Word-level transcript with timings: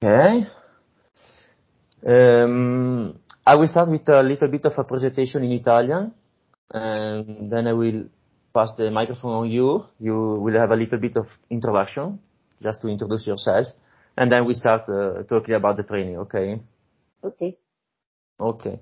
Okay. 0.00 0.46
Um, 2.06 3.18
I 3.44 3.56
will 3.56 3.66
start 3.66 3.90
with 3.90 4.08
a 4.08 4.22
little 4.22 4.46
bit 4.46 4.64
of 4.64 4.72
a 4.78 4.84
presentation 4.84 5.42
in 5.42 5.50
Italian, 5.50 6.12
and 6.70 7.50
then 7.50 7.66
I 7.66 7.72
will 7.72 8.04
pass 8.54 8.70
the 8.76 8.92
microphone 8.92 9.34
on 9.34 9.50
you. 9.50 9.86
You 9.98 10.36
will 10.38 10.56
have 10.56 10.70
a 10.70 10.76
little 10.76 11.00
bit 11.00 11.16
of 11.16 11.26
introduction, 11.50 12.20
just 12.62 12.80
to 12.82 12.88
introduce 12.88 13.26
yourself, 13.26 13.66
and 14.16 14.30
then 14.30 14.46
we 14.46 14.54
start 14.54 14.88
uh, 14.88 15.24
talking 15.24 15.56
about 15.56 15.76
the 15.76 15.82
training, 15.82 16.18
ok? 16.18 16.60
Ok. 17.22 17.58
Ok. 18.36 18.78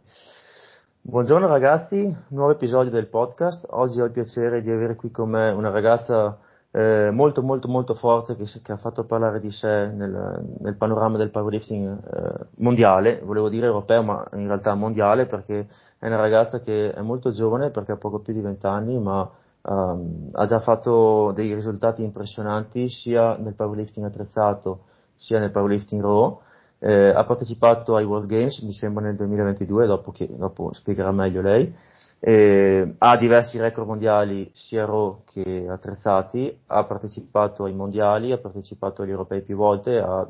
Buongiorno 1.00 1.46
ragazzi, 1.46 2.14
nuovo 2.28 2.50
episodio 2.50 2.90
del 2.90 3.08
podcast. 3.08 3.64
Oggi 3.70 4.02
ho 4.02 4.04
il 4.04 4.10
piacere 4.10 4.60
di 4.60 4.70
avere 4.70 4.96
qui 4.96 5.10
con 5.10 5.30
me 5.30 5.48
una 5.50 5.70
ragazza 5.70 6.38
eh, 6.76 7.10
molto 7.10 7.40
molto 7.42 7.68
molto 7.68 7.94
forte 7.94 8.36
che, 8.36 8.44
che, 8.62 8.72
ha 8.72 8.76
fatto 8.76 9.04
parlare 9.04 9.40
di 9.40 9.50
sé 9.50 9.86
nel, 9.86 10.44
nel 10.58 10.76
panorama 10.76 11.16
del 11.16 11.30
powerlifting 11.30 11.86
eh, 11.86 12.46
mondiale, 12.56 13.22
volevo 13.24 13.48
dire 13.48 13.64
europeo 13.64 14.02
ma 14.02 14.28
in 14.34 14.46
realtà 14.46 14.74
mondiale 14.74 15.24
perché 15.24 15.68
è 15.98 16.06
una 16.06 16.16
ragazza 16.16 16.60
che 16.60 16.92
è 16.92 17.00
molto 17.00 17.30
giovane 17.30 17.70
perché 17.70 17.92
ha 17.92 17.96
poco 17.96 18.18
più 18.18 18.34
di 18.34 18.42
20 18.42 18.66
anni 18.66 18.98
ma 18.98 19.26
um, 19.62 20.28
ha 20.32 20.44
già 20.44 20.58
fatto 20.58 21.32
dei 21.34 21.54
risultati 21.54 22.02
impressionanti 22.02 22.90
sia 22.90 23.38
nel 23.38 23.54
powerlifting 23.54 24.04
attrezzato 24.04 24.80
sia 25.14 25.38
nel 25.38 25.50
powerlifting 25.50 26.02
raw. 26.02 26.38
Eh, 26.78 27.08
ha 27.08 27.24
partecipato 27.24 27.96
ai 27.96 28.04
World 28.04 28.28
Games, 28.28 28.60
mi 28.60 28.74
sembra 28.74 29.02
nel 29.02 29.16
2022, 29.16 29.86
dopo, 29.86 30.12
che, 30.12 30.28
dopo 30.30 30.74
spiegherà 30.74 31.10
meglio 31.10 31.40
lei 31.40 31.74
eh, 32.18 32.94
ha 32.98 33.16
diversi 33.16 33.58
record 33.58 33.86
mondiali 33.86 34.50
sia 34.54 34.84
raw 34.84 35.22
che 35.24 35.66
attrezzati, 35.68 36.60
ha 36.66 36.84
partecipato 36.84 37.64
ai 37.64 37.74
mondiali, 37.74 38.32
ha 38.32 38.38
partecipato 38.38 39.02
agli 39.02 39.10
europei 39.10 39.42
più 39.42 39.56
volte, 39.56 39.98
ha 39.98 40.28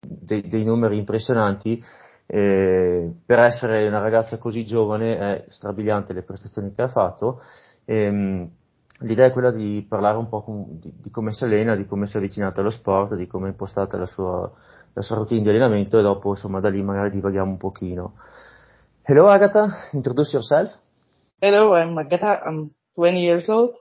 dei, 0.00 0.46
dei 0.48 0.64
numeri 0.64 0.98
impressionanti. 0.98 1.82
Eh, 2.28 3.12
per 3.24 3.38
essere 3.38 3.86
una 3.86 4.00
ragazza 4.00 4.38
così 4.38 4.66
giovane 4.66 5.16
è 5.18 5.44
strabiliante 5.48 6.12
le 6.12 6.22
prestazioni 6.22 6.72
che 6.74 6.82
ha 6.82 6.88
fatto. 6.88 7.40
Eh, 7.84 8.48
l'idea 9.00 9.26
è 9.26 9.32
quella 9.32 9.50
di 9.50 9.84
parlare 9.88 10.16
un 10.16 10.28
po' 10.28 10.42
con, 10.42 10.78
di, 10.80 10.92
di, 10.96 11.10
come 11.10 11.32
si 11.32 11.44
allena, 11.44 11.74
di 11.76 11.86
come 11.86 12.06
si 12.06 12.16
è 12.16 12.18
avvicinata 12.18 12.60
allo 12.60 12.70
sport, 12.70 13.14
di 13.14 13.26
come 13.26 13.46
è 13.46 13.50
impostata 13.50 13.96
la 13.96 14.06
sua, 14.06 14.50
la 14.92 15.02
sua 15.02 15.16
routine 15.16 15.42
di 15.42 15.48
allenamento 15.48 15.98
e 15.98 16.02
dopo 16.02 16.30
insomma 16.30 16.60
da 16.60 16.68
lì 16.68 16.82
magari 16.82 17.10
divaghiamo 17.10 17.50
un 17.50 17.56
pochino. 17.56 18.14
Hello 19.02 19.28
Agatha, 19.28 19.68
introduce 19.92 20.32
yourself. 20.32 20.84
Hello, 21.42 21.74
I'm 21.74 21.94
Magata. 21.94 22.40
I'm 22.46 22.70
20 22.94 23.20
years 23.20 23.46
old. 23.50 23.74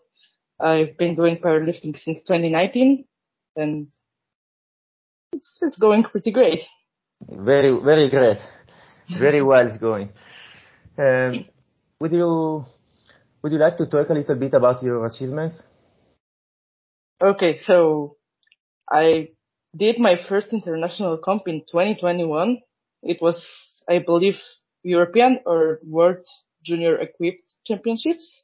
I've 0.59 0.97
been 0.97 1.15
doing 1.15 1.37
powerlifting 1.37 1.97
since 1.97 2.21
2019 2.23 3.05
and 3.55 3.87
it's, 5.31 5.59
it's 5.61 5.77
going 5.77 6.03
pretty 6.03 6.31
great. 6.31 6.63
Very, 7.21 7.79
very 7.81 8.09
great. 8.09 8.39
Very 9.17 9.41
well 9.41 9.65
it's 9.65 9.77
going. 9.77 10.09
Um, 10.97 11.45
would 12.01 12.11
you, 12.11 12.65
would 13.41 13.53
you 13.53 13.57
like 13.57 13.77
to 13.77 13.85
talk 13.85 14.09
a 14.09 14.13
little 14.13 14.35
bit 14.35 14.53
about 14.53 14.83
your 14.83 15.05
achievements? 15.05 15.55
Okay, 17.23 17.55
so 17.65 18.17
I 18.91 19.29
did 19.73 19.97
my 19.97 20.17
first 20.27 20.51
international 20.51 21.19
comp 21.23 21.47
in 21.47 21.61
2021. 21.61 22.57
It 23.01 23.21
was, 23.21 23.41
I 23.87 23.99
believe, 23.99 24.41
European 24.83 25.39
or 25.45 25.79
World 25.83 26.17
Junior 26.65 26.97
Equipped 26.97 27.44
championships. 27.65 28.43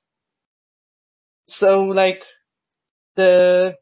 So 1.47 1.83
like 1.83 2.22
the 3.16 3.75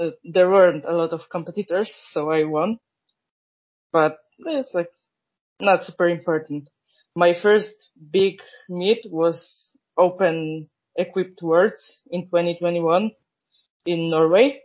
uh, 0.00 0.10
there 0.24 0.48
weren't 0.48 0.84
a 0.86 0.92
lot 0.92 1.12
of 1.12 1.28
competitors, 1.30 1.92
so 2.12 2.30
I 2.30 2.44
won. 2.44 2.78
But 3.92 4.18
it's 4.38 4.72
like 4.72 4.88
not 5.60 5.84
super 5.84 6.08
important. 6.08 6.68
My 7.14 7.34
first 7.34 7.74
big 8.10 8.40
meet 8.68 9.04
was 9.04 9.76
Open 9.98 10.70
Equipped 10.96 11.42
Worlds 11.42 11.98
in 12.10 12.22
2021 12.22 13.10
in 13.84 14.10
Norway, 14.10 14.60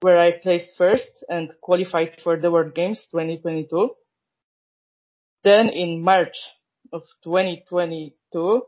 where 0.00 0.18
I 0.18 0.32
placed 0.32 0.76
first 0.76 1.24
and 1.28 1.52
qualified 1.60 2.18
for 2.22 2.36
the 2.36 2.50
World 2.50 2.74
Games 2.74 3.06
2022. 3.12 3.90
Then 5.44 5.68
in 5.68 6.02
March 6.02 6.36
of 6.92 7.02
2022, 8.36 8.62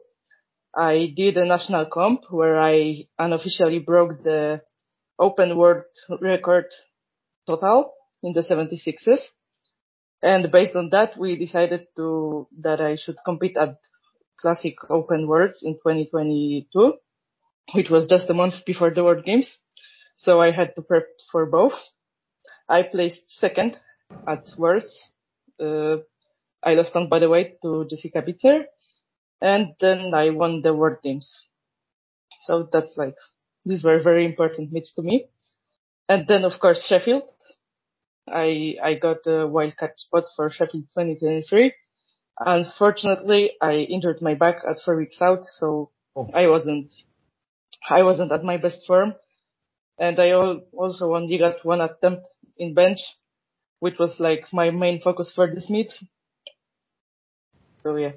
I 0.75 1.13
did 1.15 1.37
a 1.37 1.45
national 1.45 1.87
comp 1.87 2.23
where 2.31 2.61
I 2.61 3.07
unofficially 3.19 3.81
broke 3.81 4.23
the 4.23 4.63
open 5.19 5.57
world 5.57 5.85
record 6.21 6.67
total 7.47 7.93
in 8.23 8.33
the 8.33 8.41
76s. 8.41 9.21
And 10.23 10.51
based 10.51 10.75
on 10.75 10.91
that, 10.91 11.19
we 11.19 11.39
decided 11.39 11.87
to, 11.97 12.49
that 12.59 12.81
I 12.81 12.97
should 12.97 13.17
compete 13.25 13.57
at 13.57 13.77
classic 14.41 14.77
open 14.91 15.27
worlds 15.27 15.63
in 15.63 15.75
2022, 15.75 16.95
which 17.75 17.91
was 17.91 18.07
just 18.07 18.31
a 18.31 18.35
month 18.35 18.65
before 18.67 18.91
the 18.91 19.05
world 19.05 19.25
games. 19.25 19.49
So 20.17 20.41
I 20.41 20.51
had 20.51 20.75
to 20.77 20.83
prep 20.83 21.07
for 21.31 21.47
both. 21.47 21.75
I 22.69 22.83
placed 22.83 23.23
second 23.39 23.79
at 24.27 24.49
worlds. 24.57 24.93
Uh, 25.61 25.99
I 26.63 26.75
lost 26.75 26.97
on 26.97 27.09
by 27.09 27.21
the 27.21 27.29
way 27.29 27.55
to 27.63 27.87
Jessica 27.89 28.23
Buettner 28.23 28.65
and 29.41 29.75
then 29.81 30.13
I 30.15 30.31
won 30.31 30.63
the 30.63 30.75
World 30.75 30.99
Games. 31.03 31.45
So 32.43 32.69
that's 32.73 32.97
like, 32.97 33.15
these 33.65 33.85
were 33.85 34.03
very 34.03 34.25
important 34.25 34.73
meets 34.73 34.93
to 34.95 35.03
me. 35.03 35.27
And 36.09 36.27
then 36.27 36.45
of 36.45 36.59
course 36.61 36.85
Sheffield. 36.87 37.23
I, 38.27 38.77
I 38.83 38.95
got 38.95 39.19
a 39.27 39.49
wildcard 39.49 39.97
spot 39.97 40.25
for 40.37 40.51
Sheffield 40.51 40.85
2023. 40.95 41.73
Unfortunately, 42.41 43.53
I 43.61 43.77
injured 43.77 44.21
my 44.21 44.35
back 44.35 44.63
at 44.69 44.81
four 44.85 44.97
weeks 44.97 45.21
out, 45.21 45.45
so 45.47 45.91
oh. 46.15 46.31
I 46.33 46.47
wasn't, 46.47 46.93
I 47.89 48.03
wasn't 48.03 48.33
at 48.33 48.45
my 48.45 48.59
best 48.59 48.87
form. 48.87 49.15
And 49.99 50.21
I 50.21 50.33
also 50.33 51.15
only 51.15 51.39
got 51.39 51.65
one 51.65 51.81
attempt 51.81 52.29
in 52.57 52.75
bench, 52.75 53.01
which 53.81 53.99
was 53.99 54.21
like 54.21 54.45
my 54.53 54.71
main 54.71 55.01
focus 55.01 55.33
for 55.35 55.53
this 55.53 55.69
meet. 55.69 55.91
So 57.83 57.97
yeah 57.97 58.13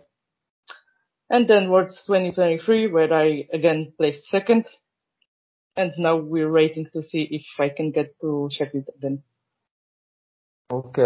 and 1.31 1.47
then 1.47 1.69
Worlds 1.69 2.03
2023 2.05 2.91
where 2.91 3.11
I 3.13 3.47
again 3.53 3.93
placed 3.97 4.27
second. 4.29 4.65
And 5.77 5.93
now 5.97 6.17
we're 6.17 6.51
waiting 6.51 6.87
to 6.91 7.01
see 7.01 7.27
if 7.31 7.45
I 7.57 7.69
can 7.69 7.91
get 7.91 8.19
to 8.19 8.49
Sheffield 8.51 8.89
then. 8.99 9.23
Ok, 10.67 10.97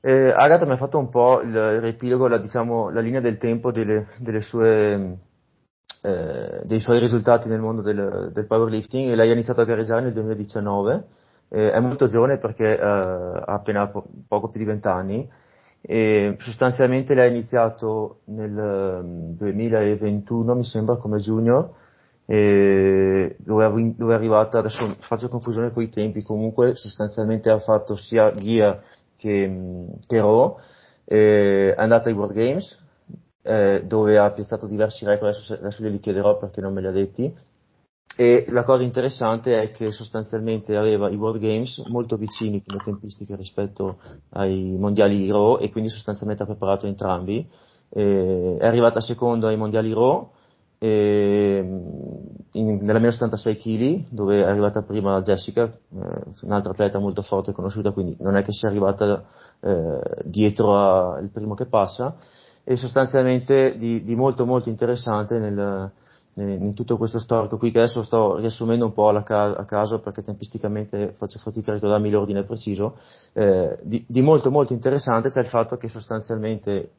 eh, 0.00 0.32
Agatha 0.32 0.64
mi 0.64 0.72
ha 0.72 0.76
fatto 0.76 0.98
un 0.98 1.08
po' 1.08 1.40
il, 1.40 1.50
il 1.50 1.80
riepilogo, 1.80 2.28
la, 2.28 2.38
diciamo, 2.38 2.90
la 2.90 3.00
linea 3.00 3.20
del 3.20 3.36
tempo 3.36 3.72
delle, 3.72 4.08
delle 4.18 4.42
sue, 4.42 5.18
eh, 6.02 6.60
dei 6.64 6.80
suoi 6.80 7.00
risultati 7.00 7.48
nel 7.48 7.60
mondo 7.60 7.82
del, 7.82 8.30
del 8.32 8.46
powerlifting 8.46 9.12
lei 9.14 9.30
ha 9.30 9.32
iniziato 9.32 9.60
a 9.60 9.64
gareggiare 9.64 10.02
nel 10.02 10.12
2019, 10.12 11.06
eh, 11.50 11.72
è 11.72 11.80
molto 11.80 12.08
giovane 12.08 12.38
perché 12.38 12.78
eh, 12.78 12.80
ha 12.80 13.54
appena 13.54 13.88
po- 13.88 14.06
poco 14.26 14.48
più 14.48 14.58
di 14.60 14.66
20 14.66 14.88
anni 14.88 15.28
e 15.88 16.36
sostanzialmente 16.40 17.14
lei 17.14 17.28
ha 17.28 17.30
iniziato 17.30 18.22
nel 18.24 19.34
2021 19.36 20.50
ehm, 20.50 20.58
mi 20.58 20.64
sembra 20.64 20.96
come 20.96 21.20
junior 21.20 21.70
dove, 22.26 23.64
è 23.64 24.12
arrivata 24.12 24.58
adesso 24.58 24.96
faccio 25.02 25.28
confusione 25.28 25.70
con 25.70 25.84
i 25.84 25.88
tempi 25.88 26.22
comunque 26.24 26.74
sostanzialmente 26.74 27.50
ha 27.50 27.60
fatto 27.60 27.94
sia 27.94 28.32
Gear 28.32 28.82
che, 29.16 29.86
che 30.08 30.20
Raw 30.20 30.56
è 31.04 31.72
andata 31.76 32.08
ai 32.08 32.16
World 32.16 32.34
Games 32.34 32.84
eh, 33.42 33.84
dove 33.86 34.18
ha 34.18 34.32
piazzato 34.32 34.66
diversi 34.66 35.04
record 35.04 35.32
adesso, 35.32 35.54
adesso 35.54 35.84
glieli 35.84 36.00
chiederò 36.00 36.36
perché 36.36 36.60
non 36.60 36.72
me 36.72 36.80
li 36.80 36.88
ha 36.88 36.90
detti 36.90 37.32
e 38.14 38.46
la 38.48 38.64
cosa 38.64 38.82
interessante 38.82 39.60
è 39.60 39.70
che 39.72 39.90
sostanzialmente 39.90 40.76
aveva 40.76 41.10
i 41.10 41.16
World 41.16 41.40
Games 41.40 41.78
molto 41.88 42.16
vicini 42.16 42.62
come 42.64 42.82
tempistiche 42.84 43.36
rispetto 43.36 43.98
ai 44.30 44.76
mondiali 44.78 45.30
Raw 45.30 45.58
e 45.60 45.70
quindi 45.70 45.90
sostanzialmente 45.90 46.42
ha 46.42 46.46
preparato 46.46 46.86
entrambi. 46.86 47.46
E 47.88 48.56
è 48.58 48.66
arrivata 48.66 49.00
seconda 49.00 49.48
ai 49.48 49.56
mondiali 49.56 49.92
Raw 49.92 50.30
in, 50.78 52.30
nella 52.52 52.98
meno 52.98 53.10
76 53.10 53.56
kg 53.56 54.04
dove 54.10 54.42
è 54.42 54.46
arrivata 54.46 54.82
prima 54.82 55.20
Jessica, 55.20 55.64
eh, 55.64 56.22
un'altra 56.42 56.72
atleta 56.72 56.98
molto 56.98 57.22
forte 57.22 57.50
e 57.50 57.54
conosciuta, 57.54 57.92
quindi 57.92 58.16
non 58.20 58.36
è 58.36 58.42
che 58.42 58.52
sia 58.52 58.68
arrivata 58.68 59.24
eh, 59.60 60.00
dietro 60.24 60.76
al 60.76 61.30
primo 61.30 61.54
che 61.54 61.66
passa 61.66 62.16
e 62.62 62.76
sostanzialmente 62.76 63.76
di, 63.78 64.02
di 64.02 64.14
molto 64.14 64.44
molto 64.44 64.68
interessante 64.68 65.38
nel, 65.38 65.90
in 66.36 66.74
tutto 66.74 66.98
questo 66.98 67.18
storico 67.18 67.56
qui 67.56 67.70
che 67.70 67.78
adesso 67.78 68.02
sto 68.02 68.36
riassumendo 68.36 68.84
un 68.84 68.92
po' 68.92 69.08
a 69.08 69.22
caso 69.64 70.00
perché 70.00 70.22
tempisticamente 70.22 71.14
faccio 71.16 71.38
fatica 71.38 71.70
a 71.70 71.74
ricordarmi 71.74 72.10
l'ordine 72.10 72.44
preciso, 72.44 72.98
eh, 73.32 73.78
di, 73.82 74.04
di, 74.06 74.20
molto 74.20 74.50
molto 74.50 74.74
interessante 74.74 75.30
c'è 75.30 75.40
il 75.40 75.46
fatto 75.46 75.76
che 75.76 75.88
sostanzialmente 75.88 76.90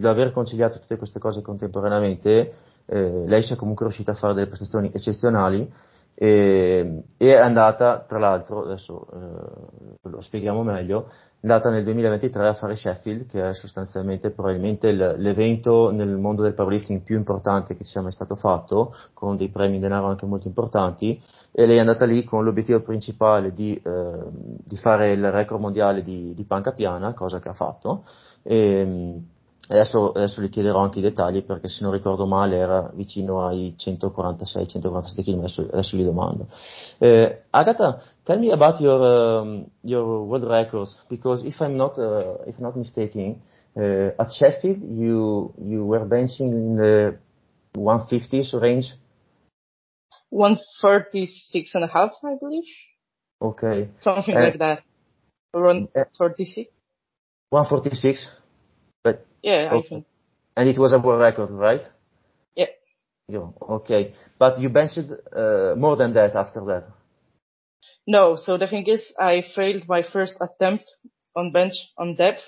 l'aver 0.00 0.32
conciliato 0.32 0.78
tutte 0.78 0.96
queste 0.96 1.18
cose 1.18 1.40
contemporaneamente, 1.42 2.54
eh, 2.84 3.24
lei 3.26 3.42
sia 3.42 3.56
comunque 3.56 3.86
riuscita 3.86 4.10
a 4.10 4.14
fare 4.14 4.34
delle 4.34 4.46
prestazioni 4.46 4.90
eccezionali 4.92 5.72
e, 6.18 7.02
è 7.18 7.34
andata, 7.34 8.06
tra 8.08 8.18
l'altro, 8.18 8.64
adesso 8.64 9.06
eh, 9.12 10.08
lo 10.08 10.20
spieghiamo 10.22 10.62
meglio, 10.62 11.08
è 11.10 11.46
andata 11.46 11.68
nel 11.68 11.84
2023 11.84 12.48
a 12.48 12.54
fare 12.54 12.74
Sheffield, 12.74 13.26
che 13.26 13.46
è 13.46 13.52
sostanzialmente 13.52 14.30
probabilmente 14.30 14.90
l'evento 14.92 15.90
nel 15.90 16.16
mondo 16.16 16.42
del 16.42 16.54
powerlifting 16.54 17.02
più 17.02 17.16
importante 17.16 17.76
che 17.76 17.84
sia 17.84 18.00
mai 18.00 18.12
stato 18.12 18.34
fatto, 18.34 18.94
con 19.12 19.36
dei 19.36 19.50
premi 19.50 19.74
in 19.74 19.82
denaro 19.82 20.06
anche 20.06 20.24
molto 20.24 20.48
importanti, 20.48 21.22
e 21.52 21.66
lei 21.66 21.76
è 21.76 21.80
andata 21.80 22.06
lì 22.06 22.24
con 22.24 22.44
l'obiettivo 22.44 22.80
principale 22.80 23.52
di, 23.52 23.74
eh, 23.74 24.18
di 24.32 24.76
fare 24.76 25.12
il 25.12 25.30
record 25.30 25.60
mondiale 25.60 26.02
di, 26.02 26.32
di 26.32 26.44
panca 26.44 26.72
piana, 26.72 27.12
cosa 27.12 27.40
che 27.40 27.50
ha 27.50 27.54
fatto. 27.54 28.04
E, 28.42 29.20
Adesso, 29.68 30.12
adesso 30.12 30.40
le 30.40 30.48
chiederò 30.48 30.78
anche 30.78 31.00
i 31.00 31.02
dettagli 31.02 31.42
perché 31.44 31.68
se 31.68 31.82
non 31.82 31.92
ricordo 31.92 32.26
male 32.26 32.56
era 32.56 32.90
vicino 32.94 33.46
ai 33.46 33.74
146-147 33.76 35.24
km, 35.24 35.38
adesso, 35.38 35.62
adesso 35.62 35.96
li 35.96 36.04
domando. 36.04 36.48
Uh, 36.98 37.34
Agatha, 37.50 38.00
tell 38.22 38.38
me 38.38 38.52
about 38.52 38.78
your 38.78 39.00
um, 39.00 39.66
your 39.82 40.24
world 40.24 40.44
records 40.44 41.02
because 41.08 41.44
if 41.44 41.60
I'm 41.60 41.74
not 41.74 41.98
uh, 41.98 42.38
if 42.46 42.58
not 42.58 42.76
mistaken, 42.76 43.40
uh, 43.74 44.12
at 44.16 44.30
Sheffield 44.32 44.82
you 44.82 45.52
you 45.58 45.84
were 45.84 46.06
benching 46.06 46.52
in 46.52 46.76
the 46.76 47.18
150s 47.76 48.54
range. 48.60 48.94
146 50.30 51.74
and 51.74 51.84
a 51.84 51.86
half, 51.88 52.10
I 52.22 52.36
believe. 52.40 52.64
Okay. 53.40 53.90
Something 54.00 54.34
like 54.34 54.58
that. 54.58 54.82
Around 55.54 55.88
46. 56.16 56.70
146. 57.50 58.45
Yeah, 59.46 59.70
okay. 59.72 59.86
I 59.86 59.88
think. 59.88 60.06
And 60.56 60.68
it 60.68 60.76
was 60.76 60.92
a 60.92 60.98
world 60.98 61.20
record, 61.20 61.50
right? 61.50 61.82
Yeah. 62.56 62.66
Yeah, 63.28 63.48
okay. 63.78 64.12
But 64.38 64.58
you 64.58 64.68
benched 64.68 64.98
uh, 64.98 65.74
more 65.76 65.96
than 65.96 66.14
that 66.14 66.34
after 66.34 66.64
that. 66.64 66.84
No, 68.08 68.36
so 68.36 68.58
the 68.58 68.66
thing 68.66 68.86
is, 68.88 69.12
I 69.18 69.44
failed 69.54 69.86
my 69.86 70.02
first 70.02 70.34
attempt 70.40 70.84
on 71.36 71.52
bench 71.52 71.74
on 71.96 72.16
depth. 72.16 72.42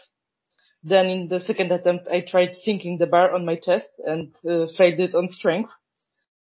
Then 0.82 1.06
in 1.06 1.28
the 1.28 1.38
second 1.38 1.70
attempt, 1.70 2.08
I 2.08 2.20
tried 2.20 2.56
sinking 2.64 2.98
the 2.98 3.06
bar 3.06 3.32
on 3.32 3.44
my 3.44 3.56
chest 3.56 3.90
and 4.04 4.34
uh, 4.48 4.66
failed 4.76 4.98
it 4.98 5.14
on 5.14 5.28
strength. 5.28 5.70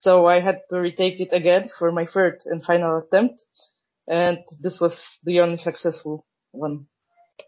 So 0.00 0.26
I 0.26 0.40
had 0.40 0.62
to 0.70 0.80
retake 0.80 1.20
it 1.20 1.32
again 1.32 1.70
for 1.78 1.92
my 1.92 2.06
third 2.06 2.40
and 2.46 2.64
final 2.64 2.98
attempt. 2.98 3.42
And 4.08 4.38
this 4.60 4.80
was 4.80 4.94
the 5.22 5.40
only 5.40 5.58
successful 5.58 6.26
one. 6.50 6.86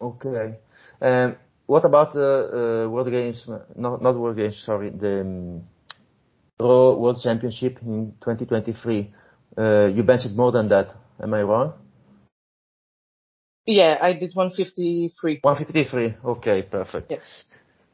Okay. 0.01 0.55
Um, 1.01 1.35
what 1.73 1.85
about 1.85 2.13
the 2.13 2.85
uh, 2.85 2.89
World 2.89 3.09
Games? 3.09 3.43
Not, 3.75 4.01
not 4.01 4.15
World 4.15 4.37
Games. 4.37 4.61
Sorry, 4.63 4.91
the 4.91 5.21
um, 5.21 5.63
Raw 6.59 6.93
World 6.95 7.19
Championship 7.19 7.79
in 7.81 8.13
2023. 8.21 9.11
Uh, 9.57 9.87
you 9.87 10.03
benched 10.03 10.35
more 10.35 10.51
than 10.51 10.69
that. 10.69 10.93
Am 11.19 11.33
I 11.33 11.41
wrong? 11.41 11.73
Yeah, 13.65 13.97
I 13.99 14.13
did 14.13 14.35
153. 14.35 15.39
153, 15.41 16.17
ok, 16.23 16.63
perfect. 16.69 17.09
Yes. 17.09 17.21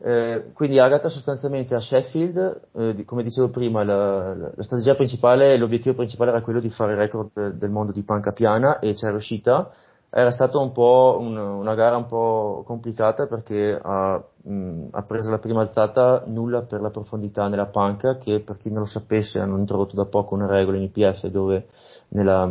Eh, 0.02 0.52
quindi 0.54 0.80
Agatha 0.80 1.10
sostanzialmente 1.10 1.76
a 1.76 1.80
Sheffield, 1.80 2.70
eh, 2.74 3.04
come 3.06 3.22
dicevo 3.22 3.50
prima, 3.50 3.84
la, 3.84 4.34
la, 4.34 4.52
la, 4.56 4.64
strategia 4.64 4.96
principale, 4.96 5.58
l'obiettivo 5.58 5.94
principale 5.94 6.32
era 6.32 6.42
quello 6.42 6.62
di 6.62 6.70
fare 6.70 6.94
il 6.94 6.98
record 6.98 7.52
del 7.52 7.70
mondo 7.70 7.92
di 7.92 8.04
panca 8.04 8.32
piana 8.32 8.80
e 8.80 8.94
c'è 8.94 9.10
riuscita 9.10 9.72
era 10.12 10.32
stata 10.32 10.58
un 10.58 10.72
po' 10.72 11.18
un, 11.20 11.38
una 11.38 11.76
gara 11.76 11.96
un 11.96 12.08
po' 12.08 12.64
complicata 12.66 13.28
perché 13.28 13.80
ha, 13.82 14.22
mh, 14.42 14.88
ha, 14.92 15.04
preso 15.04 15.30
la 15.30 15.38
prima 15.38 15.62
alzata 15.62 16.24
nulla 16.26 16.64
per 16.64 16.82
la 16.82 16.90
profondità 16.90 17.48
nella 17.48 17.68
panca 17.68 18.18
che 18.18 18.40
per 18.40 18.58
chi 18.58 18.70
non 18.70 18.80
lo 18.80 18.86
sapesse 18.86 19.40
hanno 19.40 19.58
introdotto 19.58 19.96
da 19.96 20.06
poco 20.06 20.34
una 20.34 20.48
regola 20.48 20.78
in 20.78 20.84
IPF 20.84 21.28
dove 21.28 21.68
nella, 22.10 22.50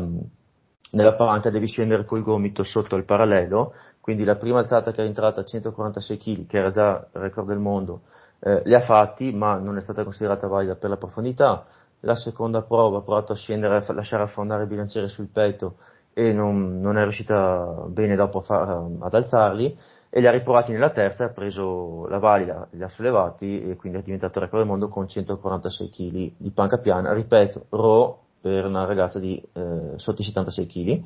nella 0.93 1.14
panca 1.14 1.50
devi 1.50 1.66
scendere 1.66 2.05
col 2.05 2.22
gomito 2.22 2.62
sotto 2.62 2.94
il 2.94 3.05
parallelo. 3.05 3.72
Quindi 4.00 4.25
la 4.25 4.37
prima 4.37 4.58
alzata 4.58 4.93
che 4.93 5.02
è 5.02 5.06
entrata 5.06 5.40
a 5.40 5.44
146 5.44 6.16
kg 6.16 6.46
che 6.46 6.58
era 6.58 6.70
già 6.70 7.08
il 7.12 7.20
record 7.20 7.49
del 7.49 7.58
mondo 7.58 8.02
eh, 8.38 8.62
li 8.64 8.75
ha 8.75 8.81
fatti 8.81 9.32
ma 9.32 9.58
non 9.58 9.76
è 9.76 9.81
stata 9.81 10.05
considerata 10.05 10.46
valida 10.46 10.76
per 10.76 10.90
la 10.90 10.96
profondità. 10.96 11.66
La 12.02 12.14
seconda 12.14 12.62
prova 12.62 12.99
ha 12.99 13.02
provato 13.02 13.32
a 13.32 13.34
scendere 13.34 13.84
a 13.84 13.93
lasciare 13.93 14.22
affondare 14.22 14.62
il 14.62 14.69
bilanciere 14.69 15.08
sul 15.08 15.31
petto 15.32 15.78
e 16.19 16.32
non, 16.32 16.81
non 16.81 16.99
è 16.99 17.03
riuscita 17.03 17.85
bene 17.87 18.17
dopo 18.17 18.41
fa, 18.41 18.85
ad 18.99 19.15
alzarli 19.15 19.79
e 20.11 20.20
li 20.20 20.26
ha 20.26 20.32
riprovati 20.32 20.73
nella 20.73 20.91
terza, 20.91 21.26
ha 21.26 21.29
preso 21.29 22.09
la 22.09 22.19
valida, 22.19 22.67
li 22.73 22.82
ha 22.82 22.88
sollevati 22.88 23.62
e 23.62 23.76
quindi 23.76 24.00
è 24.00 24.03
diventato 24.03 24.41
record 24.41 24.62
del 24.62 24.69
mondo 24.69 24.88
con 24.88 25.06
146 25.06 25.91
kg 25.91 26.32
di 26.37 26.50
panca 26.50 26.79
piana, 26.79 27.12
ripeto, 27.12 27.67
raw 27.70 28.19
per 28.41 28.65
una 28.65 28.85
ragazza 28.85 29.20
di 29.20 29.41
eh, 29.53 29.93
sotto 29.94 30.20
i 30.23 30.25
76 30.25 30.67
kg. 30.67 31.03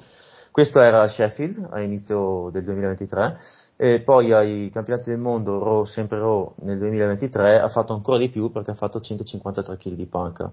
Questo 0.51 0.81
era 0.81 1.03
a 1.03 1.09
Sheffield 1.09 1.69
all'inizio 1.71 2.49
del 2.51 2.65
2023 2.65 3.39
e 3.77 4.01
poi 4.01 4.33
ai 4.33 4.71
campionati 4.73 5.11
del 5.11 5.19
mondo 5.19 5.63
raw, 5.63 5.85
sempre 5.85 6.21
raw 6.21 6.55
nel 6.61 6.79
2023 6.79 7.61
ha 7.61 7.69
fatto 7.69 7.93
ancora 7.93 8.17
di 8.17 8.31
più 8.31 8.51
perché 8.51 8.71
ha 8.71 8.77
fatto 8.77 8.99
153 8.99 9.77
kg 9.77 9.93
di 9.93 10.07
panca. 10.07 10.51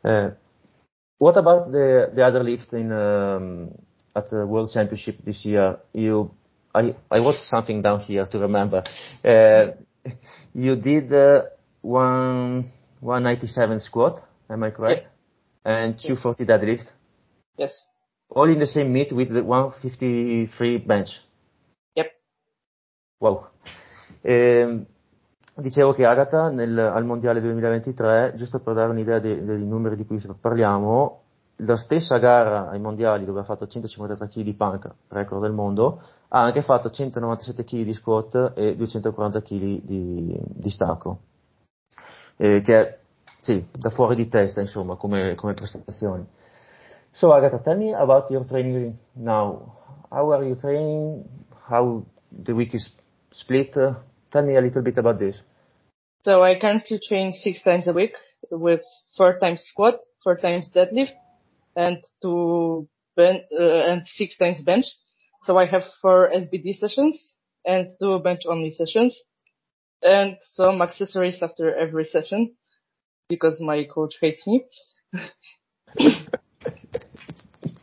Eh, 0.00 0.34
what 1.18 1.36
about 1.36 1.70
the, 1.70 2.10
the 2.12 2.24
other 2.24 2.42
lift 2.42 2.72
in 2.72 2.90
um, 2.90 3.70
at 4.14 4.30
the 4.30 4.46
World 4.46 4.70
Championship 4.72 5.18
this 5.24 5.44
year, 5.44 5.78
you, 5.92 6.30
I, 6.74 6.94
I 7.10 7.18
wrote 7.18 7.40
something 7.44 7.82
down 7.82 8.00
here 8.00 8.26
to 8.26 8.38
remember. 8.38 8.82
Uh, 9.24 9.72
you 10.54 10.76
did 10.76 11.12
uh, 11.12 11.42
one 11.80 12.70
197 13.00 13.80
squat, 13.80 14.22
am 14.48 14.62
I 14.62 14.70
correct? 14.70 15.06
Yeah. 15.64 15.84
And 15.84 15.94
240 15.98 16.44
deadlift. 16.44 16.86
Yes. 17.56 17.82
All 18.28 18.48
in 18.50 18.58
the 18.58 18.66
same 18.66 18.92
meet 18.92 19.12
with 19.12 19.28
the 19.28 19.42
153 19.42 20.78
bench. 20.78 21.10
Yep. 21.94 22.06
Wow. 23.20 23.48
Um, 24.22 24.86
dicevo 25.56 25.92
che 25.92 26.06
Agata 26.06 26.48
nel, 26.48 26.78
al 26.78 27.04
Mondiale 27.04 27.40
2023, 27.40 28.34
giusto 28.36 28.60
per 28.60 28.74
dare 28.74 28.90
un'idea 28.90 29.18
dei, 29.18 29.44
dei 29.44 29.64
numeri 29.64 29.96
di 29.96 30.06
cui 30.06 30.20
parliamo, 30.40 31.21
la 31.64 31.76
stessa 31.76 32.18
gara 32.18 32.68
ai 32.68 32.78
mondiali 32.78 33.24
dove 33.24 33.40
ha 33.40 33.44
fatto 33.44 33.66
153 33.66 34.28
kg 34.28 34.42
di 34.42 34.54
panca, 34.54 34.94
record 35.08 35.42
del 35.42 35.52
mondo, 35.52 36.00
ha 36.28 36.42
anche 36.42 36.62
fatto 36.62 36.90
197 36.90 37.64
kg 37.64 37.82
di 37.82 37.92
squat 37.92 38.52
e 38.54 38.76
240 38.76 39.42
kg 39.42 39.80
di, 39.82 40.40
di 40.44 40.70
stacco, 40.70 41.18
eh, 42.36 42.60
che 42.62 42.80
è 42.80 42.98
sì, 43.42 43.66
da 43.76 43.90
fuori 43.90 44.14
di 44.14 44.28
testa 44.28 44.60
insomma 44.60 44.96
come, 44.96 45.34
come 45.34 45.54
prestazioni. 45.54 46.24
So 47.10 47.32
Agatha, 47.32 47.58
tell 47.58 47.76
me 47.76 47.92
about 47.94 48.30
your 48.30 48.46
training 48.46 48.96
now. 49.14 49.80
How 50.10 50.32
are 50.32 50.44
you 50.46 50.56
training? 50.56 51.24
How 51.68 52.04
the 52.30 52.52
week 52.52 52.72
is 52.74 52.94
split? 53.30 53.72
Tell 54.30 54.44
me 54.44 54.56
a 54.56 54.60
little 54.60 54.82
bit 54.82 54.96
about 54.96 55.18
this. 55.18 55.36
So 56.24 56.42
I 56.42 56.58
currently 56.58 56.98
train 57.00 57.34
six 57.34 57.62
times 57.62 57.88
a 57.88 57.92
week 57.92 58.14
with 58.50 58.80
four 59.16 59.38
times 59.38 59.62
squat, 59.68 60.00
four 60.22 60.36
times 60.36 60.70
deadlift, 60.72 61.12
and 61.76 61.98
two 62.20 62.88
ben- 63.16 63.44
uh, 63.58 63.82
and 63.90 64.06
six 64.06 64.36
times 64.36 64.60
bench. 64.60 64.86
So 65.42 65.56
I 65.56 65.66
have 65.66 65.84
four 66.00 66.30
SBD 66.34 66.78
sessions 66.78 67.36
and 67.64 67.88
two 68.00 68.18
bench 68.20 68.42
only 68.48 68.72
sessions 68.74 69.18
and 70.02 70.36
some 70.54 70.82
accessories 70.82 71.42
after 71.42 71.74
every 71.76 72.04
session 72.04 72.54
because 73.28 73.60
my 73.60 73.84
coach 73.84 74.14
hates 74.20 74.46
me. 74.46 74.64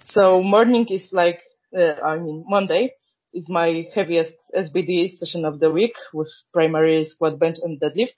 so 0.05 0.41
morning 0.43 0.85
is 0.89 1.09
like, 1.11 1.39
uh, 1.77 1.95
I 2.03 2.17
mean 2.17 2.45
Monday 2.47 2.93
is 3.33 3.47
my 3.49 3.85
heaviest 3.93 4.33
SBD 4.55 5.11
session 5.17 5.45
of 5.45 5.59
the 5.59 5.71
week 5.71 5.93
with 6.13 6.29
primary 6.53 7.05
squat 7.05 7.39
bench 7.39 7.57
and 7.61 7.79
deadlift. 7.79 8.15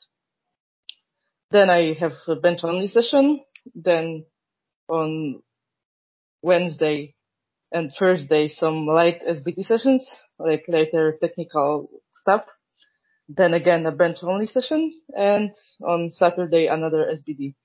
Then 1.52 1.70
I 1.70 1.94
have 1.94 2.14
a 2.28 2.36
bench 2.36 2.62
only 2.64 2.88
session. 2.88 3.42
Then 3.76 4.26
on 4.88 5.42
Wednesday 6.42 7.16
and 7.72 7.92
Thursday 7.98 8.50
some 8.50 8.86
light 8.88 9.22
SBD 9.28 9.64
sessions, 9.64 10.06
like 10.38 10.66
later 10.68 11.18
technical 11.22 11.90
stuff. 12.12 12.44
Then 13.30 13.54
again 13.54 13.86
a 13.86 13.92
bench 13.92 14.18
only 14.24 14.46
session 14.46 14.94
and 15.16 15.52
on 15.82 16.10
Saturday 16.12 16.68
another 16.68 17.06
SBD. 17.16 17.56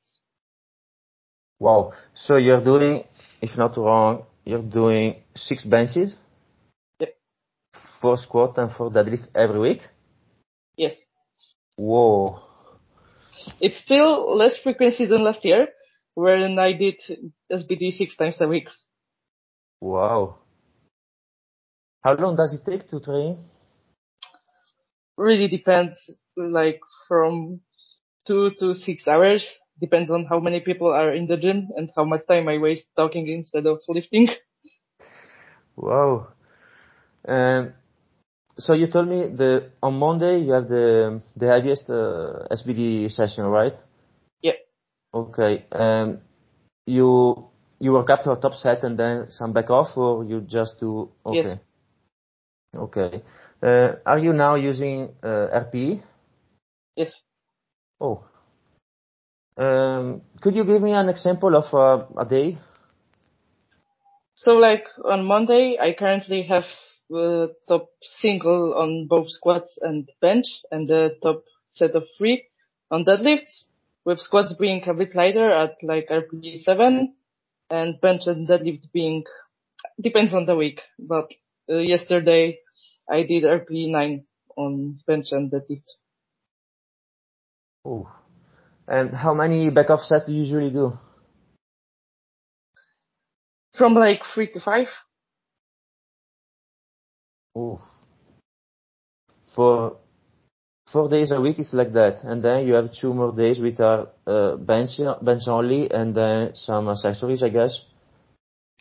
Wow. 1.59 1.93
So 2.15 2.37
you're 2.37 2.63
doing, 2.63 3.05
if 3.41 3.57
not 3.57 3.77
wrong, 3.77 4.25
you're 4.45 4.63
doing 4.63 5.23
six 5.35 5.65
benches? 5.65 6.17
Yep. 7.01 7.17
Four 8.01 8.17
squat 8.19 8.59
and 8.59 8.71
four 8.71 8.91
deadlifts 8.91 9.29
every 9.35 9.59
week? 9.59 9.81
Yes. 10.77 10.95
Whoa. 11.77 12.41
It's 13.61 13.79
still 13.79 14.37
less 14.37 14.59
frequency 14.59 15.07
than 15.07 15.25
last 15.25 15.45
year, 15.45 15.69
wherein 16.17 16.59
I 16.59 16.73
did 16.73 16.97
SBD 17.53 17.93
six 17.93 18.17
times 18.17 18.41
a 18.41 18.49
week. 18.49 18.69
Wow. 19.81 20.39
How 22.03 22.15
long 22.15 22.37
does 22.37 22.55
it 22.55 22.65
take 22.65 22.89
to 22.89 23.01
train? 23.01 23.39
Really 25.17 25.49
depends, 25.49 25.95
like 26.37 26.81
from 27.07 27.61
two 28.27 28.51
to 28.59 28.75
six 28.75 29.07
hours. 29.07 29.45
depends 29.79 30.11
on 30.11 30.25
how 30.25 30.41
many 30.41 30.61
people 30.61 30.89
are 30.89 31.13
in 31.13 31.27
the 31.27 31.37
gym 31.37 31.69
and 31.77 31.91
how 31.95 32.05
much 32.05 32.27
time 32.27 32.49
I 32.49 32.57
waste 32.57 32.87
talking 32.97 33.29
instead 33.29 33.67
of 33.67 33.81
lifting. 33.89 34.29
Wow. 35.77 36.29
Um, 37.29 37.75
so 38.59 38.73
you 38.73 38.87
told 38.87 39.09
me 39.09 39.29
the 39.29 39.71
on 39.83 39.99
Monday 39.99 40.41
you 40.41 40.53
have 40.53 40.69
the 40.69 41.21
the 41.37 41.47
heaviest 41.47 41.91
uh, 41.91 42.49
SBD 42.51 43.11
session, 43.11 43.45
right? 43.45 43.75
Okay. 45.17 45.65
Um, 45.73 46.21
you 46.87 47.49
you 47.81 47.93
work 47.93 48.11
up 48.11 48.23
to 48.25 48.33
a 48.33 48.37
top 48.37 48.55
set 48.55 48.85
and 48.85 48.99
then 48.99 49.31
some 49.31 49.53
back 49.53 49.71
off, 49.71 49.97
or 49.97 50.25
you 50.25 50.41
just 50.43 50.79
do? 50.79 51.11
Okay. 51.25 51.37
Yes. 51.37 51.59
Okay. 52.75 53.23
Uh, 53.63 53.93
are 54.05 54.19
you 54.19 54.33
now 54.33 54.57
using 54.57 55.09
uh, 55.23 55.49
RPE? 55.65 56.03
Yes. 56.97 57.15
Oh. 58.01 58.25
Um, 59.57 60.21
could 60.43 60.55
you 60.55 60.65
give 60.65 60.83
me 60.83 60.93
an 60.93 61.09
example 61.09 61.57
of 61.57 61.73
uh, 61.73 62.07
a 62.21 62.27
day? 62.27 62.59
So 64.35 64.51
like 64.51 64.85
on 65.03 65.25
Monday, 65.25 65.79
I 65.81 65.95
currently 65.95 66.43
have 66.43 66.67
the 67.09 67.55
top 67.69 67.89
single 68.21 68.75
on 68.75 69.07
both 69.09 69.31
squats 69.31 69.79
and 69.81 70.07
bench 70.21 70.45
and 70.71 70.87
the 70.87 71.17
top 71.23 71.45
set 71.71 71.95
of 71.95 72.05
three 72.19 72.45
on 72.91 73.07
deadlifts 73.07 73.65
with 74.07 74.21
squats 74.21 74.55
being 74.55 74.83
a 74.89 74.95
bit 74.95 75.15
lighter 75.17 75.51
at 75.51 75.75
like 75.83 76.09
RPE 76.09 76.63
7 76.63 77.13
and 77.71 78.01
bench 78.01 78.23
and 78.27 78.49
deadlift 78.49 78.91
being 78.93 79.25
depends 80.01 80.33
on 80.33 80.47
the 80.47 80.55
week. 80.55 80.81
But 80.97 81.33
uh, 81.69 81.79
yesterday 81.79 82.61
I 83.11 83.25
did 83.25 83.43
RPE 83.43 83.91
9 83.91 84.25
on 84.57 85.01
bench 85.07 85.27
and 85.33 85.51
deadlift. 85.51 85.83
Oh. 87.85 88.09
And 88.89 89.13
how 89.13 89.35
many 89.35 89.71
back 89.71 89.91
off 89.91 90.01
sets 90.01 90.27
do 90.27 90.33
you 90.33 90.43
usually 90.43 90.71
do? 90.71 90.97
From 93.75 93.95
like 93.95 94.21
three 94.33 94.53
to 94.53 94.61
five. 94.61 94.87
Oh. 97.57 97.81
For 99.55 99.97
four 100.93 101.09
days 101.09 101.31
a 101.31 101.41
week 101.41 101.59
it's 101.59 101.73
like 101.73 101.93
that, 101.93 102.23
and 102.25 102.43
then 102.43 102.67
you 102.67 102.75
have 102.75 102.91
two 102.93 103.13
more 103.13 103.33
days 103.33 103.59
with 103.61 103.81
are 103.81 104.09
uh, 104.27 104.57
bench 104.57 105.01
bench 105.23 105.49
only, 105.49 105.91
and 105.91 106.15
then 106.15 106.51
some 106.55 106.89
accessories, 106.89 107.43
I 107.43 107.49
guess. 107.49 107.81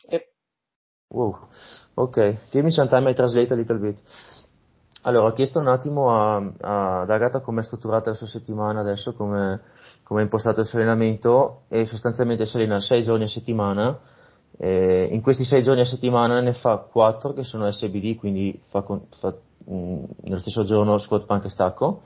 Yep. 0.09 0.23
Wow. 1.09 1.49
Ok, 1.95 2.17
give 2.51 2.63
me 2.63 2.71
some 2.71 2.89
time, 2.89 3.07
I 3.07 3.13
translate 3.13 3.51
a 3.51 3.55
little 3.55 3.79
bit. 3.79 3.97
Allora, 5.03 5.27
ho 5.27 5.33
chiesto 5.33 5.59
un 5.59 5.67
attimo 5.67 6.09
a, 6.09 6.37
a, 6.61 7.01
ad 7.01 7.09
Agata 7.09 7.39
come 7.39 7.61
è 7.61 7.63
strutturata 7.63 8.09
la 8.09 8.15
sua 8.15 8.27
settimana 8.27 8.81
adesso, 8.81 9.13
come, 9.13 9.61
come 10.03 10.21
è 10.21 10.23
impostato 10.23 10.61
il 10.61 10.65
suo 10.65 10.79
allenamento 10.79 11.61
e 11.69 11.85
sostanzialmente 11.85 12.45
si 12.45 12.57
allena 12.57 12.79
6 12.79 13.03
giorni 13.03 13.23
a 13.23 13.27
settimana. 13.27 13.99
In 14.57 15.19
questi 15.21 15.43
6 15.43 15.63
giorni 15.63 15.81
a 15.81 15.85
settimana 15.85 16.39
ne 16.39 16.53
fa 16.53 16.77
4 16.77 17.33
che 17.33 17.43
sono 17.43 17.69
SBD, 17.69 18.15
quindi 18.15 18.57
fa, 18.67 18.83
fa 19.19 19.35
mh, 19.65 20.03
nello 20.23 20.39
stesso 20.39 20.63
giorno 20.63 20.97
squat, 20.97 21.25
panca 21.25 21.47
e 21.47 21.51
stacco, 21.51 22.01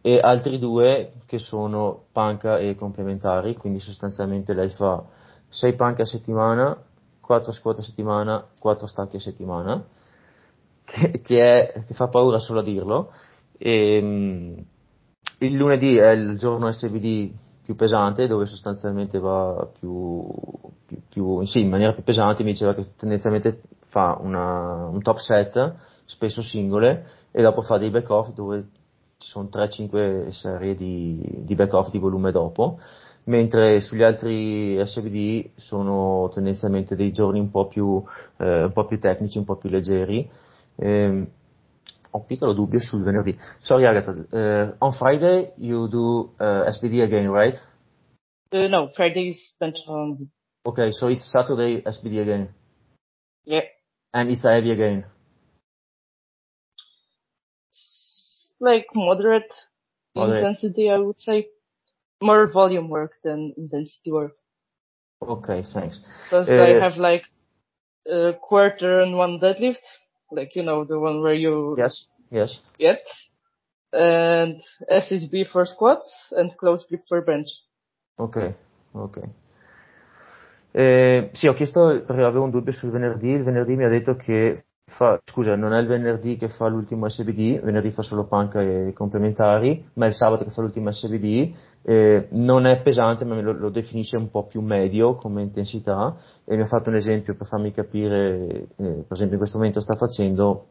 e 0.00 0.18
altri 0.20 0.58
due 0.58 1.12
che 1.26 1.38
sono 1.38 2.04
panca 2.12 2.58
e 2.58 2.74
complementari, 2.74 3.56
quindi 3.56 3.80
sostanzialmente 3.80 4.52
lei 4.54 4.70
fa 4.70 5.04
6 5.48 5.74
panche 5.74 6.02
a 6.02 6.06
settimana, 6.06 6.76
4 7.20 7.52
squat 7.52 7.78
a 7.78 7.82
settimana, 7.82 8.46
4 8.58 8.86
stacchi 8.86 9.16
a 9.16 9.20
settimana, 9.20 9.84
che, 10.84 11.20
che, 11.20 11.72
è, 11.72 11.84
che 11.84 11.94
fa 11.94 12.08
paura 12.08 12.38
solo 12.38 12.60
a 12.60 12.62
dirlo. 12.62 13.12
E, 13.58 14.00
mh, 14.00 14.64
il 15.38 15.54
lunedì 15.54 15.96
è 15.96 16.10
il 16.10 16.38
giorno 16.38 16.70
SBD 16.70 17.32
più 17.64 17.74
pesante, 17.74 18.26
dove 18.26 18.46
sostanzialmente 18.46 19.18
va 19.18 19.68
più, 19.78 20.26
più, 20.86 21.02
più 21.08 21.44
sì, 21.44 21.60
in 21.60 21.68
maniera 21.68 21.92
più 21.92 22.02
pesante, 22.02 22.42
mi 22.42 22.52
diceva 22.52 22.72
che 22.72 22.94
tendenzialmente 22.96 23.60
fa 23.86 24.16
una, 24.20 24.86
un 24.86 25.02
top 25.02 25.18
set, 25.18 25.74
spesso 26.08 26.40
singole, 26.40 27.04
e 27.30 27.42
dopo 27.42 27.60
fa 27.60 27.76
dei 27.76 27.90
back 27.90 28.08
off 28.08 28.32
dove 28.32 28.68
ci 29.18 29.28
sono 29.28 29.48
3-5 29.52 30.30
serie 30.30 30.74
di, 30.74 31.20
di 31.44 31.54
back 31.54 31.74
off 31.74 31.90
di 31.90 31.98
volume 31.98 32.32
dopo, 32.32 32.78
mentre 33.24 33.80
sugli 33.80 34.02
altri 34.02 34.80
SBD 34.82 35.50
sono 35.56 36.30
tendenzialmente 36.32 36.96
dei 36.96 37.12
giorni 37.12 37.38
un 37.38 37.50
po' 37.50 37.66
più, 37.66 38.02
eh, 38.38 38.64
un 38.64 38.72
po 38.72 38.86
più 38.86 38.98
tecnici, 38.98 39.36
un 39.36 39.44
po' 39.44 39.56
più 39.56 39.68
leggeri. 39.68 40.28
Eh, 40.76 41.26
ho 42.10 42.18
un 42.18 42.24
piccolo 42.24 42.54
dubbio 42.54 42.80
sul 42.80 43.02
venerdì. 43.02 43.36
Sorry 43.60 43.84
Agatha, 43.84 44.12
uh, 44.12 44.74
on 44.78 44.92
Friday 44.92 45.52
you 45.56 45.88
do 45.88 46.32
uh, 46.38 46.64
SBD 46.66 47.02
again, 47.02 47.30
right? 47.30 47.60
Uh, 48.50 48.66
no, 48.68 48.90
Friday 48.94 49.28
is 49.28 49.54
bench 49.58 49.78
only. 49.86 50.26
Okay, 50.64 50.90
so 50.92 51.08
it's 51.08 51.28
Saturday 51.30 51.82
SBD 51.82 52.20
again. 52.20 52.48
Yeah. 53.44 53.64
And 54.14 54.30
it's 54.30 54.42
heavy 54.42 54.70
again. 54.70 55.04
Like 58.60 58.86
moderate, 58.94 59.50
Moderate. 60.14 60.42
intensity, 60.42 60.90
I 60.90 60.98
would 60.98 61.20
say. 61.20 61.48
More 62.20 62.46
volume 62.50 62.88
work 62.88 63.12
than 63.22 63.54
intensity 63.56 64.10
work. 64.10 64.32
Okay, 65.22 65.62
thanks. 65.72 66.00
Because 66.24 66.48
Uh, 66.50 66.62
I 66.62 66.80
have 66.80 66.96
like 66.96 67.24
a 68.10 68.32
quarter 68.40 69.00
and 69.00 69.16
one 69.16 69.38
deadlift, 69.38 69.82
like 70.30 70.54
you 70.56 70.62
know 70.62 70.84
the 70.84 70.98
one 70.98 71.20
where 71.22 71.34
you 71.34 71.76
Yes, 71.78 72.06
yes. 72.30 72.60
get, 72.78 73.02
and 73.92 74.60
SSB 74.90 75.44
for 75.50 75.64
squats 75.66 76.10
and 76.32 76.56
close 76.56 76.84
grip 76.88 77.04
for 77.08 77.20
bench. 77.22 77.48
Ok, 78.16 78.36
ok. 78.92 79.18
Eh, 80.72 81.30
sì, 81.32 81.46
ho 81.48 81.54
chiesto 81.54 82.02
perché 82.06 82.22
avevo 82.22 82.44
un 82.44 82.50
dubbio 82.50 82.72
sul 82.72 82.90
venerdì. 82.90 83.30
Il 83.30 83.42
venerdì 83.42 83.74
mi 83.76 83.84
ha 83.84 83.88
detto 83.88 84.16
che 84.16 84.64
fa, 84.88 85.20
scusa, 85.24 85.54
non 85.54 85.72
è 85.72 85.80
il 85.80 85.86
venerdì 85.86 86.36
che 86.36 86.48
fa 86.48 86.66
l'ultimo 86.66 87.08
SBD, 87.08 87.60
venerdì 87.60 87.90
fa 87.90 88.02
solo 88.02 88.26
panca 88.26 88.60
e 88.60 88.92
complementari, 88.94 89.88
ma 89.94 90.06
è 90.06 90.08
il 90.08 90.14
sabato 90.14 90.44
che 90.44 90.50
fa 90.50 90.62
l'ultimo 90.62 90.90
SBD. 90.90 91.54
Eh, 91.82 92.28
non 92.32 92.66
è 92.66 92.80
pesante, 92.82 93.24
ma 93.24 93.40
lo, 93.40 93.52
lo, 93.52 93.70
definisce 93.70 94.16
un 94.16 94.30
po' 94.30 94.46
più 94.46 94.60
medio 94.60 95.14
come 95.14 95.42
intensità. 95.42 96.16
E 96.44 96.56
mi 96.56 96.62
ha 96.62 96.66
fatto 96.66 96.90
un 96.90 96.96
esempio 96.96 97.36
per 97.36 97.46
farmi 97.46 97.72
capire, 97.72 98.46
eh, 98.48 98.66
per 98.76 99.12
esempio 99.12 99.34
in 99.34 99.38
questo 99.38 99.58
momento 99.58 99.80
sta 99.80 99.94
facendo 99.94 100.66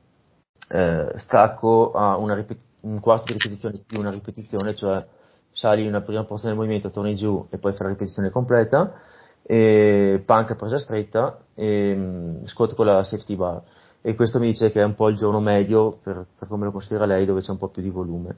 eh, 0.70 1.12
stacco 1.16 1.92
a 1.92 2.18
ripet- 2.34 2.66
un 2.82 3.00
quarto 3.00 3.26
di 3.28 3.34
ripetizione 3.34 3.82
più 3.86 4.00
una 4.00 4.12
ripetizione, 4.12 4.76
cioè 4.76 5.06
sali 5.52 5.88
una 5.88 6.02
prima 6.02 6.24
porzione 6.24 6.54
del 6.54 6.64
movimento, 6.64 6.92
torni 6.92 7.16
giù 7.16 7.48
e 7.50 7.58
poi 7.58 7.72
fai 7.72 7.88
la 7.88 7.92
ripetizione 7.94 8.30
completa, 8.30 8.94
e 9.44 10.22
panca 10.26 10.56
presa 10.56 10.78
stretta 10.78 11.40
e 11.56 11.96
mh, 11.96 12.46
squat 12.46 12.76
con 12.76 12.86
la 12.86 13.04
safety 13.04 13.36
bar. 13.36 13.64
E 14.02 14.16
questo 14.16 14.40
mi 14.40 14.48
dice 14.48 14.70
che 14.72 14.82
è 14.82 14.86
un 14.86 14.96
po' 14.96 15.10
il 15.10 15.18
giorno 15.18 15.40
medio 15.40 15.98
per, 16.02 16.26
per 16.38 16.48
come 16.48 16.66
lo 16.66 16.72
considera 16.72 17.06
lei, 17.06 17.26
dove 17.26 17.42
c'è 17.42 17.52
un 17.52 17.58
po' 17.58 17.70
più 17.70 17.82
di 17.82 17.90
volume. 17.90 18.38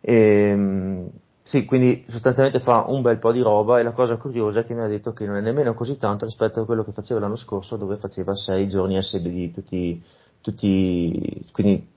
E, 0.00 0.54
mh, 0.54 1.10
sì, 1.48 1.64
quindi 1.64 2.04
sostanzialmente 2.08 2.60
fa 2.60 2.84
un 2.88 3.00
bel 3.00 3.18
po' 3.18 3.32
di 3.32 3.40
roba 3.40 3.78
e 3.78 3.82
la 3.82 3.92
cosa 3.92 4.18
curiosa 4.18 4.60
è 4.60 4.64
che 4.64 4.74
mi 4.74 4.82
ha 4.82 4.86
detto 4.86 5.14
che 5.14 5.24
non 5.24 5.36
è 5.36 5.40
nemmeno 5.40 5.72
così 5.72 5.96
tanto 5.96 6.26
rispetto 6.26 6.60
a 6.60 6.66
quello 6.66 6.84
che 6.84 6.92
faceva 6.92 7.20
l'anno 7.20 7.36
scorso 7.36 7.78
dove 7.78 7.96
faceva 7.96 8.34
6 8.34 8.68
giorni 8.68 9.02
SBD 9.02 9.54
tutti, 9.54 10.02
tutti 10.42 11.48
quindi 11.52 11.88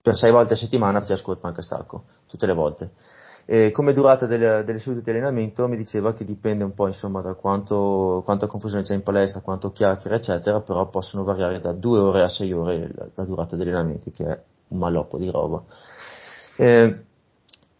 per 0.00 0.16
6 0.16 0.30
volte 0.30 0.52
a 0.52 0.56
settimana 0.56 1.00
faceva 1.00 1.18
squat 1.18 1.40
panca 1.40 1.60
stacco, 1.60 2.04
tutte 2.28 2.46
le 2.46 2.52
volte. 2.52 2.90
E 3.50 3.70
come 3.70 3.94
durata 3.94 4.26
delle, 4.26 4.62
delle 4.62 4.78
sedute 4.78 5.02
di 5.02 5.08
allenamento 5.08 5.66
mi 5.68 5.78
diceva 5.78 6.12
che 6.12 6.22
dipende 6.22 6.64
un 6.64 6.74
po' 6.74 6.86
insomma 6.86 7.22
da 7.22 7.32
quanto, 7.32 8.20
quanta 8.22 8.46
confusione 8.46 8.84
c'è 8.84 8.92
in 8.92 9.02
palestra, 9.02 9.40
quanto 9.40 9.72
chiacchiera 9.72 10.16
eccetera, 10.16 10.60
però 10.60 10.86
possono 10.90 11.24
variare 11.24 11.58
da 11.58 11.72
2 11.72 11.98
ore 11.98 12.22
a 12.24 12.28
6 12.28 12.52
ore 12.52 12.90
la, 12.94 13.08
la 13.14 13.24
durata 13.24 13.56
degli 13.56 13.68
allenamenti 13.68 14.10
che 14.10 14.26
è 14.26 14.38
un 14.68 14.78
maloppo 14.78 15.16
di 15.16 15.30
roba. 15.30 15.64
Eh, 16.56 16.94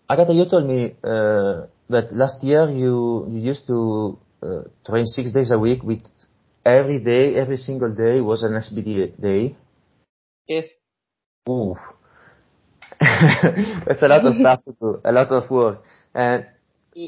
Agatha, 0.07 0.33
you 0.33 0.47
told 0.47 0.65
me 0.65 0.97
uh, 1.03 1.67
that 1.89 2.13
last 2.13 2.43
year 2.43 2.71
you, 2.71 3.27
you 3.29 3.51
used 3.51 3.67
to 3.67 4.19
uh, 4.41 4.63
train 4.85 5.05
six 5.05 5.31
days 5.33 5.51
a 5.51 5.59
week 5.59 5.83
with 5.83 6.01
every 6.65 6.99
day, 7.03 7.35
every 7.35 7.59
single 7.59 7.93
day 7.93 8.21
was 8.21 8.43
an 8.43 8.55
SBD 8.55 9.21
day. 9.21 9.55
Yes. 10.47 10.65
Ooh. 11.47 11.77
That's 13.01 14.03
a 14.03 14.09
lot 14.09 14.27
of 14.27 14.35
stuff 14.35 14.65
to 14.65 14.77
do, 14.81 15.01
a 15.05 15.13
lot 15.13 15.31
of 15.31 15.51
work. 15.51 15.85
And 16.15 16.47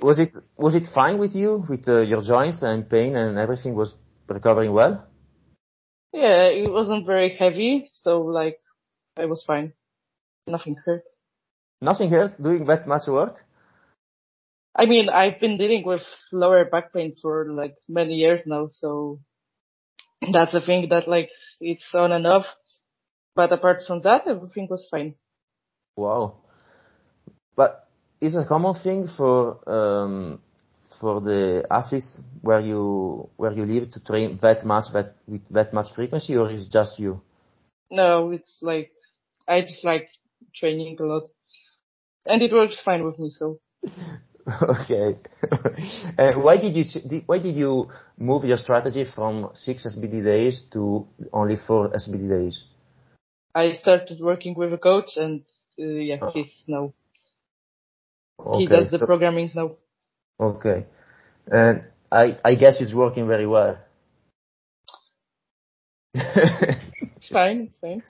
was 0.02 0.18
it 0.18 0.32
was 0.56 0.74
it 0.74 0.84
fine 0.94 1.18
with 1.18 1.34
you, 1.34 1.64
with 1.68 1.88
uh, 1.88 2.00
your 2.00 2.22
joints 2.22 2.62
and 2.62 2.88
pain 2.88 3.16
and 3.16 3.38
everything 3.38 3.74
was 3.74 3.94
recovering 4.28 4.72
well? 4.72 5.04
Yeah, 6.12 6.44
it 6.44 6.70
wasn't 6.70 7.06
very 7.06 7.36
heavy, 7.36 7.90
so 7.92 8.22
like 8.22 8.58
I 9.16 9.26
was 9.26 9.42
fine. 9.46 9.72
Nothing 10.46 10.76
hurt. 10.84 11.02
Nothing 11.80 12.10
hurt 12.10 12.40
doing 12.40 12.66
that 12.66 12.86
much 12.86 13.08
work? 13.08 13.36
I 14.76 14.86
mean, 14.86 15.08
I've 15.08 15.40
been 15.40 15.58
dealing 15.58 15.84
with 15.84 16.02
lower 16.30 16.64
back 16.64 16.92
pain 16.92 17.16
for 17.20 17.50
like 17.50 17.74
many 17.88 18.14
years 18.14 18.40
now, 18.46 18.68
so 18.68 19.20
that's 20.32 20.54
a 20.54 20.60
thing 20.60 20.88
that 20.90 21.08
like 21.08 21.30
it's 21.60 21.94
on 21.94 22.12
and 22.12 22.26
off. 22.26 22.46
But 23.34 23.52
apart 23.52 23.82
from 23.86 24.02
that, 24.02 24.26
everything 24.26 24.68
was 24.70 24.86
fine. 24.90 25.14
Wow. 25.96 26.36
But 27.56 27.88
it's 28.20 28.36
a 28.36 28.44
common 28.44 28.74
thing 28.74 29.08
for 29.16 29.68
um, 29.68 30.40
for 31.00 31.20
the 31.20 31.66
athletes 31.70 32.16
where 32.42 32.60
you 32.60 33.28
where 33.36 33.52
you 33.52 33.64
live 33.64 33.90
to 33.92 34.00
train 34.00 34.38
that 34.42 34.64
much 34.64 34.92
that 34.92 35.16
with 35.26 35.42
that 35.50 35.72
much 35.72 35.94
frequency, 35.94 36.36
or 36.36 36.50
is 36.50 36.66
it 36.66 36.72
just 36.72 36.98
you? 36.98 37.20
No, 37.90 38.30
it's 38.30 38.56
like 38.60 38.92
I 39.48 39.62
just 39.62 39.84
like 39.84 40.08
training 40.54 40.96
a 41.00 41.04
lot, 41.04 41.30
and 42.26 42.42
it 42.42 42.52
works 42.52 42.80
fine 42.84 43.04
with 43.04 43.18
me. 43.18 43.30
So. 43.30 43.60
okay. 44.62 45.18
uh, 46.18 46.34
why 46.34 46.56
did 46.56 46.74
you 46.76 47.22
why 47.26 47.38
did 47.38 47.56
you 47.56 47.84
move 48.18 48.44
your 48.44 48.56
strategy 48.56 49.04
from 49.14 49.50
six 49.54 49.86
SBD 49.86 50.24
days 50.24 50.62
to 50.72 51.06
only 51.32 51.56
four 51.56 51.90
SBD 51.90 52.28
days? 52.28 52.64
I 53.54 53.72
started 53.72 54.20
working 54.20 54.54
with 54.54 54.72
a 54.72 54.78
coach, 54.78 55.16
and 55.16 55.42
uh, 55.80 55.84
yeah, 55.84 56.18
oh. 56.20 56.30
he's 56.30 56.64
now 56.66 56.92
okay. 58.38 58.58
he 58.58 58.66
does 58.66 58.90
the 58.90 58.98
so, 58.98 59.06
programming 59.06 59.50
now. 59.54 59.76
Okay, 60.38 60.84
and 61.46 61.84
I 62.10 62.38
I 62.44 62.54
guess 62.54 62.80
it's 62.80 62.94
working 62.94 63.26
very 63.26 63.46
well. 63.46 63.78
it's 66.14 67.28
fine. 67.30 67.68
It's 67.68 67.76
fine. 67.80 68.02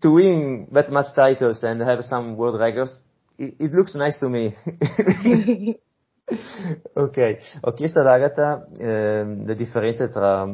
to 0.00 0.10
win 0.10 0.66
that 0.72 0.90
much 0.90 1.14
titles 1.14 1.62
and 1.62 1.80
have 1.80 2.04
some 2.04 2.36
world 2.36 2.58
records, 2.58 2.98
it, 3.38 3.54
it 3.58 3.72
looks 3.72 3.94
nice 3.94 4.18
to 4.18 4.28
me. 4.28 4.54
ok, 6.94 7.38
ho 7.60 7.72
chiesto 7.74 8.00
ad 8.00 8.06
Agata 8.06 8.66
eh, 8.78 9.24
le 9.24 9.54
differenze 9.54 10.08
tra 10.08 10.46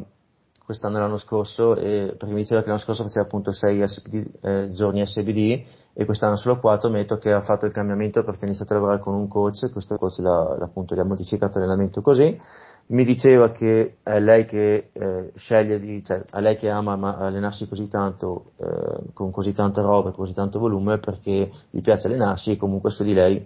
quest'anno 0.71 0.99
e 0.99 1.01
l'anno 1.01 1.17
scorso 1.17 1.75
e 1.75 2.15
perché 2.17 2.33
mi 2.33 2.43
diceva 2.43 2.61
che 2.61 2.69
l'anno 2.69 2.79
scorso 2.79 3.03
faceva 3.03 3.25
appunto 3.25 3.51
6 3.51 3.89
SPD, 3.89 4.27
eh, 4.41 4.71
giorni 4.71 5.05
SBD 5.05 5.65
e 5.93 6.05
quest'anno 6.05 6.37
solo 6.37 6.61
4, 6.61 6.89
metto 6.91 7.19
che 7.19 7.33
ha 7.33 7.41
fatto 7.41 7.67
il 7.67 7.73
cambiamento 7.73 8.23
perché 8.23 8.45
ha 8.45 8.47
iniziato 8.47 8.73
a 8.73 8.77
lavorare 8.77 9.01
con 9.01 9.15
un 9.15 9.27
coach, 9.27 9.73
questo 9.73 9.97
coach 9.97 10.19
l'ha, 10.19 10.59
appunto 10.61 10.95
gli 10.95 11.01
ha 11.01 11.05
modificato 11.05 11.59
l'allenamento 11.59 12.03
così. 12.03 12.39
Mi 12.87 13.05
diceva 13.05 13.51
che 13.51 13.97
è 14.05 14.21
lei 14.21 14.45
che 14.47 14.91
eh, 14.93 15.33
sceglie 15.35 15.81
di, 15.81 16.05
cioè 16.05 16.23
è 16.31 16.41
lei 16.41 16.57
che 16.57 16.71
ama 16.71 17.17
allenarsi 17.17 17.69
così 17.69 17.89
tanto, 17.89 18.53
eh, 18.59 19.13
con 19.13 19.33
così 19.33 19.53
tanta 19.53 19.83
roba, 19.83 20.13
così 20.13 20.35
tanto 20.35 20.61
volume, 20.61 20.99
perché 20.99 21.51
gli 21.69 21.81
piace 21.81 22.07
allenarsi 22.07 22.53
e 22.53 22.57
comunque 22.57 22.91
su 22.91 23.03
di 23.03 23.13
lei 23.13 23.45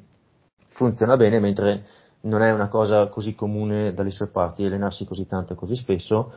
funziona 0.69 1.17
bene, 1.17 1.41
mentre 1.41 1.85
non 2.25 2.43
è 2.43 2.53
una 2.53 2.69
cosa 2.69 3.09
così 3.09 3.35
comune 3.35 3.95
dalle 3.95 4.11
sue 4.11 4.29
parti 4.29 4.65
allenarsi 4.65 5.07
così 5.07 5.27
tanto 5.27 5.55
e 5.55 5.57
così 5.57 5.75
spesso 5.75 6.33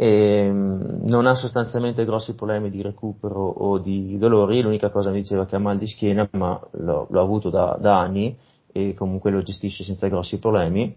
e 0.00 0.50
mm, 0.50 1.06
non 1.08 1.26
ha 1.26 1.34
sostanzialmente 1.34 2.06
grossi 2.06 2.34
problemi 2.34 2.70
di 2.70 2.80
recupero 2.80 3.42
o 3.42 3.78
di 3.78 4.16
dolori, 4.16 4.62
l'unica 4.62 4.88
cosa 4.88 5.10
mi 5.10 5.20
diceva 5.20 5.44
che 5.44 5.56
ha 5.56 5.58
mal 5.58 5.76
di 5.76 5.86
schiena, 5.86 6.26
ma 6.32 6.58
l'ho, 6.70 7.06
l'ho 7.10 7.20
avuto 7.20 7.50
da, 7.50 7.76
da 7.78 7.98
anni 7.98 8.34
e 8.72 8.94
comunque 8.94 9.30
lo 9.30 9.42
gestisce 9.42 9.84
senza 9.84 10.08
grossi 10.08 10.38
problemi 10.38 10.96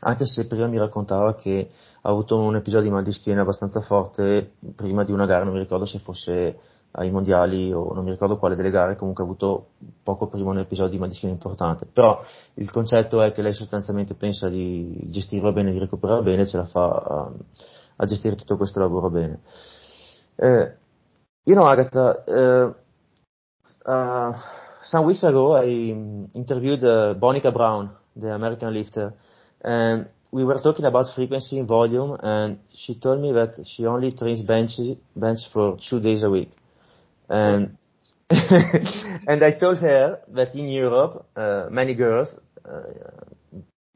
anche 0.00 0.26
se 0.26 0.46
prima 0.46 0.66
mi 0.66 0.78
raccontava 0.78 1.34
che 1.34 1.70
ha 2.02 2.08
avuto 2.08 2.36
un 2.36 2.56
episodio 2.56 2.88
di 2.88 2.94
mal 2.94 3.02
di 3.02 3.12
schiena 3.12 3.42
abbastanza 3.42 3.80
forte 3.80 4.52
prima 4.76 5.04
di 5.04 5.10
una 5.10 5.26
gara, 5.26 5.44
non 5.44 5.54
mi 5.54 5.58
ricordo 5.58 5.86
se 5.86 5.98
fosse 5.98 6.58
ai 6.92 7.10
mondiali 7.10 7.72
o 7.72 7.92
non 7.92 8.04
mi 8.04 8.10
ricordo 8.10 8.38
quale 8.38 8.54
delle 8.54 8.70
gare, 8.70 8.96
comunque 8.96 9.24
ha 9.24 9.26
avuto 9.26 9.70
poco 10.02 10.28
prima 10.28 10.50
un 10.50 10.58
episodio 10.58 10.92
di 10.92 10.98
mal 10.98 11.08
di 11.08 11.14
schiena 11.14 11.34
importante. 11.34 11.86
Però 11.92 12.22
il 12.54 12.70
concetto 12.70 13.22
è 13.22 13.32
che 13.32 13.42
lei 13.42 13.52
sostanzialmente 13.52 14.14
pensa 14.14 14.48
di 14.48 15.06
gestirlo 15.10 15.52
bene, 15.52 15.72
di 15.72 15.78
recuperare 15.78 16.22
bene, 16.22 16.46
ce 16.46 16.58
la 16.58 16.66
fa 16.66 16.86
a, 16.86 17.32
a 17.98 18.06
gestire 18.06 18.36
tutto 18.36 18.56
questo 18.56 18.80
lavoro 18.80 19.10
bene. 19.10 19.40
Uh, 20.36 20.70
you 21.44 21.54
know, 21.54 21.66
Agata, 21.66 22.24
uh, 22.26 22.74
uh, 23.90 24.32
some 24.82 25.04
weeks 25.06 25.22
ago 25.22 25.56
I 25.56 25.66
interviewed 26.34 26.82
uh, 26.84 27.14
Bonica 27.18 27.52
Brown, 27.52 27.90
the 28.14 28.32
American 28.32 28.72
lifter, 28.72 29.12
and 29.62 30.08
we 30.30 30.44
were 30.44 30.60
talking 30.60 30.84
about 30.84 31.06
frequency 31.14 31.58
and 31.58 31.66
volume, 31.66 32.16
and 32.22 32.58
she 32.72 32.94
told 32.94 33.20
me 33.20 33.32
that 33.32 33.64
she 33.66 33.86
only 33.86 34.12
trains 34.12 34.42
bench 34.42 34.72
bench 35.16 35.40
for 35.52 35.78
two 35.88 36.00
days 36.00 36.22
a 36.22 36.30
week, 36.30 36.50
and 37.28 37.76
and 38.30 39.42
I 39.42 39.52
told 39.52 39.78
her 39.78 40.20
that 40.34 40.54
in 40.54 40.68
Europe, 40.68 41.26
uh, 41.34 41.66
many 41.70 41.94
girls 41.94 42.28
uh, 42.64 42.82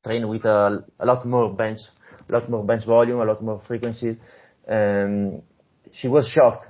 train 0.05 0.27
with 0.27 0.45
a, 0.45 0.85
a 0.99 1.07
lot 1.07 1.27
more 1.27 1.53
bench, 1.55 1.81
a 2.29 2.33
lot 2.33 2.49
more 2.49 2.65
bench 2.65 2.85
volume, 2.87 3.21
a 3.21 3.25
lot 3.25 3.43
more 3.43 3.63
frequency, 3.67 4.17
and 4.67 5.43
she 5.93 6.09
was 6.09 6.27
shocked 6.29 6.67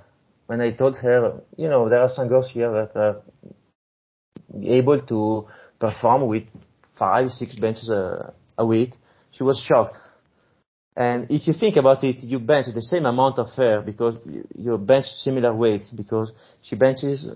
when 0.47 0.61
I 0.61 0.71
told 0.73 0.97
her, 0.97 1.41
you 1.57 1.69
know, 1.69 1.89
there 1.89 2.01
are 2.01 2.11
some 2.11 2.29
girls 2.29 2.51
here 2.53 2.71
that 2.71 2.99
are 2.99 3.23
able 4.63 5.01
to 5.01 5.47
perform 5.79 6.27
with 6.27 6.45
five, 6.99 7.29
six 7.31 7.59
benches 7.59 7.89
a, 7.89 8.35
a 8.59 8.67
week, 8.67 8.93
she 9.31 9.45
was 9.45 9.65
shocked. 9.67 9.97
And 10.95 11.27
if 11.31 11.47
you 11.47 11.55
think 11.55 11.77
about 11.77 12.05
it, 12.05 12.23
you 12.23 12.39
bench 12.39 12.67
the 12.75 12.83
same 12.83 13.07
amount 13.07 13.39
of 13.39 13.47
air 13.59 13.81
because 13.81 14.19
you 14.55 14.77
bench 14.77 15.07
similar 15.07 15.55
weights 15.55 15.89
because 15.89 16.31
she 16.61 16.77
benches 16.77 17.27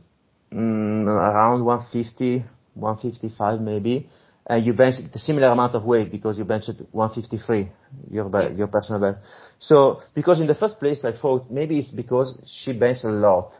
mm, 0.52 1.06
around 1.06 1.64
150, 1.64 2.44
155 2.74 3.60
maybe, 3.62 4.10
and 4.48 4.64
you 4.64 4.72
bench 4.72 4.96
the 5.12 5.18
similar 5.18 5.48
amount 5.48 5.74
of 5.74 5.84
weight 5.84 6.10
because 6.10 6.38
you 6.38 6.44
bench 6.44 6.66
153, 6.92 7.68
your, 8.10 8.52
your 8.52 8.68
personal 8.68 9.00
best. 9.00 9.26
So, 9.58 10.00
because 10.14 10.40
in 10.40 10.46
the 10.46 10.54
first 10.54 10.78
place 10.78 11.04
I 11.04 11.12
thought 11.12 11.50
maybe 11.50 11.78
it's 11.78 11.90
because 11.90 12.38
she 12.46 12.72
benches 12.72 13.04
a 13.04 13.08
lot. 13.08 13.52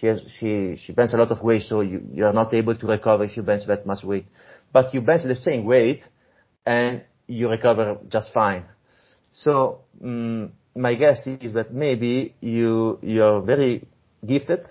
She 0.00 0.06
has, 0.08 0.20
she, 0.40 0.76
she 0.76 0.92
benches 0.92 1.14
a 1.14 1.18
lot 1.18 1.30
of 1.30 1.40
weight, 1.40 1.62
so 1.62 1.80
you, 1.80 2.02
you 2.12 2.24
are 2.24 2.32
not 2.32 2.52
able 2.52 2.76
to 2.76 2.86
recover 2.86 3.24
if 3.24 3.36
you 3.36 3.44
bench 3.44 3.62
that 3.68 3.86
much 3.86 4.02
weight. 4.02 4.26
But 4.72 4.92
you 4.92 5.00
bench 5.00 5.22
the 5.22 5.36
same 5.36 5.64
weight, 5.64 6.02
and 6.66 7.02
you 7.28 7.48
recover 7.48 7.98
just 8.08 8.32
fine. 8.32 8.64
So 9.30 9.82
um, 10.02 10.52
my 10.74 10.94
guess 10.94 11.26
is 11.26 11.52
that 11.54 11.72
maybe 11.72 12.34
you 12.40 12.98
you're 13.02 13.40
very 13.40 13.86
gifted, 14.26 14.66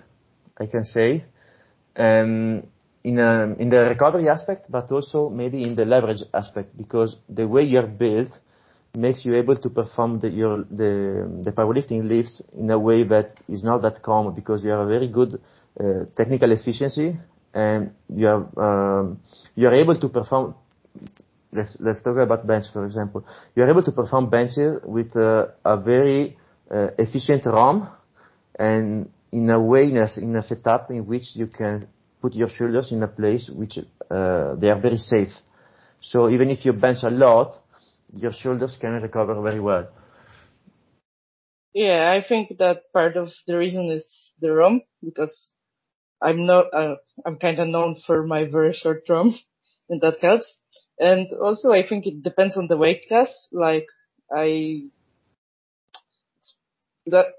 I 0.58 0.66
can 0.66 0.84
say, 0.84 1.24
um, 1.96 2.64
in 3.04 3.18
a, 3.18 3.54
in 3.58 3.68
the 3.68 3.84
recovery 3.84 4.28
aspect, 4.28 4.70
but 4.70 4.90
also 4.90 5.28
maybe 5.28 5.62
in 5.62 5.76
the 5.76 5.84
leverage 5.84 6.22
aspect, 6.32 6.76
because 6.76 7.16
the 7.28 7.46
way 7.46 7.62
you're 7.62 7.86
built 7.86 8.38
makes 8.96 9.24
you 9.24 9.34
able 9.34 9.56
to 9.56 9.68
perform 9.68 10.20
the, 10.20 10.28
your, 10.28 10.58
the, 10.70 11.40
the 11.44 11.52
powerlifting 11.52 12.08
lifts 12.08 12.40
in 12.58 12.70
a 12.70 12.78
way 12.78 13.02
that 13.02 13.34
is 13.48 13.62
not 13.62 13.82
that 13.82 14.02
common 14.02 14.32
because 14.34 14.64
you 14.64 14.70
have 14.70 14.80
a 14.80 14.86
very 14.86 15.08
good 15.08 15.40
uh, 15.78 16.04
technical 16.16 16.50
efficiency 16.52 17.16
and 17.52 17.92
you 18.08 18.26
are 18.26 19.00
um, 19.00 19.20
you 19.54 19.66
are 19.66 19.74
able 19.74 19.98
to 19.98 20.08
perform 20.08 20.54
let's 21.52 21.76
let's 21.80 22.02
talk 22.02 22.16
about 22.16 22.46
bench 22.46 22.66
for 22.72 22.84
example. 22.84 23.24
You 23.54 23.62
are 23.64 23.70
able 23.70 23.82
to 23.82 23.92
perform 23.92 24.30
benches 24.30 24.80
with 24.84 25.16
uh, 25.16 25.46
a 25.64 25.76
very 25.76 26.36
uh, 26.70 26.88
efficient 26.98 27.44
ROM 27.46 27.88
and 28.58 29.10
in 29.32 29.50
a 29.50 29.60
way 29.60 29.84
in 29.84 29.96
a, 29.96 30.08
in 30.18 30.36
a 30.36 30.42
setup 30.42 30.90
in 30.90 31.06
which 31.06 31.34
you 31.34 31.46
can 31.48 31.88
put 32.24 32.34
your 32.34 32.48
shoulders 32.48 32.90
in 32.90 33.02
a 33.02 33.08
place 33.20 33.50
which 33.54 33.76
uh, 33.76 34.54
they 34.54 34.70
are 34.70 34.80
very 34.80 34.96
safe. 34.96 35.28
So 36.00 36.30
even 36.30 36.48
if 36.48 36.64
you 36.64 36.72
bench 36.72 37.02
a 37.02 37.10
lot, 37.10 37.52
your 38.14 38.32
shoulders 38.32 38.78
can 38.80 38.92
recover 39.02 39.42
very 39.42 39.60
well. 39.60 39.88
Yeah, 41.74 42.10
I 42.16 42.26
think 42.26 42.56
that 42.58 42.90
part 42.94 43.18
of 43.18 43.28
the 43.46 43.58
reason 43.58 43.90
is 43.90 44.06
the 44.40 44.54
ROM 44.54 44.80
because 45.04 45.50
I'm 46.22 46.46
not, 46.46 46.72
uh, 46.72 46.96
I'm 47.26 47.36
kind 47.36 47.58
of 47.58 47.68
known 47.68 48.00
for 48.06 48.26
my 48.26 48.44
very 48.46 48.72
short 48.72 49.02
ROM 49.06 49.38
and 49.90 50.00
that 50.00 50.20
helps. 50.22 50.56
And 50.98 51.26
also, 51.42 51.72
I 51.72 51.86
think 51.86 52.06
it 52.06 52.22
depends 52.22 52.56
on 52.56 52.68
the 52.68 52.78
weight 52.78 53.02
class. 53.08 53.28
Like, 53.52 53.88
I, 54.34 54.84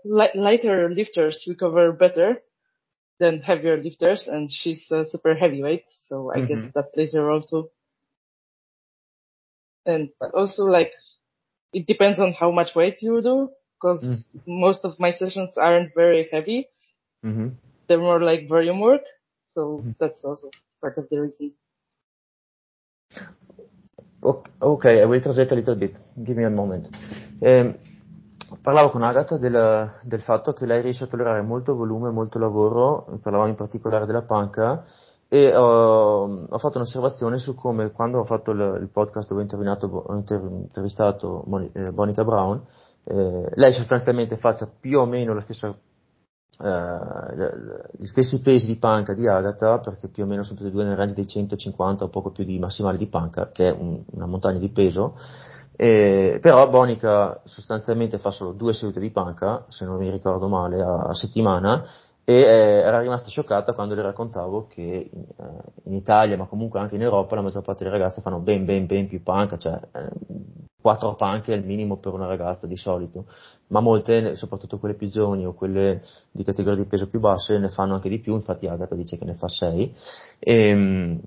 lighter 0.05 0.91
lifters 0.91 1.43
recover 1.47 1.91
better 1.91 2.41
than 3.19 3.41
heavier 3.41 3.77
lifters, 3.77 4.27
and 4.27 4.49
she's 4.51 4.91
a 4.91 5.05
super 5.05 5.35
heavyweight, 5.35 5.85
so 6.07 6.31
I 6.31 6.39
mm-hmm. 6.39 6.47
guess 6.47 6.73
that 6.75 6.93
plays 6.93 7.13
a 7.13 7.21
role 7.21 7.41
too. 7.41 7.69
And 9.85 10.09
also, 10.33 10.63
like, 10.63 10.91
it 11.71 11.85
depends 11.87 12.19
on 12.19 12.33
how 12.33 12.51
much 12.51 12.75
weight 12.75 13.01
you 13.01 13.21
do, 13.21 13.49
because 13.79 14.03
mm. 14.03 14.23
most 14.47 14.83
of 14.83 14.99
my 14.99 15.11
sessions 15.11 15.57
aren't 15.57 15.93
very 15.93 16.27
heavy. 16.31 16.67
Mm-hmm. 17.23 17.49
They're 17.87 17.99
more 17.99 18.21
like 18.21 18.49
volume 18.49 18.79
work, 18.79 19.03
so 19.49 19.79
mm-hmm. 19.79 19.91
that's 19.99 20.23
also 20.23 20.49
part 20.81 20.97
of 20.97 21.07
the 21.09 21.21
reason. 21.21 21.53
Ok, 24.59 25.01
I 25.01 25.05
will 25.05 25.21
translate 25.21 25.51
a 25.51 25.55
little 25.55 25.75
bit. 25.75 25.95
Give 26.23 26.35
me 26.35 26.45
a 26.45 26.49
moment. 26.49 26.89
Eh, 27.43 27.73
parlavo 28.65 28.89
con 28.89 29.03
Agatha 29.03 29.37
del, 29.37 29.91
del, 30.01 30.21
fatto 30.21 30.53
che 30.53 30.65
lei 30.65 30.81
riesce 30.81 31.03
a 31.03 31.07
tollerare 31.07 31.43
molto 31.43 31.75
volume, 31.75 32.09
molto 32.09 32.39
lavoro, 32.39 33.05
parlavamo 33.21 33.49
in 33.49 33.55
particolare 33.55 34.07
della 34.07 34.23
panca, 34.23 34.83
e 35.29 35.55
ho, 35.55 36.47
ho 36.49 36.57
fatto 36.57 36.77
un'osservazione 36.77 37.37
su 37.37 37.53
come 37.53 37.91
quando 37.91 38.21
ho 38.21 38.25
fatto 38.25 38.49
il, 38.49 38.79
il 38.81 38.89
podcast 38.91 39.29
dove 39.29 39.43
ho, 39.43 40.15
intervistato 40.15 41.43
Monica, 41.45 42.21
eh, 42.21 42.25
Brown, 42.25 42.59
eh, 43.03 43.51
lei 43.53 43.71
sostanzialmente 43.71 44.35
faccia 44.35 44.67
più 44.79 44.99
o 44.99 45.05
meno 45.05 45.35
la 45.35 45.41
stessa 45.41 45.67
eh, 45.67 45.73
gli 47.99 48.07
stessi 48.07 48.41
pesi 48.41 48.65
di 48.65 48.77
panca 48.77 49.13
di 49.13 49.27
Agatha, 49.27 49.77
perché 49.77 50.07
più 50.07 50.23
o 50.23 50.25
meno 50.25 50.41
sono 50.41 50.57
tutti 50.57 50.69
e 50.69 50.73
due 50.73 50.85
nel 50.85 50.95
range 50.95 51.13
dei 51.13 51.27
150 51.27 52.05
o 52.05 52.09
poco 52.09 52.31
più 52.31 52.43
di 52.43 52.57
massimale 52.57 52.97
di 52.97 53.05
panca, 53.05 53.51
che 53.51 53.67
è 53.67 53.71
un, 53.71 54.01
una 54.13 54.25
montagna 54.25 54.57
di 54.57 54.71
peso, 54.71 55.17
eh, 55.75 56.39
però 56.41 56.69
Bonica 56.69 57.41
sostanzialmente 57.43 58.17
fa 58.17 58.31
solo 58.31 58.53
due 58.53 58.73
sedute 58.73 58.99
di 58.99 59.11
panca, 59.11 59.65
se 59.69 59.85
non 59.85 59.97
mi 59.97 60.09
ricordo 60.09 60.47
male, 60.47 60.81
a, 60.81 61.07
a 61.07 61.13
settimana, 61.13 61.85
e 62.23 62.33
eh, 62.33 62.79
era 62.79 62.99
rimasta 62.99 63.29
scioccata 63.29 63.73
quando 63.73 63.93
le 63.93 64.01
raccontavo 64.01 64.65
che 64.67 65.09
in, 65.11 65.25
eh, 65.37 65.43
in, 65.83 65.93
Italia, 65.93 66.37
ma 66.37 66.45
comunque 66.47 66.79
anche 66.79 66.95
in 66.95 67.03
Europa, 67.03 67.35
la 67.35 67.41
maggior 67.41 67.61
parte 67.61 67.83
delle 67.83 67.97
ragazze 67.97 68.21
fanno 68.21 68.39
ben 68.39 68.65
ben 68.65 68.87
ben 68.87 69.07
più 69.07 69.21
panca, 69.21 69.57
cioè 69.57 69.79
eh, 69.93 70.09
quattro 70.81 71.15
panche 71.15 71.53
il 71.53 71.63
minimo 71.63 71.97
per 71.97 72.13
una 72.13 72.25
ragazza 72.25 72.65
di 72.67 72.77
solito, 72.77 73.25
ma 73.67 73.79
molte, 73.79 74.35
soprattutto 74.35 74.79
quelle 74.79 74.95
più 74.95 75.09
giovani 75.09 75.45
o 75.45 75.53
quelle 75.53 76.03
di 76.31 76.43
categoria 76.43 76.81
di 76.81 76.89
peso 76.89 77.09
più 77.09 77.19
basse, 77.19 77.59
ne 77.59 77.69
fanno 77.69 77.95
anche 77.95 78.09
di 78.09 78.19
più, 78.19 78.33
infatti 78.33 78.67
Agatha 78.67 78.95
dice 78.95 79.17
che 79.17 79.25
ne 79.25 79.35
fa 79.35 79.47
sei. 79.47 79.95
E, 80.39 80.69
ehm, 80.69 81.21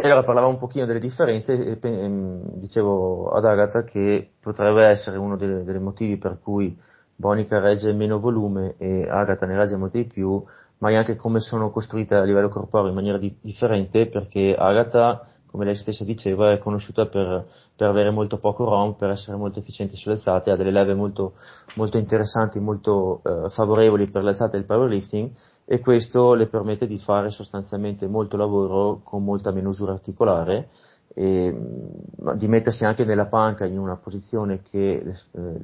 e 0.00 0.06
allora 0.06 0.24
parlavo 0.24 0.48
un 0.48 0.58
pochino 0.58 0.86
delle 0.86 1.00
differenze 1.00 1.54
e, 1.54 1.78
e 1.80 1.88
ehm, 1.88 2.58
dicevo 2.58 3.30
ad 3.30 3.44
Agatha 3.44 3.82
che 3.82 4.30
potrebbe 4.40 4.84
essere 4.84 5.18
uno 5.18 5.36
dei 5.36 5.80
motivi 5.80 6.16
per 6.16 6.38
cui 6.40 6.76
Bonica 7.16 7.58
regge 7.58 7.92
meno 7.92 8.20
volume 8.20 8.76
e 8.78 9.08
Agatha 9.08 9.44
ne 9.44 9.56
regge 9.56 9.76
molto 9.76 9.98
di 9.98 10.04
più, 10.04 10.40
ma 10.78 10.90
è 10.90 10.94
anche 10.94 11.16
come 11.16 11.40
sono 11.40 11.70
costruite 11.70 12.14
a 12.14 12.22
livello 12.22 12.48
corporeo 12.48 12.90
in 12.90 12.94
maniera 12.94 13.18
di- 13.18 13.36
differente, 13.40 14.06
perché 14.06 14.54
Agatha, 14.56 15.26
come 15.46 15.64
lei 15.64 15.74
stessa 15.74 16.04
diceva, 16.04 16.52
è 16.52 16.58
conosciuta 16.58 17.06
per, 17.06 17.44
per 17.74 17.88
avere 17.88 18.10
molto 18.10 18.38
poco 18.38 18.64
ROM, 18.64 18.94
per 18.94 19.10
essere 19.10 19.36
molto 19.36 19.58
efficiente 19.58 19.96
sulle 19.96 20.14
alzate, 20.14 20.52
ha 20.52 20.56
delle 20.56 20.70
leve 20.70 20.94
molto, 20.94 21.32
molto 21.74 21.98
interessanti, 21.98 22.60
molto 22.60 23.20
eh, 23.24 23.50
favorevoli 23.50 24.08
per 24.08 24.22
le 24.22 24.30
alzate 24.30 24.56
e 24.56 24.60
il 24.60 24.66
powerlifting, 24.66 25.30
e 25.70 25.80
questo 25.80 26.32
le 26.32 26.46
permette 26.46 26.86
di 26.86 26.98
fare 26.98 27.28
sostanzialmente 27.28 28.06
molto 28.06 28.38
lavoro 28.38 29.02
con 29.04 29.22
molta 29.22 29.52
meno 29.52 29.68
usura 29.68 29.92
articolare 29.92 30.70
e, 31.12 31.54
di 32.36 32.48
mettersi 32.48 32.86
anche 32.86 33.04
nella 33.04 33.26
panca 33.26 33.66
in 33.66 33.78
una 33.78 33.96
posizione 33.96 34.62
che 34.62 34.94
eh, 34.94 35.60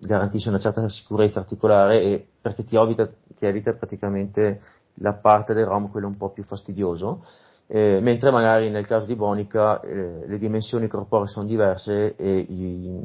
garantisce 0.00 0.48
una 0.48 0.58
certa 0.58 0.88
sicurezza 0.88 1.40
articolare 1.40 2.00
e 2.00 2.26
perché 2.40 2.64
ti 2.64 2.76
evita, 2.76 3.06
ti 3.36 3.44
evita 3.44 3.74
praticamente 3.74 4.62
la 4.94 5.12
parte 5.12 5.52
del 5.52 5.66
ROM, 5.66 5.90
quello 5.90 6.06
un 6.06 6.16
po' 6.16 6.30
più 6.30 6.44
fastidioso, 6.44 7.22
eh, 7.66 8.00
mentre 8.00 8.30
magari 8.30 8.70
nel 8.70 8.86
caso 8.86 9.04
di 9.04 9.16
Bonica 9.16 9.82
eh, 9.82 10.26
le 10.26 10.38
dimensioni 10.38 10.88
corporee 10.88 11.26
sono 11.26 11.46
diverse 11.46 12.16
e 12.16 12.38
i, 12.38 13.02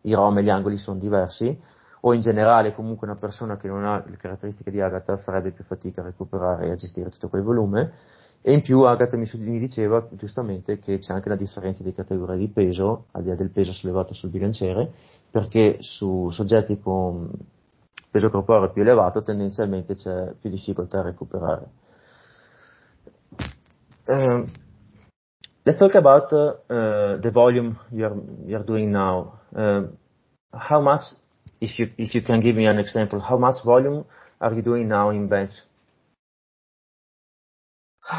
i 0.00 0.14
ROM 0.14 0.38
e 0.38 0.42
gli 0.42 0.50
angoli 0.50 0.78
sono 0.78 0.98
diversi, 0.98 1.58
o 2.00 2.14
in 2.14 2.20
generale 2.20 2.74
comunque 2.74 3.06
una 3.06 3.18
persona 3.18 3.56
che 3.56 3.68
non 3.68 3.84
ha 3.84 4.02
le 4.06 4.16
caratteristiche 4.16 4.70
di 4.70 4.80
Agatha 4.80 5.16
farebbe 5.16 5.50
più 5.50 5.64
fatica 5.64 6.00
a 6.00 6.04
recuperare 6.04 6.66
e 6.66 6.70
a 6.70 6.74
gestire 6.74 7.10
tutto 7.10 7.28
quel 7.28 7.42
volume 7.42 7.92
e 8.42 8.52
in 8.54 8.62
più 8.62 8.80
Agatha 8.82 9.18
mi, 9.18 9.28
mi, 9.38 9.58
diceva 9.58 10.06
giustamente 10.12 10.78
che 10.78 10.98
c'è 10.98 11.12
anche 11.12 11.28
una 11.28 11.36
differenza 11.36 11.82
di 11.82 11.92
categoria 11.92 12.36
di 12.36 12.48
peso, 12.48 13.06
al 13.12 13.22
di 13.22 13.28
là 13.28 13.34
del 13.34 13.50
peso 13.50 13.72
sollevato 13.72 14.14
sul 14.14 14.30
bilanciere, 14.30 14.90
perché 15.30 15.76
su 15.80 16.30
soggetti 16.30 16.80
con 16.80 17.30
peso 18.10 18.30
corporeo 18.30 18.70
più 18.70 18.80
elevato 18.80 19.22
tendenzialmente 19.22 19.94
c'è 19.94 20.32
più 20.40 20.48
difficoltà 20.48 21.00
a 21.00 21.02
recuperare. 21.02 21.68
Uh, 24.06 24.46
let's 25.62 25.78
talk 25.78 25.94
about 25.94 26.32
uh, 26.32 27.20
the 27.20 27.30
volume 27.30 27.78
you're, 27.90 28.16
you're 28.46 28.64
doing 28.64 28.90
now. 28.90 29.38
Uh, 29.54 29.82
how 30.50 30.80
much, 30.80 31.14
if 31.60 31.78
you, 31.78 31.90
if 31.98 32.14
you 32.14 32.22
can 32.22 32.40
give 32.40 32.56
me 32.56 32.66
an 32.66 32.78
example, 32.78 33.20
how 33.20 33.36
much 33.36 33.62
volume 33.64 34.04
are 34.40 34.54
you 34.54 34.62
doing 34.62 34.88
now 34.88 35.10
in 35.10 35.28
bench? 35.28 35.50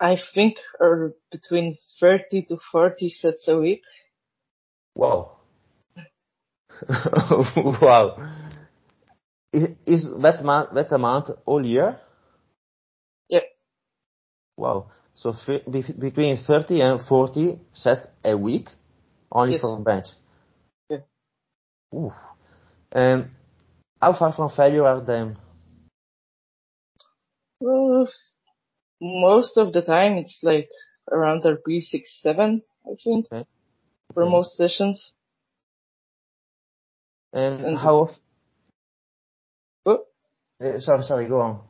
I 0.00 0.16
think 0.34 0.56
are 0.80 1.14
between 1.30 1.78
30 2.00 2.42
to 2.48 2.58
40 2.72 3.08
sets 3.08 3.44
a 3.46 3.58
week. 3.58 3.82
Wow. 4.96 5.38
wow. 7.56 8.16
Is, 9.52 9.68
is 9.86 10.08
that, 10.20 10.44
ma- 10.44 10.72
that 10.74 10.92
amount 10.92 11.30
all 11.46 11.64
year? 11.64 12.00
Yeah. 13.28 13.40
Wow. 14.56 14.90
So 15.14 15.30
f- 15.30 15.62
between 15.98 16.36
30 16.36 16.80
and 16.80 17.00
40 17.00 17.60
sets 17.72 18.06
a 18.24 18.36
week 18.36 18.68
only 19.30 19.52
yes. 19.52 19.60
from 19.60 19.84
bench? 19.84 20.06
Oof. 21.94 22.12
And 22.92 23.30
how 24.00 24.12
far 24.14 24.32
from 24.32 24.50
failure 24.50 24.86
are 24.86 25.00
them? 25.00 25.36
Well, 27.60 28.08
most 29.00 29.56
of 29.56 29.72
the 29.72 29.82
time 29.82 30.14
it's 30.14 30.38
like 30.42 30.68
around 31.10 31.44
six 31.90 32.18
seven, 32.22 32.62
I 32.86 32.96
think, 33.02 33.26
okay. 33.32 33.46
for 34.12 34.22
okay. 34.24 34.30
most 34.30 34.56
sessions. 34.56 35.12
And, 37.32 37.64
and 37.64 37.78
how 37.78 37.96
often? 37.96 38.22
Oh? 39.86 40.04
Uh, 40.62 40.78
sorry, 40.78 41.02
sorry, 41.02 41.26
go 41.26 41.40
on. 41.40 41.60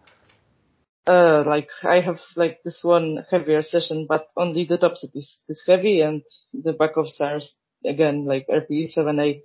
Uh, 1.07 1.43
like 1.47 1.69
I 1.83 2.01
have 2.01 2.21
like 2.35 2.61
this 2.65 2.81
one 2.83 3.25
heavier 3.31 3.63
session, 3.63 4.07
but 4.09 4.29
only 4.37 4.65
the 4.65 4.79
top 4.79 4.97
set 4.97 5.11
is, 5.15 5.39
is 5.49 5.63
heavy 5.67 6.01
and 6.01 6.23
the 6.53 6.73
back 6.73 6.97
of 6.97 7.09
stars 7.09 7.55
again 7.85 8.25
like 8.25 8.47
RP 8.49 8.91
seven 8.93 9.19
eight. 9.21 9.43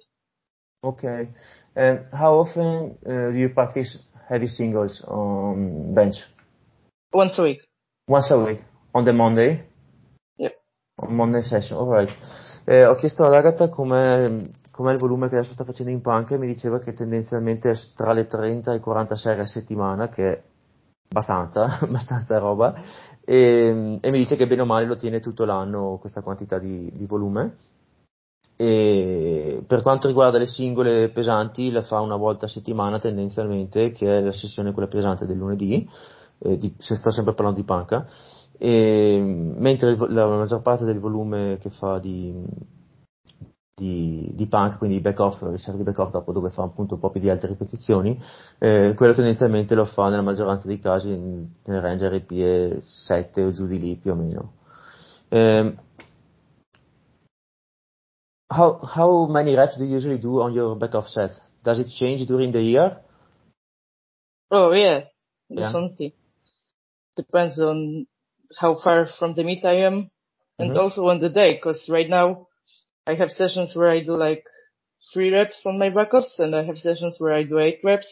Okay. 0.83 1.29
And 1.75 2.05
how 2.11 2.39
often 2.39 2.97
uh, 3.05 3.31
do 3.31 3.37
you 3.37 3.49
practice 3.49 3.99
heavy 4.29 4.47
singles 4.47 5.03
on 5.07 5.93
bench? 5.93 6.15
Once 7.11 7.37
a 7.37 7.43
week. 7.43 7.61
Once 8.07 8.31
a 8.31 8.37
week. 8.37 8.61
On 8.93 9.03
the 9.03 9.13
Monday? 9.13 9.65
Yep. 10.37 10.53
On 10.99 11.13
Monday 11.13 11.41
session, 11.41 11.77
alright. 11.77 12.09
Eh, 12.65 12.85
ho 12.85 12.95
chiesto 12.95 13.25
ad 13.25 13.33
Agatha 13.33 13.69
com'è, 13.69 14.25
com'è, 14.71 14.93
il 14.93 14.99
volume 14.99 15.27
che 15.27 15.35
adesso 15.35 15.53
sta 15.53 15.63
facendo 15.63 15.91
in 15.91 16.01
punk 16.01 16.31
e 16.31 16.37
mi 16.37 16.47
diceva 16.47 16.79
che 16.79 16.93
tendenzialmente 16.93 17.71
è 17.71 17.75
tra 17.95 18.13
le 18.13 18.25
30 18.25 18.71
e 18.71 18.73
le 18.75 18.79
40 18.79 19.15
serie 19.15 19.41
a 19.41 19.45
settimana, 19.45 20.09
che 20.09 20.31
è 20.31 20.43
abbastanza, 21.09 21.79
abbastanza 21.81 22.37
roba, 22.37 22.73
e, 23.25 23.99
e, 24.01 24.11
mi 24.11 24.17
dice 24.17 24.35
che 24.35 24.47
bene 24.47 24.61
o 24.61 24.65
male 24.65 24.85
lo 24.85 24.97
tiene 24.97 25.19
tutto 25.19 25.45
l'anno 25.45 25.97
questa 25.99 26.21
quantità 26.21 26.57
di, 26.57 26.89
di 26.93 27.05
volume. 27.05 27.55
E 28.61 29.63
per 29.65 29.81
quanto 29.81 30.07
riguarda 30.07 30.37
le 30.37 30.45
singole 30.45 31.07
pesanti, 31.11 31.71
la 31.71 31.81
fa 31.81 32.01
una 32.01 32.17
volta 32.17 32.45
a 32.45 32.49
settimana 32.49 32.99
tendenzialmente, 32.99 33.91
che 33.91 34.17
è 34.17 34.21
la 34.21 34.33
sessione 34.33 34.73
quella 34.73 34.89
pesante 34.89 35.25
del 35.25 35.37
lunedì 35.37 35.89
eh, 36.39 36.57
di, 36.57 36.75
se 36.77 36.97
sto 36.97 37.09
sempre 37.09 37.33
parlando 37.33 37.61
di 37.61 37.65
panca, 37.65 38.05
e, 38.57 39.17
mentre 39.23 39.95
la 40.09 40.27
maggior 40.27 40.61
parte 40.61 40.83
del 40.83 40.99
volume 40.99 41.57
che 41.61 41.69
fa 41.69 41.99
di, 41.99 42.35
di, 43.73 44.29
di 44.33 44.47
punk, 44.47 44.77
quindi 44.77 44.99
back 44.99 45.19
off, 45.19 45.41
riserva 45.43 45.77
di 45.77 45.85
back 45.85 45.99
off 45.99 46.11
dopo 46.11 46.33
dove 46.33 46.49
fa 46.49 46.63
appunto 46.63 46.95
un 46.95 46.99
po' 46.99 47.11
più 47.11 47.21
di 47.21 47.29
altre 47.29 47.47
ripetizioni, 47.47 48.21
eh, 48.57 48.93
quello 48.93 49.13
tendenzialmente 49.13 49.73
lo 49.73 49.85
fa 49.85 50.09
nella 50.09 50.21
maggioranza 50.21 50.67
dei 50.67 50.79
casi 50.79 51.09
nel 51.11 51.81
range 51.81 52.09
RPE 52.09 52.79
7 52.81 53.41
o 53.41 53.51
giù 53.51 53.67
di 53.67 53.79
lì 53.79 53.95
più 53.95 54.11
o 54.11 54.15
meno. 54.15 54.51
Um, 55.29 55.77
how, 58.51 58.79
how 58.83 59.27
many 59.27 59.55
reps 59.55 59.77
do 59.77 59.85
you 59.85 59.91
usually 59.91 60.17
do 60.17 60.41
on 60.41 60.53
your 60.53 60.75
back 60.75 60.95
off 60.95 61.07
set? 61.07 61.31
Does 61.63 61.79
it 61.79 61.89
change 61.89 62.27
during 62.27 62.51
the 62.51 62.61
year? 62.61 62.97
Oh 64.51 64.71
yeah, 64.71 65.01
definitely. 65.53 66.07
Yeah 66.07 66.19
depends 67.19 67.59
on 67.59 68.07
how 68.57 68.79
far 68.83 69.07
from 69.19 69.35
the 69.35 69.43
meet 69.43 69.65
I 69.65 69.77
am 69.89 70.09
and 70.57 70.71
mm-hmm. 70.71 70.79
also 70.79 71.07
on 71.07 71.19
the 71.19 71.29
day 71.29 71.55
because 71.55 71.79
right 71.89 72.09
now 72.09 72.47
I 73.05 73.15
have 73.15 73.31
sessions 73.31 73.75
where 73.75 73.89
I 73.89 73.99
do 74.03 74.15
like 74.15 74.45
three 75.11 75.31
reps 75.33 75.61
on 75.65 75.79
my 75.79 75.89
back 75.89 76.11
backups 76.11 76.39
and 76.39 76.55
I 76.55 76.63
have 76.63 76.77
sessions 76.79 77.15
where 77.19 77.33
I 77.33 77.43
do 77.43 77.59
eight 77.59 77.79
reps. 77.83 78.09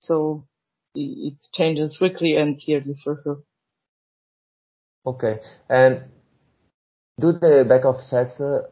So 0.00 0.46
it 0.94 1.34
changes 1.54 1.98
weekly 2.00 2.36
and 2.36 2.60
yearly 2.66 2.96
for 3.02 3.20
sure. 3.22 3.40
Okay. 5.06 5.40
And 5.68 6.02
do 7.18 7.32
the 7.32 7.64
back 7.68 7.84
off 7.84 8.00
sets, 8.02 8.40
uh, 8.40 8.62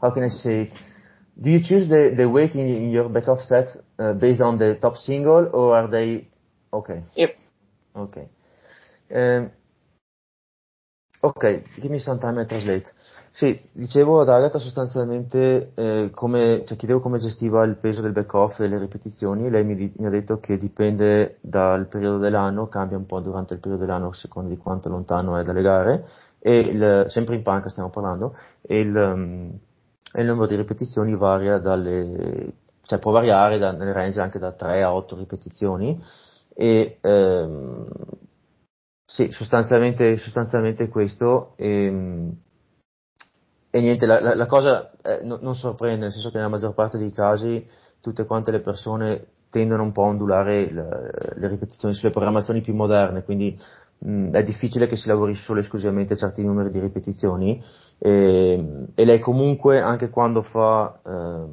how 0.00 0.10
can 0.10 0.24
I 0.24 0.28
say, 0.28 0.72
do 1.40 1.50
you 1.50 1.60
choose 1.62 1.88
the, 1.88 2.14
the 2.16 2.28
weight 2.28 2.52
in, 2.54 2.66
in 2.66 2.90
your 2.90 3.08
back 3.08 3.28
off 3.28 3.40
set 3.42 3.66
uh, 3.98 4.12
based 4.14 4.40
on 4.40 4.58
the 4.58 4.78
top 4.80 4.96
single 4.96 5.50
or 5.52 5.76
are 5.76 5.88
they 5.88 6.28
okay? 6.72 7.02
Yep. 7.14 7.30
Okay. 7.96 8.28
Um, 9.14 9.50
ok, 11.26 11.62
give 11.80 11.88
me 11.88 11.98
some 11.98 12.18
time 12.18 12.40
to 12.42 12.46
translate. 12.46 12.92
Sì, 13.30 13.60
dicevo 13.72 14.20
ad 14.20 14.30
Agatha 14.30 14.58
sostanzialmente 14.58 15.72
eh, 15.74 16.10
come, 16.14 16.64
cioè 16.64 16.76
chiedevo 16.76 17.00
come 17.00 17.18
gestiva 17.18 17.64
il 17.64 17.76
peso 17.76 18.00
del 18.00 18.12
back 18.12 18.32
off 18.32 18.60
e 18.60 18.66
le 18.66 18.78
ripetizioni, 18.78 19.50
lei 19.50 19.62
mi, 19.62 19.92
mi, 19.94 20.06
ha 20.06 20.10
detto 20.10 20.38
che 20.38 20.56
dipende 20.56 21.36
dal 21.42 21.86
periodo 21.86 22.16
dell'anno, 22.16 22.68
cambia 22.68 22.96
un 22.96 23.04
po' 23.04 23.20
durante 23.20 23.52
il 23.52 23.60
periodo 23.60 23.84
dell'anno 23.84 24.08
a 24.08 24.14
seconda 24.14 24.48
di 24.48 24.56
quanto 24.56 24.88
lontano 24.88 25.36
è 25.36 25.42
dalle 25.42 25.60
gare, 25.60 26.06
e 26.38 26.58
il, 26.60 27.04
sempre 27.08 27.34
in 27.34 27.42
panca 27.42 27.68
stiamo 27.68 27.90
parlando, 27.90 28.34
e 28.62 28.80
il, 28.80 28.94
um, 28.94 29.58
il 30.14 30.24
numero 30.24 30.46
di 30.46 30.56
ripetizioni 30.56 31.14
varia 31.14 31.58
dalle 31.58 32.54
cioè 32.86 32.98
può 32.98 33.10
variare 33.10 33.58
da, 33.58 33.72
nel 33.72 33.92
range 33.92 34.20
anche 34.20 34.38
da 34.38 34.52
3 34.52 34.82
a 34.82 34.94
8 34.94 35.16
ripetizioni 35.16 36.00
e 36.54 36.98
ehm, 37.00 37.86
sì, 39.06 39.30
sostanzialmente, 39.30 40.16
sostanzialmente 40.16 40.88
questo 40.88 41.54
e, 41.56 41.86
ehm, 41.86 42.36
e 43.70 43.80
niente, 43.80 44.04
la, 44.04 44.20
la, 44.20 44.34
la 44.34 44.46
cosa 44.46 44.90
eh, 45.02 45.20
no, 45.22 45.38
non 45.40 45.54
sorprende, 45.54 46.00
nel 46.00 46.12
senso 46.12 46.30
che 46.30 46.38
nella 46.38 46.48
maggior 46.48 46.74
parte 46.74 46.98
dei 46.98 47.12
casi 47.12 47.64
tutte 48.00 48.24
quante 48.24 48.50
le 48.50 48.60
persone 48.60 49.26
tendono 49.48 49.84
un 49.84 49.92
po' 49.92 50.04
a 50.04 50.08
ondulare 50.08 50.72
le, 50.72 51.10
le 51.34 51.48
ripetizioni 51.48 51.94
sulle 51.94 52.10
programmazioni 52.10 52.62
più 52.62 52.74
moderne, 52.74 53.22
quindi 53.22 53.58
mh, 53.98 54.30
è 54.30 54.42
difficile 54.42 54.86
che 54.86 54.96
si 54.96 55.08
lavori 55.08 55.34
solo 55.36 55.60
e 55.60 55.62
esclusivamente 55.62 56.14
a 56.14 56.16
certi 56.16 56.42
numeri 56.42 56.70
di 56.70 56.80
ripetizioni 56.80 57.62
e, 57.98 58.86
e 58.94 59.04
lei 59.04 59.20
comunque 59.20 59.80
anche 59.80 60.10
quando 60.10 60.42
fa, 60.42 60.98
eh, 61.04 61.44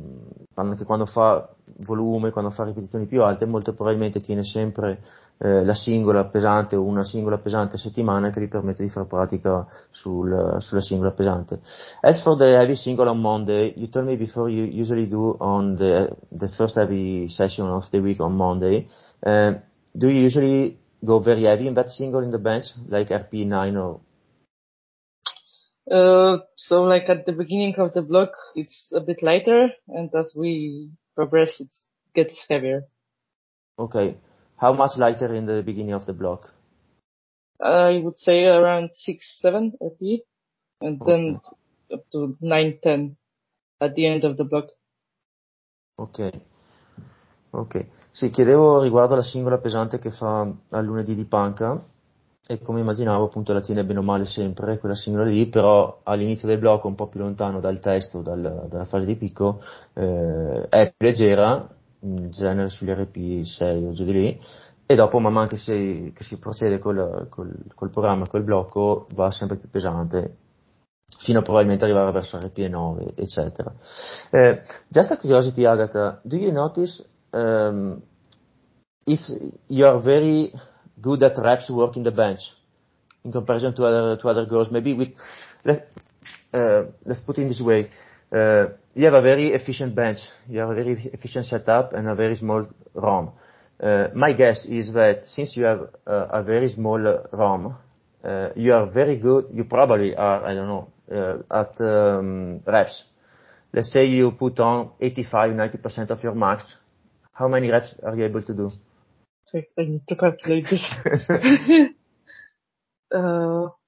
anche 0.55 0.85
quando 0.85 1.05
fa 1.05 1.49
volume, 1.85 2.31
quando 2.31 2.51
fa 2.51 2.63
ripetizioni 2.63 3.05
più 3.05 3.21
alte, 3.21 3.45
molto 3.45 3.73
probabilmente 3.73 4.21
tiene 4.21 4.43
sempre 4.43 5.01
eh, 5.37 5.65
la 5.65 5.75
singola 5.75 6.25
pesante 6.25 6.75
o 6.75 6.83
una 6.83 7.03
singola 7.03 7.37
pesante 7.37 7.75
a 7.75 7.79
settimana 7.79 8.29
che 8.29 8.41
gli 8.41 8.47
permette 8.47 8.83
di 8.83 8.89
fare 8.89 9.07
pratica 9.07 9.67
sul, 9.91 10.57
sulla 10.59 10.81
singola 10.81 11.11
pesante. 11.11 11.59
As 12.01 12.21
for 12.21 12.37
the 12.37 12.55
heavy 12.55 12.75
single 12.75 13.09
on 13.09 13.19
Monday, 13.19 13.73
you 13.75 13.89
told 13.89 14.05
me 14.05 14.15
before 14.15 14.49
you 14.49 14.63
usually 14.63 15.07
do 15.07 15.35
on 15.39 15.75
the, 15.75 16.09
the 16.29 16.47
first 16.47 16.77
heavy 16.77 17.27
session 17.27 17.67
of 17.67 17.89
the 17.89 17.99
week 17.99 18.21
on 18.21 18.35
Monday. 18.35 18.87
Uh, 19.19 19.59
do 19.91 20.07
you 20.07 20.21
usually 20.21 20.77
go 21.03 21.19
very 21.19 21.43
heavy 21.43 21.67
in 21.67 21.73
that 21.73 21.89
single 21.89 22.21
in 22.21 22.31
the 22.31 22.39
bench, 22.39 22.65
like 22.87 23.09
RP9 23.09 23.75
or? 23.75 23.99
Uh, 25.89 26.37
so 26.55 26.83
like 26.83 27.09
at 27.09 27.25
the 27.25 27.33
beginning 27.33 27.75
of 27.77 27.91
the 27.93 28.01
block, 28.01 28.31
it's 28.55 28.91
a 28.93 29.01
bit 29.01 29.21
lighter, 29.21 29.67
and 29.89 30.09
as 30.15 30.33
we 30.35 30.89
progress, 31.15 31.59
it 31.59 31.67
gets 32.15 32.37
heavier. 32.47 32.85
Okay. 33.77 34.15
How 34.57 34.73
much 34.73 34.97
lighter 34.97 35.33
in 35.35 35.45
the 35.45 35.61
beginning 35.63 35.93
of 35.93 36.05
the 36.05 36.13
block? 36.13 36.53
I 37.59 37.99
would 38.03 38.17
say 38.17 38.45
around 38.45 38.91
6, 38.93 39.39
7 39.41 39.73
RP, 39.81 40.21
and 40.81 41.01
okay. 41.01 41.11
then 41.11 41.39
up 41.91 42.03
to 42.11 42.37
9, 42.41 42.79
10 42.81 43.17
at 43.81 43.95
the 43.95 44.05
end 44.05 44.23
of 44.23 44.37
the 44.37 44.43
block. 44.43 44.67
Ok. 45.95 46.31
Ok. 47.51 47.85
Sì, 48.11 48.29
chiedevo 48.29 48.81
riguardo 48.81 49.13
alla 49.13 49.23
singola 49.23 49.59
pesante 49.59 49.99
che 49.99 50.11
fa 50.11 50.41
al 50.41 50.83
lunedì 50.83 51.15
di 51.15 51.25
panca 51.25 51.83
e 52.45 52.59
come 52.59 52.81
immaginavo 52.81 53.25
appunto 53.25 53.53
la 53.53 53.61
tiene 53.61 53.85
bene 53.85 53.99
o 53.99 54.01
male 54.01 54.25
sempre 54.25 54.77
quella 54.77 54.95
singola 54.95 55.25
lì, 55.25 55.47
però 55.47 56.01
all'inizio 56.03 56.47
del 56.47 56.57
blocco 56.57 56.87
un 56.87 56.95
po' 56.95 57.07
più 57.07 57.19
lontano 57.19 57.59
dal 57.59 57.79
testo, 57.79 58.21
dal, 58.21 58.67
dalla 58.69 58.85
fase 58.85 59.05
di 59.05 59.15
picco, 59.15 59.61
eh, 59.93 60.67
è 60.67 60.93
più 60.95 61.07
leggera, 61.07 61.69
in 62.03 62.29
genere 62.31 62.69
sugli 62.69 62.91
RP6 62.91 63.87
o 63.87 63.93
giù 63.93 64.03
di 64.03 64.11
lì, 64.11 64.41
e 64.85 64.95
dopo 64.95 65.19
man 65.19 65.33
mano 65.33 65.47
che 65.47 65.57
si, 65.57 66.11
che 66.15 66.23
si 66.23 66.37
procede 66.37 66.79
col, 66.79 67.27
col, 67.29 67.51
col 67.73 67.89
programma, 67.89 68.27
col 68.27 68.43
blocco, 68.43 69.07
va 69.15 69.31
sempre 69.31 69.57
più 69.57 69.69
pesante, 69.69 70.37
fino 71.19 71.39
a 71.39 71.41
probabilmente 71.41 71.85
arrivare 71.85 72.11
verso 72.11 72.37
RP9, 72.37 73.13
eccetera. 73.15 73.73
Uh, 74.31 74.59
just 74.89 75.11
a 75.11 75.17
curiosity, 75.17 75.65
Agatha, 75.65 76.19
do 76.23 76.35
you 76.35 76.51
notice 76.51 77.03
um, 77.31 78.01
if 79.05 79.19
you 79.67 79.85
are 79.85 79.99
very 80.01 80.51
good 80.99 81.23
at 81.23 81.37
reps 81.37 81.69
work 81.69 81.95
in 81.95 82.03
the 82.03 82.11
bench 82.11 82.41
in 83.23 83.31
comparison 83.31 83.73
to 83.73 83.85
other 83.85 84.17
to 84.17 84.29
other 84.29 84.45
girls? 84.45 84.69
Maybe 84.69 84.93
with 84.93 85.13
let 85.63 85.87
uh, 86.53 86.83
let's 87.05 87.21
put 87.21 87.37
it 87.37 87.47
this 87.47 87.61
way. 87.61 87.89
Uh, 88.31 88.65
you 88.95 89.05
have 89.05 89.13
a 89.13 89.21
very 89.21 89.53
efficient 89.53 89.95
bench, 89.95 90.19
you 90.47 90.59
have 90.59 90.69
a 90.69 90.75
very 90.75 91.09
efficient 91.13 91.45
setup 91.45 91.93
and 91.93 92.07
a 92.07 92.15
very 92.15 92.35
small 92.35 92.67
ROM. 92.93 93.31
Uh, 93.81 94.07
my 94.15 94.33
guess 94.33 94.65
is 94.65 94.93
that 94.93 95.21
since 95.25 95.57
you 95.57 95.65
have 95.65 95.89
uh, 96.05 96.27
a 96.31 96.43
very 96.43 96.69
small 96.69 96.99
ROM, 97.31 97.75
uh, 98.23 98.49
you 98.55 98.73
are 98.73 98.85
very 98.85 99.17
good, 99.17 99.47
you 99.51 99.63
probably 99.63 100.15
are, 100.15 100.45
I 100.45 100.53
don't 100.53 100.67
know, 100.67 100.87
uh, 101.11 101.59
at 101.59 101.81
um, 101.81 102.61
reps. 102.65 103.03
Let's 103.73 103.91
say 103.91 104.05
you 104.05 104.31
put 104.31 104.59
on 104.59 104.91
85, 105.01 105.51
90% 105.51 106.09
of 106.11 106.23
your 106.23 106.35
max. 106.35 106.63
How 107.33 107.47
many 107.47 107.71
reps 107.71 107.95
are 108.03 108.15
you 108.15 108.25
able 108.25 108.43
to 108.43 108.53
do? 108.53 108.71
I 109.77 109.81
need 109.81 110.07
to 110.07 110.15
calculate 110.15 110.65
this. 110.69 110.83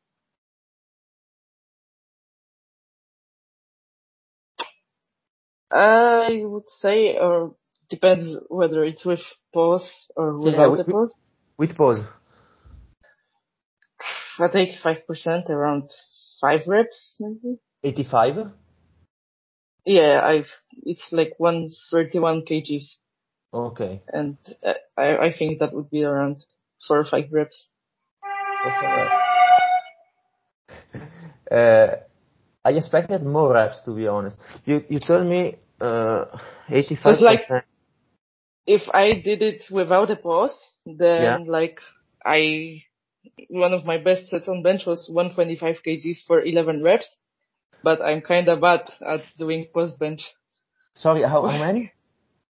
I 5.71 6.41
would 6.43 6.67
say, 6.80 7.17
or 7.17 7.56
depends 7.89 8.36
whether 8.49 8.84
it's 8.84 9.06
with 9.06 9.21
pause 9.54 9.89
or 10.15 10.38
without 10.38 10.60
yeah, 10.60 10.67
with, 10.67 10.88
pause. 10.88 11.15
With 11.58 11.75
pause. 11.75 12.04
I 14.39 14.47
take 14.49 14.71
5%, 14.84 15.49
around 15.49 15.89
5 16.41 16.62
reps 16.67 17.15
maybe. 17.19 17.58
85? 17.84 18.51
Yeah, 19.86 20.21
I've, 20.23 20.49
it's 20.84 21.08
like 21.12 21.34
131 21.38 22.41
kgs. 22.41 22.95
Okay. 23.54 24.01
And 24.12 24.38
uh, 24.65 24.73
I, 24.97 25.17
I 25.17 25.34
think 25.38 25.60
that 25.60 25.73
would 25.73 25.89
be 25.89 26.04
around 26.04 26.43
4 26.88 26.99
or 26.99 27.06
5 27.06 27.25
reps. 27.32 27.67
uh, 31.51 31.88
I 32.65 32.71
expected 32.71 33.23
more 33.23 33.54
reps 33.54 33.80
to 33.86 33.91
be 33.95 34.08
honest. 34.08 34.38
You, 34.65 34.84
you 34.89 34.99
told 34.99 35.28
me, 35.28 35.56
uh, 35.80 36.25
85%. 36.69 37.21
like, 37.21 37.41
if 38.65 38.82
I 38.91 39.13
did 39.13 39.43
it 39.43 39.65
without 39.69 40.10
a 40.10 40.15
pause, 40.15 40.58
then 40.86 41.21
yeah. 41.21 41.38
like 41.47 41.80
I 42.25 42.84
one 43.49 43.73
of 43.73 43.86
my 43.86 43.97
best 43.97 44.30
sets 44.30 44.47
on 44.47 44.63
bench 44.63 44.86
was 44.86 45.08
125 45.10 45.78
kgs 45.86 46.17
for 46.28 46.41
11 46.41 46.84
reps, 46.84 47.08
but 47.84 48.01
I'm 48.01 48.21
kind 48.21 48.47
of 48.49 48.62
bad 48.62 48.91
at 49.06 49.21
doing 49.38 49.67
post 49.73 49.99
bench. 49.99 50.21
Sorry, 50.95 51.21
how, 51.23 51.45
how 51.45 51.58
many? 51.65 51.91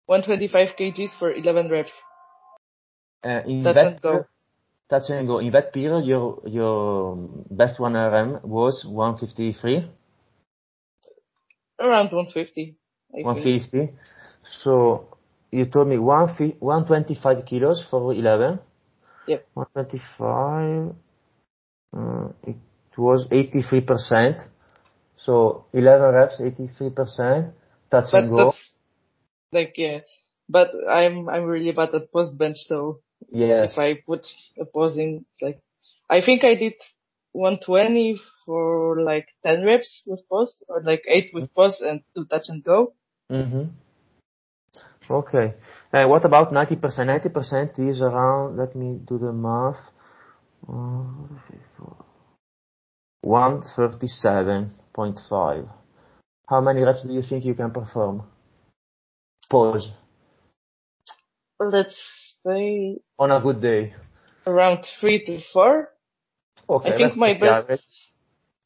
125 0.07 0.69
kgs 0.79 1.19
for 1.19 1.33
11 1.33 1.71
reps. 1.71 1.93
Uh, 3.23 3.43
in 3.47 3.65
touch 3.65 3.75
that 3.75 3.87
and 3.87 4.01
go. 4.01 4.27
Touch 4.89 5.11
and 5.11 5.27
go. 5.27 5.39
In 5.39 5.53
that 5.53 5.73
period, 5.73 6.07
your 6.07 6.41
your 6.47 7.17
best 7.51 7.79
one 7.79 7.95
RM 7.95 8.41
was 8.43 8.87
153. 8.89 9.91
Around 11.81 12.13
150. 12.13 12.77
I 13.15 13.23
150. 13.23 13.71
Think. 13.71 13.91
So 14.45 15.19
you 15.51 15.67
told 15.67 15.89
me 15.89 15.99
one 15.99 16.29
125 16.29 17.45
kilos 17.47 17.85
for 17.91 18.13
11. 18.13 18.59
Yep. 19.27 19.47
125. 19.55 20.95
Uh, 21.97 22.29
it 22.47 22.57
was 22.99 23.27
83%. 23.31 24.47
So 25.17 25.67
11 25.73 26.15
reps, 26.15 26.41
83%. 26.41 27.53
Touch 27.91 28.05
but 28.13 28.23
and 28.23 28.31
go. 28.31 28.55
Like 29.51 29.75
yeah, 29.77 30.01
but 30.49 30.71
I'm 30.89 31.29
I'm 31.29 31.45
really 31.45 31.73
bad 31.73 31.95
at 31.95 32.13
post 32.13 32.37
bench 32.37 32.59
so 32.67 33.01
yes. 33.33 33.73
if 33.73 33.79
I 33.79 33.95
put 33.95 34.27
a 34.61 34.67
pause 34.67 34.99
in, 34.99 35.25
it's 35.33 35.43
like 35.43 35.61
I 36.11 36.21
think 36.21 36.45
I 36.45 36.55
did 36.55 36.75
120 37.39 38.21
for 38.45 39.01
like 39.01 39.29
10 39.47 39.65
reps 39.65 40.03
with 40.07 40.29
pause 40.29 40.61
or 40.69 40.83
like 40.83 41.05
8 41.07 41.31
with 41.33 41.55
pause 41.55 41.81
and 41.81 42.03
2 42.17 42.25
touch 42.25 42.49
and 42.49 42.65
go. 42.65 42.95
Mm-hmm. 43.31 43.67
Okay. 45.09 45.55
Uh, 45.93 46.07
what 46.07 46.25
about 46.25 46.53
90%? 46.53 46.81
90% 46.81 47.79
is 47.79 48.03
around, 48.03 48.57
let 48.57 48.75
me 48.75 48.99
do 49.07 49.19
the 49.19 49.33
math, 49.33 49.79
uh, 50.69 51.05
137.5. 53.25 55.69
How 56.49 56.61
many 56.61 56.83
reps 56.83 57.03
do 57.03 57.13
you 57.13 57.23
think 57.23 57.45
you 57.45 57.55
can 57.55 57.71
perform? 57.71 58.25
Pause. 59.49 59.93
Let's 61.61 61.95
say. 62.45 62.99
On 63.19 63.31
a 63.31 63.41
good 63.41 63.61
day. 63.61 63.95
Around 64.47 64.87
3 65.01 65.25
to 65.27 65.41
4. 65.53 65.91
Okay. 66.69 66.93
I 66.93 66.97
think 66.97 67.17
my 67.17 67.33
best, 67.33 67.65
average. 67.65 67.81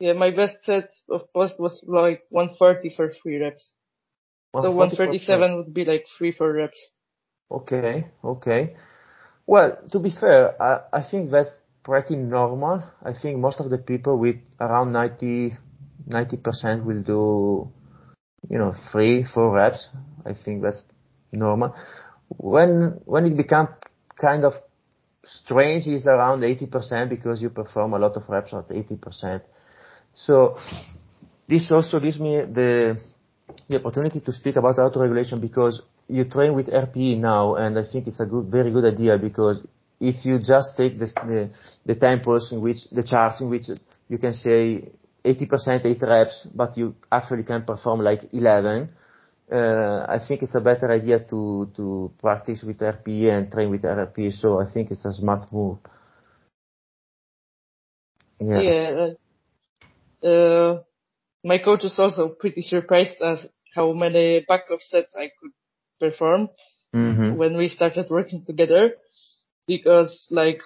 yeah, 0.01 0.13
my 0.15 0.31
best 0.31 0.65
set 0.65 0.91
of 1.09 1.33
pause 1.33 1.53
was 1.59 1.81
like 1.87 2.23
140 2.31 2.95
for 2.97 3.13
3 3.23 3.39
reps. 3.39 3.71
So 4.61 4.71
137 4.71 5.57
would 5.57 5.73
be 5.73 5.85
like 5.85 6.05
3, 6.19 6.33
4 6.33 6.53
reps. 6.53 6.79
Okay, 7.51 8.07
okay. 8.23 8.77
Well, 9.47 9.79
to 9.91 9.99
be 9.99 10.11
fair, 10.11 10.61
I, 10.61 10.99
I 10.99 11.03
think 11.11 11.31
that's 11.31 11.51
pretty 11.83 12.17
normal. 12.17 12.83
I 13.03 13.13
think 13.13 13.39
most 13.39 13.61
of 13.61 13.71
the 13.71 13.79
people 13.79 14.19
with 14.19 14.37
around 14.61 14.93
90, 14.93 15.57
90% 16.09 16.85
will 16.85 17.03
do, 17.03 17.73
you 18.49 18.59
know, 18.59 18.75
three, 18.91 19.25
four 19.25 19.53
reps. 19.53 19.89
I 20.25 20.35
think 20.35 20.63
that's 20.63 20.83
normal. 21.33 21.75
When, 22.29 23.01
when 23.05 23.27
it 23.27 23.37
becomes 23.37 23.71
kind 24.21 24.45
of 24.45 24.55
strange 25.25 25.87
is 25.87 26.07
around 26.07 26.41
80% 26.41 27.09
because 27.09 27.41
you 27.41 27.51
perform 27.51 27.95
a 27.95 27.99
lot 27.99 28.17
of 28.17 28.29
reps 28.29 28.53
at 28.53 28.69
80%. 28.69 29.43
So 30.15 30.57
this 31.49 31.71
also 31.71 32.01
gives 32.01 32.19
me 32.19 32.41
the, 32.41 33.01
the 33.69 33.79
opportunity 33.79 34.21
to 34.21 34.33
speak 34.33 34.57
about 34.57 34.79
auto-regulation 34.79 35.41
because 35.41 35.83
you 36.09 36.25
train 36.25 36.55
with 36.55 36.67
RPE 36.67 37.19
now, 37.19 37.55
and 37.55 37.79
I 37.79 37.85
think 37.91 38.07
it's 38.07 38.21
a 38.21 38.27
good, 38.27 38.47
very 38.47 38.71
good 38.71 38.85
idea 38.85 39.17
because 39.17 39.65
if 40.01 40.25
you 40.25 40.39
just 40.39 40.77
take 40.77 40.99
the, 40.99 41.07
the, 41.07 41.51
the 41.87 41.95
tempos 41.95 42.53
in 42.53 42.61
which, 42.61 42.89
the 42.91 43.03
charts 43.03 43.41
in 43.41 43.49
which 43.49 43.67
you 44.09 44.19
can 44.19 44.33
say 44.33 44.91
80% 45.25 45.87
8 45.87 46.03
reps, 46.03 46.49
but 46.55 46.77
you 46.77 46.95
actually 47.11 47.45
can 47.45 47.63
perform 47.63 48.01
like 48.01 48.21
11, 48.33 48.91
uh, 49.53 50.07
I 50.09 50.19
think 50.27 50.43
it's 50.43 50.55
a 50.55 50.61
better 50.61 50.91
idea 50.91 51.21
to, 51.21 51.71
to 51.77 52.13
practice 52.19 52.63
with 52.63 52.79
RPE 52.79 53.31
and 53.31 53.53
train 53.53 53.71
with 53.71 53.83
RPE. 53.83 54.33
So 54.33 54.61
I 54.61 54.71
think 54.73 54.91
it's 54.91 55.05
a 55.05 55.13
smart 55.13 55.53
move. 55.53 55.79
Yeah. 58.41 58.61
yeah 58.61 59.07
uh, 60.23 60.27
uh, 60.27 60.81
my 61.45 61.59
coach 61.59 61.83
was 61.83 61.99
also 61.99 62.29
pretty 62.29 62.63
surprised 62.63 63.21
as 63.21 63.47
how 63.75 63.93
many 63.93 64.45
backup 64.47 64.81
sets 64.81 65.15
I 65.17 65.31
could 65.41 65.53
perform 66.01 66.49
mm-hmm. 66.95 67.37
when 67.37 67.57
we 67.57 67.69
started 67.69 68.11
working 68.11 68.45
together 68.45 68.95
because 69.67 70.27
like 70.31 70.61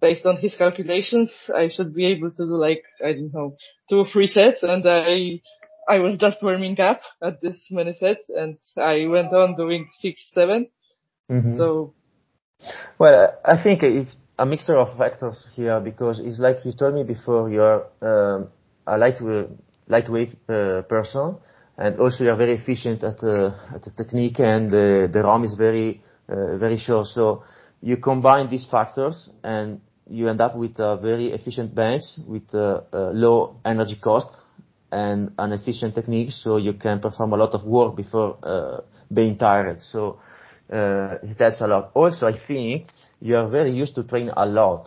based 0.00 0.26
on 0.26 0.36
his 0.36 0.54
calculations, 0.56 1.32
I 1.54 1.68
should 1.68 1.94
be 1.94 2.06
able 2.06 2.30
to 2.30 2.44
do 2.44 2.56
like, 2.56 2.82
I 3.04 3.12
don't 3.12 3.32
know, 3.32 3.56
two 3.88 3.98
or 3.98 4.06
three 4.06 4.26
sets 4.26 4.62
and 4.62 4.84
I, 4.86 5.40
I 5.88 5.98
was 5.98 6.16
just 6.16 6.42
warming 6.42 6.80
up 6.80 7.00
at 7.22 7.40
this 7.40 7.66
many 7.70 7.92
sets 7.92 8.24
and 8.28 8.58
I 8.76 9.06
went 9.06 9.32
on 9.32 9.56
doing 9.56 9.88
six, 10.00 10.22
7 10.32 10.66
mm-hmm. 11.30 11.58
So. 11.58 11.94
Well, 12.98 13.34
I 13.44 13.62
think 13.62 13.82
it's 13.82 14.16
a 14.38 14.46
mixture 14.46 14.76
of 14.78 14.96
factors 14.96 15.46
here 15.54 15.80
because 15.80 16.20
it's 16.20 16.38
like 16.38 16.64
you 16.64 16.72
told 16.72 16.94
me 16.94 17.04
before 17.04 17.50
you're 17.50 17.86
um, 18.00 18.48
a 18.86 18.96
lightweight, 18.96 19.48
lightweight 19.88 20.32
uh, 20.48 20.82
person 20.82 21.36
and 21.76 21.98
also 21.98 22.24
you're 22.24 22.36
very 22.36 22.54
efficient 22.54 23.04
at, 23.04 23.22
uh, 23.22 23.52
at 23.74 23.82
the 23.82 23.90
technique 23.90 24.38
and 24.40 24.68
uh, 24.68 25.06
the 25.12 25.22
ROM 25.22 25.44
is 25.44 25.54
very, 25.54 26.02
uh, 26.28 26.56
very 26.56 26.78
short. 26.78 27.06
So 27.08 27.42
you 27.82 27.98
combine 27.98 28.48
these 28.48 28.66
factors 28.70 29.28
and 29.42 29.80
you 30.08 30.28
end 30.28 30.40
up 30.40 30.56
with 30.56 30.78
a 30.78 30.96
very 30.96 31.32
efficient 31.32 31.74
bench 31.74 32.02
with 32.26 32.52
a, 32.54 32.84
a 32.92 32.98
low 33.12 33.60
energy 33.64 33.96
cost 33.96 34.28
and 34.94 35.32
an 35.38 35.52
efficient 35.52 35.94
technique 35.94 36.30
so 36.30 36.56
you 36.56 36.74
can 36.74 37.00
perform 37.00 37.32
a 37.32 37.36
lot 37.36 37.52
of 37.54 37.64
work 37.64 37.96
before 37.96 38.38
uh, 38.44 38.80
being 39.12 39.36
tired. 39.36 39.80
So 39.80 40.20
uh, 40.72 41.18
it 41.22 41.36
helps 41.38 41.60
a 41.60 41.66
lot. 41.66 41.90
Also, 41.94 42.26
I 42.26 42.38
think 42.46 42.86
you 43.20 43.36
are 43.36 43.48
very 43.48 43.72
used 43.74 43.94
to 43.96 44.04
train 44.04 44.30
a 44.36 44.46
lot 44.46 44.86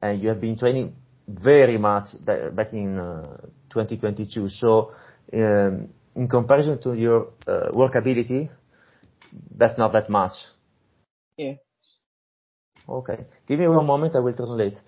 and 0.00 0.22
you 0.22 0.28
have 0.30 0.40
been 0.40 0.56
training 0.58 0.94
very 1.28 1.76
much 1.78 2.04
back 2.24 2.72
in 2.72 2.98
uh, 2.98 3.22
2022. 3.70 4.48
So 4.48 4.92
um, 5.32 5.88
in 6.16 6.28
comparison 6.28 6.80
to 6.82 6.94
your 6.94 7.32
uh, 7.46 7.70
workability, 7.72 8.48
that's 9.54 9.76
not 9.78 9.92
that 9.92 10.08
much. 10.08 10.32
Yeah. 11.36 11.54
Ok, 12.86 13.08
give 13.46 13.58
me 13.58 13.66
one 13.68 13.86
moment, 13.86 14.14
I 14.14 14.20
will 14.20 14.34
translate. 14.34 14.78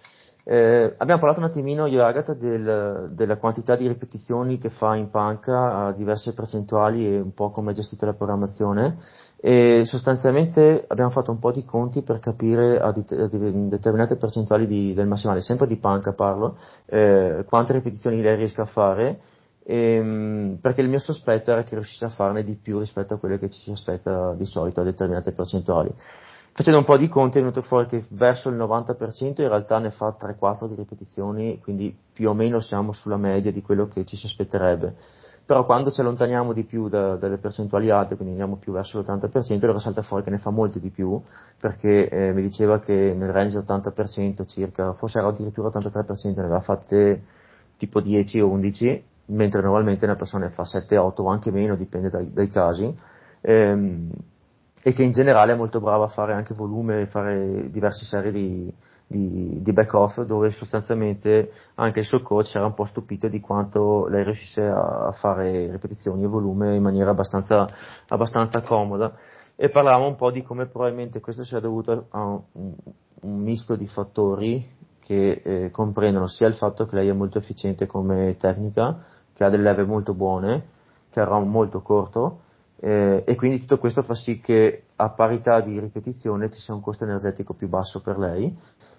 Eh, 0.49 0.95
abbiamo 0.99 1.19
parlato 1.19 1.41
un 1.41 1.47
attimino 1.47 1.87
io 1.87 2.03
e 2.03 2.05
Agatha 2.05 2.33
del, 2.33 3.11
della 3.11 3.37
quantità 3.37 3.75
di 3.75 3.89
ripetizioni 3.89 4.59
che 4.59 4.69
fa 4.69 4.95
in 4.95 5.11
panca 5.11 5.87
a 5.87 5.93
diverse 5.93 6.35
percentuali 6.35 7.05
e 7.05 7.19
un 7.19 7.35
po' 7.35 7.51
come 7.51 7.73
è 7.73 7.75
gestita 7.75 8.07
la 8.07 8.15
programmazione 8.15 8.97
e 9.39 9.83
sostanzialmente 9.85 10.85
abbiamo 10.87 11.11
fatto 11.11 11.33
un 11.33 11.41
po' 11.41 11.51
di 11.51 11.65
conti 11.65 12.03
per 12.03 12.21
capire 12.21 12.79
a, 12.79 12.93
di, 12.93 13.05
a 13.11 13.27
determinate 13.27 14.15
percentuali 14.15 14.69
di, 14.69 14.95
del 14.95 15.09
massimale, 15.09 15.41
sempre 15.41 15.67
di 15.67 15.79
panca 15.79 16.13
parlo, 16.13 16.57
eh, 16.85 17.45
quante 17.49 17.73
ripetizioni 17.73 18.23
lei 18.23 18.37
riesca 18.37 18.63
a 18.63 18.67
fare 18.67 19.19
ehm, 19.65 20.59
perché 20.61 20.81
il 20.81 20.89
mio 20.89 21.01
sospetto 21.01 21.51
era 21.51 21.65
che 21.65 21.75
riuscisse 21.75 22.05
a 22.05 22.09
farne 22.09 22.45
di 22.45 22.55
più 22.55 22.79
rispetto 22.79 23.15
a 23.15 23.19
quelle 23.19 23.41
che 23.41 23.51
ci 23.51 23.59
si 23.59 23.73
aspetta 23.73 24.33
di 24.35 24.47
solito 24.47 24.81
a 24.81 24.85
determinate 24.85 25.33
percentuali. 25.33 25.93
Facendo 26.57 26.79
un 26.79 26.87
po' 26.87 26.97
di 26.97 27.11
conti 27.11 27.37
è 27.37 27.41
venuto 27.43 27.61
fuori 27.61 27.85
che 27.85 28.03
verso 28.13 28.49
il 28.49 28.57
90% 28.57 29.43
in 29.43 29.49
realtà 29.49 29.79
ne 29.79 29.91
fa 29.91 30.17
3-4 30.19 30.69
di 30.69 30.75
ripetizioni, 30.75 31.61
quindi 31.61 31.95
più 32.15 32.31
o 32.31 32.33
meno 32.33 32.61
siamo 32.61 32.93
sulla 32.93 33.19
media 33.19 33.53
di 33.53 33.61
quello 33.61 33.89
che 33.89 34.07
ci 34.07 34.17
si 34.17 34.25
aspetterebbe. 34.25 34.95
Però 35.45 35.67
quando 35.67 35.91
ci 35.91 36.01
allontaniamo 36.01 36.55
di 36.55 36.65
più 36.65 36.89
da, 36.89 37.17
dalle 37.17 37.37
percentuali 37.37 37.91
alte, 37.91 38.15
quindi 38.17 38.33
andiamo 38.33 38.57
più 38.57 38.73
verso 38.73 38.99
l'80%, 38.99 39.63
allora 39.65 39.79
salta 39.79 40.01
fuori 40.01 40.25
che 40.25 40.31
ne 40.31 40.39
fa 40.39 40.49
molto 40.49 40.79
di 40.79 40.89
più, 40.89 41.21
perché 41.61 42.09
eh, 42.09 42.33
mi 42.33 42.41
diceva 42.41 42.79
che 42.79 43.13
nel 43.15 43.33
range 43.33 43.59
80% 43.59 44.47
circa, 44.47 44.95
forse 44.95 45.19
era 45.19 45.29
addirittura 45.29 45.69
83%, 45.69 46.37
ne 46.37 46.43
aveva 46.43 46.61
fatte 46.61 47.23
tipo 47.77 48.01
10 48.01 48.41
o 48.41 48.49
11, 48.49 49.05
mentre 49.27 49.61
normalmente 49.61 50.07
una 50.07 50.17
persona 50.17 50.47
ne 50.47 50.53
fa 50.53 50.63
7-8 50.63 51.21
o 51.21 51.29
anche 51.29 51.51
meno, 51.51 51.77
dipende 51.77 52.09
dai, 52.09 52.33
dai 52.33 52.49
casi. 52.49 52.95
Ehm, 53.43 54.11
e 54.87 54.93
che 54.93 55.03
in 55.03 55.11
generale 55.11 55.53
è 55.53 55.57
molto 55.57 55.81
brava 55.81 56.05
a 56.05 56.09
fare 56.09 56.33
anche 56.33 56.55
volume 56.55 57.01
e 57.01 57.07
fare 57.07 57.69
diverse 57.73 58.05
serie 58.05 58.31
di, 58.31 58.73
di, 59.05 59.61
di 59.61 59.73
back-off 59.73 60.21
dove 60.21 60.51
sostanzialmente 60.51 61.51
anche 61.75 61.99
il 61.99 62.07
suo 62.07 62.23
coach 62.23 62.55
era 62.55 62.67
un 62.67 62.75
po' 62.75 62.85
stupito 62.85 63.27
di 63.27 63.41
quanto 63.41 64.07
lei 64.07 64.23
riuscisse 64.23 64.63
a 64.63 65.11
fare 65.11 65.73
ripetizioni 65.73 66.23
e 66.23 66.29
volume 66.29 66.77
in 66.77 66.83
maniera 66.83 67.11
abbastanza, 67.11 67.67
abbastanza 68.07 68.61
comoda. 68.61 69.13
E 69.57 69.71
parlavamo 69.71 70.07
un 70.07 70.15
po' 70.15 70.31
di 70.31 70.45
come 70.45 70.67
probabilmente 70.67 71.19
questo 71.19 71.43
sia 71.43 71.59
dovuto 71.59 72.07
a 72.11 72.23
un, 72.23 72.43
un 73.23 73.39
misto 73.41 73.75
di 73.75 73.89
fattori 73.89 74.65
che 75.01 75.43
eh, 75.45 75.71
comprendono 75.73 76.29
sia 76.29 76.47
il 76.47 76.55
fatto 76.55 76.87
che 76.87 76.95
lei 76.95 77.09
è 77.09 77.13
molto 77.13 77.39
efficiente 77.39 77.87
come 77.87 78.37
tecnica, 78.37 79.03
che 79.35 79.43
ha 79.43 79.51
delle 79.51 79.65
leve 79.65 79.85
molto 79.85 80.15
buone, 80.15 80.69
che 81.11 81.19
ha 81.19 81.35
un 81.35 81.49
molto 81.49 81.83
corto, 81.83 82.43
eh, 82.79 83.23
e 83.27 83.35
quindi 83.37 83.61
tutto 83.61 83.79
questo 83.79 84.03
fa 84.03 84.15
sì 84.15 84.41
che 84.41 84.85
a 84.97 85.11
parità 85.11 85.61
di 85.61 85.79
ripetizione 85.79 86.51
ci 86.51 86.61
sia 86.61 86.75
un 86.75 86.83
costo 86.83 87.05
energetico 87.05 87.55
più 87.55 87.69
basso 87.69 88.01
per 88.01 88.19
lei 88.19 88.55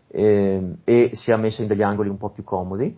eh, 0.08 0.78
e 0.84 1.12
sia 1.14 1.38
messa 1.38 1.62
in 1.62 1.68
degli 1.68 1.84
angoli 1.84 2.10
un 2.10 2.18
po' 2.18 2.30
più 2.30 2.44
comodi. 2.44 2.98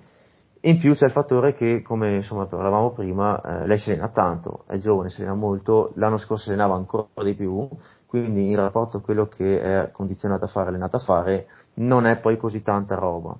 In 0.61 0.77
più 0.77 0.93
c'è 0.93 1.05
il 1.05 1.11
fattore 1.11 1.53
che, 1.53 1.81
come 1.81 2.15
insomma 2.15 2.45
parlavamo 2.45 2.91
prima, 2.91 3.41
eh, 3.41 3.65
lei 3.65 3.77
si 3.77 3.91
allena 3.91 4.09
tanto, 4.09 4.65
è 4.67 4.77
giovane, 4.77 5.07
si 5.07 5.21
allena 5.21 5.35
molto, 5.35 5.93
l'anno 5.95 6.17
scorso 6.17 6.43
si 6.43 6.49
allenava 6.49 6.75
ancora 6.75 7.07
di 7.23 7.33
più, 7.33 7.65
quindi 8.05 8.49
in 8.49 8.57
rapporto 8.57 8.97
a 8.97 9.01
quello 9.01 9.27
che 9.27 9.61
è 9.61 9.91
condizionata 9.91 10.45
a 10.45 10.47
fare, 10.49 10.67
allenata 10.67 10.97
a 10.97 10.99
fare, 10.99 11.47
non 11.75 12.05
è 12.05 12.19
poi 12.19 12.37
così 12.37 12.61
tanta 12.61 12.95
roba. 12.95 13.37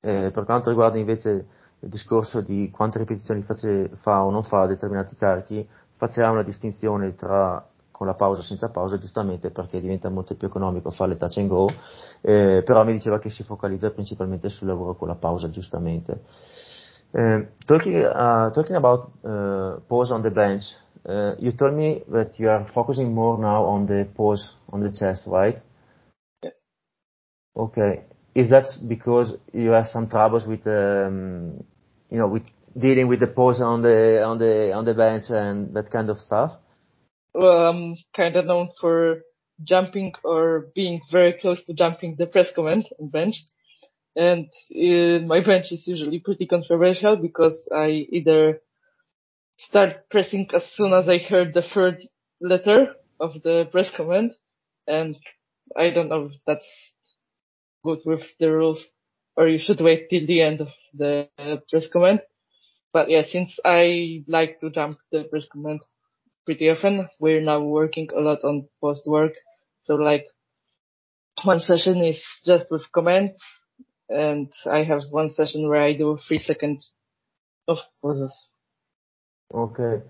Eh, 0.00 0.30
per 0.30 0.44
quanto 0.44 0.68
riguarda 0.70 0.98
invece 0.98 1.46
il 1.80 1.88
discorso 1.88 2.40
di 2.40 2.70
quante 2.70 2.98
ripetizioni 2.98 3.42
face, 3.42 3.90
fa 3.96 4.24
o 4.24 4.30
non 4.30 4.44
fa 4.44 4.66
determinati 4.66 5.16
carichi, 5.16 5.68
faceva 5.96 6.30
una 6.30 6.42
distinzione 6.42 7.14
tra 7.14 7.64
con 7.90 8.06
la 8.06 8.14
pausa 8.14 8.42
e 8.42 8.44
senza 8.44 8.68
pausa, 8.68 8.98
giustamente 8.98 9.50
perché 9.50 9.80
diventa 9.80 10.10
molto 10.10 10.36
più 10.36 10.48
economico 10.48 10.90
fare 10.90 11.12
le 11.12 11.16
touch 11.16 11.38
and 11.38 11.48
go, 11.48 11.66
eh, 12.20 12.62
però 12.62 12.84
mi 12.84 12.92
diceva 12.92 13.18
che 13.18 13.30
si 13.30 13.42
focalizza 13.42 13.90
principalmente 13.90 14.50
sul 14.50 14.66
lavoro 14.66 14.96
con 14.96 15.08
la 15.08 15.14
pausa, 15.14 15.48
giustamente. 15.48 16.20
Uh, 17.12 17.46
talking, 17.64 18.04
uh, 18.04 18.50
talking 18.50 18.76
about 18.76 19.08
uh, 19.22 19.80
pause 19.86 20.12
on 20.12 20.20
the 20.20 20.30
bench, 20.30 20.76
you 21.38 21.54
told 21.54 21.72
me 21.72 22.02
that 22.10 22.38
you 22.38 22.50
are 22.50 22.66
focusing 22.66 23.14
more 23.14 23.38
now 23.38 23.64
on 23.64 23.86
the 23.86 24.06
pause 24.12 24.46
on 24.72 24.80
the 24.80 24.90
chest, 24.90 25.24
right? 25.26 25.58
Yeah. 26.42 26.50
Okay. 27.54 28.04
Is 28.34 28.50
that 28.50 28.66
because 28.86 29.38
you 29.52 29.70
have 29.70 29.86
some 29.86 30.08
troubles 30.08 30.44
with, 30.46 30.66
um, 30.66 31.64
you 32.10 32.18
know, 32.18 32.26
with 32.26 32.42
dealing 32.78 33.08
with 33.08 33.20
the 33.20 33.26
pose 33.26 33.60
on 33.60 33.82
the 33.82 34.22
on 34.22 34.38
the 34.38 34.72
on 34.72 34.84
the 34.84 34.94
bench 34.94 35.24
and 35.30 35.74
that 35.74 35.90
kind 35.90 36.10
of 36.10 36.18
stuff? 36.18 36.52
Well, 37.34 37.68
I'm 37.68 37.96
kind 38.14 38.36
of 38.36 38.46
known 38.46 38.70
for 38.80 39.22
jumping 39.62 40.12
or 40.24 40.68
being 40.74 41.00
very 41.10 41.34
close 41.34 41.64
to 41.64 41.74
jumping 41.74 42.16
the 42.18 42.26
press 42.26 42.50
command 42.54 42.86
on 43.00 43.08
bench. 43.08 43.36
And 44.14 44.46
uh, 44.74 45.26
my 45.26 45.40
bench 45.40 45.66
is 45.70 45.86
usually 45.86 46.20
pretty 46.20 46.46
controversial 46.46 47.16
because 47.16 47.68
I 47.74 48.06
either 48.10 48.60
start 49.58 50.08
pressing 50.10 50.48
as 50.54 50.64
soon 50.74 50.92
as 50.92 51.08
I 51.08 51.18
heard 51.18 51.52
the 51.52 51.62
third 51.62 51.98
letter 52.40 52.94
of 53.20 53.42
the 53.42 53.68
press 53.70 53.90
command, 53.94 54.32
and 54.86 55.16
I 55.76 55.90
don't 55.90 56.08
know 56.08 56.26
if 56.26 56.32
that's 56.46 56.66
good 57.84 58.00
with 58.04 58.20
the 58.40 58.50
rules, 58.50 58.82
or 59.36 59.48
you 59.48 59.58
should 59.58 59.80
wait 59.80 60.08
till 60.10 60.26
the 60.26 60.42
end 60.42 60.60
of 60.60 60.68
the 60.94 61.28
press 61.70 61.86
command. 61.88 62.20
But 62.96 63.10
yeah, 63.10 63.24
since 63.30 63.58
I 63.62 64.24
like 64.26 64.58
to 64.60 64.70
jump 64.70 64.96
the 65.12 65.28
command 65.52 65.80
pretty 66.46 66.70
often, 66.70 67.10
we're 67.20 67.42
now 67.42 67.60
working 67.60 68.08
a 68.16 68.20
lot 68.20 68.42
on 68.42 68.68
post 68.80 69.06
work. 69.06 69.32
So 69.82 69.96
like 69.96 70.24
one 71.44 71.60
session 71.60 71.98
is 72.02 72.18
just 72.46 72.70
with 72.70 72.90
comments 72.92 73.42
and 74.08 74.50
I 74.64 74.82
have 74.84 75.02
one 75.10 75.28
session 75.28 75.68
where 75.68 75.82
I 75.82 75.92
do 75.92 76.16
three 76.26 76.38
seconds 76.38 76.88
of 77.68 77.76
pauses. 78.00 78.32
Okay. 79.52 80.00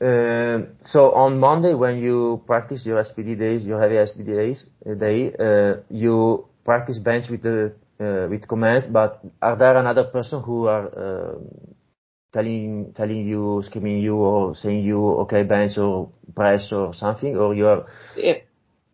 Uh, 0.00 0.58
so 0.92 1.10
on 1.24 1.40
Monday 1.40 1.74
when 1.74 1.98
you 1.98 2.40
practice 2.46 2.86
your 2.86 3.02
SBD 3.02 3.36
days, 3.36 3.64
your 3.64 3.80
heavy 3.80 3.96
SBD 3.96 4.26
days, 4.26 4.66
uh, 4.86 4.94
day, 4.94 5.34
uh, 5.40 5.82
you 5.90 6.46
practice 6.64 6.98
bench 7.00 7.28
with 7.28 7.42
the 7.42 7.72
uh, 7.98 8.28
with 8.30 8.46
commands, 8.46 8.86
but 8.86 9.20
are 9.40 9.56
there 9.56 9.76
another 9.76 10.04
person 10.04 10.40
who 10.40 10.66
are 10.66 10.86
uh, 10.86 11.34
telling 12.32 12.92
telling 12.96 13.26
you, 13.26 13.62
screaming 13.64 13.98
you, 13.98 14.16
or 14.16 14.54
saying 14.54 14.84
you, 14.84 14.98
okay, 15.22 15.42
bench 15.42 15.78
or 15.78 16.10
press 16.34 16.72
or 16.72 16.94
something, 16.94 17.36
or 17.36 17.54
you're 17.54 17.86
Yeah. 18.16 18.38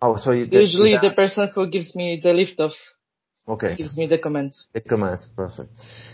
oh, 0.03 0.16
so 0.16 0.32
you, 0.32 0.47
Usually 0.51 0.95
that- 0.95 1.03
the 1.03 1.14
person 1.14 1.49
who 1.55 1.68
gives 1.70 1.95
me 1.95 2.20
the 2.22 2.32
lift 2.32 2.59
offs 2.61 2.95
ok. 3.49 3.75
gives 3.75 3.97
me 3.97 4.07
the 4.07 4.19
commands. 4.19 4.69
E 4.71 4.83
commands, 4.83 5.27
perfect. 5.35 5.71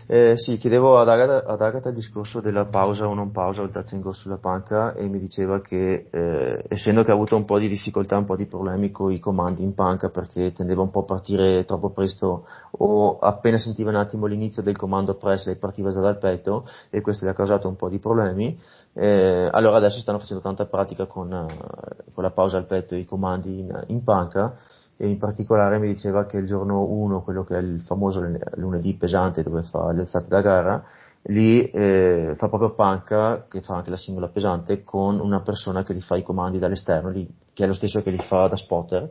Eh, 0.07 0.37
sì, 0.37 0.57
chiedevo 0.59 0.99
ad 0.99 1.09
Agatha, 1.09 1.45
ad 1.45 1.61
Agatha 1.61 1.89
il 1.89 1.95
discorso 1.95 2.41
della 2.41 2.66
pausa 2.66 3.07
o 3.07 3.14
non 3.14 3.30
pausa 3.30 3.62
o 3.62 3.64
il 3.64 3.70
touch 3.70 3.93
and 3.93 4.03
go 4.03 4.12
sulla 4.12 4.37
panca 4.37 4.95
e 4.95 5.07
mi 5.07 5.18
diceva 5.18 5.61
che 5.61 6.09
eh, 6.11 6.64
essendo 6.68 7.03
che 7.03 7.11
ha 7.11 7.14
avuto 7.14 7.37
un 7.37 7.45
po' 7.45 7.59
di 7.59 7.68
difficoltà, 7.68 8.16
un 8.16 8.24
po' 8.24 8.37
di 8.37 8.47
problemi 8.47 8.91
con 8.91 9.12
i 9.12 9.18
comandi 9.18 9.62
in 9.62 9.74
panca 9.74 10.11
perché 10.11 10.53
tendeva 10.53 10.82
un 10.82 10.91
po' 10.91 11.01
a 11.01 11.05
partire 11.05 11.64
troppo 11.64 11.91
presto 11.91 12.47
o 12.70 13.18
appena 13.18 13.59
sentiva 13.59 13.91
un 13.91 13.97
attimo 13.97 14.26
l'inizio 14.26 14.62
del 14.62 14.76
comando 14.76 15.14
press 15.14 15.47
lei 15.47 15.57
partiva 15.57 15.91
già 15.91 16.01
dal 16.01 16.18
petto 16.18 16.68
e 16.91 17.01
questo 17.01 17.24
gli 17.24 17.28
ha 17.28 17.35
causato 17.35 17.68
un 17.68 17.76
po' 17.76 17.89
di 17.89 17.99
problemi. 17.99 18.59
Eh, 18.93 19.49
allora 19.51 19.78
adesso 19.78 19.99
stanno 19.99 20.18
facendo 20.18 20.43
tanta 20.43 20.66
pratica 20.66 21.07
con, 21.07 21.32
eh, 21.32 22.12
con 22.12 22.22
la 22.22 22.30
pausa 22.30 22.59
al 22.59 22.66
petto 22.66 22.95
e 22.95 22.99
i 22.99 23.05
comandi 23.05 23.61
in, 23.61 23.85
in 23.89 24.05
panca 24.05 24.57
e 24.97 25.09
in 25.09 25.18
particolare 25.18 25.78
mi 25.78 25.88
diceva 25.88 26.26
che 26.26 26.36
il 26.36 26.47
giorno 26.47 26.82
1, 26.84 27.22
quello 27.22 27.45
che 27.45 27.57
è 27.57 27.61
il 27.61 27.80
famoso 27.80 28.24
lunedì 28.55 28.95
pesante 28.95 29.42
dove 29.42 29.62
fa 29.62 29.92
le 29.92 30.01
alzate 30.01 30.28
da 30.28 30.40
gara, 30.40 30.84
lì 31.24 31.68
eh, 31.70 32.34
fa 32.36 32.49
proprio 32.49 32.74
panca, 32.74 33.47
che 33.49 33.61
fa 33.62 33.76
anche 33.76 33.90
la 33.90 33.97
singola 33.97 34.28
pesante, 34.28 34.84
con 34.84 35.18
una 35.20 35.40
persona 35.40 35.82
che 35.82 35.95
gli 35.95 36.01
fa 36.01 36.16
i 36.16 36.22
comandi 36.22 36.59
dall'esterno, 36.59 37.11
lì, 37.11 37.28
che 37.53 37.64
è 37.64 37.66
lo 37.66 37.74
stesso 37.74 38.03
che 38.03 38.11
li 38.11 38.18
fa 38.18 38.47
da 38.47 38.57
spotter, 38.57 39.11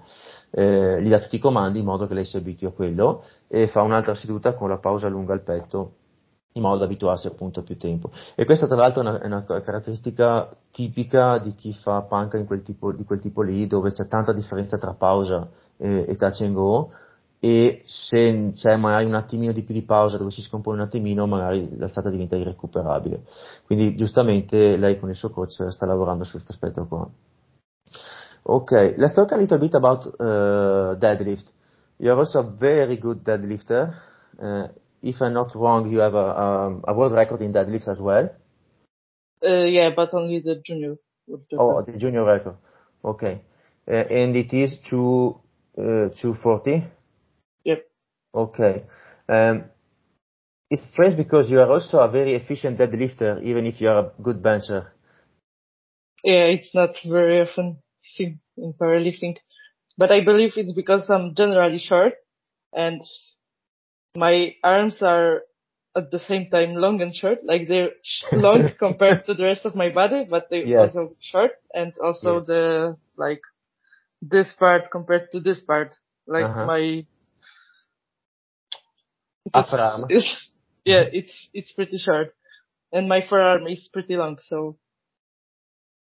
eh, 0.52 1.02
gli 1.02 1.10
dà 1.10 1.20
tutti 1.20 1.36
i 1.36 1.40
comandi 1.40 1.80
in 1.80 1.86
modo 1.86 2.08
che 2.08 2.14
lei 2.14 2.26
si 2.26 2.38
abitui 2.38 2.68
a 2.68 2.72
quello 2.72 3.24
e 3.48 3.68
fa 3.68 3.82
un'altra 3.82 4.14
seduta 4.14 4.54
con 4.54 4.70
la 4.70 4.78
pausa 4.78 5.08
lunga 5.10 5.34
al 5.34 5.42
petto 5.42 5.94
in 6.56 6.62
modo 6.62 6.78
da 6.78 6.86
abituarsi 6.86 7.28
appunto 7.28 7.62
a 7.62 7.64
più 7.64 7.78
tempo. 7.78 8.12
E 8.36 8.46
questa 8.46 8.68
tra 8.68 8.76
l'altro 8.76 9.02
è 9.02 9.08
una, 9.08 9.20
è 9.20 9.26
una 9.26 9.44
caratteristica 9.44 10.56
tipica 10.72 11.40
di 11.40 11.56
chi 11.56 11.74
fa 11.74 12.02
panca 12.04 12.44
quel 12.44 12.62
tipo, 12.62 12.92
di 12.92 13.04
quel 13.06 13.20
tipo 13.20 13.42
lì, 13.42 13.66
dove 13.66 13.92
c'è 13.92 14.06
tanta 14.08 14.34
differenza 14.34 14.78
tra 14.78 14.94
pausa 14.94 15.50
e, 15.84 16.06
e 16.08 16.16
touch 16.16 16.42
and 16.42 16.54
go, 16.54 16.92
e 17.40 17.82
se 17.86 18.52
c'è 18.56 18.78
magari 18.78 19.04
un 19.04 19.16
attimino 19.16 19.52
di 19.52 19.64
più 19.64 19.74
di 19.74 19.84
pausa 19.84 20.18
dove 20.18 20.32
si 20.32 20.42
scompone 20.42 20.78
un 20.78 20.86
attimino, 20.86 21.28
magari 21.28 21.76
l'alzata 21.78 22.10
diventa 22.10 22.38
irrecuperabile. 22.38 23.24
Quindi 23.66 23.96
giustamente 23.96 24.78
lei 24.78 24.98
con 24.98 25.10
il 25.10 25.16
suo 25.16 25.30
coach 25.30 25.68
sta 25.68 25.86
lavorando 25.86 26.24
su 26.24 26.32
questo 26.32 26.54
aspetto 26.54 26.88
qua. 26.88 27.10
Ok, 28.44 28.94
let's 28.96 29.14
talk 29.14 29.32
a 29.34 29.38
little 29.38 29.58
bit 29.58 29.74
about 29.76 30.06
uh, 30.20 30.96
deadlift. 30.98 31.52
You're 31.98 32.18
also 32.18 32.40
a 32.40 32.44
very 32.44 32.98
good 32.98 33.22
deadlifter. 33.24 33.94
Uh, 34.38 34.68
if 35.02 35.22
I'm 35.22 35.34
not 35.34 35.54
wrong, 35.54 35.90
you 35.90 36.00
have 36.00 36.16
a, 36.16 36.40
um, 36.40 36.82
a 36.86 36.94
world 36.94 37.14
record 37.14 37.42
in 37.42 37.52
deadlift 37.52 37.88
as 37.88 38.00
well. 38.00 38.30
Uh, 39.42 39.66
yeah, 39.66 39.92
but 39.94 40.14
only 40.14 40.40
the 40.40 40.62
junior. 40.64 40.96
Oh, 41.58 41.82
the 41.84 41.98
junior 41.98 42.24
record. 42.24 42.56
Okay. 43.04 43.42
Uh, 43.86 43.96
and 43.96 44.36
it 44.36 44.54
is 44.54 44.80
uh, 44.92 45.32
240? 45.76 46.84
Yep. 47.66 47.88
Okay. 48.34 48.84
Um, 49.28 49.66
it's 50.70 50.90
strange 50.90 51.16
because 51.18 51.50
you 51.50 51.60
are 51.60 51.72
also 51.72 52.00
a 52.00 52.10
very 52.10 52.36
efficient 52.36 52.78
deadlifter, 52.78 53.42
even 53.44 53.66
if 53.66 53.80
you 53.82 53.90
are 53.90 54.00
a 54.00 54.12
good 54.22 54.42
bencher. 54.42 54.92
Yeah, 56.24 56.46
it's 56.46 56.74
not 56.74 56.96
very 57.06 57.42
often 57.42 57.82
seen 58.04 58.40
in 58.58 58.74
powerlifting, 58.74 59.38
but 59.98 60.12
I 60.12 60.24
believe 60.24 60.54
it's 60.58 60.74
because 60.74 61.10
I'm 61.10 61.36
generally 61.36 61.80
short 61.80 62.14
and 62.74 63.02
my 64.16 64.56
arms 64.64 65.02
are 65.02 65.42
at 65.96 66.12
the 66.12 66.20
same 66.20 66.50
time 66.50 66.76
long 66.76 67.02
and 67.02 67.14
short, 67.14 67.40
like 67.44 67.68
they're 67.68 67.92
long 68.34 68.68
compared 68.80 69.26
to 69.26 69.34
the 69.34 69.44
rest 69.44 69.66
of 69.66 69.76
my 69.76 69.90
body, 69.90 70.26
but 70.30 70.48
they're 70.50 70.68
Yes. 70.68 70.74
also 70.76 71.16
short 71.20 71.52
and 71.74 71.94
also 72.00 72.40
Yes. 72.40 72.46
the, 72.46 72.98
like, 73.18 73.42
this 74.30 74.54
part 74.54 74.92
compared 74.92 75.32
to 75.32 75.40
this 75.40 75.62
part, 75.62 75.96
like 76.28 76.46
Uh-huh. 76.46 76.66
my, 76.66 77.06
Upper 79.54 79.78
arm. 79.78 80.06
it's, 80.10 80.50
yeah, 80.86 81.04
it's, 81.12 81.50
it's 81.54 81.72
pretty 81.72 81.98
short 81.98 82.34
and 82.92 83.10
my 83.10 83.22
forearm 83.22 83.68
is 83.68 83.88
pretty 83.94 84.16
long. 84.18 84.38
So 84.48 84.78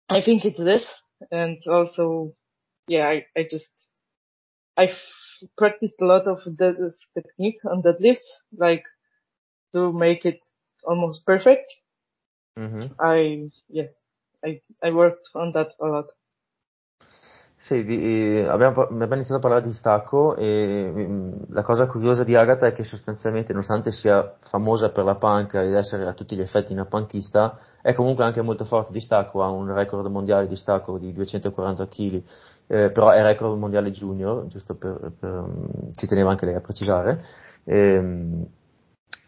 I 0.10 0.22
think 0.22 0.46
it's 0.46 0.60
this 0.60 0.86
and 1.32 1.58
also, 1.68 2.36
yeah, 2.88 3.08
I, 3.08 3.26
I 3.38 3.48
just, 3.50 3.68
I've 4.78 4.98
practiced 5.58 5.96
a 6.02 6.06
lot 6.06 6.28
of 6.28 6.40
the 6.46 6.94
technique 7.14 7.60
on 7.66 7.84
deadlifts, 7.84 8.30
like 8.58 8.86
to 9.74 9.92
make 9.94 10.26
it 10.26 10.42
almost 10.84 11.26
perfect. 11.26 11.72
Mhm. 12.58 12.96
I, 13.00 13.50
yeah, 13.70 13.90
I, 14.46 14.62
I 14.84 14.92
worked 14.92 15.28
on 15.36 15.54
that 15.54 15.74
a 15.82 15.86
lot. 15.86 16.08
Di- 17.76 18.38
eh, 18.40 18.48
abbiamo, 18.48 18.84
abbiamo 18.84 19.14
iniziato 19.14 19.36
a 19.36 19.40
parlare 19.40 19.66
di 19.66 19.74
stacco 19.74 20.36
e 20.36 20.92
mm, 20.94 21.32
la 21.50 21.62
cosa 21.62 21.86
curiosa 21.88 22.24
di 22.24 22.36
Agatha 22.36 22.68
è 22.68 22.74
che 22.74 22.84
sostanzialmente, 22.84 23.52
nonostante 23.52 23.92
sia 23.92 24.36
famosa 24.42 24.90
per 24.90 25.04
la 25.04 25.16
panca 25.16 25.62
ed 25.62 25.74
essere 25.74 26.08
a 26.08 26.14
tutti 26.14 26.36
gli 26.36 26.42
effetti 26.42 26.74
una 26.74 26.86
panchista, 26.86 27.60
è 27.82 27.94
comunque 27.94 28.24
anche 28.24 28.42
molto 28.42 28.66
forte 28.66 28.92
di 28.92 29.00
stacco, 29.00 29.44
ha 29.44 29.50
un 29.50 29.74
record 29.74 30.06
mondiale 30.08 30.48
di 30.48 30.56
stacco 30.56 30.98
di 30.98 31.14
240 31.14 31.88
kg, 31.88 32.24
eh, 32.68 32.92
però 32.92 33.10
è 33.10 33.22
record 33.22 33.58
mondiale 33.58 33.92
junior, 33.92 34.48
giusto 34.48 34.76
per, 34.76 35.12
per 35.20 35.30
mm, 35.30 35.92
ci 35.94 36.08
teneva 36.08 36.32
anche 36.32 36.46
lei 36.46 36.56
a 36.56 36.62
precisare. 36.62 37.24
Ehm, 37.66 38.46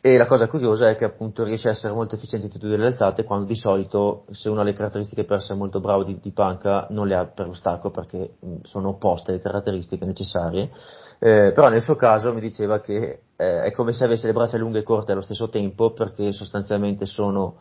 e 0.04 0.18
la 0.18 0.26
cosa 0.26 0.48
curiosa 0.48 0.90
è 0.90 0.96
che 0.96 1.06
appunto 1.06 1.44
riesce 1.44 1.68
a 1.68 1.72
essere 1.72 1.94
molto 1.94 2.16
efficiente 2.16 2.48
in 2.48 2.52
tutte 2.52 2.66
le 2.66 2.86
alzate 2.88 3.24
quando 3.24 3.46
di 3.46 3.56
solito 3.56 4.26
se 4.32 4.50
uno 4.50 4.62
ha 4.62 4.64
le 4.64 4.74
caratteristiche 4.74 5.26
per 5.26 5.38
essere 5.38 5.60
molto 5.60 5.80
bravo 5.80 6.04
di, 6.04 6.18
di 6.20 6.32
panca 6.32 6.88
non 6.90 7.06
le 7.08 7.16
ha 7.16 7.26
per 7.28 7.46
lo 7.46 7.54
stacco 7.54 7.92
perché 7.92 8.34
mh, 8.40 8.56
sono 8.64 8.90
opposte 8.90 9.32
le 9.32 9.40
caratteristiche 9.40 10.04
necessarie. 10.06 10.72
Eh, 11.20 11.52
però 11.54 11.70
nel 11.70 11.84
suo 11.84 11.96
caso 11.96 12.34
mi 12.34 12.42
diceva 12.42 12.80
che 12.80 13.22
eh, 13.36 13.62
è 13.62 13.72
come 13.72 13.94
se 13.94 14.06
avesse 14.06 14.26
le 14.26 14.34
braccia 14.34 14.58
lunghe 14.58 14.80
e 14.80 14.84
corte 14.84 15.12
allo 15.12 15.22
stesso 15.22 15.50
tempo 15.50 15.92
perché 15.92 16.32
sostanzialmente 16.32 17.06
sono 17.06 17.58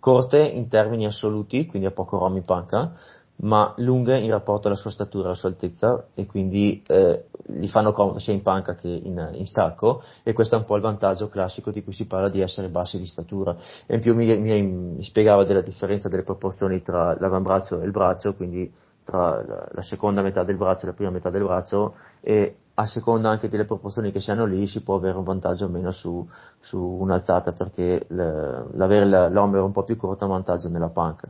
corte 0.00 0.38
in 0.38 0.68
termini 0.68 1.06
assoluti, 1.06 1.66
quindi 1.66 1.86
ha 1.86 1.92
poco 1.92 2.18
rom 2.18 2.34
in 2.34 2.44
panca, 2.44 2.92
ma 3.36 3.74
lunghe 3.78 4.18
in 4.18 4.30
rapporto 4.30 4.68
alla 4.68 4.76
sua 4.76 4.90
statura, 4.90 5.26
alla 5.26 5.34
sua 5.34 5.48
altezza 5.48 6.06
e 6.14 6.26
quindi 6.26 6.82
eh, 6.86 7.24
gli 7.46 7.66
fanno 7.66 7.92
comodo 7.92 8.18
sia 8.18 8.32
in 8.32 8.42
panca 8.42 8.74
che 8.74 8.88
in, 8.88 9.30
in 9.32 9.46
stacco 9.46 10.02
e 10.22 10.32
questo 10.32 10.54
è 10.54 10.58
un 10.58 10.64
po' 10.64 10.76
il 10.76 10.82
vantaggio 10.82 11.28
classico 11.28 11.70
di 11.70 11.82
cui 11.82 11.92
si 11.92 12.06
parla 12.06 12.28
di 12.28 12.40
essere 12.40 12.68
bassi 12.68 12.98
di 12.98 13.06
statura 13.06 13.56
e 13.86 13.96
in 13.96 14.00
più 14.00 14.14
mi, 14.14 14.36
mi, 14.38 14.62
mi 14.62 15.02
spiegava 15.02 15.44
della 15.44 15.62
differenza 15.62 16.08
delle 16.08 16.22
proporzioni 16.22 16.80
tra 16.82 17.16
l'avambraccio 17.18 17.80
e 17.80 17.84
il 17.84 17.90
braccio 17.90 18.34
quindi 18.34 18.72
tra 19.04 19.42
la, 19.44 19.68
la 19.70 19.82
seconda 19.82 20.22
metà 20.22 20.44
del 20.44 20.56
braccio 20.56 20.84
e 20.84 20.88
la 20.88 20.94
prima 20.94 21.10
metà 21.10 21.28
del 21.28 21.42
braccio 21.42 21.96
e 22.20 22.56
a 22.76 22.86
seconda 22.86 23.28
anche 23.28 23.48
delle 23.48 23.66
proporzioni 23.66 24.10
che 24.10 24.20
si 24.20 24.30
hanno 24.30 24.46
lì 24.46 24.66
si 24.66 24.82
può 24.82 24.96
avere 24.96 25.16
un 25.18 25.24
vantaggio 25.24 25.66
o 25.66 25.68
meno 25.68 25.90
su, 25.90 26.26
su 26.60 26.80
un'alzata 26.80 27.52
perché 27.52 28.06
l'avere 28.08 29.30
l'omero 29.30 29.64
un 29.64 29.72
po' 29.72 29.84
più 29.84 29.96
corto 29.96 30.24
è 30.24 30.26
un 30.26 30.32
vantaggio 30.32 30.68
nella 30.68 30.88
panca. 30.88 31.28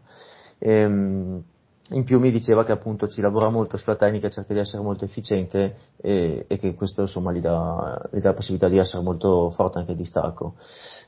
Ehm, 0.58 1.42
in 1.90 2.04
più 2.04 2.18
mi 2.18 2.30
diceva 2.30 2.64
che 2.64 2.72
appunto 2.72 3.08
ci 3.08 3.20
lavora 3.20 3.50
molto 3.50 3.76
sulla 3.76 3.96
tecnica, 3.96 4.30
cerca 4.30 4.54
di 4.54 4.60
essere 4.60 4.82
molto 4.82 5.04
efficiente 5.04 5.76
e, 6.00 6.46
e 6.48 6.56
che 6.56 6.74
questo 6.74 7.02
insomma 7.02 7.32
gli 7.32 7.40
dà, 7.40 8.08
gli 8.10 8.20
dà 8.20 8.28
la 8.28 8.34
possibilità 8.34 8.68
di 8.68 8.78
essere 8.78 9.02
molto 9.02 9.50
forte 9.50 9.78
anche 9.78 9.94
di 9.94 10.04
stacco. 10.04 10.54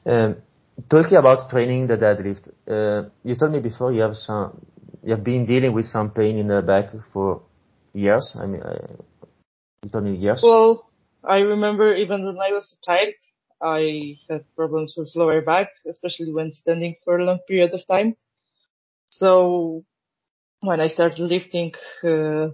Um, 0.03 0.37
talking 0.87 1.17
about 1.17 1.49
training 1.49 1.89
the 1.89 1.97
deadlift, 1.97 2.47
uh, 2.67 3.09
you 3.23 3.37
told 3.37 3.53
me 3.53 3.61
before 3.61 3.93
you 3.93 4.03
have 4.03 4.15
some, 4.15 4.53
you 5.03 5.13
have 5.13 5.23
been 5.23 5.47
dealing 5.47 5.73
with 5.73 5.87
some 5.87 6.11
pain 6.13 6.37
in 6.37 6.49
the 6.49 6.63
back 6.63 6.91
for 7.11 7.43
years. 7.93 8.37
I 8.39 8.47
mean, 8.47 8.61
uh, 8.61 9.03
you 9.83 9.91
told 9.91 10.05
me 10.05 10.15
years. 10.15 10.43
Well, 10.43 10.91
I 11.25 11.39
remember 11.39 11.95
even 11.95 12.27
when 12.27 12.37
I 12.39 12.53
was 12.53 12.77
a 12.77 12.85
child, 12.85 13.15
I 13.63 14.19
had 14.29 14.45
problems 14.55 14.95
with 14.95 15.17
lower 15.17 15.41
back, 15.41 15.71
especially 15.89 16.33
when 16.35 16.53
standing 16.53 16.97
for 17.03 17.19
a 17.19 17.25
long 17.25 17.39
period 17.49 17.73
of 17.73 17.87
time. 17.87 18.17
So 19.09 19.85
when 20.61 20.81
I 20.81 20.89
started 20.89 21.21
lifting, 21.21 21.73
uh, 22.05 22.49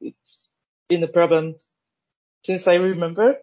it's 0.00 0.48
been 0.88 1.02
a 1.04 1.08
problem 1.08 1.56
since 2.44 2.66
I 2.66 2.74
remember. 2.74 3.36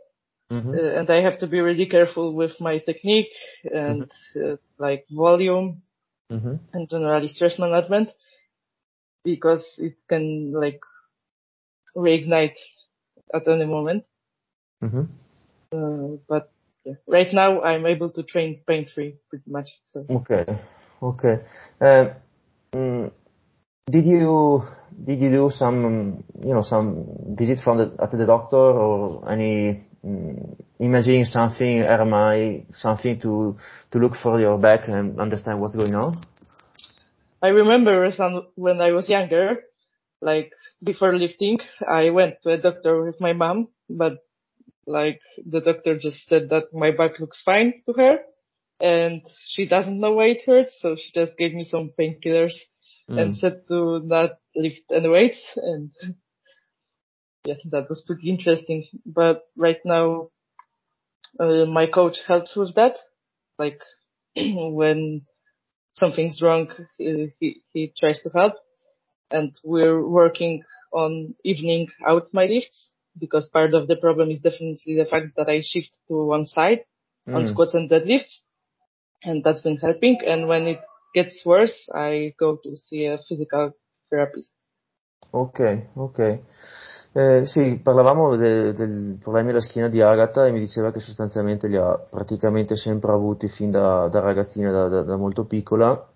Mhm. 0.51 0.73
Uh, 0.75 0.99
and 0.99 1.09
I 1.09 1.21
have 1.21 1.39
to 1.39 1.47
be 1.47 1.59
really 1.61 1.87
careful 1.87 2.33
with 2.33 2.59
my 2.59 2.79
technique 2.79 3.31
and 3.63 4.11
uh, 4.35 4.57
like 4.77 5.05
volume 5.11 5.81
Mhm. 6.31 6.59
and 6.73 6.89
generally 6.89 7.27
stress 7.29 7.59
management 7.59 8.09
because 9.23 9.65
it 9.79 9.95
can 10.07 10.51
like 10.53 10.79
reignite 11.95 12.57
at 13.33 13.47
any 13.47 13.65
moment. 13.65 14.05
Mhm. 14.81 15.07
Uh, 15.71 16.17
but 16.27 16.51
yeah, 16.85 16.95
right 17.07 17.33
now 17.33 17.61
I'm 17.61 17.85
able 17.85 18.09
to 18.11 18.23
train 18.23 18.61
pain 18.67 18.87
free 18.93 19.17
pretty 19.29 19.49
much. 19.49 19.69
So 19.87 20.05
Okay. 20.09 20.45
Okay. 21.01 21.39
Uh, 21.81 22.13
mm, 22.73 23.11
did 23.89 24.05
you 24.05 24.63
did 25.05 25.19
you 25.19 25.29
do 25.29 25.49
some 25.49 26.23
you 26.43 26.53
know 26.53 26.63
some 26.63 27.05
visit 27.37 27.59
from 27.63 27.77
the 27.77 27.95
at 28.01 28.11
the 28.11 28.25
doctor 28.25 28.57
or 28.57 29.31
any 29.31 29.83
mm, 30.05 30.55
imagine 30.79 31.25
something, 31.25 31.81
RMI, 31.81 32.65
something 32.73 33.19
to, 33.21 33.57
to 33.91 33.97
look 33.97 34.15
for 34.15 34.39
your 34.39 34.57
back 34.57 34.87
and 34.87 35.19
understand 35.19 35.59
what's 35.59 35.75
going 35.75 35.95
on? 35.95 36.21
I 37.41 37.49
remember 37.49 38.11
some 38.15 38.47
when 38.55 38.81
I 38.81 38.91
was 38.91 39.09
younger, 39.09 39.63
like 40.21 40.51
before 40.83 41.15
lifting, 41.15 41.59
I 41.87 42.09
went 42.09 42.35
to 42.43 42.49
a 42.49 42.57
doctor 42.57 43.03
with 43.03 43.21
my 43.21 43.33
mom, 43.33 43.69
but 43.89 44.17
like 44.85 45.21
the 45.45 45.61
doctor 45.61 45.99
just 45.99 46.27
said 46.27 46.49
that 46.49 46.73
my 46.73 46.91
back 46.91 47.19
looks 47.19 47.41
fine 47.43 47.81
to 47.85 47.93
her 47.93 48.17
and 48.79 49.21
she 49.39 49.67
doesn't 49.67 49.99
know 49.99 50.13
why 50.13 50.25
it 50.27 50.41
hurts. 50.45 50.75
So 50.79 50.95
she 50.95 51.11
just 51.13 51.37
gave 51.37 51.53
me 51.53 51.67
some 51.69 51.91
painkillers 51.99 52.55
mm. 53.09 53.19
and 53.19 53.35
said 53.35 53.61
to 53.67 53.99
not 54.03 54.31
lift 54.55 54.91
any 54.91 55.09
weights. 55.09 55.41
And 55.55 55.91
yeah, 57.45 57.55
that 57.71 57.89
was 57.89 58.03
pretty 58.05 58.29
interesting. 58.29 58.85
But 59.05 59.43
right 59.55 59.79
now, 59.85 60.29
uh, 61.39 61.65
my 61.65 61.87
coach 61.87 62.17
helps 62.25 62.55
with 62.55 62.75
that. 62.75 62.95
Like 63.57 63.81
when 64.35 65.25
something's 65.93 66.41
wrong, 66.41 66.69
he, 66.97 67.33
he, 67.39 67.61
he 67.73 67.93
tries 67.99 68.21
to 68.21 68.29
help 68.29 68.53
and 69.31 69.53
we're 69.63 70.05
working 70.05 70.63
on 70.93 71.35
evening 71.43 71.87
out 72.05 72.27
my 72.33 72.45
lifts 72.45 72.91
because 73.19 73.49
part 73.49 73.73
of 73.73 73.87
the 73.87 73.95
problem 73.95 74.29
is 74.29 74.39
definitely 74.39 74.95
the 74.95 75.05
fact 75.05 75.35
that 75.35 75.49
I 75.49 75.61
shift 75.61 75.89
to 76.07 76.25
one 76.25 76.45
side 76.45 76.81
mm. 77.27 77.35
on 77.35 77.47
squats 77.47 77.73
and 77.73 77.89
deadlifts 77.89 78.37
and 79.23 79.43
that's 79.43 79.61
been 79.61 79.77
helping. 79.77 80.19
And 80.25 80.47
when 80.47 80.67
it 80.67 80.81
gets 81.11 81.43
worse, 81.45 81.91
I 81.93 82.33
go 82.35 82.57
to 82.59 82.75
see 82.85 83.07
a 83.07 83.17
physical 83.17 83.73
therapist. 84.09 84.51
Ok, 85.29 85.87
ok. 85.93 86.39
Eh, 87.13 87.45
sì, 87.45 87.79
parlavamo 87.81 88.35
de, 88.35 88.73
del 88.73 89.17
problema 89.19 89.47
della 89.47 89.61
schiena 89.61 89.89
di 89.89 90.01
Agatha 90.01 90.45
e 90.45 90.51
mi 90.51 90.59
diceva 90.59 90.91
che 90.91 90.99
sostanzialmente 90.99 91.67
li 91.67 91.75
ha 91.75 91.97
praticamente 91.97 92.75
sempre 92.75 93.11
avuti 93.11 93.47
fin 93.47 93.71
da, 93.71 94.07
da 94.07 94.19
ragazzina, 94.19 94.71
da, 94.71 94.87
da, 94.87 95.03
da 95.03 95.15
molto 95.17 95.45
piccola 95.45 96.11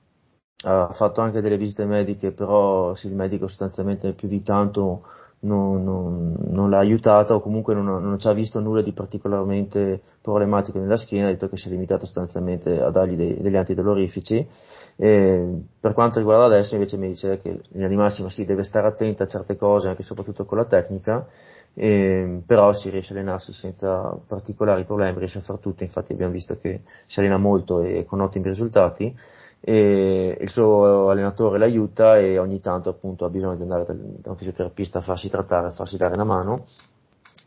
ha 0.64 0.94
fatto 0.94 1.22
anche 1.22 1.42
delle 1.42 1.58
visite 1.58 1.86
mediche, 1.86 2.32
però 2.32 2.94
sì, 2.94 3.08
il 3.08 3.16
medico 3.16 3.48
sostanzialmente 3.48 4.14
più 4.14 4.28
di 4.28 4.44
tanto 4.44 5.04
non, 5.40 5.84
non, 5.84 6.36
non 6.50 6.70
l'ha 6.70 6.78
aiutata 6.78 7.34
o 7.34 7.40
comunque 7.40 7.74
non, 7.74 7.86
non, 7.86 8.20
ci 8.20 8.28
ha 8.28 8.34
visto 8.34 8.60
nulla 8.60 8.84
di 8.84 8.92
particolarmente 8.92 10.02
problematico 10.22 10.78
nella 10.78 10.98
schiena, 10.98 11.28
ha 11.28 11.32
detto 11.32 11.50
che 11.50 11.58
si 11.58 11.68
è 11.68 11.72
limitato 11.72 12.06
sostanzialmente 12.06 12.80
a 12.80 12.92
dargli 12.92 13.16
dei, 13.16 13.42
degli 13.42 13.56
antidolorifici. 13.56 14.48
E 14.96 15.64
per 15.80 15.94
quanto 15.94 16.20
riguarda 16.20 16.46
adesso 16.46 16.76
invece 16.76 16.98
mi 16.98 17.08
dice 17.08 17.40
che 17.40 17.50
in 17.50 17.62
linea 17.72 17.98
massima 17.98 18.30
si 18.30 18.46
deve 18.46 18.64
stare 18.64 18.88
attenta 18.88 19.24
a 19.24 19.28
certe 19.28 19.56
cose, 19.56 19.88
anche 19.88 20.04
soprattutto 20.04 20.46
con 20.46 20.58
la 20.58 20.66
tecnica, 20.66 21.28
e, 21.74 22.42
però 22.46 22.74
si 22.74 22.90
riesce 22.90 23.14
a 23.14 23.18
allenarsi 23.18 23.54
senza 23.54 24.18
particolari 24.28 24.84
problemi, 24.84 25.18
riesce 25.20 25.40
a 25.40 25.42
fare 25.42 25.60
tutto, 25.60 25.84
infatti 25.84 26.14
abbiamo 26.14 26.34
visto 26.34 26.58
che 26.60 26.82
si 27.08 27.20
allena 27.20 27.38
molto 27.38 27.82
e 27.82 28.06
con 28.06 28.22
ottimi 28.22 28.48
risultati. 28.48 29.16
E 29.64 30.38
il 30.42 30.50
suo 30.50 31.10
allenatore 31.10 31.60
l'aiuta 31.60 32.18
e 32.18 32.40
ogni 32.40 32.60
tanto 32.62 32.90
appunto 32.90 33.26
ha 33.26 33.30
bisogno 33.30 33.58
di 33.58 33.62
andare 33.62 33.86
da 33.88 34.32
un 34.32 34.36
fisioterapista 34.36 35.00
a 35.00 35.02
farsi 35.02 35.30
trattare, 35.30 35.68
a 35.68 35.72
farsi 35.72 35.98
dare 35.98 36.16
una 36.16 36.24
mano. 36.24 36.66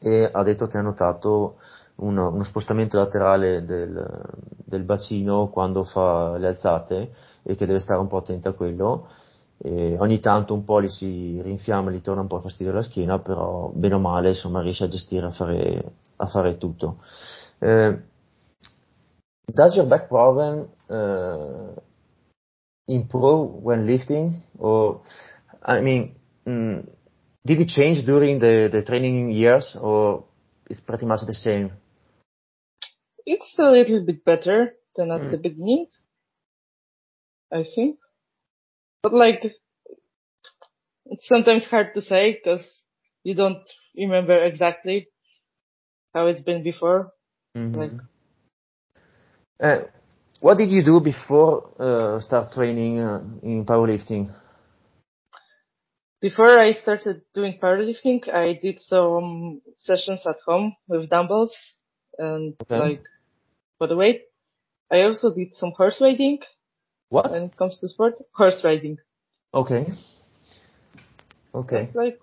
E 0.00 0.28
ha 0.30 0.42
detto 0.44 0.66
che 0.66 0.78
ha 0.78 0.82
notato 0.82 1.56
uno, 1.96 2.28
uno 2.28 2.44
spostamento 2.44 2.98
laterale 2.98 3.64
del, 3.64 4.20
del, 4.64 4.82
bacino 4.84 5.48
quando 5.48 5.84
fa 5.84 6.36
le 6.36 6.48
alzate 6.48 7.10
e 7.44 7.54
che 7.54 7.66
deve 7.66 7.80
stare 7.80 8.00
un 8.00 8.08
po' 8.08 8.16
attento 8.16 8.48
a 8.48 8.54
quello. 8.54 9.08
E 9.58 9.96
ogni 9.98 10.18
tanto 10.18 10.52
un 10.52 10.64
po' 10.64 10.82
gli 10.82 10.88
si 10.88 11.40
rinfiamma, 11.40 11.90
gli 11.90 12.00
torna 12.00 12.22
un 12.22 12.26
po' 12.26 12.40
fastidio 12.40 12.72
alla 12.72 12.82
schiena, 12.82 13.20
però 13.20 13.70
bene 13.72 13.94
o 13.94 13.98
male 13.98 14.30
insomma 14.30 14.60
riesce 14.60 14.84
a 14.84 14.88
gestire, 14.88 15.26
a 15.26 15.30
fare, 15.30 15.92
a 16.16 16.26
fare 16.26 16.58
tutto. 16.58 16.98
Uh, 17.60 17.96
does 19.46 19.76
your 19.76 19.86
back 19.86 20.08
problem 20.08 20.68
uh, 20.88 21.80
improve 22.86 23.62
when 23.62 23.86
lifting? 23.86 24.42
Or, 24.58 25.00
I 25.62 25.80
mean, 25.80 26.14
mm, 26.46 26.84
did 27.44 27.60
it 27.60 27.68
change 27.68 28.04
during 28.04 28.38
the, 28.40 28.68
the 28.70 28.82
training 28.82 29.30
years 29.30 29.76
or 29.80 30.24
it's 30.68 30.80
pretty 30.80 31.06
much 31.06 31.26
the 31.26 31.34
same? 31.34 31.72
It's 33.26 33.54
a 33.58 33.70
little 33.70 34.04
bit 34.04 34.24
better 34.24 34.74
than 34.96 35.10
at 35.10 35.22
mm. 35.22 35.30
the 35.30 35.36
beginning, 35.38 35.86
I 37.52 37.64
think. 37.74 37.98
But 39.02 39.12
like, 39.12 39.44
it's 41.06 41.28
sometimes 41.28 41.64
hard 41.64 41.94
to 41.94 42.00
say 42.00 42.32
because 42.32 42.66
you 43.22 43.34
don't 43.34 43.62
remember 43.96 44.42
exactly 44.44 45.08
how 46.14 46.26
it's 46.26 46.42
been 46.42 46.62
before. 46.62 47.12
Mm-hmm. 47.56 47.80
Like, 47.80 47.92
uh, 49.62 49.78
what 50.40 50.58
did 50.58 50.70
you 50.70 50.84
do 50.84 51.00
before 51.00 51.70
uh, 51.78 52.20
start 52.20 52.52
training 52.52 53.00
uh, 53.00 53.22
in 53.42 53.64
powerlifting? 53.64 54.32
Before 56.20 56.58
I 56.58 56.72
started 56.72 57.22
doing 57.34 57.58
powerlifting, 57.62 58.32
I 58.32 58.58
did 58.60 58.80
some 58.80 59.60
sessions 59.76 60.20
at 60.26 60.36
home 60.46 60.74
with 60.88 61.10
dumbbells 61.10 61.54
and 62.18 62.54
okay. 62.62 62.78
like 62.78 63.02
for 63.78 63.86
the 63.86 63.96
weight. 63.96 64.22
I 64.90 65.02
also 65.02 65.34
did 65.34 65.54
some 65.54 65.72
horse 65.76 66.00
riding. 66.00 66.38
What? 67.14 67.30
When 67.30 67.44
it 67.44 67.56
comes 67.56 67.78
to 67.78 67.86
sport, 67.86 68.14
horse 68.32 68.60
riding. 68.64 68.98
Okay. 69.52 69.86
Okay. 71.54 71.84
That's 71.84 71.94
like 71.94 72.18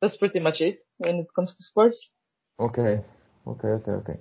that's 0.00 0.16
pretty 0.16 0.40
much 0.40 0.60
it 0.60 0.84
when 0.98 1.20
it 1.20 1.28
comes 1.32 1.54
to 1.54 1.62
sports. 1.62 2.10
Okay. 2.58 3.00
Okay. 3.46 3.68
Okay. 3.68 3.92
Okay. 3.92 4.18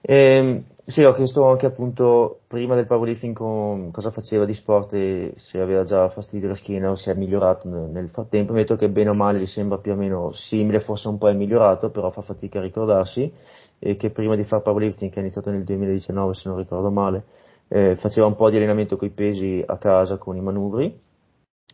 E, 0.00 0.14
ehm, 0.14 0.64
sì, 0.86 1.02
ho 1.02 1.12
chiesto 1.12 1.44
anche 1.44 1.66
appunto 1.66 2.40
prima 2.46 2.74
del 2.74 2.86
powerlifting 2.86 3.36
con 3.36 3.90
cosa 3.90 4.10
faceva 4.10 4.46
di 4.46 4.54
sport 4.54 4.94
e 4.94 5.34
se 5.36 5.60
aveva 5.60 5.84
già 5.84 6.08
fastidio 6.08 6.46
alla 6.46 6.56
schiena 6.56 6.88
o 6.88 6.94
se 6.94 7.12
è 7.12 7.14
migliorato 7.14 7.68
nel, 7.68 7.90
nel 7.90 8.08
frattempo. 8.08 8.52
Mi 8.54 8.60
ha 8.60 8.62
detto 8.62 8.76
che 8.76 8.88
bene 8.88 9.10
o 9.10 9.14
male 9.14 9.40
gli 9.40 9.46
sembra 9.46 9.76
più 9.76 9.92
o 9.92 9.96
meno 9.96 10.32
simile, 10.32 10.80
forse 10.80 11.08
un 11.08 11.18
po' 11.18 11.28
è 11.28 11.34
migliorato, 11.34 11.90
però 11.90 12.10
fa 12.10 12.22
fatica 12.22 12.60
a 12.60 12.62
ricordarsi 12.62 13.30
e 13.78 13.96
che 13.96 14.08
prima 14.08 14.36
di 14.36 14.44
fare 14.44 14.62
powerlifting, 14.62 15.10
che 15.10 15.18
è 15.18 15.22
iniziato 15.22 15.50
nel 15.50 15.64
2019 15.64 16.32
se 16.32 16.48
non 16.48 16.56
ricordo 16.56 16.90
male, 16.90 17.24
eh, 17.68 17.96
faceva 17.96 18.26
un 18.26 18.36
po' 18.36 18.50
di 18.50 18.56
allenamento 18.56 18.96
con 18.96 19.08
i 19.08 19.12
pesi 19.12 19.62
a 19.66 19.76
casa 19.78 20.16
con 20.16 20.36
i 20.36 20.40
manubri 20.40 21.00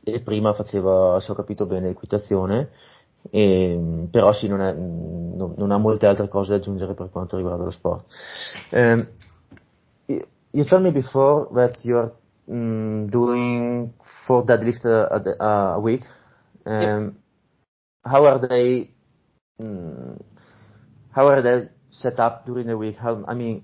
e 0.03 0.21
prima 0.21 0.53
faceva, 0.53 1.19
se 1.21 1.33
ho 1.33 1.35
capito 1.35 1.67
bene, 1.67 1.91
equitazione 1.91 2.71
e, 3.31 4.07
però 4.11 4.33
sì, 4.33 4.49
non, 4.49 4.61
è, 4.61 4.73
non, 4.73 5.55
non, 5.57 5.71
ha 5.71 5.79
molte 5.79 6.07
altre 6.07 6.29
cose 6.29 6.51
da 6.51 6.57
aggiungere 6.57 6.95
per 6.95 7.11
quanto 7.11 7.37
riguarda 7.37 7.65
lo 7.65 7.71
sport. 7.71 8.05
Um, 8.71 9.07
you 10.53 10.65
told 10.65 10.83
me 10.83 10.93
before 10.93 11.49
that 11.55 11.83
you 11.85 11.97
are 11.97 12.13
um, 12.49 13.09
doing 13.09 13.93
four 14.27 14.45
deadlifts 14.45 14.85
a, 14.85 15.23
a, 15.39 15.75
a 15.75 15.79
week. 15.79 16.05
Um, 16.67 16.81
yep. 16.81 17.13
How 18.05 18.27
are 18.27 18.47
they? 18.47 18.91
Um, 19.59 20.19
how 21.11 21.29
are 21.29 21.43
they 21.43 21.69
set 21.91 22.19
up 22.19 22.45
during 22.45 22.67
the 22.67 22.77
week? 22.77 22.97
How 22.97 23.25
I 23.27 23.35
mean, 23.35 23.63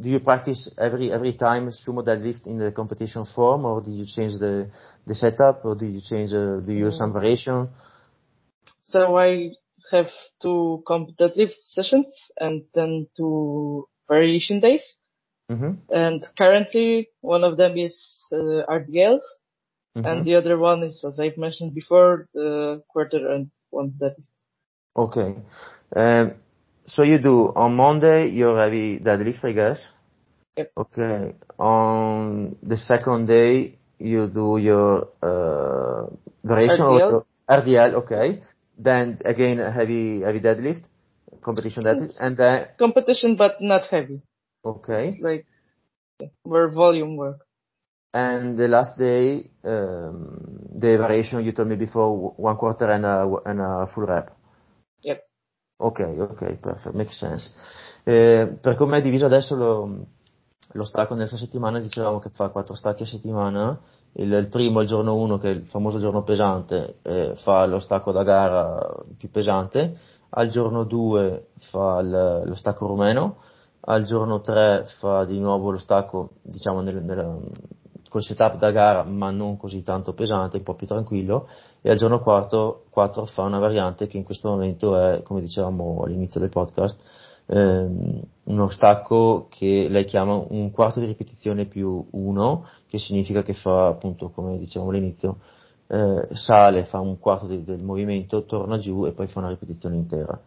do 0.00 0.08
you 0.10 0.20
practice 0.20 0.70
every 0.78 1.12
every 1.12 1.34
time 1.34 1.68
sumo 1.68 2.04
deadlift 2.04 2.46
in 2.46 2.58
the 2.58 2.72
competition 2.72 3.24
form, 3.24 3.64
or 3.64 3.80
do 3.80 3.90
you 3.90 4.06
change 4.06 4.38
the 4.38 4.68
the 5.06 5.14
setup, 5.14 5.64
or 5.64 5.74
do 5.74 5.86
you 5.86 6.00
change 6.00 6.32
uh, 6.32 6.60
do 6.60 6.72
you 6.72 6.86
use 6.86 6.98
some 6.98 7.12
variation? 7.12 7.68
So 8.82 9.16
I 9.16 9.52
have 9.90 10.10
two 10.40 10.82
competitive 10.86 11.50
sessions 11.60 12.12
and 12.38 12.64
then 12.74 13.06
two 13.16 13.88
variation 14.08 14.60
days. 14.60 14.82
Mm-hmm. 15.50 15.72
And 15.94 16.26
currently 16.36 17.08
one 17.20 17.44
of 17.44 17.56
them 17.56 17.76
is 17.76 17.96
uh, 18.32 18.64
RDLs 18.68 19.26
mm-hmm. 19.96 20.06
and 20.06 20.24
the 20.24 20.34
other 20.36 20.58
one 20.58 20.82
is, 20.82 21.04
as 21.04 21.20
I've 21.20 21.36
mentioned 21.36 21.74
before, 21.74 22.28
the 22.34 22.82
quarter 22.88 23.30
and 23.30 23.50
one 23.70 23.92
deadlift. 24.00 24.28
Okay. 24.96 25.36
Um, 25.94 26.34
so 26.92 27.02
you 27.02 27.18
do 27.18 27.52
on 27.56 27.74
Monday 27.74 28.28
your 28.28 28.60
heavy 28.62 28.98
deadlift, 28.98 29.44
I 29.44 29.52
guess. 29.52 29.80
Yep. 30.56 30.72
Okay. 30.76 31.34
On 31.58 32.56
the 32.62 32.76
second 32.76 33.26
day 33.26 33.78
you 33.98 34.28
do 34.28 34.58
your 34.58 35.08
uh, 35.22 36.12
variation 36.44 36.84
RDL. 36.84 37.24
RDL. 37.48 37.94
Okay. 38.04 38.42
Then 38.76 39.18
again, 39.24 39.58
heavy 39.58 40.20
heavy 40.20 40.40
deadlift, 40.40 40.84
competition 41.40 41.84
deadlift, 41.84 42.16
and 42.20 42.36
then 42.36 42.68
competition, 42.78 43.36
but 43.36 43.60
not 43.60 43.88
heavy. 43.88 44.20
Okay. 44.64 45.16
It's 45.16 45.22
like 45.22 45.46
more 46.44 46.68
volume 46.68 47.16
work. 47.16 47.40
And 48.12 48.58
the 48.58 48.68
last 48.68 48.98
day, 48.98 49.48
um, 49.64 50.68
the 50.76 50.98
variation 51.00 51.42
you 51.42 51.52
told 51.52 51.68
me 51.68 51.76
before, 51.76 52.34
one 52.36 52.56
quarter 52.56 52.84
and 52.84 53.06
a, 53.06 53.24
and 53.46 53.60
a 53.60 53.86
full 53.94 54.04
rep. 54.04 54.36
Yep. 55.02 55.24
Ok, 55.84 56.14
ok, 56.16 56.58
perfect, 56.60 56.94
makes 56.94 57.18
sense. 57.18 57.50
Eh, 58.04 58.56
per 58.60 58.76
come 58.76 58.98
è 58.98 59.02
diviso 59.02 59.26
adesso 59.26 59.56
lo, 59.56 60.06
lo 60.72 60.84
stacco 60.84 61.14
nella 61.14 61.26
settimana, 61.26 61.80
dicevamo 61.80 62.20
che 62.20 62.28
fa 62.30 62.50
quattro 62.50 62.76
stacchi 62.76 63.02
a 63.02 63.06
settimana, 63.06 63.80
il, 64.12 64.32
il 64.32 64.46
primo, 64.46 64.80
il 64.80 64.86
giorno 64.86 65.16
1, 65.16 65.38
che 65.38 65.48
è 65.48 65.54
il 65.54 65.66
famoso 65.66 65.98
giorno 65.98 66.22
pesante, 66.22 66.98
eh, 67.02 67.32
fa 67.34 67.66
lo 67.66 67.80
stacco 67.80 68.12
da 68.12 68.22
gara 68.22 68.78
più 69.18 69.28
pesante, 69.28 69.98
al 70.30 70.48
giorno 70.50 70.84
2 70.84 71.48
fa 71.70 71.98
il, 71.98 72.42
lo 72.44 72.54
stacco 72.54 72.86
rumeno, 72.86 73.38
al 73.80 74.04
giorno 74.04 74.40
3 74.40 74.84
fa 75.00 75.24
di 75.24 75.40
nuovo 75.40 75.72
lo 75.72 75.78
stacco, 75.78 76.34
diciamo, 76.42 76.80
nel, 76.80 77.02
nel, 77.02 77.50
col 78.08 78.22
setup 78.22 78.56
da 78.56 78.70
gara, 78.70 79.02
ma 79.02 79.32
non 79.32 79.56
così 79.56 79.82
tanto 79.82 80.12
pesante, 80.12 80.58
un 80.58 80.62
po' 80.62 80.74
più 80.74 80.86
tranquillo, 80.86 81.48
e 81.82 81.90
al 81.90 81.96
giorno 81.96 82.20
4, 82.20 82.84
4 82.90 83.26
fa 83.26 83.42
una 83.42 83.58
variante 83.58 84.06
che 84.06 84.16
in 84.16 84.22
questo 84.22 84.48
momento 84.48 84.96
è, 84.96 85.22
come 85.22 85.40
dicevamo 85.40 86.02
all'inizio 86.04 86.38
del 86.38 86.48
podcast, 86.48 87.00
ehm, 87.46 88.22
uno 88.44 88.68
stacco 88.68 89.48
che 89.50 89.88
lei 89.90 90.04
chiama 90.04 90.34
un 90.34 90.70
quarto 90.70 91.00
di 91.00 91.06
ripetizione 91.06 91.66
più 91.66 92.06
1, 92.08 92.68
che 92.86 92.98
significa 92.98 93.42
che 93.42 93.54
fa 93.54 93.88
appunto, 93.88 94.30
come 94.30 94.58
dicevamo 94.58 94.90
all'inizio, 94.90 95.38
eh, 95.88 96.28
sale, 96.30 96.84
fa 96.84 97.00
un 97.00 97.18
quarto 97.18 97.46
di, 97.46 97.64
del 97.64 97.82
movimento, 97.82 98.44
torna 98.44 98.78
giù 98.78 99.04
e 99.06 99.12
poi 99.12 99.26
fa 99.26 99.40
una 99.40 99.48
ripetizione 99.48 99.96
intera. 99.96 100.40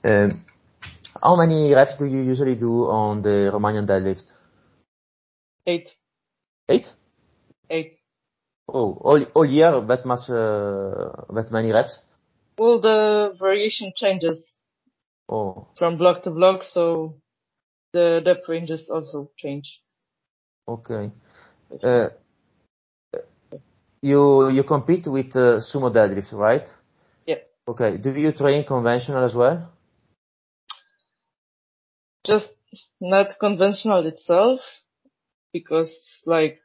Eh, 0.00 0.28
how 1.20 1.36
many 1.36 1.72
reps 1.72 1.96
do 1.96 2.06
you 2.06 2.28
usually 2.28 2.56
do 2.56 2.88
on 2.88 3.22
the 3.22 3.48
Romanian 3.48 3.84
deadlift? 3.84 4.34
8. 5.64 5.90
8? 6.66 7.01
Oh, 8.74 8.96
all, 9.02 9.22
all 9.34 9.44
year 9.44 9.80
that 9.82 10.06
much, 10.06 10.30
uh, 10.30 11.12
that 11.34 11.48
many 11.50 11.72
reps? 11.72 11.98
Well, 12.56 12.80
the 12.80 13.34
variation 13.38 13.92
changes 13.94 14.54
Oh, 15.28 15.66
from 15.76 15.98
block 15.98 16.22
to 16.24 16.30
block, 16.30 16.62
so 16.72 17.20
the 17.92 18.22
depth 18.24 18.48
ranges 18.48 18.88
also 18.88 19.30
change. 19.38 19.80
okay. 20.68 21.10
Uh, 21.82 22.08
you 24.00 24.48
you 24.50 24.62
compete 24.64 25.06
with 25.06 25.34
uh, 25.36 25.60
sumo 25.60 25.90
deadlift, 25.92 26.32
right? 26.32 26.66
Yeah. 27.26 27.40
Okay. 27.68 27.96
Do 27.98 28.10
you 28.14 28.32
train 28.32 28.64
conventional 28.64 29.24
as 29.24 29.34
well? 29.34 29.70
Just 32.24 32.48
not 33.00 33.38
conventional 33.38 34.06
itself, 34.06 34.60
because 35.52 35.92
like 36.24 36.61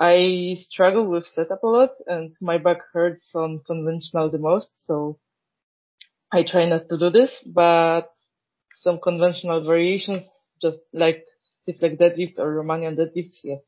I 0.00 0.56
struggle 0.58 1.06
with 1.06 1.26
setup 1.26 1.62
a 1.62 1.66
lot 1.66 1.90
and 2.06 2.34
my 2.40 2.56
back 2.56 2.78
hurts 2.90 3.34
on 3.34 3.60
conventional 3.66 4.30
the 4.30 4.38
most, 4.38 4.70
so 4.86 5.18
I 6.32 6.42
try 6.42 6.64
not 6.64 6.88
to 6.88 6.96
do 6.96 7.10
this, 7.10 7.30
but 7.44 8.10
some 8.76 8.98
conventional 8.98 9.62
variations, 9.62 10.22
just 10.62 10.78
like 10.94 11.26
stiff 11.60 11.82
leg 11.82 11.98
deadlift 11.98 12.38
or 12.38 12.48
Romanian 12.54 12.96
deadlifts, 12.96 13.44
yes. 13.44 13.60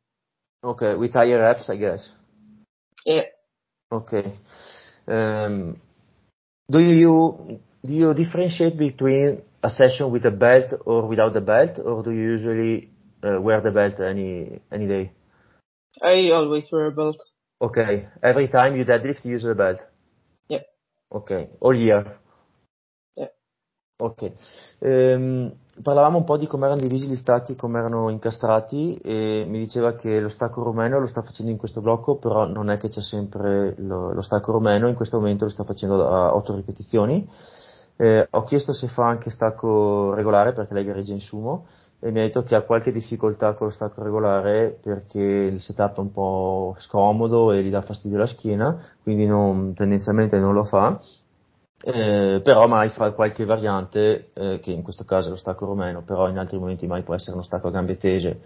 Okay, 0.64 0.94
with 0.94 1.12
higher 1.12 1.38
reps, 1.38 1.68
I 1.68 1.76
guess. 1.76 2.10
Yeah. 3.04 3.24
Okay. 3.90 4.32
Um, 5.06 5.80
do 6.70 6.78
you 6.78 7.60
do 7.84 7.92
you 7.92 8.14
differentiate 8.14 8.78
between 8.78 9.42
a 9.62 9.68
session 9.68 10.10
with 10.10 10.24
a 10.24 10.30
belt 10.30 10.72
or 10.86 11.06
without 11.06 11.34
the 11.34 11.42
belt, 11.42 11.78
or 11.84 12.02
do 12.02 12.10
you 12.10 12.22
usually 12.22 12.90
uh, 13.22 13.38
wear 13.38 13.60
the 13.60 13.70
belt 13.70 14.00
any 14.00 14.60
any 14.70 14.86
day? 14.86 15.12
I 16.02 16.30
always 16.32 16.68
wear 16.70 16.86
a 16.86 16.90
belt. 16.90 17.16
Okay. 17.60 18.08
Every 18.20 18.48
time 18.48 18.76
you 18.76 18.84
deadlift, 18.84 19.24
you 19.24 19.34
use 19.34 19.46
the 19.46 19.54
belt. 19.54 19.80
Yeah. 20.48 20.62
Ok, 21.08 21.30
all 21.60 21.76
year. 21.76 22.18
Yeah. 23.14 23.30
Ok. 23.98 24.32
Ehm, 24.80 25.52
parlavamo 25.80 26.18
un 26.18 26.24
po' 26.24 26.36
di 26.36 26.48
come 26.48 26.66
erano 26.66 26.80
divisi 26.80 27.06
gli 27.06 27.14
stacchi, 27.14 27.54
come 27.54 27.78
erano 27.78 28.10
incastrati 28.10 28.94
e 28.96 29.44
mi 29.46 29.58
diceva 29.58 29.94
che 29.94 30.18
lo 30.18 30.28
stacco 30.28 30.64
romeno 30.64 30.98
lo 30.98 31.06
sta 31.06 31.22
facendo 31.22 31.52
in 31.52 31.58
questo 31.58 31.80
blocco, 31.80 32.16
però 32.16 32.46
non 32.46 32.68
è 32.68 32.78
che 32.78 32.88
c'è 32.88 33.00
sempre 33.00 33.74
lo, 33.78 34.12
lo 34.12 34.22
stacco 34.22 34.50
romeno, 34.50 34.88
in 34.88 34.96
questo 34.96 35.18
momento 35.18 35.44
lo 35.44 35.50
sta 35.50 35.62
facendo 35.62 36.08
a 36.08 36.34
8 36.34 36.56
ripetizioni. 36.56 37.28
Eh, 37.96 38.26
ho 38.28 38.42
chiesto 38.42 38.72
se 38.72 38.88
fa 38.88 39.06
anche 39.06 39.30
stacco 39.30 40.14
regolare 40.14 40.52
perché 40.52 40.74
lei 40.74 40.84
gareggia 40.84 41.12
in 41.12 41.20
sumo 41.20 41.66
e 42.04 42.10
mi 42.10 42.18
ha 42.18 42.22
detto 42.24 42.42
che 42.42 42.56
ha 42.56 42.62
qualche 42.62 42.90
difficoltà 42.90 43.54
con 43.54 43.68
lo 43.68 43.72
stacco 43.72 44.02
regolare 44.02 44.76
perché 44.82 45.20
il 45.20 45.60
setup 45.60 45.98
è 45.98 46.00
un 46.00 46.10
po' 46.10 46.74
scomodo 46.78 47.52
e 47.52 47.62
gli 47.62 47.70
dà 47.70 47.80
fastidio 47.82 48.18
la 48.18 48.26
schiena, 48.26 48.76
quindi 49.04 49.24
non, 49.24 49.72
tendenzialmente 49.72 50.36
non 50.38 50.52
lo 50.52 50.64
fa. 50.64 51.00
Eh, 51.84 52.40
però 52.42 52.66
mai 52.66 52.88
fa 52.88 53.12
qualche 53.12 53.44
variante, 53.44 54.30
eh, 54.32 54.58
che 54.60 54.72
in 54.72 54.82
questo 54.82 55.04
caso 55.04 55.28
è 55.28 55.30
lo 55.30 55.36
stacco 55.36 55.64
romeno, 55.64 56.02
però 56.02 56.28
in 56.28 56.38
altri 56.38 56.58
momenti 56.58 56.88
mai 56.88 57.02
può 57.02 57.14
essere 57.14 57.34
uno 57.34 57.44
stacco 57.44 57.68
a 57.68 57.70
gambe 57.70 57.96
tese, 57.96 58.40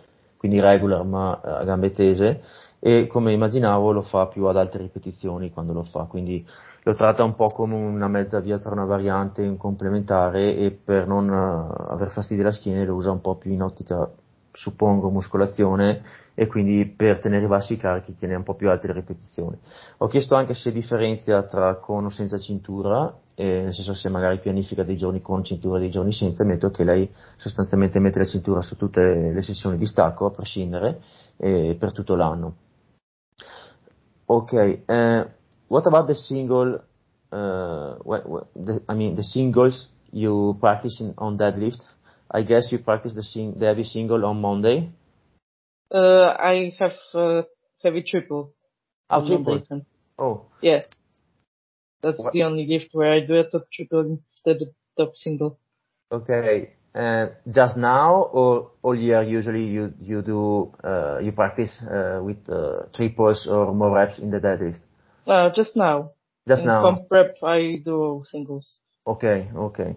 quindi 0.46 0.60
regular 0.60 1.04
ma 1.04 1.40
a 1.42 1.64
gambe 1.64 1.90
tese, 1.90 2.40
e 2.78 3.06
come 3.08 3.32
immaginavo 3.32 3.90
lo 3.90 4.02
fa 4.02 4.26
più 4.26 4.44
ad 4.46 4.56
alte 4.56 4.78
ripetizioni 4.78 5.50
quando 5.50 5.72
lo 5.72 5.82
fa, 5.82 6.04
quindi 6.04 6.46
lo 6.82 6.94
tratta 6.94 7.24
un 7.24 7.34
po' 7.34 7.48
come 7.48 7.74
una 7.74 8.06
mezza 8.06 8.38
via 8.38 8.58
tra 8.58 8.70
una 8.70 8.84
variante 8.84 9.42
e 9.42 9.48
un 9.48 9.56
complementare 9.56 10.56
e 10.56 10.70
per 10.70 11.08
non 11.08 11.28
uh, 11.28 11.92
aver 11.92 12.10
fastidio 12.10 12.44
alla 12.44 12.52
schiena 12.52 12.84
lo 12.84 12.94
usa 12.94 13.10
un 13.10 13.20
po' 13.20 13.34
più 13.34 13.50
in 13.50 13.62
ottica, 13.62 14.08
suppongo, 14.52 15.10
muscolazione 15.10 16.02
e 16.34 16.46
quindi 16.46 16.86
per 16.86 17.18
tenere 17.18 17.48
bassi 17.48 17.72
i 17.72 17.76
carichi 17.76 18.14
tiene 18.14 18.36
un 18.36 18.44
po' 18.44 18.54
più 18.54 18.70
alte 18.70 18.86
le 18.86 18.92
ripetizioni. 18.92 19.58
Ho 19.98 20.06
chiesto 20.06 20.36
anche 20.36 20.54
se 20.54 20.70
differenzia 20.70 21.42
tra 21.42 21.74
con 21.76 22.04
o 22.04 22.08
senza 22.10 22.38
cintura, 22.38 23.12
eh, 23.38 23.60
nel 23.62 23.74
senso 23.74 23.92
se 23.92 24.08
magari 24.08 24.40
pianifica 24.40 24.82
dei 24.82 24.96
giorni 24.96 25.20
con 25.20 25.44
cintura 25.44 25.76
e 25.76 25.80
dei 25.82 25.90
giorni 25.90 26.10
senza, 26.10 26.42
metto 26.42 26.70
che 26.70 26.84
lei 26.84 27.08
sostanzialmente 27.36 27.98
mette 27.98 28.18
la 28.18 28.24
cintura 28.24 28.62
su 28.62 28.76
tutte 28.76 29.30
le 29.32 29.42
sessioni 29.42 29.76
di 29.76 29.84
stacco, 29.84 30.24
a 30.26 30.30
prescindere, 30.30 31.02
eh, 31.36 31.76
per 31.78 31.92
tutto 31.92 32.14
l'anno. 32.14 32.56
Ok, 34.24 34.52
eh, 34.52 35.30
what 35.68 35.86
about 35.86 36.06
the 36.06 36.14
single, 36.14 36.82
uh, 37.30 37.96
what, 38.02 38.26
what, 38.26 38.46
the, 38.54 38.82
I 38.88 38.94
mean 38.94 39.14
the 39.14 39.22
singles 39.22 39.90
you 40.10 40.56
practice 40.58 41.00
in, 41.02 41.12
on 41.16 41.36
deadlift? 41.36 41.84
I 42.30 42.42
guess 42.42 42.72
you 42.72 42.82
practice 42.82 43.14
the, 43.14 43.22
sing, 43.22 43.56
the 43.58 43.66
heavy 43.66 43.84
single 43.84 44.24
on 44.24 44.40
Monday. 44.40 44.90
Uh, 45.92 46.34
I 46.38 46.72
have 46.78 46.96
uh, 47.14 47.42
heavy 47.82 48.02
triple. 48.02 48.54
Oh, 49.10 49.20
on 49.20 49.26
triple. 49.26 49.62
Oh, 50.18 50.46
Yeah. 50.62 50.82
That's 52.02 52.20
What? 52.20 52.32
the 52.32 52.42
only 52.44 52.66
lift 52.66 52.90
where 52.92 53.12
I 53.12 53.20
do 53.20 53.34
a 53.34 53.44
top 53.44 53.66
triple 53.72 54.00
instead 54.00 54.62
of 54.62 54.68
top 54.96 55.16
single. 55.16 55.58
okay. 56.12 56.72
And 56.94 57.32
just 57.52 57.76
now 57.76 58.22
or 58.32 58.70
all 58.82 58.96
year 58.96 59.22
usually 59.22 59.64
you 59.66 59.92
you 60.00 60.22
do 60.22 60.72
uh, 60.82 61.18
you 61.20 61.32
practice 61.32 61.76
uh, 61.82 62.20
with 62.24 62.38
uh, 62.48 62.88
triples 62.94 63.46
or 63.46 63.74
more 63.74 63.92
reps 63.94 64.18
in 64.18 64.30
the 64.30 64.38
deadlift? 64.38 64.80
Uh, 65.26 65.50
just 65.54 65.76
now. 65.76 66.12
Just 66.48 66.62
in 66.62 66.68
now. 66.68 66.80
comp 66.80 67.08
prep 67.10 67.36
I 67.42 67.82
do 67.84 68.24
singles. 68.24 68.80
Ok, 69.04 69.24
ok. 69.54 69.96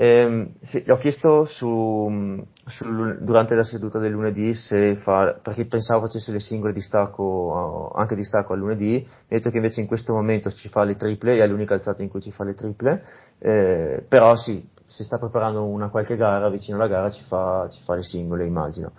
Ehm, 0.00 0.52
sì, 0.62 0.84
ho 0.86 0.96
chiesto 0.96 1.44
su, 1.44 2.40
sul- 2.66 3.18
durante 3.20 3.56
la 3.56 3.64
seduta 3.64 3.98
del 3.98 4.12
lunedì 4.12 4.54
se 4.54 4.94
fa, 4.94 5.40
perché 5.42 5.66
pensavo 5.66 6.02
facesse 6.02 6.30
le 6.30 6.38
singole 6.38 6.72
di 6.72 6.80
stacco, 6.80 7.90
eh, 7.96 7.98
anche 7.98 8.14
di 8.14 8.22
stacco 8.22 8.52
al 8.52 8.60
lunedì, 8.60 8.92
mi 8.92 9.04
ha 9.04 9.34
detto 9.34 9.50
che 9.50 9.56
invece 9.56 9.80
in 9.80 9.88
questo 9.88 10.12
momento 10.12 10.52
ci 10.52 10.68
fa 10.68 10.84
le 10.84 10.94
triple, 10.94 11.42
è 11.42 11.46
l'unica 11.48 11.74
alzata 11.74 12.00
in 12.02 12.10
cui 12.10 12.20
ci 12.20 12.30
fa 12.30 12.44
le 12.44 12.54
triple, 12.54 13.02
eh, 13.40 14.04
però 14.08 14.36
sì, 14.36 14.64
se 14.86 15.02
sta 15.02 15.18
preparando 15.18 15.64
una 15.64 15.88
qualche 15.88 16.14
gara, 16.14 16.48
vicino 16.48 16.76
alla 16.76 16.86
gara 16.86 17.10
ci 17.10 17.24
fa, 17.24 17.66
ci 17.68 17.82
fa 17.82 17.96
le 17.96 18.04
singole, 18.04 18.46
immagino. 18.46 18.92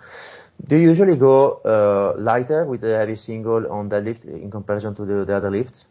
Do 0.56 0.76
you 0.76 0.90
usually 0.90 1.16
go 1.16 1.62
uh, 1.64 2.12
lighter 2.20 2.66
with 2.66 2.82
the 2.82 2.94
heavy 2.94 3.16
single 3.16 3.66
on 3.70 3.88
deadlift 3.88 4.24
in 4.24 4.50
comparison 4.50 4.94
to 4.94 5.06
the, 5.06 5.24
the 5.24 5.34
other 5.34 5.50
lifts? 5.50 5.86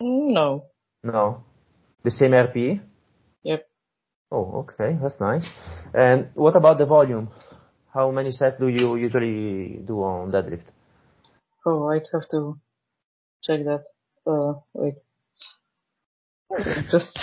No. 0.00 0.66
No? 1.02 1.44
The 2.02 2.10
same 2.10 2.34
RP? 2.34 2.92
Oh, 4.30 4.64
okay, 4.66 4.98
that's 5.00 5.20
nice. 5.20 5.46
And 5.92 6.30
what 6.34 6.56
about 6.56 6.78
the 6.78 6.86
volume? 6.86 7.30
How 7.92 8.10
many 8.10 8.32
sets 8.32 8.58
do 8.58 8.68
you 8.68 8.96
usually 8.96 9.80
do 9.84 10.02
on 10.02 10.32
deadlift? 10.32 10.64
Oh, 11.64 11.88
I'd 11.88 12.06
have 12.12 12.28
to 12.30 12.58
check 13.42 13.60
that. 13.64 13.84
Uh, 14.26 14.60
wait. 14.74 14.94
Just 16.90 17.18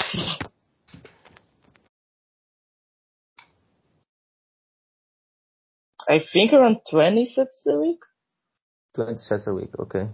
I 6.08 6.20
think 6.34 6.54
around 6.54 6.78
20 6.90 7.26
sets 7.34 7.66
a 7.68 7.78
week. 7.78 8.00
20 8.96 9.18
sets 9.18 9.48
a 9.48 9.54
week, 9.54 9.70
okay. 9.80 10.08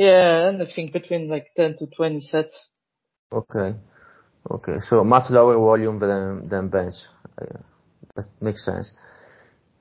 Yeah, 0.00 0.48
and 0.48 0.62
I 0.62 0.66
think 0.74 0.94
between 0.94 1.28
like 1.28 1.48
10 1.54 1.76
to 1.76 1.86
20 1.86 2.22
sets. 2.22 2.58
Okay. 3.30 3.74
Okay, 4.50 4.78
so 4.88 5.04
much 5.04 5.24
lower 5.28 5.58
volume 5.58 5.98
than, 5.98 6.48
than 6.48 6.68
bench. 6.68 6.94
Uh, 7.36 7.58
That 8.16 8.24
makes 8.40 8.64
sense. 8.64 8.94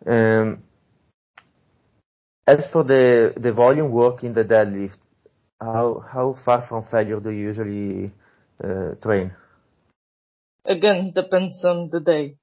Um, 0.06 0.62
as 2.46 2.68
for 2.70 2.84
the, 2.84 3.34
the 3.38 3.54
volume 3.54 3.92
work 3.92 4.26
in 4.26 4.34
the 4.34 4.44
deadlift, 4.44 4.98
how, 5.62 6.04
how 6.12 6.36
far 6.44 6.68
from 6.68 6.84
failure 6.92 7.22
do 7.22 7.30
you 7.30 7.44
usually 7.48 8.12
uh, 8.62 8.96
train? 9.02 9.32
Again, 10.66 11.14
depends 11.16 11.64
on 11.64 11.92
the 11.94 12.02
day. 12.02 12.36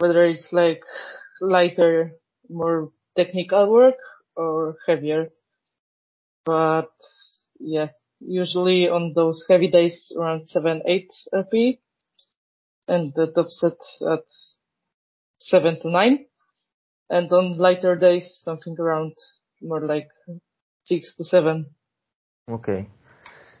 Whether 0.00 0.26
it's 0.26 0.52
like 0.52 0.82
lighter 1.40 2.12
more 2.50 2.92
technical 3.16 3.72
work 3.72 3.96
or 4.36 4.76
heavier. 4.86 5.30
But 6.44 6.92
yeah, 7.58 7.90
usually 8.20 8.88
on 8.88 9.12
those 9.14 9.44
heavy 9.48 9.68
days 9.68 10.12
around 10.16 10.48
7, 10.48 10.82
8 10.86 11.08
RP 11.34 11.78
and 12.88 13.12
the 13.14 13.32
top 13.32 13.50
set 13.50 13.78
at 14.02 14.24
7 15.38 15.80
to 15.82 15.90
9. 15.90 16.26
And 17.10 17.32
on 17.32 17.58
lighter 17.58 17.96
days, 17.96 18.40
something 18.42 18.76
around 18.78 19.14
more 19.60 19.80
like 19.80 20.08
6 20.84 21.16
to 21.16 21.24
7. 21.24 21.66
Ok. 22.46 22.86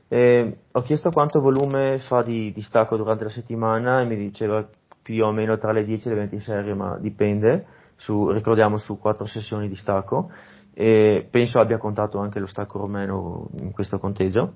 Eh, 0.08 0.58
ho 0.72 0.82
chiesto 0.82 1.10
quanto 1.10 1.40
volume 1.40 1.98
fa 1.98 2.22
di, 2.22 2.52
di, 2.52 2.62
stacco 2.62 2.96
durante 2.96 3.24
la 3.24 3.30
settimana 3.30 4.00
e 4.00 4.06
mi 4.06 4.16
diceva 4.16 4.68
più 5.02 5.24
o 5.24 5.30
meno 5.30 5.56
tra 5.56 5.72
le 5.72 5.84
10 5.84 6.08
e 6.08 6.10
le 6.10 6.16
20 6.16 6.40
serie, 6.40 6.74
ma 6.74 6.98
dipende, 6.98 7.66
su, 7.96 8.30
ricordiamo 8.30 8.78
su 8.78 8.98
4 8.98 9.26
sessioni 9.26 9.68
di 9.68 9.76
stacco 9.76 10.30
e 10.72 11.26
penso 11.30 11.58
abbia 11.58 11.78
contato 11.78 12.18
anche 12.18 12.38
lo 12.38 12.46
stacco 12.46 12.78
romeno 12.78 13.48
in 13.60 13.72
questo 13.72 13.98
conteggio. 13.98 14.54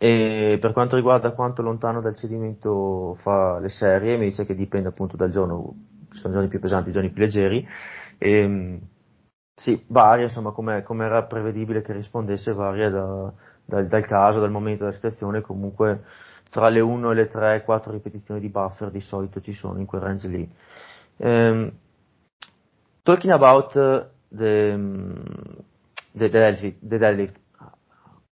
E 0.00 0.58
per 0.60 0.72
quanto 0.72 0.94
riguarda 0.94 1.32
quanto 1.32 1.60
lontano 1.60 2.00
dal 2.00 2.14
cedimento 2.14 3.14
fa 3.14 3.58
le 3.58 3.68
serie, 3.68 4.16
mi 4.16 4.26
dice 4.26 4.44
che 4.44 4.54
dipende 4.54 4.88
appunto 4.88 5.16
dal 5.16 5.30
giorno, 5.30 5.74
ci 6.10 6.18
sono 6.18 6.34
giorni 6.34 6.48
più 6.48 6.60
pesanti, 6.60 6.92
giorni 6.92 7.10
più 7.10 7.22
leggeri. 7.22 7.66
E, 8.16 8.80
sì, 9.54 9.84
varia, 9.88 10.24
insomma, 10.24 10.52
come, 10.52 10.84
era 11.04 11.24
prevedibile 11.24 11.82
che 11.82 11.92
rispondesse, 11.92 12.52
varia 12.52 12.90
da, 12.90 13.32
dal, 13.64 13.88
dal, 13.88 14.06
caso, 14.06 14.38
dal 14.38 14.52
momento 14.52 14.84
della 14.84 14.94
situazione, 14.94 15.40
comunque 15.40 16.04
tra 16.48 16.68
le 16.68 16.80
1 16.80 17.10
e 17.10 17.14
le 17.14 17.28
3, 17.28 17.64
4 17.64 17.90
ripetizioni 17.90 18.38
di 18.40 18.48
buffer 18.48 18.90
di 18.90 19.00
solito 19.00 19.40
ci 19.40 19.52
sono 19.52 19.80
in 19.80 19.86
quel 19.86 20.00
range 20.00 20.28
lì. 20.28 20.48
Um, 21.16 21.72
talking 23.02 23.32
about 23.32 23.76
the, 24.30 25.64
the, 26.14 26.28
the, 26.28 26.38
deadlift, 26.38 26.74
the 26.82 26.96
deadlift, 26.96 27.34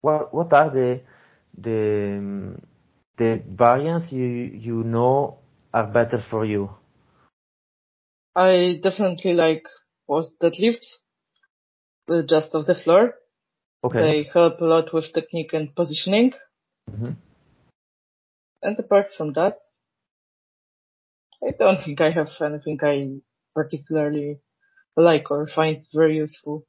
what, 0.01 0.33
what 0.33 0.53
are 0.53 0.71
the, 0.71 1.01
the, 1.57 2.57
the 3.19 3.43
variants 3.49 4.13
you, 4.13 4.27
you 4.27 4.85
know 4.85 5.39
are 5.73 5.87
better 5.87 6.23
for 6.31 6.45
you? 6.45 6.71
I 8.35 8.81
definitely 8.83 9.33
like 9.33 9.65
post 10.07 10.33
deadlifts, 10.43 10.87
uh, 12.11 12.23
just 12.29 12.55
off 12.55 12.67
the 12.67 12.75
floor. 12.75 13.15
Okay. 13.85 14.01
They 14.01 14.31
help 14.33 14.61
a 14.61 14.65
lot 14.65 14.93
with 14.93 15.13
technique 15.13 15.53
and 15.53 15.75
positioning. 15.75 16.33
Mm-hmm. 16.91 17.13
And 18.63 18.79
apart 18.79 19.09
from 19.17 19.33
that, 19.35 19.59
I 21.43 21.53
don't 21.59 21.83
think 21.85 22.01
I 22.01 22.11
have 22.11 22.31
anything 22.41 22.79
I 22.83 23.21
particularly 23.55 24.41
like 24.97 25.31
or 25.31 25.49
find 25.55 25.85
very 25.95 26.17
useful. 26.17 26.65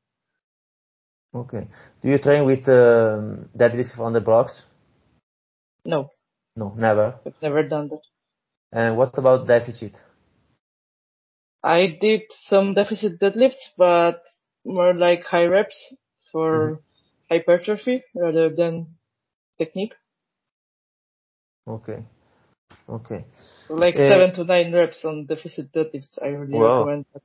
Okay. 1.33 1.67
Do 2.01 2.09
you 2.09 2.17
train 2.17 2.45
with 2.45 2.67
um, 2.67 3.49
deadlift 3.57 3.99
on 3.99 4.13
the 4.13 4.21
blocks? 4.21 4.63
No. 5.85 6.11
No, 6.55 6.73
never. 6.77 7.15
I've 7.25 7.41
never 7.41 7.63
done 7.63 7.89
that. 7.89 8.01
And 8.71 8.97
what 8.97 9.17
about 9.17 9.47
deficit? 9.47 9.93
I 11.63 11.97
did 11.99 12.21
some 12.29 12.73
deficit 12.73 13.19
deadlifts, 13.19 13.73
but 13.77 14.23
more 14.65 14.93
like 14.93 15.23
high 15.23 15.45
reps 15.45 15.77
for 16.31 16.71
mm-hmm. 16.71 16.81
hypertrophy 17.29 18.03
rather 18.15 18.49
than 18.49 18.95
technique. 19.57 19.93
Okay. 21.67 22.03
Okay. 22.89 23.25
So 23.67 23.75
like 23.75 23.95
uh, 23.95 24.09
seven 24.09 24.33
to 24.35 24.43
nine 24.43 24.73
reps 24.73 25.03
on 25.03 25.25
deficit 25.25 25.71
deadlifts. 25.73 26.21
I 26.21 26.27
really 26.27 26.53
wow. 26.53 26.85
recommend 26.85 27.05
that. 27.13 27.21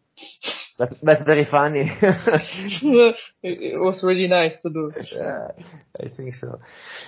That's, 0.83 0.95
that's 1.01 1.23
very 1.23 1.45
funny. 1.45 1.93
it, 3.43 3.79
was 3.79 4.03
really 4.03 4.27
nice 4.27 4.55
to 4.63 4.69
do. 4.71 4.91
Yeah, 5.15 5.53
I 6.01 6.09
think 6.09 6.35
so. 6.35 6.59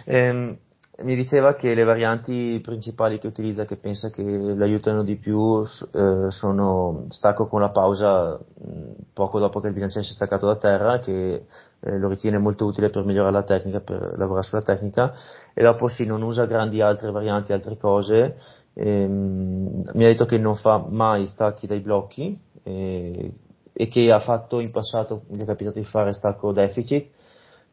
Um, 0.06 0.58
mi 1.02 1.16
diceva 1.16 1.56
che 1.56 1.74
le 1.74 1.82
varianti 1.82 2.60
principali 2.62 3.18
che 3.18 3.26
utilizza, 3.26 3.64
che 3.64 3.74
pensa 3.74 4.10
che 4.10 4.22
l'aiutano 4.22 5.02
di 5.02 5.16
più, 5.16 5.64
eh, 5.64 6.26
sono 6.28 7.06
stacco 7.08 7.48
con 7.48 7.62
la 7.62 7.70
pausa 7.70 8.38
poco 9.12 9.40
dopo 9.40 9.58
che 9.58 9.66
il 9.66 9.72
bilanciere 9.72 10.04
si 10.04 10.12
è 10.12 10.14
staccato 10.14 10.46
da 10.46 10.54
terra, 10.54 11.00
che 11.00 11.46
eh, 11.80 11.98
lo 11.98 12.08
ritiene 12.08 12.38
molto 12.38 12.66
utile 12.66 12.90
per 12.90 13.02
migliorare 13.02 13.32
la 13.32 13.42
tecnica, 13.42 13.80
per 13.80 14.14
lavorare 14.16 14.46
sulla 14.46 14.62
tecnica, 14.62 15.14
e 15.52 15.64
dopo 15.64 15.88
sì, 15.88 16.06
non 16.06 16.22
usa 16.22 16.46
grandi 16.46 16.80
altre 16.80 17.10
varianti, 17.10 17.52
altre 17.52 17.76
cose. 17.76 18.36
Ehm, 18.74 19.82
mi 19.94 20.04
ha 20.04 20.08
detto 20.08 20.26
che 20.26 20.38
non 20.38 20.54
fa 20.54 20.78
mai 20.88 21.26
stacchi 21.26 21.66
dai 21.66 21.80
blocchi 21.80 22.52
eh, 22.64 23.32
e 23.74 23.88
che 23.88 24.10
ha 24.10 24.20
fatto 24.20 24.60
in 24.60 24.70
passato, 24.70 25.24
mi 25.30 25.42
è 25.42 25.44
capitato 25.44 25.78
di 25.78 25.84
fare 25.84 26.12
stacco 26.12 26.52
deficit, 26.52 27.10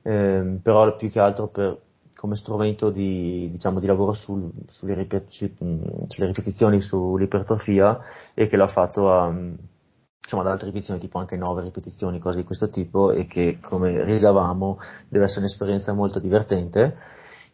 ehm, 0.01 0.59
però 0.61 0.95
più 0.95 1.09
che 1.11 1.19
altro 1.19 1.47
per 1.47 1.79
come 2.15 2.35
strumento 2.35 2.91
di, 2.91 3.49
diciamo, 3.51 3.79
di 3.79 3.87
lavoro 3.87 4.13
sul, 4.13 4.51
sulle, 4.67 4.93
ripet- 4.93 5.27
sulle, 5.27 6.25
ripetizioni, 6.27 6.79
sull'ipertrofia 6.79 7.99
e 8.35 8.47
che 8.47 8.57
l'ha 8.57 8.67
fatto 8.67 9.11
a, 9.11 9.27
insomma, 9.29 10.43
ad 10.43 10.49
altre 10.49 10.67
ripetizioni, 10.67 10.99
tipo 10.99 11.17
anche 11.17 11.35
9 11.35 11.63
ripetizioni, 11.63 12.19
cose 12.19 12.37
di 12.37 12.43
questo 12.43 12.69
tipo 12.69 13.11
e 13.11 13.25
che 13.25 13.57
come 13.59 14.03
rilevavamo 14.03 14.77
deve 15.07 15.25
essere 15.25 15.39
un'esperienza 15.41 15.93
molto 15.93 16.19
divertente. 16.19 16.95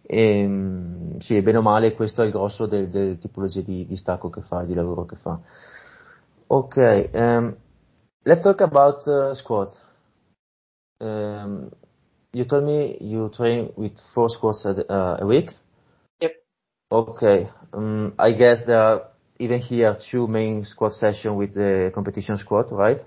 E, 0.01 1.15
sì, 1.19 1.41
bene 1.41 1.57
o 1.59 1.61
male 1.61 1.93
questo 1.93 2.21
è 2.21 2.25
il 2.25 2.31
grosso 2.31 2.65
delle 2.65 2.89
del 2.89 3.17
tipologie 3.19 3.63
di, 3.63 3.85
di, 3.85 3.95
stacco 3.95 4.29
che 4.29 4.41
fa, 4.41 4.63
di 4.63 4.73
lavoro 4.73 5.05
che 5.05 5.15
fa. 5.15 5.39
Ok, 6.47 7.09
um, 7.13 7.55
let's 8.27 8.43
talk 8.43 8.59
about 8.61 9.07
uh, 9.07 9.33
squat. 9.33 9.73
Um, 10.99 11.71
you 12.33 12.43
told 12.43 12.65
me 12.65 12.97
you 12.99 13.29
train 13.29 13.71
with 13.77 13.93
four 14.13 14.29
squats 14.29 14.65
a, 14.65 14.71
uh, 14.91 15.17
a 15.21 15.25
week. 15.25 15.51
Yep. 16.21 16.33
Okay. 16.91 17.49
Um, 17.73 18.13
I 18.19 18.33
guess 18.33 18.59
there 18.65 18.81
are 18.81 19.01
even 19.39 19.59
here 19.59 19.97
two 20.11 20.27
main 20.27 20.65
squat 20.65 20.91
sessions 20.93 21.37
with 21.37 21.53
the 21.53 21.91
competition 21.95 22.37
squat, 22.37 22.67
right? 22.71 22.99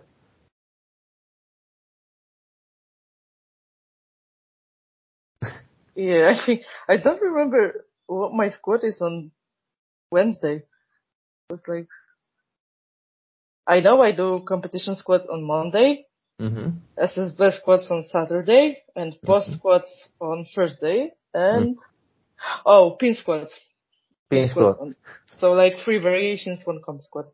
yeah, 5.95 6.33
I 6.35 6.47
think 6.47 6.63
I 6.89 6.97
don't 6.97 7.21
remember 7.21 7.85
what 8.07 8.33
my 8.33 8.51
squat 8.51 8.85
is 8.85 9.01
on 9.01 9.31
Wednesday. 10.11 10.57
It 10.57 11.53
was 11.53 11.63
like 11.69 11.89
I 13.67 13.81
know 13.81 14.01
I 14.01 14.13
do 14.13 14.45
competition 14.47 14.97
squats 14.97 15.27
on 15.31 15.45
Monday, 15.45 16.07
Mm-hmm. 16.41 16.71
SSB 16.99 17.61
squats 17.61 17.89
on 17.91 18.05
Saturday 18.05 18.79
and 18.97 19.15
post 19.27 19.49
mm-hmm. 19.49 19.59
squats 19.59 20.09
on 20.21 20.47
Thursday 20.55 21.11
and 21.35 21.77
mm-hmm. 21.77 22.63
oh 22.65 22.97
pin 22.99 23.15
squats. 23.15 23.53
Pin, 24.31 24.41
pin 24.41 24.49
squat. 24.49 24.79
On, 24.81 24.97
so 25.39 25.53
like 25.53 25.75
three 25.85 25.99
variations 25.99 26.61
on 26.67 26.81
comp 26.83 27.03
squat. 27.03 27.27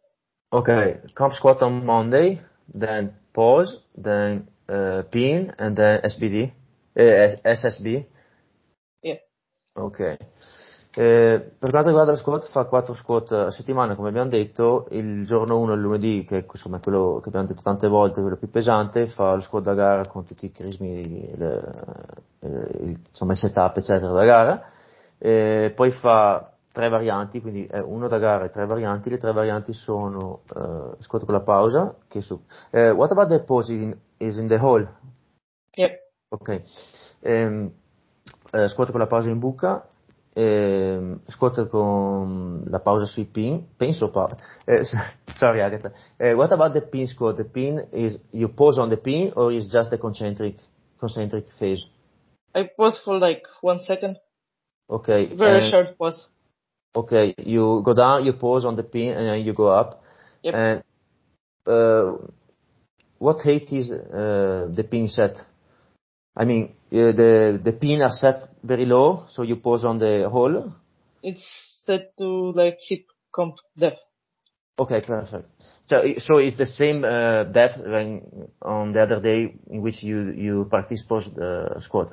Okay, 0.52 0.96
comp 1.14 1.34
squat 1.34 1.62
on 1.62 1.86
Monday, 1.86 2.40
then 2.74 3.12
pause, 3.32 3.78
then 3.96 4.48
uh, 4.68 5.02
pin, 5.12 5.52
and 5.56 5.76
then 5.76 6.00
SBD, 6.02 6.50
uh, 6.98 7.36
SSB. 7.46 8.06
Yeah. 9.02 9.14
Okay. 9.76 10.18
Eh, 10.98 11.52
per 11.58 11.70
quanto 11.70 11.90
riguarda 11.90 12.12
lo 12.12 12.16
squat, 12.16 12.48
fa 12.48 12.64
4 12.64 12.94
squat 12.94 13.32
a 13.32 13.50
settimana, 13.50 13.94
come 13.94 14.08
abbiamo 14.08 14.30
detto, 14.30 14.86
il 14.92 15.26
giorno 15.26 15.58
1 15.58 15.74
il 15.74 15.80
lunedì, 15.80 16.24
che 16.24 16.46
insomma, 16.50 16.78
è 16.78 16.80
quello 16.80 17.20
che 17.22 17.28
abbiamo 17.28 17.46
detto 17.46 17.60
tante 17.60 17.86
volte, 17.86 18.22
quello 18.22 18.38
più 18.38 18.48
pesante, 18.48 19.06
fa 19.08 19.34
lo 19.34 19.42
squat 19.42 19.62
da 19.62 19.74
gara 19.74 20.06
con 20.06 20.24
tutti 20.24 20.46
i 20.46 20.50
crismi, 20.50 21.36
le, 21.36 21.74
il, 22.40 22.98
insomma 23.10 23.32
il 23.32 23.38
setup 23.38 23.76
eccetera 23.76 24.10
da 24.10 24.24
gara, 24.24 24.70
eh, 25.18 25.70
poi 25.76 25.90
fa 25.90 26.50
tre 26.72 26.88
varianti, 26.88 27.42
quindi 27.42 27.66
è 27.66 27.80
uno 27.80 28.08
da 28.08 28.16
gara 28.16 28.46
e 28.46 28.48
tre 28.48 28.64
varianti, 28.64 29.10
le 29.10 29.18
tre 29.18 29.32
varianti 29.32 29.74
sono 29.74 30.40
uh, 30.54 30.94
squat 30.98 31.26
con 31.26 31.34
la 31.34 31.42
pausa, 31.42 31.94
che 32.08 32.22
su, 32.22 32.34
uh, 32.70 32.78
what 32.92 33.10
about 33.10 33.28
the 33.28 33.42
pause 33.42 33.70
is 33.70 33.80
in, 33.80 33.96
is 34.16 34.36
in 34.38 34.46
the 34.46 34.58
hole? 34.58 34.88
Yep. 35.74 35.92
Ok. 36.28 36.62
Um, 37.20 37.70
uh, 38.52 38.66
squat 38.66 38.90
con 38.90 39.00
la 39.00 39.06
pausa 39.06 39.28
in 39.28 39.38
buca, 39.38 39.86
eh, 40.36 41.16
squat 41.28 41.66
con 41.68 42.62
la 42.68 42.78
pausa 42.80 43.06
sui 43.06 43.24
pin, 43.24 43.66
penso 43.76 44.10
pa- 44.10 44.36
eh, 44.66 44.84
sorry 45.38 45.62
Agata, 45.62 45.92
uh, 46.20 46.34
what 46.34 46.52
about 46.52 46.74
the 46.74 46.82
pin 46.82 47.06
squat? 47.06 47.36
The 47.36 47.44
pin 47.44 47.88
is, 47.92 48.18
you 48.32 48.48
pause 48.48 48.78
on 48.78 48.90
the 48.90 48.98
pin 48.98 49.32
or 49.34 49.50
is 49.50 49.68
just 49.68 49.90
the 49.90 49.98
concentric, 49.98 50.56
concentric 50.98 51.46
phase? 51.58 51.86
I 52.54 52.68
pause 52.76 53.00
for 53.02 53.18
like 53.18 53.42
one 53.62 53.80
second. 53.80 54.18
Okay. 54.88 55.34
Very 55.34 55.70
short 55.70 55.96
pause. 55.96 56.28
Okay, 56.94 57.34
you 57.38 57.82
go 57.84 57.94
down, 57.94 58.24
you 58.24 58.34
pause 58.34 58.64
on 58.64 58.76
the 58.76 58.82
pin 58.82 59.16
and 59.16 59.28
then 59.28 59.44
you 59.44 59.54
go 59.54 59.68
up. 59.68 60.02
Yep. 60.42 60.54
And, 60.54 60.82
uh, 61.66 62.12
what 63.18 63.42
height 63.42 63.72
is, 63.72 63.90
uh, 63.90 64.68
the 64.70 64.84
pin 64.84 65.08
set? 65.08 65.36
I 66.36 66.44
mean, 66.44 66.74
uh, 66.92 67.12
the 67.12 67.60
the 67.62 67.72
pin 67.72 68.02
are 68.02 68.12
set 68.12 68.50
very 68.62 68.84
low, 68.84 69.24
so 69.28 69.42
you 69.42 69.56
pause 69.56 69.84
on 69.84 69.98
the 69.98 70.28
hole. 70.30 70.72
It's 71.22 71.44
set 71.84 72.16
to 72.18 72.52
like 72.54 72.78
hit 72.88 73.06
comp 73.34 73.56
depth. 73.78 74.00
Okay, 74.78 75.00
perfect. 75.00 75.48
So, 75.86 76.02
so 76.18 76.36
it's 76.36 76.58
the 76.58 76.66
same 76.66 77.02
uh, 77.02 77.44
depth 77.44 77.78
than 77.82 78.48
on 78.60 78.92
the 78.92 79.02
other 79.02 79.20
day 79.20 79.54
in 79.70 79.80
which 79.80 80.02
you, 80.02 80.32
you 80.32 80.66
practice 80.68 81.02
post 81.08 81.30
uh, 81.38 81.80
squat? 81.80 82.12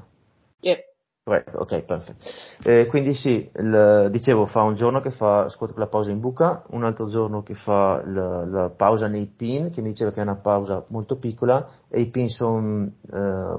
Yep. 0.61 0.79
Ok, 1.25 1.83
perfetto. 1.83 2.25
Eh, 2.63 2.85
quindi 2.87 3.13
sì, 3.13 3.49
il, 3.55 4.09
dicevo, 4.11 4.45
fa 4.45 4.61
un 4.63 4.75
giorno 4.75 4.99
che 4.99 5.09
fa 5.09 5.47
con 5.57 5.71
la 5.77 5.87
pausa 5.87 6.11
in 6.11 6.19
buca, 6.19 6.63
un 6.71 6.83
altro 6.83 7.07
giorno 7.07 7.43
che 7.43 7.55
fa 7.55 8.03
la, 8.05 8.43
la, 8.45 8.69
pausa 8.69 9.07
nei 9.07 9.27
pin, 9.27 9.71
che 9.71 9.81
mi 9.81 9.89
diceva 9.89 10.11
che 10.11 10.19
è 10.19 10.23
una 10.23 10.35
pausa 10.35 10.83
molto 10.89 11.15
piccola, 11.15 11.65
e 11.87 12.01
i 12.01 12.09
pin 12.09 12.27
sono 12.27 12.89
eh, 13.09 13.55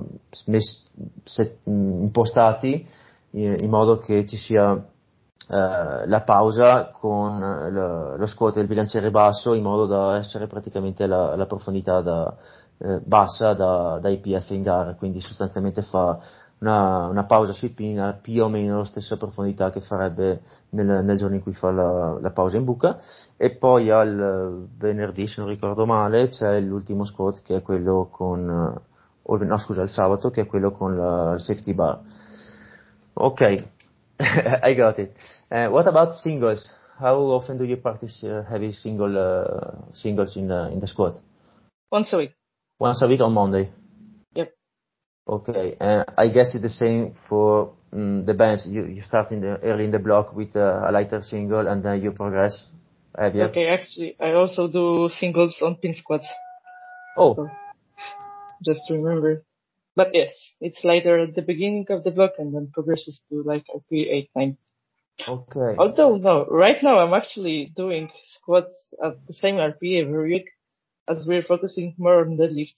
impostati 1.64 2.86
in, 3.30 3.56
in, 3.58 3.70
modo 3.70 3.96
che 3.96 4.26
ci 4.26 4.36
sia 4.36 4.74
eh, 4.74 6.06
la 6.06 6.22
pausa 6.22 6.90
con 6.90 7.38
lo, 7.38 8.16
lo 8.16 8.26
squat 8.26 8.56
del 8.56 8.66
bilanciere 8.66 9.08
basso 9.08 9.54
in 9.54 9.62
modo 9.62 9.86
da 9.86 10.18
essere 10.18 10.48
praticamente 10.48 11.06
la, 11.06 11.34
la 11.34 11.46
profondità 11.46 12.02
da, 12.02 12.36
eh, 12.76 13.00
bassa 13.02 13.54
da, 13.54 13.98
da 14.02 14.08
IPF 14.10 14.50
in 14.50 14.62
gara, 14.62 14.94
quindi 14.96 15.20
sostanzialmente 15.20 15.80
fa 15.80 16.20
una, 16.64 17.06
una, 17.08 17.24
pausa 17.24 17.52
sui 17.52 17.68
pin 17.68 18.00
a 18.00 18.12
più 18.14 18.42
o 18.42 18.48
meno 18.48 18.78
la 18.78 18.84
stessa 18.84 19.16
profondità 19.16 19.70
che 19.70 19.80
farebbe 19.80 20.40
nel, 20.70 21.04
nel 21.04 21.16
giorno 21.16 21.36
in 21.36 21.42
cui 21.42 21.52
fa 21.52 21.70
la, 21.70 22.18
la, 22.20 22.30
pausa 22.30 22.56
in 22.56 22.64
buca 22.64 22.98
e 23.36 23.50
poi 23.56 23.90
al 23.90 24.66
venerdì 24.76 25.26
se 25.26 25.40
non 25.40 25.50
ricordo 25.50 25.84
male 25.84 26.28
c'è 26.28 26.58
l'ultimo 26.60 27.04
squat 27.04 27.42
che 27.42 27.56
è 27.56 27.62
quello 27.62 28.08
con 28.10 28.44
no 28.46 29.58
scusa 29.58 29.82
il 29.82 29.88
sabato 29.88 30.30
che 30.30 30.42
è 30.42 30.46
quello 30.46 30.72
con 30.72 30.96
la, 30.96 31.38
safety 31.38 31.74
bar 31.74 32.00
ok 33.12 33.72
I 34.62 34.74
got 34.74 34.98
it. 34.98 35.16
Uh, 35.50 35.68
what 35.70 35.86
about 35.86 36.12
singles? 36.12 36.70
How 36.98 37.16
often 37.34 37.58
do 37.58 37.64
you 37.64 37.76
practice 37.76 38.22
uh, 38.22 38.44
heavy 38.48 38.72
single 38.72 39.18
uh, 39.18 39.92
singles 39.92 40.36
in 40.36 40.48
the 40.48 40.70
in 40.70 40.78
the 40.78 40.86
squat? 40.86 41.14
Once 41.90 42.12
a 42.12 42.18
week. 42.18 42.32
Once 42.78 43.02
a 43.02 43.08
week 43.08 43.20
on 43.20 43.32
Monday. 43.32 43.70
Okay. 45.26 45.76
I 45.80 46.28
guess 46.28 46.54
it's 46.54 46.62
the 46.62 46.68
same 46.68 47.14
for 47.28 47.72
um, 47.92 48.24
the 48.24 48.34
bench. 48.34 48.60
You 48.66 48.86
you 48.86 49.02
start 49.02 49.32
in 49.32 49.40
the 49.40 49.58
early 49.62 49.84
in 49.84 49.90
the 49.90 49.98
block 49.98 50.34
with 50.34 50.54
a 50.54 50.90
lighter 50.92 51.22
single 51.22 51.66
and 51.66 51.82
then 51.82 52.02
you 52.02 52.12
progress. 52.12 52.66
Heavier. 53.16 53.44
Okay. 53.48 53.68
Actually, 53.68 54.16
I 54.20 54.32
also 54.32 54.68
do 54.68 55.08
singles 55.08 55.56
on 55.62 55.76
pin 55.76 55.94
squats. 55.94 56.26
Oh. 57.16 57.48
Just 58.64 58.80
remember. 58.90 59.44
But 59.96 60.08
yes, 60.12 60.32
it's 60.60 60.82
lighter 60.82 61.18
at 61.18 61.34
the 61.36 61.42
beginning 61.42 61.86
of 61.90 62.02
the 62.02 62.10
block 62.10 62.32
and 62.38 62.54
then 62.54 62.70
progresses 62.72 63.20
to 63.30 63.42
like 63.44 63.64
RP 63.72 64.10
8, 64.10 64.30
9. 64.34 64.56
Okay. 65.28 65.76
Although 65.78 66.16
no, 66.16 66.46
right 66.46 66.82
now 66.82 66.98
I'm 66.98 67.14
actually 67.14 67.72
doing 67.76 68.10
squats 68.34 68.74
at 69.02 69.24
the 69.28 69.34
same 69.34 69.56
RP 69.56 70.02
every 70.02 70.32
week 70.32 70.50
as 71.08 71.24
we're 71.24 71.44
focusing 71.44 71.94
more 71.96 72.20
on 72.22 72.36
deadlift. 72.36 72.74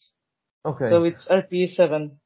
Okay. 0.66 0.90
So 0.90 1.04
it's 1.04 1.26
RP 1.26 1.74
7. 1.74 2.18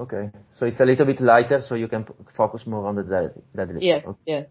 Okay. 0.00 0.30
So 0.58 0.66
it's 0.66 0.80
a 0.80 0.84
little 0.84 1.06
bit 1.06 1.20
lighter 1.20 1.60
so 1.60 1.74
you 1.74 1.88
can 1.88 2.06
focus 2.36 2.66
more 2.66 2.86
on 2.86 2.96
the 2.96 3.02
deadlift. 3.02 3.82
Yeah, 3.82 4.00
okay. 4.06 4.18
yeah. 4.26 4.42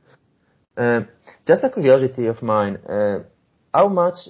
Uh, 0.77 1.01
just 1.45 1.63
a 1.63 1.69
curiosity 1.69 2.27
of 2.27 2.41
mine, 2.41 2.77
uh, 2.87 3.23
how 3.73 3.89
much 3.89 4.29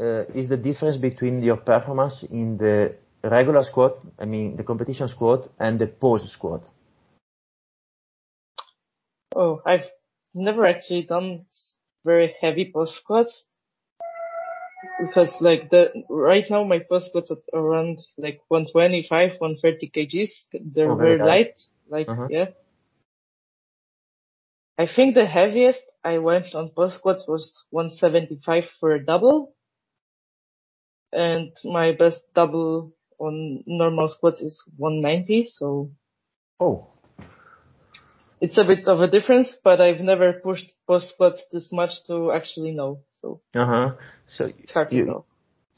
uh, 0.00 0.24
is 0.34 0.48
the 0.48 0.56
difference 0.56 0.96
between 0.96 1.42
your 1.42 1.56
performance 1.56 2.24
in 2.30 2.56
the 2.56 2.94
regular 3.22 3.62
squat, 3.62 3.98
I 4.18 4.24
mean 4.24 4.56
the 4.56 4.64
competition 4.64 5.08
squat 5.08 5.50
and 5.58 5.78
the 5.78 5.86
pose 5.86 6.30
squat? 6.32 6.62
Oh, 9.34 9.60
I've 9.64 9.86
never 10.34 10.66
actually 10.66 11.02
done 11.02 11.46
very 12.04 12.34
heavy 12.40 12.70
pose 12.72 12.96
squats 12.96 13.44
because 15.00 15.32
like 15.40 15.70
the 15.70 15.90
right 16.08 16.44
now 16.50 16.64
my 16.64 16.78
pose 16.78 17.06
squats 17.06 17.30
at 17.30 17.38
around 17.52 17.98
like 18.16 18.40
125, 18.48 19.38
130 19.38 19.90
kgs. 19.90 20.30
They're 20.52 20.90
oh, 20.90 20.96
very, 20.96 21.18
light. 21.18 21.54
Like 21.88 22.08
uh-huh. 22.08 22.28
yeah. 22.30 22.46
I 24.78 24.86
think 24.86 25.14
the 25.14 25.26
heaviest 25.26 25.80
I 26.04 26.18
went 26.18 26.54
on 26.54 26.70
pose 26.70 26.94
squats 26.94 27.24
was 27.26 27.64
175 27.70 28.64
for 28.78 28.92
a 28.92 29.04
double. 29.04 29.54
And 31.12 31.50
my 31.64 31.92
best 31.92 32.22
double 32.34 32.92
on 33.18 33.64
normal 33.66 34.08
squats 34.08 34.40
is 34.40 34.62
190, 34.76 35.50
so. 35.56 35.90
Oh. 36.60 36.88
It's 38.40 38.56
a 38.56 38.64
bit 38.64 38.86
of 38.86 39.00
a 39.00 39.10
difference, 39.10 39.54
but 39.64 39.80
I've 39.80 40.00
never 40.00 40.32
pushed 40.32 40.70
post 40.86 41.10
squats 41.10 41.40
this 41.52 41.72
much 41.72 41.90
to 42.06 42.30
actually 42.30 42.70
know, 42.70 43.02
so. 43.20 43.40
Uh 43.54 43.66
huh. 43.66 43.90
So. 44.26 44.50
You. 44.90 45.24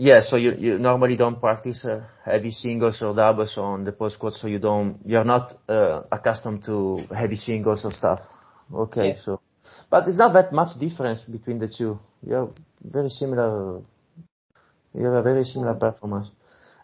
Yeah, 0.02 0.22
so 0.22 0.36
you, 0.36 0.54
you 0.56 0.78
normally 0.78 1.14
don't 1.14 1.38
practice 1.38 1.84
uh, 1.84 2.00
heavy 2.24 2.52
singles 2.52 3.02
or 3.02 3.14
doubles 3.14 3.58
on 3.58 3.84
the 3.84 3.92
post 3.92 4.14
squat, 4.14 4.32
so 4.32 4.46
you 4.46 4.58
don't, 4.58 4.98
you're 5.04 5.24
not 5.24 5.52
uh, 5.68 6.04
accustomed 6.10 6.64
to 6.64 7.06
heavy 7.14 7.36
singles 7.36 7.84
or 7.84 7.90
stuff. 7.90 8.18
Okay, 8.72 9.08
yeah. 9.08 9.22
so, 9.22 9.42
but 9.90 10.08
it's 10.08 10.16
not 10.16 10.32
that 10.32 10.54
much 10.54 10.78
difference 10.80 11.20
between 11.20 11.58
the 11.58 11.68
two. 11.68 11.98
You 12.26 12.32
have 12.32 12.48
very 12.82 13.10
similar, 13.10 13.82
you 14.94 15.04
have 15.04 15.12
a 15.12 15.22
very 15.22 15.44
similar 15.44 15.74
performance. 15.74 16.30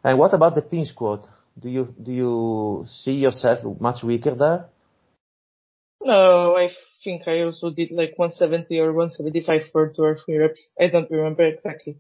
And 0.05 0.19
what 0.19 0.35
about 0.35 0.55
the 0.55 0.61
pin 0.61 0.85
squat? 0.85 1.27
Do 1.59 1.71
you 1.71 1.95
do 2.03 2.13
you 2.13 2.85
see 2.87 3.13
yourself 3.13 3.61
much 3.81 4.03
weaker 4.05 4.35
there? 4.35 4.67
No, 6.03 6.55
I 6.55 6.69
think 7.03 7.27
I 7.27 7.43
also 7.43 7.71
did 7.71 7.91
like 7.91 8.15
170 8.17 8.81
or 8.81 8.93
175 8.93 9.71
for 9.73 9.93
two 9.95 10.03
or 10.03 10.19
three 10.25 10.37
reps. 10.37 10.69
I 10.81 10.89
don't 10.89 11.11
remember 11.11 11.45
exactly, 11.45 11.99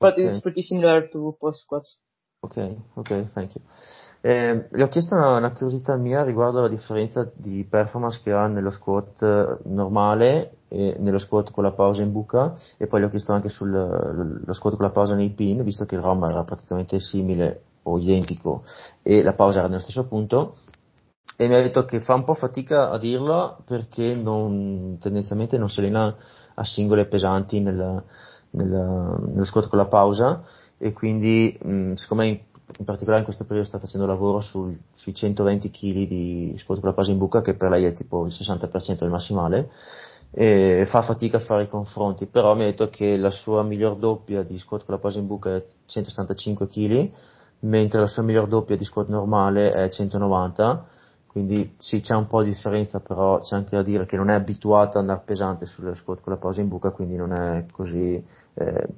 but 0.00 0.14
okay. 0.14 0.24
it's 0.24 0.40
pretty 0.40 0.62
similar 0.62 1.08
to 1.08 1.36
post 1.40 1.62
squats. 1.62 1.98
Ok, 2.40 2.56
ok, 2.96 3.32
thank 3.34 3.54
you. 3.54 3.62
Eh, 4.24 4.68
le 4.70 4.82
ho 4.84 4.88
chiesto 4.88 5.14
una, 5.16 5.36
una, 5.36 5.50
curiosità 5.50 5.96
mia 5.96 6.22
riguardo 6.22 6.60
la 6.60 6.68
differenza 6.68 7.28
di 7.34 7.66
performance 7.68 8.20
che 8.22 8.30
ha 8.30 8.46
nello 8.46 8.70
squat 8.70 9.20
eh, 9.20 9.58
normale 9.64 10.58
e 10.68 10.94
nello 10.98 11.18
squat 11.18 11.50
con 11.50 11.64
la 11.64 11.72
pausa 11.72 12.02
in 12.02 12.12
buca 12.12 12.54
e 12.78 12.86
poi 12.86 13.00
le 13.00 13.06
ho 13.06 13.08
chiesto 13.08 13.32
anche 13.32 13.48
sullo 13.48 14.40
squat 14.52 14.76
con 14.76 14.86
la 14.86 14.92
pausa 14.92 15.16
nei 15.16 15.30
pin, 15.30 15.64
visto 15.64 15.86
che 15.86 15.96
il 15.96 16.02
ROM 16.02 16.22
era 16.22 16.44
praticamente 16.44 17.00
simile 17.00 17.62
o 17.82 17.98
identico 17.98 18.62
e 19.02 19.22
la 19.22 19.34
pausa 19.34 19.58
era 19.58 19.68
nello 19.68 19.80
stesso 19.80 20.06
punto 20.06 20.54
e 21.42 21.48
mi 21.48 21.56
ha 21.56 21.60
detto 21.60 21.84
che 21.84 21.98
fa 21.98 22.14
un 22.14 22.22
po' 22.22 22.34
fatica 22.34 22.90
a 22.90 22.98
dirlo 22.98 23.64
perché 23.66 24.14
non, 24.14 24.98
tendenzialmente 25.00 25.58
non 25.58 25.68
si 25.68 25.80
allena 25.80 26.14
a 26.54 26.64
singole 26.64 27.06
pesanti 27.06 27.58
nel, 27.58 28.04
nel, 28.50 28.68
nello 28.68 29.44
squat 29.44 29.66
con 29.66 29.78
la 29.78 29.86
pausa. 29.86 30.44
E 30.78 30.92
quindi 30.92 31.58
mh, 31.60 31.94
secondo 31.94 32.22
me 32.22 32.28
in 32.78 32.84
particolare 32.84 33.18
in 33.18 33.24
questo 33.24 33.44
periodo 33.44 33.66
sta 33.66 33.80
facendo 33.80 34.06
lavoro 34.06 34.38
sul, 34.38 34.78
sui 34.92 35.14
120 35.14 35.70
kg 35.70 36.06
di 36.06 36.54
squat 36.58 36.78
con 36.78 36.88
la 36.90 36.94
base 36.94 37.10
in 37.10 37.18
buca 37.18 37.42
che 37.42 37.54
per 37.54 37.70
lei 37.70 37.86
è 37.86 37.92
tipo 37.92 38.24
il 38.24 38.32
60% 38.32 38.98
del 39.00 39.10
massimale 39.10 39.70
e 40.30 40.84
fa 40.86 41.02
fatica 41.02 41.38
a 41.38 41.40
fare 41.40 41.64
i 41.64 41.68
confronti. 41.68 42.26
Però 42.26 42.54
mi 42.54 42.62
ha 42.62 42.66
detto 42.66 42.88
che 42.88 43.16
la 43.16 43.30
sua 43.30 43.64
miglior 43.64 43.96
doppia 43.96 44.44
di 44.44 44.58
squat 44.58 44.84
con 44.84 44.94
la 44.94 45.00
base 45.00 45.18
in 45.18 45.26
buca 45.26 45.56
è 45.56 45.64
175 45.86 46.68
kg 46.68 47.10
mentre 47.60 47.98
la 47.98 48.06
sua 48.06 48.22
miglior 48.22 48.46
doppia 48.46 48.76
di 48.76 48.84
squat 48.84 49.08
normale 49.08 49.72
è 49.72 49.88
190 49.88 50.91
quindi 51.32 51.74
sì 51.78 52.00
c'è 52.00 52.14
un 52.14 52.26
po' 52.26 52.42
di 52.42 52.50
differenza 52.50 53.00
però 53.00 53.40
c'è 53.40 53.56
anche 53.56 53.74
da 53.74 53.82
dire 53.82 54.06
che 54.06 54.16
non 54.16 54.30
è 54.30 54.34
abituata 54.34 54.98
ad 54.98 55.08
andare 55.08 55.22
pesante 55.24 55.66
sullo 55.66 55.94
squat 55.94 56.20
con 56.20 56.32
la 56.32 56.38
pausa 56.38 56.60
in 56.60 56.68
buca 56.68 56.90
quindi 56.90 57.16
non 57.16 57.32
è 57.32 57.64
così 57.72 58.24
eh, 58.54 58.88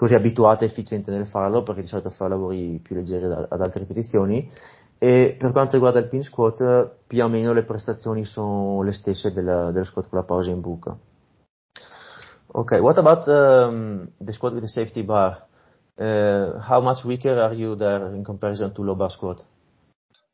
così 0.00 0.14
abituata 0.14 0.64
e 0.64 0.68
efficiente 0.68 1.10
nel 1.10 1.26
farlo 1.26 1.62
perché 1.62 1.82
di 1.82 1.86
solito 1.86 2.08
fa 2.08 2.26
lavori 2.26 2.80
più 2.82 2.96
leggeri 2.96 3.26
ad 3.26 3.60
alte 3.60 3.80
ripetizioni. 3.80 4.50
E 4.96 5.36
per 5.38 5.52
quanto 5.52 5.72
riguarda 5.72 5.98
il 5.98 6.08
pin 6.08 6.22
squat 6.22 6.96
più 7.06 7.22
o 7.22 7.28
meno 7.28 7.52
le 7.52 7.64
prestazioni 7.64 8.24
sono 8.24 8.80
le 8.80 8.92
stesse 8.92 9.30
della, 9.30 9.70
dello 9.70 9.84
squat 9.84 10.08
con 10.08 10.18
la 10.18 10.24
pausa 10.24 10.48
in 10.48 10.60
buca. 10.60 10.96
Ok 12.52 12.78
what 12.80 12.96
about 12.96 13.28
um, 13.28 14.08
the 14.18 14.32
squat 14.32 14.54
with 14.54 14.62
the 14.62 14.68
safety 14.68 15.02
bar? 15.02 15.46
Uh, 15.98 16.58
how 16.66 16.80
much 16.80 17.04
weaker 17.04 17.38
are 17.38 17.54
you 17.54 17.76
there 17.76 18.14
in 18.14 18.24
comparison 18.24 18.72
to 18.72 18.82
low 18.82 18.94
bar 18.94 19.10
squat? 19.10 19.44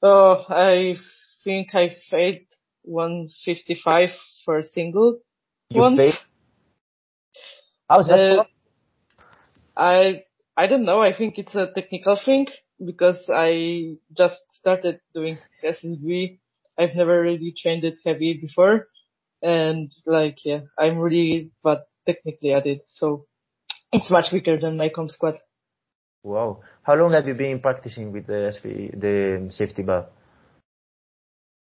Oh 0.01 0.45
I 0.49 0.97
think 1.47 1.75
I 1.75 1.97
failed 2.11 2.43
155 2.83 4.11
for 4.45 4.59
a 4.59 4.65
single 4.65 5.21
you 5.71 5.81
once. 5.81 5.97
failed 5.97 6.19
how's 7.89 8.09
that 8.09 8.39
uh, 8.39 8.45
I 9.77 10.25
I 10.57 10.67
don't 10.67 10.85
know. 10.85 11.01
I 11.01 11.13
think 11.17 11.39
it's 11.39 11.55
a 11.55 11.71
technical 11.73 12.19
thing 12.23 12.47
because 12.85 13.31
I 13.33 13.97
just 14.17 14.43
started 14.53 15.01
doing 15.15 15.39
SSB. 15.63 16.39
I've 16.79 16.97
never 16.97 17.21
really 17.23 17.55
trained 17.57 17.85
it 17.85 17.99
heavy 18.05 18.35
before, 18.41 18.89
and 19.43 19.93
like 20.05 20.45
yeah, 20.45 20.63
I'm 20.79 20.99
really 20.99 21.51
bad 21.63 21.85
technically 22.07 22.53
at 22.53 22.67
it. 22.67 22.85
So 22.89 23.27
it's 23.93 24.11
much 24.11 24.33
weaker 24.33 24.59
than 24.59 24.77
my 24.77 24.89
comp 24.89 25.11
squat. 25.11 25.37
Wow. 26.23 26.61
How 26.83 26.95
long 26.95 27.13
have 27.13 27.29
you 27.29 27.35
been 27.35 27.61
practicing 27.61 28.13
with 28.13 28.27
the 28.27 28.51
SV, 28.51 29.01
the 29.01 29.53
safety 29.53 29.83
bar? 29.83 30.07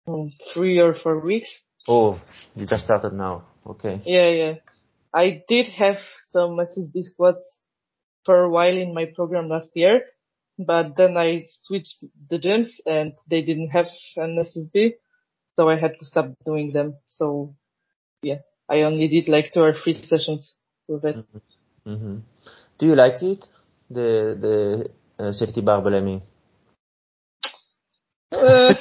Um, 0.06 0.34
three 0.54 0.80
or 0.80 0.95
four 0.95 1.20
weeks. 1.20 1.49
Oh, 1.88 2.20
you 2.56 2.66
just 2.66 2.86
started 2.86 3.14
now. 3.14 3.45
Okay. 3.66 4.01
Yeah, 4.06 4.30
yeah. 4.30 4.54
I 5.14 5.43
did 5.47 5.68
have 5.68 5.97
some 6.32 6.58
SSB 6.58 7.04
squats 7.04 7.43
for 8.26 8.43
a 8.43 8.49
while 8.49 8.76
in 8.76 8.93
my 8.93 9.06
program 9.06 9.47
last 9.47 9.70
year, 9.76 10.01
but 10.58 10.97
then 10.97 11.16
I 11.18 11.45
switched 11.64 12.04
the 12.30 12.39
gyms 12.39 12.70
and 12.86 13.14
they 13.30 13.41
didn't 13.41 13.70
have 13.70 13.88
an 14.18 14.38
SSB, 14.43 14.93
so 15.56 15.70
I 15.70 15.78
had 15.78 15.99
to 15.99 16.06
stop 16.06 16.32
doing 16.45 16.74
them. 16.74 16.95
So 17.08 17.56
yeah, 18.22 18.39
I 18.70 18.82
only 18.82 19.08
did 19.08 19.28
like 19.30 19.54
two 19.54 19.62
or 19.62 19.74
three 19.74 20.01
sessions 20.04 20.56
with 20.88 21.06
it. 21.06 21.18
Mm-hmm. 21.18 21.89
mm-hmm. 21.89 22.18
Do 22.80 22.86
you 22.86 22.95
like 22.95 23.22
it? 23.22 23.45
The 23.89 24.36
the 25.20 25.24
uh, 25.24 25.32
safety 25.32 25.62
barbell, 25.62 25.95
I 25.95 26.01
mean. 26.01 26.22
Uh. 28.32 28.74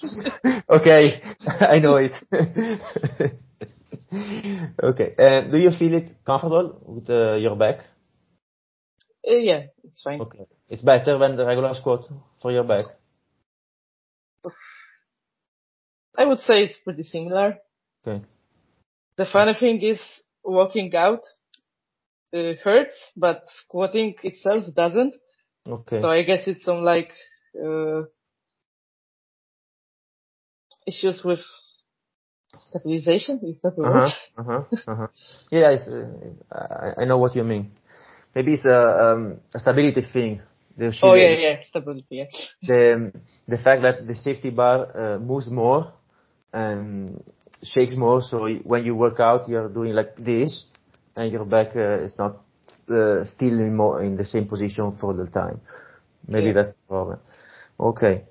okay, 0.70 1.22
I 1.46 1.78
know 1.78 1.96
it. 1.96 2.12
okay, 4.82 5.14
uh, 5.18 5.50
do 5.50 5.58
you 5.58 5.70
feel 5.78 5.94
it 5.94 6.16
comfortable 6.24 6.80
with 6.86 7.10
uh, 7.10 7.34
your 7.34 7.56
back? 7.56 7.80
Uh, 9.28 9.34
yeah, 9.34 9.62
it's 9.84 10.02
fine. 10.02 10.20
Okay, 10.20 10.46
it's 10.68 10.82
better 10.82 11.18
than 11.18 11.36
the 11.36 11.44
regular 11.44 11.74
squat 11.74 12.08
for 12.40 12.52
your 12.52 12.64
back. 12.64 12.84
I 16.16 16.24
would 16.24 16.40
say 16.40 16.64
it's 16.64 16.76
pretty 16.76 17.02
similar. 17.02 17.58
Okay. 18.06 18.24
The 19.16 19.26
funny 19.26 19.54
thing 19.58 19.82
is, 19.82 20.00
walking 20.42 20.94
out 20.94 21.20
uh, 22.34 22.52
hurts, 22.62 22.96
but 23.16 23.44
squatting 23.64 24.14
itself 24.22 24.64
doesn't. 24.74 25.14
Okay. 25.68 26.00
So 26.00 26.08
I 26.08 26.22
guess 26.22 26.46
it's 26.46 26.64
some 26.64 26.82
like 26.82 27.10
uh, 27.56 28.02
issues 30.86 31.22
with 31.24 31.40
stabilization. 32.58 33.40
Is 33.42 33.60
that 33.62 33.76
the 33.76 33.82
uh-huh, 33.82 34.10
word? 34.38 34.64
Uh-huh. 34.66 34.92
Uh-huh. 34.92 35.06
yeah, 35.50 35.76
uh, 36.50 36.92
I, 36.96 37.02
I 37.02 37.04
know 37.04 37.18
what 37.18 37.34
you 37.36 37.44
mean. 37.44 37.72
Maybe 38.34 38.54
it's 38.54 38.64
a, 38.64 39.12
um, 39.12 39.40
a 39.54 39.58
stability 39.58 40.02
thing. 40.12 40.42
The 40.76 40.96
oh 41.02 41.14
yeah, 41.14 41.30
yeah, 41.30 41.56
stability. 41.68 42.06
Yeah. 42.10 42.24
The 42.62 43.12
the 43.48 43.58
fact 43.58 43.82
that 43.82 44.06
the 44.06 44.14
safety 44.14 44.50
bar 44.50 44.86
uh, 44.96 45.18
moves 45.18 45.50
more 45.50 45.92
and 46.52 47.22
shakes 47.62 47.94
more. 47.96 48.22
So 48.22 48.48
when 48.64 48.84
you 48.84 48.94
work 48.94 49.20
out, 49.20 49.48
you're 49.48 49.68
doing 49.68 49.94
like 49.94 50.16
this, 50.16 50.66
and 51.16 51.32
your 51.32 51.44
back 51.44 51.74
uh, 51.76 52.04
is 52.04 52.16
not 52.18 52.36
uh, 52.88 53.24
still 53.24 53.58
in, 53.58 53.76
more, 53.76 54.02
in 54.02 54.16
the 54.16 54.24
same 54.24 54.46
position 54.46 54.96
for 54.98 55.12
the 55.12 55.26
time. 55.26 55.60
Maybe 56.26 56.46
yeah. 56.46 56.52
that's 56.52 56.68
the 56.68 56.86
problem. 56.88 57.18
Ok. 57.78 58.29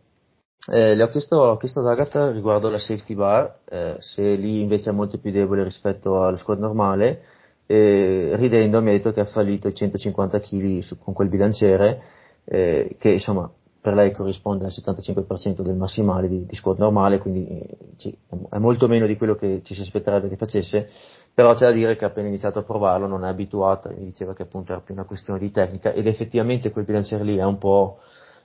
Eh, 0.67 0.93
le 0.93 1.03
ho 1.03 1.07
chiesto, 1.07 1.37
ho 1.37 1.57
chiesto 1.57 1.79
ad 1.79 1.87
Agatha 1.87 2.31
riguardo 2.31 2.69
la 2.69 2.77
safety 2.77 3.15
bar, 3.15 3.59
eh, 3.69 3.95
se 3.99 4.35
lì 4.35 4.61
invece 4.61 4.89
è 4.89 4.93
molto 4.93 5.17
più 5.17 5.31
debole 5.31 5.63
rispetto 5.63 6.21
allo 6.21 6.35
squat 6.35 6.59
normale, 6.59 7.23
e 7.65 8.33
ridendo 8.35 8.81
mi 8.81 8.89
ha 8.89 8.93
detto 8.93 9.13
che 9.13 9.21
ha 9.21 9.25
fallito 9.25 9.69
i 9.69 9.73
150 9.73 10.39
kg 10.41 10.79
su, 10.79 10.97
con 10.97 11.13
quel 11.13 11.29
bilanciere, 11.29 12.01
eh, 12.43 12.95
che 12.99 13.09
insomma 13.11 13.49
per 13.81 13.93
lei 13.93 14.11
corrisponde 14.11 14.65
al 14.65 14.71
75% 14.71 15.61
del 15.61 15.75
massimale 15.75 16.27
di, 16.27 16.45
di 16.45 16.55
squat 16.55 16.77
normale, 16.77 17.19
quindi 17.19 17.47
eh, 17.47 18.17
è 18.49 18.57
molto 18.57 18.87
meno 18.87 19.05
di 19.05 19.15
quello 19.15 19.35
che 19.35 19.61
ci 19.63 19.73
si 19.73 19.81
aspetterebbe 19.81 20.27
che 20.27 20.35
facesse, 20.35 20.89
però 21.33 21.53
c'è 21.53 21.67
da 21.67 21.71
dire 21.71 21.95
che 21.95 22.03
appena 22.03 22.27
iniziato 22.27 22.59
a 22.59 22.63
provarlo 22.63 23.07
non 23.07 23.23
è 23.23 23.29
abituata, 23.29 23.89
mi 23.91 24.03
diceva 24.03 24.33
che 24.33 24.43
appunto 24.43 24.73
era 24.73 24.81
più 24.81 24.93
una 24.93 25.05
questione 25.05 25.39
di 25.39 25.51
tecnica 25.51 25.93
ed 25.93 26.05
effettivamente 26.05 26.71
quel 26.71 26.83
bilanciere 26.83 27.23
lì 27.23 27.37
è 27.37 27.45
un 27.45 27.57
po', 27.57 27.99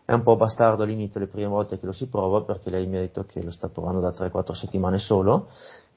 è 0.05 0.13
un 0.13 0.23
po' 0.23 0.37
bastardo 0.37 0.83
all'inizio, 0.83 1.21
le 1.21 1.29
prime 1.29 1.49
volte 1.49 1.79
che 1.79 1.87
lo 1.87 1.93
si 1.93 2.09
prova, 2.09 2.43
perché 2.43 2.71
lei 2.71 2.87
mi 2.87 2.97
ha 2.97 3.01
detto 3.01 3.25
che 3.25 3.43
lo 3.43 3.51
sta 3.51 3.69
provando 3.69 4.01
da 4.01 4.13
3-4 4.13 4.53
settimane 4.53 4.99
solo, 4.99 5.49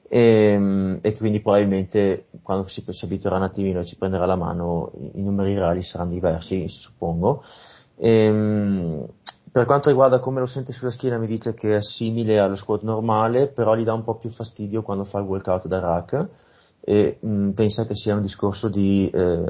e, 0.08 0.52
ehm, 0.52 0.98
e, 1.02 1.14
quindi 1.16 1.40
probabilmente 1.40 2.26
quando 2.42 2.66
si, 2.68 2.82
si 2.86 3.04
abituerà 3.04 3.36
un 3.36 3.42
attimino 3.42 3.80
e 3.80 3.84
ci 3.84 3.96
prenderà 3.96 4.24
la 4.24 4.36
mano 4.36 4.90
i 5.14 5.22
numeri 5.22 5.54
reali 5.54 5.82
saranno 5.82 6.12
diversi, 6.12 6.68
suppongo. 6.68 7.42
E, 7.96 8.10
ehm, 8.10 9.06
per 9.50 9.66
quanto 9.66 9.88
riguarda 9.88 10.20
come 10.20 10.40
lo 10.40 10.46
sente 10.46 10.72
sulla 10.72 10.90
schiena 10.90 11.18
mi 11.18 11.26
dice 11.26 11.54
che 11.54 11.76
è 11.76 11.82
simile 11.82 12.38
allo 12.38 12.54
squat 12.54 12.82
normale, 12.82 13.48
però 13.48 13.74
gli 13.74 13.84
dà 13.84 13.92
un 13.92 14.04
po' 14.04 14.16
più 14.16 14.30
fastidio 14.30 14.82
quando 14.82 15.04
fa 15.04 15.18
il 15.18 15.26
workout 15.26 15.66
da 15.66 15.80
rack 15.80 16.28
e 16.80 17.18
mh, 17.20 17.50
pensa 17.50 17.84
che 17.84 17.94
sia 17.94 18.14
un 18.14 18.22
discorso 18.22 18.68
di, 18.68 19.10
eh, 19.10 19.44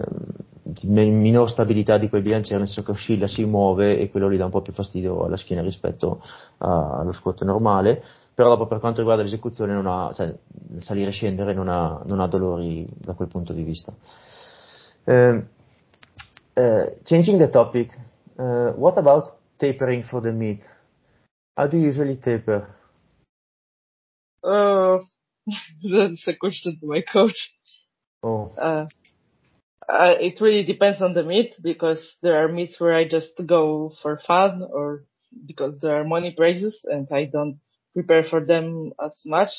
minor 0.85 1.51
stabilità 1.51 1.99
di 1.99 2.09
quel 2.09 2.23
bilanciere, 2.23 2.59
nel 2.59 2.67
senso 2.67 2.83
che 2.83 2.91
oscilla, 2.91 3.27
si 3.27 3.45
muove 3.45 3.99
e 3.99 4.11
quello 4.11 4.31
gli 4.31 4.37
dà 4.37 4.45
un 4.45 4.51
po' 4.51 4.63
più 4.63 4.73
fastidio 4.73 5.25
alla 5.25 5.37
schiena 5.37 5.63
rispetto 5.63 6.23
a, 6.59 6.99
allo 6.99 7.13
squat 7.13 7.43
normale, 7.45 8.03
però 8.35 8.51
dopo 8.51 8.67
per 8.67 8.79
quanto 8.79 9.01
riguarda 9.01 9.23
l'esecuzione, 9.23 9.73
non 9.73 9.87
ha, 9.87 10.13
cioè, 10.13 10.35
salire 10.77 11.11
e 11.11 11.13
scendere 11.13 11.55
non 11.55 11.69
ha, 11.69 12.03
non 12.07 12.21
ha 12.21 12.29
dolori 12.29 12.87
da 12.89 13.15
quel 13.15 13.29
punto 13.29 13.53
di 13.53 13.63
vista. 13.63 13.93
Uh, 15.05 15.45
uh, 16.55 16.93
changing 17.03 17.39
the 17.39 17.49
topic, 17.49 17.99
uh, 18.37 18.73
what 18.77 18.97
about 18.97 19.37
tapering 19.57 20.05
for 20.05 20.21
the 20.21 20.31
meat? 20.31 20.63
How 21.57 21.67
do 21.67 21.77
you 21.77 21.87
usually 21.89 22.19
taper? 22.19 22.77
Uh, 24.45 24.99
that's 25.83 26.27
a 26.29 26.37
question 26.37 26.79
to 26.79 26.87
my 26.87 27.03
coach. 27.03 27.55
Oh. 28.23 28.53
Uh, 29.89 30.15
it 30.21 30.41
really 30.41 30.65
depends 30.65 31.01
on 31.01 31.15
the 31.15 31.23
meet 31.23 31.55
because 31.63 32.17
there 32.23 32.45
are 32.45 32.49
meets 32.49 32.79
where 32.79 32.93
I 32.93 33.09
just 33.09 33.33
go 33.47 33.93
for 34.03 34.21
fun 34.27 34.63
or 34.71 35.05
because 35.47 35.79
there 35.81 35.99
are 35.99 36.05
money 36.05 36.35
prizes 36.37 36.79
and 36.85 37.09
I 37.11 37.25
don't 37.25 37.61
prepare 37.95 38.25
for 38.25 38.45
them 38.45 38.93
as 39.03 39.17
much. 39.25 39.51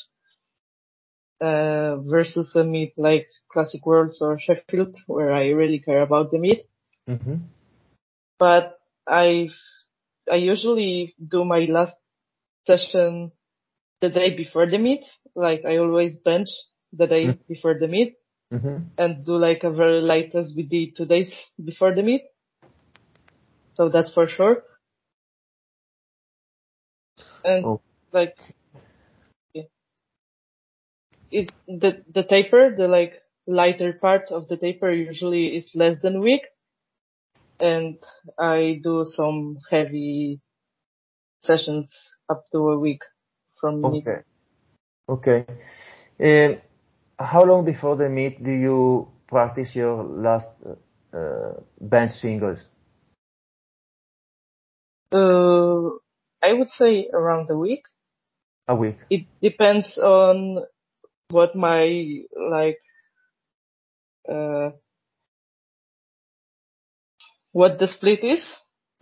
Uh, 1.40 1.96
versus 2.04 2.54
a 2.54 2.62
meet 2.62 2.92
like 2.98 3.26
Classic 3.50 3.84
Worlds 3.86 4.20
or 4.20 4.38
Sheffield 4.38 4.94
where 5.06 5.32
I 5.32 5.48
really 5.48 5.78
care 5.78 6.02
about 6.02 6.30
the 6.30 6.38
meet. 6.38 6.66
Mm-hmm. 7.08 7.36
But 8.38 8.78
I 9.08 9.48
I 10.30 10.36
usually 10.36 11.14
do 11.16 11.46
my 11.46 11.60
last 11.60 11.96
session 12.66 13.32
the 14.02 14.10
day 14.10 14.36
before 14.36 14.66
the 14.66 14.76
meet. 14.76 15.00
Like 15.34 15.64
I 15.64 15.78
always 15.78 16.14
bench 16.16 16.50
the 16.92 17.06
day 17.06 17.24
mm-hmm. 17.28 17.42
before 17.48 17.78
the 17.80 17.88
meet 17.88 18.19
mm-hmm. 18.52 18.76
and 18.98 19.24
do 19.24 19.36
like 19.36 19.64
a 19.64 19.70
very 19.70 20.00
light 20.00 20.34
as 20.34 20.52
we 20.54 20.62
did 20.62 20.96
two 20.96 21.06
days 21.06 21.32
before 21.62 21.94
the 21.94 22.02
meet. 22.02 22.22
So 23.74 23.88
that's 23.88 24.12
for 24.12 24.28
sure. 24.28 24.62
And 27.44 27.64
oh. 27.64 27.80
like, 28.12 28.36
yeah. 29.54 29.62
it, 31.30 31.52
the, 31.66 32.04
the 32.12 32.24
taper, 32.24 32.74
the 32.76 32.88
like 32.88 33.22
lighter 33.46 33.94
part 33.94 34.30
of 34.30 34.48
the 34.48 34.56
taper 34.56 34.90
usually 34.90 35.56
is 35.56 35.70
less 35.74 35.96
than 36.02 36.16
a 36.16 36.20
week. 36.20 36.42
And 37.58 37.98
I 38.38 38.80
do 38.82 39.04
some 39.04 39.58
heavy 39.70 40.40
sessions 41.40 41.92
up 42.28 42.44
to 42.52 42.58
a 42.70 42.78
week 42.78 43.02
from 43.60 43.84
okay. 43.84 43.94
meet. 43.94 44.04
Okay. 45.08 45.46
Um, 46.22 46.60
how 47.20 47.44
long 47.44 47.64
before 47.64 47.96
the 47.96 48.08
meet 48.08 48.42
do 48.42 48.50
you 48.50 49.08
practice 49.28 49.74
your 49.74 50.02
last 50.04 50.48
uh, 51.12 51.52
bench 51.80 52.12
singles? 52.12 52.58
Uh, 55.12 55.90
I 56.42 56.52
would 56.52 56.68
say 56.68 57.08
around 57.12 57.50
a 57.50 57.56
week. 57.56 57.82
A 58.68 58.74
week. 58.74 58.96
It 59.10 59.26
depends 59.42 59.98
on 59.98 60.64
what 61.28 61.54
my 61.54 62.22
like 62.50 62.78
uh, 64.28 64.70
what 67.52 67.78
the 67.78 67.88
split 67.88 68.24
is 68.24 68.42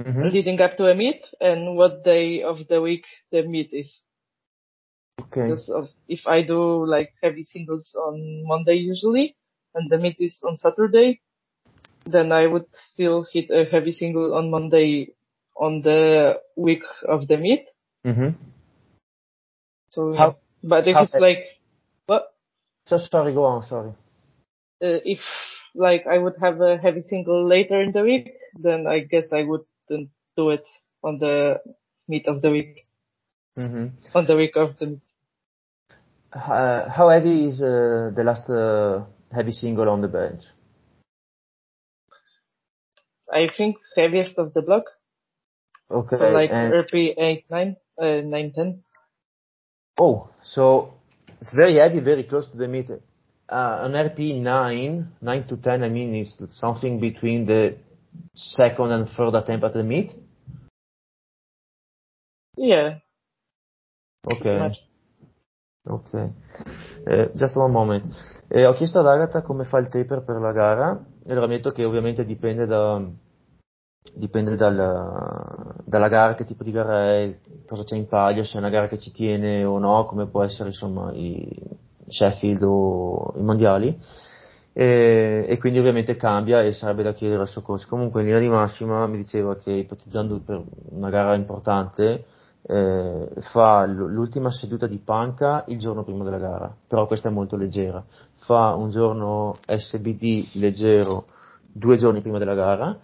mm-hmm. 0.02 0.28
leading 0.28 0.60
up 0.60 0.76
to 0.76 0.86
a 0.86 0.94
meet 0.94 1.22
and 1.40 1.76
what 1.76 2.04
day 2.04 2.42
of 2.42 2.66
the 2.68 2.80
week 2.80 3.04
the 3.30 3.42
meet 3.42 3.70
is. 3.72 4.02
Okay. 5.20 5.48
Because 5.48 5.68
of, 5.68 5.88
if 6.08 6.26
I 6.26 6.42
do 6.42 6.86
like 6.86 7.12
heavy 7.22 7.44
singles 7.44 7.94
on 7.94 8.44
Monday 8.46 8.74
usually 8.74 9.36
and 9.74 9.90
the 9.90 9.98
meet 9.98 10.16
is 10.20 10.40
on 10.42 10.58
Saturday, 10.58 11.20
then 12.06 12.32
I 12.32 12.46
would 12.46 12.66
still 12.72 13.26
hit 13.30 13.50
a 13.50 13.64
heavy 13.64 13.92
single 13.92 14.34
on 14.34 14.50
Monday 14.50 15.14
on 15.56 15.82
the 15.82 16.40
week 16.56 16.82
of 17.06 17.28
the 17.28 17.36
meet. 17.36 17.66
Mm-hmm. 18.06 18.30
So, 19.90 20.14
how, 20.14 20.36
but 20.62 20.86
if 20.86 20.96
it's 20.96 21.14
like, 21.14 21.44
what? 22.06 22.32
So 22.86 22.98
sorry, 22.98 23.34
go 23.34 23.44
on, 23.44 23.62
sorry. 23.62 23.90
Uh, 24.80 25.02
if 25.04 25.20
like 25.74 26.06
I 26.06 26.18
would 26.18 26.36
have 26.40 26.60
a 26.60 26.78
heavy 26.78 27.00
single 27.00 27.46
later 27.46 27.82
in 27.82 27.92
the 27.92 28.02
week, 28.02 28.32
then 28.54 28.86
I 28.86 29.00
guess 29.00 29.32
I 29.32 29.42
wouldn't 29.42 30.10
do 30.36 30.50
it 30.50 30.64
on 31.02 31.18
the 31.18 31.60
meet 32.06 32.26
of 32.26 32.40
the 32.42 32.50
week. 32.50 32.84
Mm-hmm. 33.58 33.88
On 34.14 34.26
the 34.26 34.36
week 34.36 34.56
of 34.56 34.78
the. 34.78 35.00
Uh, 36.32 36.88
how 36.90 37.08
heavy 37.08 37.46
is 37.46 37.62
uh, 37.62 38.10
the 38.14 38.22
last 38.24 38.48
uh, 38.50 39.04
heavy 39.32 39.52
single 39.52 39.88
on 39.88 40.00
the 40.00 40.08
bench? 40.08 40.42
I 43.32 43.48
think 43.54 43.76
heaviest 43.96 44.38
of 44.38 44.52
the 44.54 44.62
block. 44.62 44.84
Okay. 45.90 46.16
So 46.16 46.30
like 46.30 46.50
RP 46.50 47.14
8, 47.16 47.44
9, 47.50 47.76
uh, 48.00 48.20
9, 48.24 48.52
10. 48.54 48.82
Oh, 49.98 50.30
so 50.44 50.94
it's 51.40 51.54
very 51.54 51.76
heavy, 51.76 52.00
very 52.00 52.24
close 52.24 52.48
to 52.50 52.56
the 52.56 52.68
meter. 52.68 53.00
uh, 53.48 53.80
an 53.82 53.92
RP 53.92 54.40
9, 54.42 55.12
9 55.20 55.46
to 55.48 55.56
10, 55.56 55.82
I 55.82 55.88
mean, 55.88 56.14
is 56.14 56.36
something 56.50 57.00
between 57.00 57.46
the 57.46 57.76
second 58.34 58.92
and 58.92 59.08
third 59.08 59.34
attempt 59.34 59.64
at 59.64 59.72
the 59.72 59.82
meet? 59.82 60.12
Yeah. 62.56 62.98
Ok. 64.26 64.44
Ok. 65.88 66.30
Eh, 67.04 67.30
just 67.34 67.56
one 67.56 67.72
moment. 67.72 68.04
Eh, 68.48 68.66
ho 68.66 68.74
chiesto 68.74 68.98
ad 69.00 69.06
Agatha 69.06 69.42
come 69.42 69.64
fa 69.64 69.78
il 69.78 69.88
taper 69.88 70.22
per 70.22 70.36
la 70.36 70.52
gara 70.52 71.04
e 71.24 71.34
le 71.34 71.40
ho 71.40 71.46
detto 71.46 71.70
che 71.70 71.84
ovviamente 71.84 72.24
dipende, 72.24 72.66
da, 72.66 73.02
dipende 74.14 74.56
dal, 74.56 75.74
dalla 75.84 76.08
gara, 76.08 76.34
che 76.34 76.44
tipo 76.44 76.64
di 76.64 76.70
gara 76.70 77.14
è, 77.14 77.38
cosa 77.66 77.84
c'è 77.84 77.96
in 77.96 78.06
palio, 78.06 78.44
se 78.44 78.56
è 78.56 78.60
una 78.60 78.70
gara 78.70 78.86
che 78.86 78.98
ci 78.98 79.12
tiene 79.12 79.64
o 79.64 79.78
no, 79.78 80.04
come 80.04 80.26
può 80.26 80.42
essere 80.42 80.68
insomma 80.68 81.12
i 81.12 81.48
Sheffield 82.06 82.62
o 82.62 83.32
i 83.36 83.42
mondiali. 83.42 83.98
E, 84.72 85.44
e, 85.48 85.58
quindi 85.58 85.78
ovviamente 85.80 86.14
cambia 86.16 86.62
e 86.62 86.72
sarebbe 86.72 87.02
da 87.02 87.12
chiedere 87.12 87.40
al 87.40 87.48
suo 87.48 87.62
coach. 87.62 87.86
Comunque 87.88 88.20
in 88.20 88.26
linea 88.26 88.40
di 88.40 88.48
massima 88.48 89.06
mi 89.06 89.16
diceva 89.16 89.56
che 89.56 89.72
ipotizzando 89.72 90.40
per 90.40 90.62
una 90.90 91.10
gara 91.10 91.34
importante 91.34 92.26
eh, 92.62 93.28
fa 93.52 93.86
l'ultima 93.86 94.50
seduta 94.50 94.86
di 94.86 94.98
panca 94.98 95.64
il 95.68 95.78
giorno 95.78 96.04
prima 96.04 96.24
della 96.24 96.38
gara, 96.38 96.74
però 96.86 97.06
questa 97.06 97.28
è 97.28 97.32
molto 97.32 97.56
leggera. 97.56 98.04
Fa 98.34 98.74
un 98.74 98.90
giorno 98.90 99.56
SBD 99.66 100.54
leggero 100.54 101.26
due 101.72 101.96
giorni 101.96 102.20
prima 102.20 102.38
della 102.38 102.54
gara, 102.54 102.98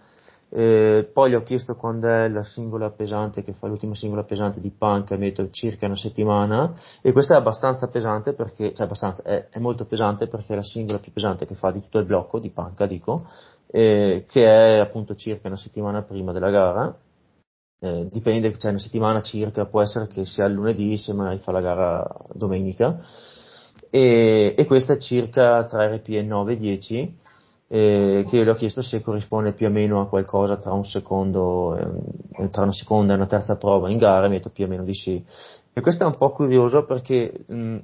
eh, 0.49 1.09
poi 1.11 1.31
gli 1.31 1.33
ho 1.33 1.43
chiesto 1.43 1.75
quando 1.75 2.07
è 2.07 2.29
la 2.29 2.43
singola 2.43 2.91
pesante 2.91 3.43
che 3.43 3.53
fa 3.53 3.67
l'ultima 3.67 3.95
singola 3.95 4.23
pesante 4.23 4.59
di 4.59 4.69
panca, 4.69 5.17
metto 5.17 5.49
circa 5.49 5.85
una 5.85 5.97
settimana 5.97 6.73
e 7.01 7.11
questa 7.11 7.33
è 7.33 7.37
abbastanza 7.37 7.87
pesante 7.87 8.33
perché, 8.33 8.73
cioè 8.73 8.85
abbastanza, 8.85 9.23
è, 9.23 9.47
è 9.49 9.59
molto 9.59 9.85
pesante 9.85 10.27
perché 10.27 10.53
è 10.53 10.55
la 10.55 10.63
singola 10.63 10.99
più 10.99 11.11
pesante 11.11 11.45
che 11.45 11.55
fa 11.55 11.71
di 11.71 11.81
tutto 11.81 11.99
il 11.99 12.05
blocco 12.05 12.39
di 12.39 12.51
panca, 12.51 12.85
dico, 12.85 13.25
eh, 13.67 14.25
che 14.27 14.43
è 14.45 14.79
appunto 14.79 15.15
circa 15.15 15.47
una 15.47 15.57
settimana 15.57 16.03
prima 16.03 16.31
della 16.31 16.49
gara 16.51 16.95
eh, 17.79 18.07
dipende, 18.11 18.57
cioè 18.57 18.71
una 18.71 18.79
settimana 18.79 19.21
circa, 19.21 19.65
può 19.65 19.81
essere 19.81 20.07
che 20.07 20.25
sia 20.25 20.47
lunedì 20.47 20.97
se 20.97 21.13
magari 21.13 21.39
fa 21.39 21.51
la 21.51 21.61
gara 21.61 22.07
domenica, 22.33 22.99
e, 23.89 24.55
e 24.57 24.65
questa 24.65 24.93
è 24.93 24.97
circa 24.97 25.65
tra 25.65 25.93
RPE 25.93 26.21
9 26.23 26.53
e 26.53 26.57
10, 26.57 27.17
eh, 27.67 28.25
che 28.27 28.37
io 28.37 28.43
le 28.43 28.51
ho 28.51 28.55
chiesto 28.55 28.81
se 28.81 29.01
corrisponde 29.01 29.53
più 29.53 29.67
o 29.67 29.69
meno 29.69 30.01
a 30.01 30.07
qualcosa 30.07 30.57
tra 30.57 30.73
un 30.73 30.83
secondo, 30.83 31.75
eh, 31.75 32.49
tra 32.49 32.63
una 32.63 32.73
seconda 32.73 33.13
e 33.13 33.15
una 33.15 33.25
terza 33.25 33.55
prova 33.55 33.89
in 33.89 33.97
gara, 33.97 34.27
mi 34.27 34.35
ha 34.35 34.37
detto 34.37 34.49
più 34.49 34.65
o 34.65 34.67
meno 34.67 34.83
di 34.83 34.93
sì. 34.93 35.23
E 35.73 35.81
questo 35.81 36.03
è 36.03 36.07
un 36.07 36.15
po' 36.17 36.29
curioso 36.29 36.83
perché 36.85 37.45
mh, 37.47 37.77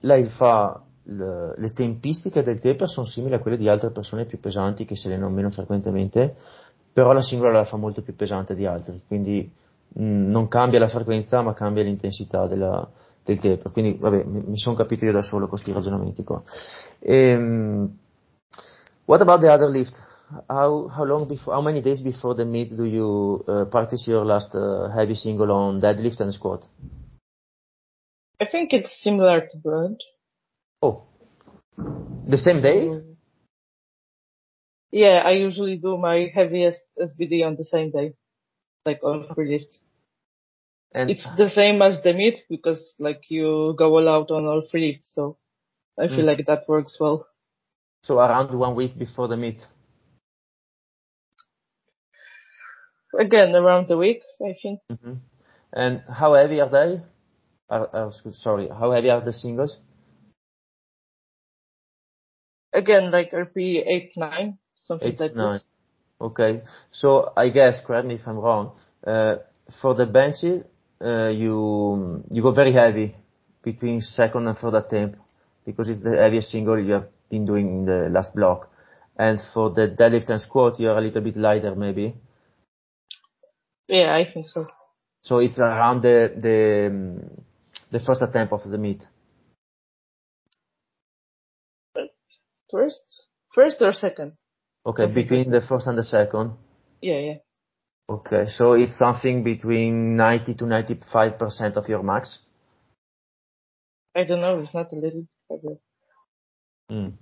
lei 0.00 0.24
fa 0.24 0.82
le, 1.04 1.54
le 1.56 1.70
tempistiche 1.70 2.42
del 2.42 2.60
taper 2.60 2.88
sono 2.88 3.06
simili 3.06 3.34
a 3.34 3.40
quelle 3.40 3.56
di 3.56 3.68
altre 3.68 3.90
persone 3.90 4.26
più 4.26 4.38
pesanti 4.38 4.84
che 4.84 4.96
se 4.96 5.08
le 5.08 5.16
non 5.16 5.32
meno 5.32 5.50
frequentemente, 5.50 6.36
però 6.92 7.12
la 7.12 7.22
singola 7.22 7.52
la 7.52 7.64
fa 7.64 7.76
molto 7.76 8.02
più 8.02 8.14
pesante 8.14 8.54
di 8.54 8.66
altri, 8.66 9.02
quindi 9.06 9.50
mh, 9.88 10.04
mm, 10.04 10.30
non 10.30 10.48
cambia 10.48 10.78
la 10.78 10.88
frequenza 10.88 11.40
ma 11.42 11.54
cambia 11.54 11.82
l'intensità 11.82 12.46
della, 12.46 12.88
del 13.24 13.38
taper, 13.38 13.72
quindi 13.72 13.96
vabbè 13.98 14.24
mi, 14.24 14.40
mi 14.46 14.58
sono 14.58 14.76
capito 14.76 15.04
io 15.04 15.12
da 15.12 15.22
solo 15.22 15.48
questi 15.48 15.72
ragionamenti 15.72 16.22
qua. 16.24 16.42
Um, 17.00 17.98
what 19.06 19.20
about 19.20 19.40
the 19.40 19.50
other 19.50 19.68
lift? 19.68 20.10
How, 20.48 20.88
how 20.88 21.04
long 21.04 21.26
before, 21.26 21.54
how 21.54 21.62
many 21.62 21.82
days 21.82 22.00
before 22.00 22.34
the 22.34 22.44
meet 22.44 22.74
do 22.74 22.84
you 22.84 23.44
uh, 23.46 23.66
practice 23.66 24.08
your 24.08 24.24
last 24.24 24.54
uh, 24.54 24.88
heavy 24.94 25.14
single 25.14 25.50
on 25.50 25.78
deadlift 25.78 26.20
and 26.20 26.32
squat? 26.32 26.66
I 28.40 28.46
think 28.46 28.72
it's 28.72 28.90
similar 29.02 29.40
to 29.40 29.56
Bird. 29.58 30.02
Oh, 30.80 31.02
the 32.26 32.38
same 32.38 32.60
day? 32.60 33.11
Yeah, 34.92 35.22
I 35.24 35.32
usually 35.32 35.76
do 35.78 35.96
my 35.96 36.30
heaviest 36.34 36.82
SBD 37.00 37.46
on 37.46 37.56
the 37.56 37.64
same 37.64 37.90
day, 37.90 38.12
like 38.84 39.02
on 39.02 39.26
free. 39.34 39.66
And 40.94 41.08
it's 41.08 41.26
the 41.38 41.48
same 41.48 41.80
as 41.80 42.02
the 42.02 42.12
meet 42.12 42.44
because 42.50 42.78
like 42.98 43.22
you 43.30 43.74
go 43.78 43.96
all 43.96 44.06
out 44.06 44.30
on 44.30 44.44
all 44.44 44.62
free 44.70 44.92
lifts, 44.92 45.10
so 45.14 45.38
I 45.98 46.08
feel 46.08 46.18
mm. 46.18 46.36
like 46.36 46.46
that 46.46 46.68
works 46.68 46.98
well. 47.00 47.26
So 48.02 48.18
around 48.18 48.56
one 48.56 48.74
week 48.74 48.98
before 48.98 49.28
the 49.28 49.36
meet. 49.36 49.60
Again, 53.18 53.54
around 53.54 53.90
a 53.90 53.96
week, 53.96 54.20
I 54.42 54.54
think. 54.62 54.80
Mm-hmm. 54.90 55.14
And 55.72 56.02
how 56.10 56.34
heavy 56.34 56.60
are 56.60 56.68
they? 56.68 57.00
Are, 57.70 57.88
are, 57.94 58.12
sorry, 58.32 58.68
how 58.68 58.92
heavy 58.92 59.08
are 59.08 59.24
the 59.24 59.32
singles? 59.32 59.78
Again, 62.74 63.10
like 63.10 63.32
RP 63.32 63.82
eight 63.86 64.12
nine 64.16 64.58
something 64.86 65.08
Eight, 65.08 65.20
like 65.20 65.36
nine. 65.36 65.60
this. 65.60 65.64
Okay. 66.20 66.62
So 66.90 67.32
I 67.36 67.48
guess, 67.50 67.80
correct 67.84 68.06
me 68.06 68.14
if 68.14 68.26
I'm 68.26 68.36
wrong, 68.38 68.72
uh, 69.06 69.36
for 69.80 69.94
the 69.94 70.06
benches, 70.06 70.64
uh, 71.00 71.28
you 71.28 72.22
you 72.30 72.42
go 72.42 72.52
very 72.52 72.72
heavy 72.72 73.16
between 73.62 74.00
second 74.00 74.46
and 74.46 74.56
third 74.58 74.74
attempt 74.74 75.18
because 75.64 75.88
it's 75.88 76.02
the 76.02 76.16
heaviest 76.16 76.50
single 76.50 76.78
you 76.78 76.92
have 76.92 77.08
been 77.30 77.44
doing 77.46 77.66
in 77.68 77.84
the 77.84 78.08
last 78.10 78.34
block. 78.34 78.70
And 79.18 79.38
for 79.52 79.70
the 79.70 79.88
deadlift 79.88 80.30
and 80.30 80.40
squat, 80.40 80.80
you're 80.80 80.96
a 80.96 81.00
little 81.00 81.20
bit 81.22 81.36
lighter, 81.36 81.74
maybe. 81.74 82.14
Yeah, 83.88 84.14
I 84.14 84.30
think 84.32 84.48
so. 84.48 84.66
So 85.22 85.38
it's 85.38 85.58
around 85.58 86.02
the 86.02 86.32
the 86.36 86.86
um, 86.90 87.42
the 87.90 88.00
first 88.00 88.22
attempt 88.22 88.52
of 88.52 88.68
the 88.68 88.78
meet. 88.78 89.02
First, 92.70 93.00
first 93.54 93.76
or 93.82 93.92
second? 93.92 94.32
Okay, 94.84 95.06
between 95.06 95.50
the 95.50 95.60
first 95.60 95.86
and 95.86 95.96
the 95.96 96.04
second? 96.04 96.52
Yeah, 97.00 97.18
yeah. 97.18 97.34
Okay, 98.08 98.46
so 98.46 98.72
it's 98.72 98.98
something 98.98 99.44
between 99.44 100.16
90 100.16 100.54
to 100.54 100.64
95% 100.64 101.76
of 101.76 101.88
your 101.88 102.02
max? 102.02 102.40
I 104.14 104.24
don't 104.24 104.40
know, 104.40 104.60
it's 104.60 104.74
not 104.74 104.92
a 104.92 104.96
little 104.96 105.26
bit 105.48 105.78
mm. 106.90 107.12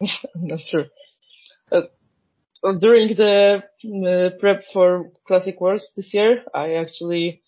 I'm 0.00 0.46
not 0.46 0.60
sure. 0.62 0.86
Uh, 1.70 1.82
during 2.80 3.14
the 3.14 3.62
uh, 3.62 4.38
prep 4.40 4.64
for 4.72 5.10
Classic 5.26 5.60
Worlds 5.60 5.88
this 5.96 6.12
year, 6.12 6.42
I 6.54 6.74
actually 6.74 7.42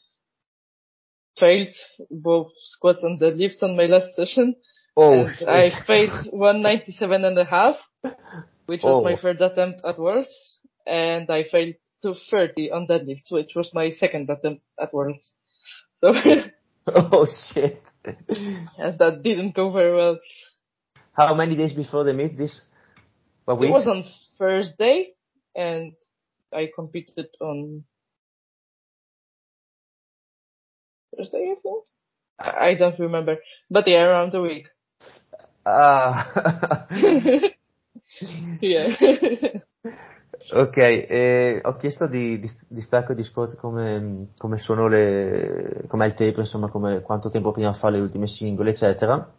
failed 1.39 1.75
both 2.11 2.53
squats 2.63 3.03
and 3.03 3.21
deadlifts 3.21 3.63
on 3.63 3.77
my 3.77 3.87
last 3.87 4.15
session. 4.15 4.55
Oh, 4.97 5.27
I 5.49 5.73
failed 5.87 6.29
197 6.31 7.25
and 7.25 7.39
a 7.39 7.45
half 7.45 7.77
which 8.71 8.85
was 8.85 9.03
oh. 9.03 9.03
my 9.03 9.17
third 9.17 9.43
attempt 9.43 9.81
at 9.85 9.99
Worlds, 9.99 10.31
and 10.87 11.29
I 11.29 11.43
failed 11.51 11.75
to 12.03 12.15
30 12.31 12.71
on 12.71 12.87
deadlifts, 12.87 13.29
which 13.31 13.51
was 13.57 13.75
my 13.75 13.91
second 13.91 14.31
attempt 14.31 14.63
at 14.81 14.95
Worlds. 14.95 15.29
So. 16.01 16.15
oh 16.87 17.27
shit. 17.53 17.83
yeah, 18.07 18.93
that 18.97 19.23
didn't 19.25 19.57
go 19.57 19.73
very 19.73 19.93
well. 19.97 20.21
How 21.15 21.35
many 21.35 21.57
days 21.57 21.73
before 21.73 22.05
the 22.05 22.15
meet? 22.15 22.39
This? 22.39 22.61
It 23.49 23.59
was 23.59 23.89
on 23.89 24.05
Thursday, 24.39 25.15
and 25.57 25.95
I 26.55 26.71
competed 26.73 27.27
on 27.41 27.83
Thursday, 31.17 31.55
I 31.57 31.61
think. 31.61 31.85
I 32.39 32.75
don't 32.75 33.01
remember, 33.01 33.39
but 33.69 33.89
yeah, 33.89 34.05
around 34.05 34.31
the 34.31 34.43
week. 34.43 34.69
Ah. 35.67 36.87
Uh, 36.89 37.49
yeah. 38.61 38.87
ok, 40.53 40.77
eh, 40.77 41.61
ho 41.63 41.77
chiesto 41.77 42.07
di, 42.07 42.39
di, 42.39 42.49
di 42.69 42.81
stacco 42.81 43.15
di 43.15 43.23
Scott 43.23 43.57
come, 43.57 44.29
come 44.37 44.57
sono 44.59 44.89
le, 44.89 45.85
com'è 45.87 46.07
il 46.07 46.15
tape, 46.15 46.41
insomma, 46.41 46.69
come, 46.69 47.01
quanto 47.01 47.31
tempo 47.31 47.53
prima 47.53 47.73
fa 47.73 47.89
le 47.91 48.01
ultime 48.01 48.27
singole, 48.27 48.71
eccetera. 48.71 49.33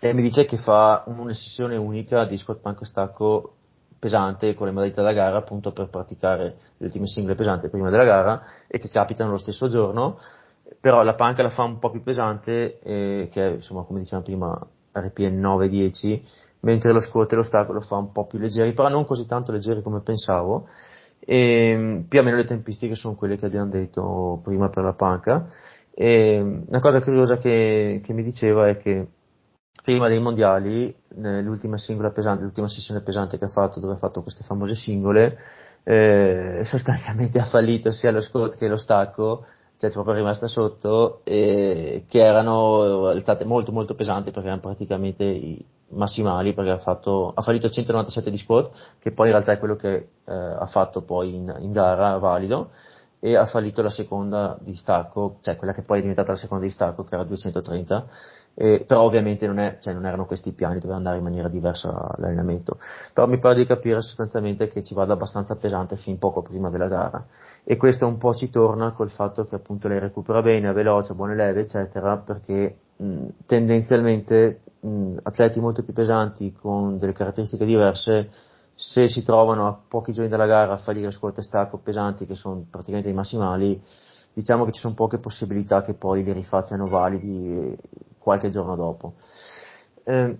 E 0.00 0.12
mi 0.12 0.22
dice 0.22 0.44
che 0.44 0.56
fa 0.56 1.04
una 1.06 1.32
sessione 1.32 1.76
unica 1.76 2.24
di 2.24 2.36
squat 2.36 2.60
panco 2.60 2.84
stacco 2.84 3.54
pesante 3.98 4.54
con 4.54 4.66
le 4.66 4.72
modalità 4.72 5.02
da 5.02 5.12
gara 5.12 5.38
appunto 5.38 5.72
per 5.72 5.88
praticare 5.88 6.56
le 6.76 6.86
ultime 6.86 7.06
singole 7.06 7.34
pesanti 7.34 7.68
prima 7.68 7.90
della 7.90 8.04
gara 8.04 8.42
e 8.68 8.78
che 8.78 8.88
capitano 8.90 9.32
lo 9.32 9.38
stesso 9.38 9.66
giorno 9.66 10.20
però 10.80 11.02
la 11.02 11.14
panca 11.14 11.42
la 11.42 11.48
fa 11.50 11.64
un 11.64 11.78
po' 11.78 11.90
più 11.90 12.02
pesante 12.02 12.78
eh, 12.78 13.28
che 13.30 13.44
è 13.44 13.50
insomma 13.54 13.82
come 13.82 13.98
dicevamo 13.98 14.24
prima 14.24 14.66
RPN 14.92 15.40
9-10 15.40 16.22
mentre 16.60 16.92
lo 16.92 17.00
squat 17.00 17.32
e 17.32 17.36
l'ostacolo 17.36 17.80
fa 17.80 17.96
un 17.96 18.12
po' 18.12 18.26
più 18.26 18.38
leggeri, 18.38 18.72
però 18.72 18.88
non 18.88 19.04
così 19.04 19.26
tanto 19.26 19.52
leggeri 19.52 19.82
come 19.82 20.00
pensavo. 20.00 20.68
E, 21.20 22.04
più 22.08 22.20
o 22.20 22.22
meno 22.22 22.36
le 22.36 22.44
tempistiche 22.44 22.94
sono 22.94 23.14
quelle 23.14 23.36
che 23.36 23.46
abbiamo 23.46 23.70
detto 23.70 24.40
prima 24.42 24.68
per 24.68 24.84
la 24.84 24.94
panca. 24.94 25.48
E, 25.92 26.40
una 26.40 26.80
cosa 26.80 27.00
curiosa 27.00 27.36
che, 27.36 28.00
che 28.02 28.12
mi 28.12 28.22
diceva 28.22 28.68
è 28.68 28.76
che 28.76 29.08
prima 29.82 30.08
dei 30.08 30.20
mondiali, 30.20 30.94
l'ultima 31.14 31.78
singola 31.78 32.10
pesante, 32.10 32.42
l'ultima 32.42 32.68
sessione 32.68 33.00
pesante 33.00 33.38
che 33.38 33.46
ha 33.46 33.48
fatto, 33.48 33.80
dove 33.80 33.94
ha 33.94 33.96
fatto 33.96 34.22
queste 34.22 34.44
famose 34.44 34.74
singole, 34.74 35.38
eh, 35.84 36.60
sostanzialmente 36.64 37.38
ha 37.40 37.46
fallito 37.46 37.90
sia 37.90 38.10
lo 38.10 38.20
squat 38.20 38.56
che 38.56 38.68
lo 38.68 38.76
stacco, 38.76 39.46
cioè 39.78 39.90
proprio 39.90 40.14
rimasta 40.14 40.46
sotto, 40.46 41.20
eh, 41.24 42.04
che 42.06 42.20
erano 42.20 43.18
state 43.20 43.44
molto 43.44 43.72
molto 43.72 43.94
pesanti 43.94 44.30
perché 44.30 44.48
erano 44.48 44.60
praticamente 44.60 45.24
i, 45.24 45.64
massimali 45.90 46.54
perché 46.54 46.70
ha, 46.70 46.78
fatto, 46.78 47.32
ha 47.34 47.42
fallito 47.42 47.68
197 47.68 48.30
di 48.30 48.38
squat, 48.38 48.70
che 48.98 49.12
poi 49.12 49.26
in 49.26 49.32
realtà 49.32 49.52
è 49.52 49.58
quello 49.58 49.76
che 49.76 49.94
eh, 50.24 50.34
ha 50.34 50.66
fatto 50.66 51.02
poi 51.02 51.34
in, 51.34 51.54
in, 51.60 51.72
gara 51.72 52.18
valido, 52.18 52.70
e 53.20 53.36
ha 53.36 53.46
fallito 53.46 53.82
la 53.82 53.90
seconda 53.90 54.56
di 54.60 54.76
stacco, 54.76 55.38
cioè 55.42 55.56
quella 55.56 55.72
che 55.72 55.82
poi 55.82 55.98
è 55.98 56.00
diventata 56.00 56.32
la 56.32 56.38
seconda 56.38 56.64
di 56.64 56.70
stacco, 56.70 57.04
che 57.04 57.14
era 57.14 57.24
230, 57.24 58.06
eh, 58.54 58.84
però 58.86 59.02
ovviamente 59.02 59.46
non, 59.46 59.58
è, 59.58 59.78
cioè 59.80 59.92
non, 59.92 60.06
erano 60.06 60.26
questi 60.26 60.48
i 60.48 60.52
piani, 60.52 60.80
doveva 60.80 60.96
andare 60.96 61.18
in 61.18 61.22
maniera 61.22 61.48
diversa 61.48 62.14
l'allenamento. 62.16 62.78
Però 63.12 63.26
mi 63.26 63.38
pare 63.38 63.56
di 63.56 63.66
capire 63.66 64.00
sostanzialmente 64.00 64.68
che 64.68 64.82
ci 64.82 64.94
vada 64.94 65.12
abbastanza 65.12 65.54
pesante 65.56 65.96
fin 65.96 66.18
poco 66.18 66.42
prima 66.42 66.68
della 66.68 66.88
gara. 66.88 67.24
E 67.64 67.76
questo 67.76 68.06
un 68.06 68.18
po' 68.18 68.34
ci 68.34 68.50
torna 68.50 68.92
col 68.92 69.10
fatto 69.10 69.46
che 69.46 69.56
appunto 69.56 69.88
lei 69.88 70.00
recupera 70.00 70.42
bene, 70.42 70.70
è 70.70 70.72
veloce, 70.72 71.14
buone 71.14 71.34
leve, 71.34 71.62
eccetera, 71.62 72.16
perché 72.18 72.76
tendenzialmente 73.46 74.62
mh, 74.88 75.18
atleti 75.22 75.60
molto 75.60 75.82
più 75.82 75.92
pesanti 75.92 76.52
con 76.52 76.98
delle 76.98 77.12
caratteristiche 77.12 77.64
diverse 77.64 78.30
se 78.74 79.08
si 79.08 79.24
trovano 79.24 79.66
a 79.66 79.76
pochi 79.88 80.12
giorni 80.12 80.30
dalla 80.30 80.46
gara 80.46 80.74
a 80.74 80.76
fallire 80.76 81.10
squat 81.10 81.38
e 81.38 81.42
stacco 81.42 81.78
pesanti 81.78 82.26
che 82.26 82.34
sono 82.34 82.64
praticamente 82.70 83.08
i 83.08 83.12
massimali, 83.12 83.82
diciamo 84.32 84.64
che 84.64 84.72
ci 84.72 84.78
sono 84.78 84.94
poche 84.94 85.18
possibilità 85.18 85.82
che 85.82 85.94
poi 85.94 86.22
li 86.22 86.32
rifacciano 86.32 86.86
validi 86.86 87.76
qualche 88.18 88.50
giorno 88.50 88.76
dopo. 88.76 89.14
Um, 90.04 90.38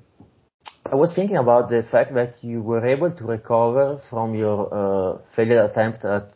I 0.91 0.95
was 0.95 1.13
thinking 1.15 1.37
about 1.37 1.69
the 1.69 1.83
fact 1.83 2.13
that 2.15 2.43
you 2.43 2.63
were 2.63 2.87
able 2.89 3.13
to 3.13 3.27
recover 3.27 3.99
from 4.09 4.35
your 4.35 4.69
uh, 4.73 5.19
failed 5.35 5.59
attempt 5.59 6.05
at 6.05 6.33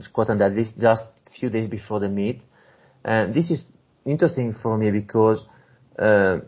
squat 0.00 0.28
and 0.28 0.38
deadlift 0.38 0.78
just 0.78 1.02
a 1.26 1.30
few 1.30 1.48
days 1.48 1.68
before 1.68 1.98
the 1.98 2.08
meet. 2.08 2.42
And 3.04 3.32
this 3.34 3.50
is 3.50 3.64
interesting 4.04 4.54
for 4.62 4.76
me 4.76 4.90
because 4.90 5.42
uh, 5.98 6.40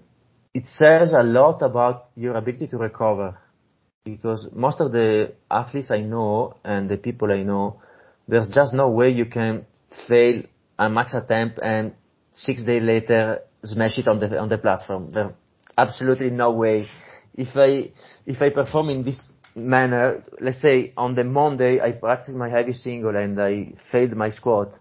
it 0.55 0.66
says 0.66 1.12
a 1.12 1.22
lot 1.22 1.60
about 1.62 2.10
your 2.14 2.36
ability 2.36 2.68
to 2.68 2.78
recover 2.78 3.36
because 4.05 4.48
most 4.52 4.81
of 4.81 4.93
the 4.93 5.32
athletes 5.51 5.90
I 5.90 6.01
know 6.01 6.56
and 6.64 6.89
the 6.89 6.97
people 6.97 7.32
I 7.32 7.43
know, 7.43 7.81
there's 8.28 8.48
just 8.48 8.72
no 8.72 8.89
way 8.89 9.10
you 9.10 9.26
can 9.26 9.66
fail 10.09 10.43
a 10.78 10.89
max 10.89 11.14
attempt 11.14 11.59
and 11.62 11.94
six 12.32 12.62
days 12.62 12.82
later 12.82 13.40
smash 13.64 13.98
it 13.98 14.06
on 14.09 14.20
the 14.20 14.39
on 14.39 14.48
the 14.48 14.59
platform. 14.59 15.10
There's 15.10 15.32
absolutely 15.76 16.31
no 16.31 16.52
way. 16.52 16.86
If 17.35 17.56
I 17.56 17.90
if 18.26 18.40
I 18.40 18.51
perform 18.51 18.90
in 18.90 19.02
this 19.02 19.31
manner, 19.56 20.22
let's 20.40 20.60
say 20.60 20.93
on 20.97 21.14
the 21.14 21.24
Monday 21.24 21.81
I 21.81 21.93
practice 21.93 22.35
my 22.35 22.48
heavy 22.48 22.72
single 22.72 23.16
and 23.16 23.40
I 23.40 23.72
failed 23.90 24.16
my 24.16 24.31
squat, 24.31 24.78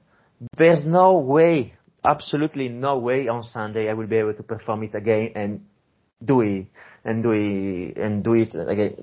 there's 0.58 0.86
no 0.86 1.18
way, 1.18 1.74
absolutely 2.06 2.70
no 2.70 2.98
way 2.98 3.28
on 3.28 3.44
Sunday 3.44 3.90
I 3.90 3.94
will 3.94 4.08
be 4.08 4.18
able 4.18 4.34
to 4.34 4.44
perform 4.44 4.84
it 4.84 4.96
again 4.96 5.32
and 5.36 5.66
do 6.24 6.42
it 6.42 6.68
and 7.04 7.24
do 7.24 7.32
it 7.32 7.98
and 7.98 8.24
do 8.24 8.34
it 8.34 8.56
again. 8.56 8.96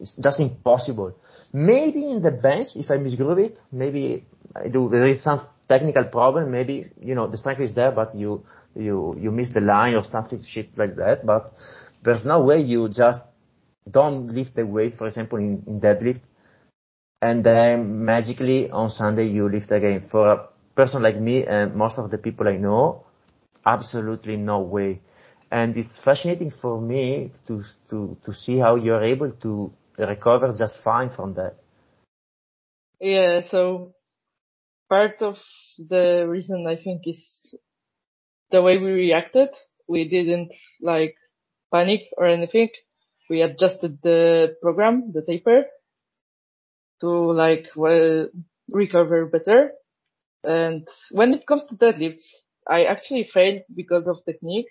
It's 0.00 0.14
just 0.22 0.40
impossible. 0.40 1.16
Maybe 1.52 2.08
in 2.08 2.22
the 2.22 2.30
bench, 2.30 2.68
if 2.76 2.90
I 2.90 2.96
misgroove 2.96 3.38
it, 3.38 3.58
maybe 3.72 4.24
I 4.54 4.68
do. 4.68 4.88
There 4.88 5.06
is 5.06 5.22
some 5.22 5.46
technical 5.68 6.04
problem. 6.04 6.50
Maybe 6.50 6.90
you 7.00 7.14
know 7.14 7.26
the 7.26 7.36
strength 7.36 7.60
is 7.60 7.74
there, 7.74 7.90
but 7.90 8.14
you 8.14 8.44
you 8.74 9.14
you 9.18 9.30
miss 9.30 9.52
the 9.52 9.60
line 9.60 9.94
or 9.94 10.04
something 10.04 10.42
shit 10.42 10.76
like 10.76 10.96
that. 10.96 11.26
But 11.26 11.52
there's 12.04 12.24
no 12.24 12.40
way 12.42 12.60
you 12.60 12.88
just 12.88 13.20
don't 13.90 14.28
lift 14.28 14.54
the 14.54 14.64
weight, 14.64 14.94
for 14.96 15.06
example, 15.06 15.38
in, 15.38 15.64
in 15.66 15.80
deadlift, 15.80 16.20
and 17.20 17.42
then 17.42 18.04
magically 18.04 18.70
on 18.70 18.90
Sunday 18.90 19.26
you 19.26 19.48
lift 19.48 19.72
again. 19.72 20.06
For 20.10 20.49
person 20.74 21.02
like 21.02 21.18
me 21.20 21.44
and 21.44 21.74
most 21.74 21.98
of 21.98 22.10
the 22.10 22.18
people 22.18 22.48
I 22.48 22.56
know, 22.56 23.04
absolutely 23.66 24.36
no 24.36 24.60
way 24.60 25.00
and 25.50 25.76
it's 25.76 25.94
fascinating 26.04 26.50
for 26.62 26.80
me 26.80 27.32
to 27.46 27.62
to 27.88 28.16
to 28.24 28.32
see 28.32 28.58
how 28.58 28.76
you're 28.76 29.02
able 29.02 29.32
to 29.42 29.72
recover 29.98 30.52
just 30.56 30.82
fine 30.82 31.10
from 31.10 31.34
that. 31.34 31.56
Yeah, 33.00 33.42
so 33.50 33.94
part 34.88 35.20
of 35.22 35.36
the 35.78 36.26
reason 36.28 36.66
I 36.66 36.76
think 36.76 37.02
is 37.06 37.54
the 38.50 38.62
way 38.62 38.78
we 38.78 38.92
reacted. 38.92 39.48
We 39.88 40.08
didn't 40.08 40.52
like 40.80 41.16
panic 41.72 42.02
or 42.16 42.26
anything. 42.26 42.68
We 43.28 43.42
adjusted 43.42 43.98
the 44.02 44.56
program, 44.62 45.12
the 45.12 45.22
taper, 45.22 45.64
to 47.00 47.08
like 47.08 47.66
well 47.74 48.28
recover 48.72 49.26
better. 49.26 49.72
And 50.44 50.86
when 51.10 51.34
it 51.34 51.46
comes 51.46 51.64
to 51.66 51.74
deadlifts, 51.74 52.24
I 52.68 52.84
actually 52.84 53.28
failed 53.32 53.62
because 53.74 54.06
of 54.06 54.24
technique 54.24 54.68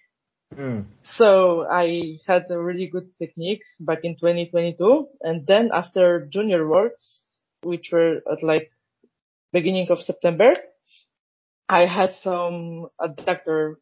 Mm. 0.55 0.85
So 1.17 1.67
I 1.69 2.17
had 2.27 2.45
a 2.49 2.57
really 2.59 2.87
good 2.87 3.09
technique 3.19 3.61
back 3.79 3.99
in 4.03 4.15
2022. 4.15 5.07
And 5.21 5.45
then 5.45 5.69
after 5.73 6.27
junior 6.31 6.67
worlds, 6.67 7.21
which 7.61 7.89
were 7.91 8.21
at 8.31 8.41
like 8.41 8.71
beginning 9.53 9.87
of 9.89 9.99
September, 9.99 10.55
I 11.67 11.85
had 11.85 12.15
some 12.23 12.87
adductor 12.99 13.75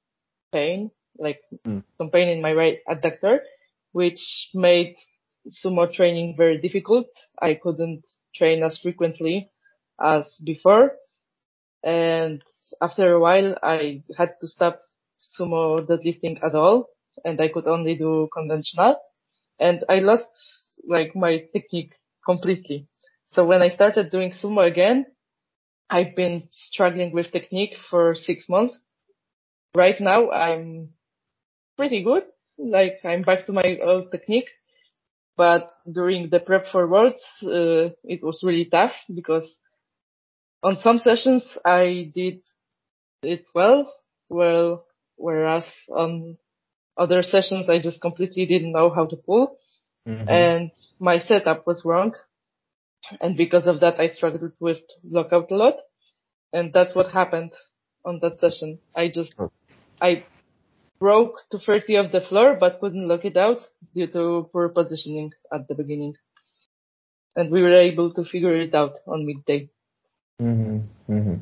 pain, 0.52 0.92
like 1.18 1.40
mm. 1.66 1.84
some 1.98 2.10
pain 2.10 2.28
in 2.28 2.42
my 2.42 2.54
right 2.54 2.80
adductor, 2.88 3.40
which 3.94 4.50
made 4.54 4.98
sumo 5.64 5.92
training 5.92 6.36
very 6.38 6.60
difficult. 6.60 7.08
I 7.42 7.54
couldn't 7.54 8.04
train 8.36 8.62
as 8.64 8.78
frequently 8.78 9.50
as 10.04 10.26
before. 10.44 10.92
And 11.88 12.44
after 12.82 13.14
a 13.14 13.20
while, 13.20 13.56
I 13.64 14.04
had 14.18 14.36
to 14.42 14.48
stop 14.48 14.82
sumo 15.18 15.88
deadlifting 15.88 16.44
at 16.44 16.54
all 16.54 16.90
and 17.24 17.40
I 17.40 17.48
could 17.48 17.66
only 17.66 17.96
do 17.96 18.28
conventional 18.34 18.98
and 19.58 19.86
I 19.88 20.00
lost 20.00 20.28
like 20.86 21.16
my 21.16 21.46
technique 21.54 21.94
completely. 22.26 22.88
So 23.28 23.46
when 23.46 23.62
I 23.62 23.70
started 23.70 24.12
doing 24.12 24.32
sumo 24.32 24.68
again, 24.68 25.06
I've 25.90 26.14
been 26.14 26.50
struggling 26.54 27.14
with 27.14 27.32
technique 27.32 27.76
for 27.90 28.16
six 28.16 28.50
months. 28.50 28.78
Right 29.74 30.00
now 30.02 30.30
I'm 30.30 30.90
pretty 31.78 32.04
good. 32.04 32.24
Like 32.58 33.00
I'm 33.06 33.22
back 33.22 33.46
to 33.46 33.54
my 33.54 33.78
old 33.82 34.12
technique. 34.12 34.50
But 35.38 35.72
during 35.90 36.30
the 36.32 36.42
prep 36.42 36.68
for 36.68 36.86
worlds, 36.86 37.22
uh, 37.44 37.96
it 38.04 38.22
was 38.24 38.44
really 38.44 38.66
tough 38.66 38.94
because 39.14 39.48
on 40.64 40.76
some 40.76 41.00
sessions 41.00 41.44
I 41.64 42.12
did 42.14 42.42
it 43.24 43.46
well. 43.54 43.94
Well, 44.30 44.86
whereas 45.16 45.66
on 45.90 46.38
other 46.98 47.24
sessions 47.24 47.70
I 47.70 47.80
just 47.80 48.02
completely 48.02 48.46
didn't 48.46 48.72
know 48.72 48.90
how 48.90 49.06
to 49.06 49.16
pull 49.16 49.58
mm-hmm. 50.08 50.30
and 50.30 50.72
my 51.00 51.20
setup 51.20 51.68
was 51.68 51.84
wrong. 51.86 52.14
And 53.22 53.38
because 53.38 53.68
of 53.68 53.80
that 53.82 54.00
I 54.00 54.08
struggled 54.08 54.52
with 54.60 54.80
lockout 55.04 55.52
a 55.52 55.56
lot. 55.56 55.76
And 56.54 56.74
that's 56.74 56.96
what 56.96 57.12
happened 57.12 57.52
on 58.04 58.20
that 58.22 58.40
session. 58.40 58.80
I 58.96 59.10
just, 59.10 59.36
oh. 59.38 59.52
I 60.02 60.24
broke 61.00 61.36
to 61.52 61.60
30 61.60 61.96
of 61.96 62.12
the 62.12 62.22
floor 62.22 62.58
but 62.60 62.80
couldn't 62.80 63.08
lock 63.08 63.26
it 63.26 63.38
out 63.38 63.60
due 63.94 64.08
to 64.08 64.50
poor 64.52 64.70
positioning 64.70 65.32
at 65.54 65.68
the 65.68 65.76
beginning. 65.76 66.16
And 67.36 67.52
we 67.52 67.62
were 67.62 67.76
able 67.76 68.14
to 68.14 68.24
figure 68.24 68.56
it 68.56 68.74
out 68.74 68.96
on 69.06 69.26
midday. 69.26 69.70
Mm-hmm. 70.44 70.80
Mm-hmm. 71.12 71.36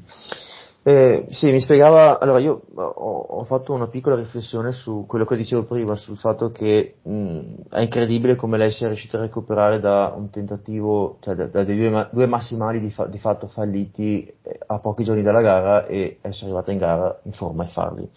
Eh, 0.87 1.25
sì, 1.31 1.51
mi 1.51 1.59
spiegava, 1.59 2.19
allora 2.19 2.39
io 2.39 2.61
ho, 2.75 2.81
ho, 2.83 3.43
fatto 3.43 3.73
una 3.73 3.87
piccola 3.87 4.15
riflessione 4.15 4.71
su 4.71 5.05
quello 5.07 5.25
che 5.25 5.35
dicevo 5.35 5.63
prima, 5.63 5.95
sul 5.95 6.15
fatto 6.15 6.51
che 6.51 6.97
mh, 7.01 7.39
è 7.71 7.81
incredibile 7.81 8.35
come 8.35 8.57
lei 8.57 8.71
sia 8.71 8.87
riuscita 8.87 9.17
a 9.17 9.21
recuperare 9.21 9.79
da 9.79 10.13
un 10.15 10.29
tentativo, 10.29 11.17
cioè 11.21 11.35
da, 11.35 11.47
da 11.47 11.63
due, 11.63 12.07
due 12.11 12.25
massimali 12.27 12.79
di, 12.79 12.91
fa, 12.91 13.07
di, 13.07 13.17
fatto 13.17 13.47
falliti 13.47 14.31
eh, 14.43 14.59
a 14.67 14.77
pochi 14.77 15.03
giorni 15.03 15.23
dalla 15.23 15.41
gara 15.41 15.87
e 15.87 16.19
essere 16.21 16.45
arrivata 16.45 16.71
in 16.71 16.77
gara 16.77 17.19
in 17.23 17.31
forma 17.31 17.63
e 17.63 17.67
farli. 17.67 18.09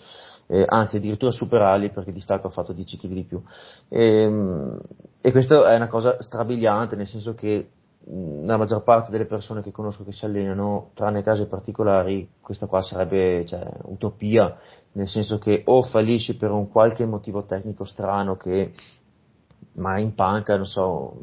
Eh, 0.46 0.64
anzi 0.66 0.98
addirittura 0.98 1.30
superarli 1.30 1.90
perché 1.90 2.12
di 2.12 2.20
stacco 2.20 2.46
ha 2.48 2.50
fatto 2.50 2.72
10 2.72 2.98
kg 2.98 3.08
di 3.08 3.24
più. 3.24 3.42
E, 3.88 4.22
ehm, 4.22 4.78
e 5.22 5.32
questo 5.32 5.64
è 5.64 5.74
una 5.74 5.88
cosa 5.88 6.20
strabiliante, 6.20 6.96
nel 6.96 7.06
senso 7.06 7.34
che 7.34 7.68
la 8.06 8.56
maggior 8.56 8.82
parte 8.82 9.10
delle 9.10 9.26
persone 9.26 9.62
che 9.62 9.72
conosco 9.72 10.04
che 10.04 10.12
si 10.12 10.24
allenano, 10.24 10.90
tranne 10.94 11.22
casi 11.22 11.46
particolari, 11.46 12.28
questa 12.40 12.66
qua 12.66 12.80
sarebbe 12.80 13.44
cioè, 13.44 13.66
utopia, 13.84 14.56
nel 14.92 15.08
senso 15.08 15.38
che 15.38 15.62
o 15.66 15.82
fallisci 15.82 16.36
per 16.36 16.50
un 16.50 16.68
qualche 16.68 17.04
motivo 17.04 17.44
tecnico 17.44 17.84
strano 17.84 18.36
che 18.36 18.72
ma 19.74 19.98
in 19.98 20.14
panca, 20.14 20.56
non 20.56 20.66
so, 20.66 21.16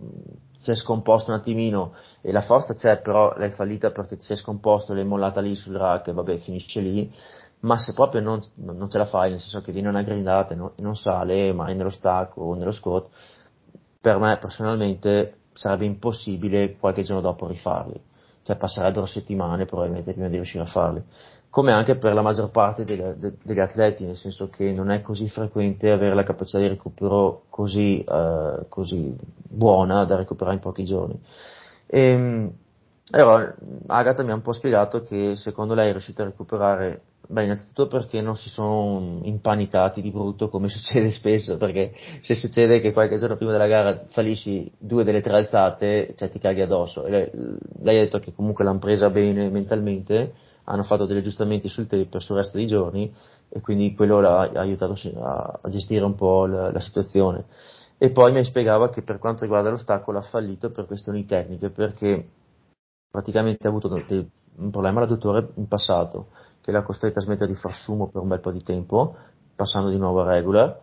si 0.58 0.72
è 0.72 0.76
scomposto 0.76 1.32
un 1.32 1.38
attimino 1.38 1.94
e 2.22 2.32
la 2.32 2.42
forza 2.42 2.74
c'è, 2.74 3.02
però 3.02 3.36
l'hai 3.38 3.52
fallita 3.52 3.92
perché 3.92 4.18
ti 4.18 4.24
sei 4.24 4.38
scomposto, 4.38 4.94
l'hai 4.94 5.06
mollata 5.06 5.42
lì 5.42 5.56
sul 5.56 5.76
rack 5.76 6.08
e 6.08 6.14
vabbè 6.14 6.38
finisce 6.38 6.80
lì, 6.82 7.14
ma 7.62 7.78
se 7.78 7.94
proprio 7.94 8.22
non, 8.22 8.42
non 8.56 8.90
ce 8.90 8.98
la 8.98 9.06
fai, 9.06 9.32
nel 9.32 9.40
senso 9.40 9.62
che 9.62 9.72
viene 9.72 9.90
una 9.90 10.04
grindata 10.04 10.54
e 10.54 10.58
non, 10.58 10.72
non 10.78 10.96
sale 10.96 11.52
mai 11.54 11.76
nello 11.76 11.90
stacco 11.90 12.42
o 12.42 12.56
nello 12.56 12.72
squat, 12.72 13.08
per 14.00 14.20
me 14.20 14.38
personalmente 14.38 15.40
sarebbe 15.56 15.86
impossibile 15.86 16.76
qualche 16.78 17.02
giorno 17.02 17.22
dopo 17.22 17.48
rifarli, 17.48 18.00
cioè 18.44 18.58
passerebbero 18.58 19.06
settimane 19.06 19.66
probabilmente 19.66 20.12
prima 20.12 20.28
di 20.28 20.36
riuscire 20.36 20.64
a 20.64 20.68
farli. 20.68 21.04
come 21.50 21.72
anche 21.72 21.96
per 21.96 22.14
la 22.14 22.22
maggior 22.22 22.52
parte 22.52 22.84
degli, 22.84 23.02
degli, 23.42 23.60
atleti, 23.62 24.04
nel 24.04 24.18
senso 24.18 24.50
che 24.50 24.74
non 24.74 24.92
è 24.92 25.02
così 25.02 25.30
frequente 25.30 25.90
avere 25.90 26.14
la 26.14 26.24
capacità 26.24 26.60
di 26.60 26.68
recupero 26.68 27.44
così, 27.50 28.04
eh, 28.04 28.66
così 28.68 29.16
buona 29.48 30.04
da 30.04 30.18
recuperare 30.18 30.58
in 30.58 30.62
pochi 30.62 30.84
giorni. 30.84 31.18
E, 31.88 32.02
ehm, 32.02 32.52
allora, 33.12 33.56
Agatha 33.88 34.24
mi 34.24 34.32
ha 34.32 34.34
un 34.34 34.42
po' 34.42 34.52
spiegato 34.52 35.02
che 35.02 35.38
secondo 35.38 35.74
lei 35.76 35.90
è 35.90 35.92
riuscita 35.92 36.24
a 36.24 36.26
recuperare, 36.26 37.02
beh, 37.28 37.44
innanzitutto 37.44 37.88
perché 37.88 38.22
non 38.22 38.36
si 38.36 38.50
sono 38.50 39.20
impanicati 39.24 40.02
di 40.02 40.12
brutto 40.12 40.50
come 40.50 40.68
succede 40.70 41.12
spesso, 41.12 41.58
perché 41.58 41.94
se 42.22 42.36
succede 42.36 42.80
che 42.82 42.94
qualche 42.94 43.18
giorno 43.18 43.36
prima 43.38 43.52
della 43.52 43.68
gara 43.68 44.04
fallisci 44.08 44.72
due 44.78 45.04
delle 45.04 45.22
tre 45.22 45.36
alzate, 45.36 46.14
cioè 46.16 46.30
ti 46.30 46.40
caghi 46.40 46.62
addosso. 46.62 47.08
Lei, 47.08 47.30
lei, 47.82 47.98
ha 47.98 48.02
detto 48.02 48.20
che 48.20 48.34
comunque 48.34 48.64
l'hanno 48.64 48.80
presa 48.80 49.10
bene 49.10 49.50
mentalmente 49.50 50.34
hanno 50.66 50.84
fatto 50.84 51.06
degli 51.06 51.18
aggiustamenti 51.18 51.68
sul 51.68 51.88
tape 51.88 52.20
sul 52.20 52.38
resto 52.38 52.58
dei 52.58 52.68
giorni 52.68 53.14
e 53.50 53.62
quindi 53.62 53.94
quello 53.94 54.20
l'ha 54.20 54.50
aiutato 54.54 54.96
a, 55.20 55.60
a 55.62 55.70
gestire 55.70 56.04
un 56.04 56.16
po' 56.16 56.46
la, 56.46 56.72
la, 56.72 56.80
situazione. 56.80 57.46
E 57.98 58.12
poi 58.12 58.32
mi 58.32 58.44
spiegava 58.44 58.90
che 58.90 59.04
per 59.04 59.20
quanto 59.20 59.44
riguarda 59.44 59.70
l'ostacolo 59.70 60.18
ha 60.18 60.24
fallito 60.24 60.72
per 60.72 60.86
questioni 60.86 61.26
tecniche 61.26 61.70
perché 61.70 62.28
praticamente 63.10 63.68
ha 63.68 63.70
avuto 63.70 63.94
un 63.94 64.72
problema 64.72 65.02
l'adduttore 65.02 65.50
in 65.56 65.68
passato 65.68 66.28
che 66.66 66.72
l'ha 66.72 66.82
costretta 66.82 67.20
a 67.20 67.22
smettere 67.22 67.52
di 67.52 67.54
far 67.54 67.76
sumo 67.76 68.08
per 68.08 68.24
un 68.24 68.28
bel 68.28 68.40
po' 68.40 68.50
di 68.50 68.64
tempo 68.64 69.16
passando 69.56 69.90
di 69.90 70.00
nuovo 70.00 70.22
a 70.22 70.32
regular. 70.32 70.80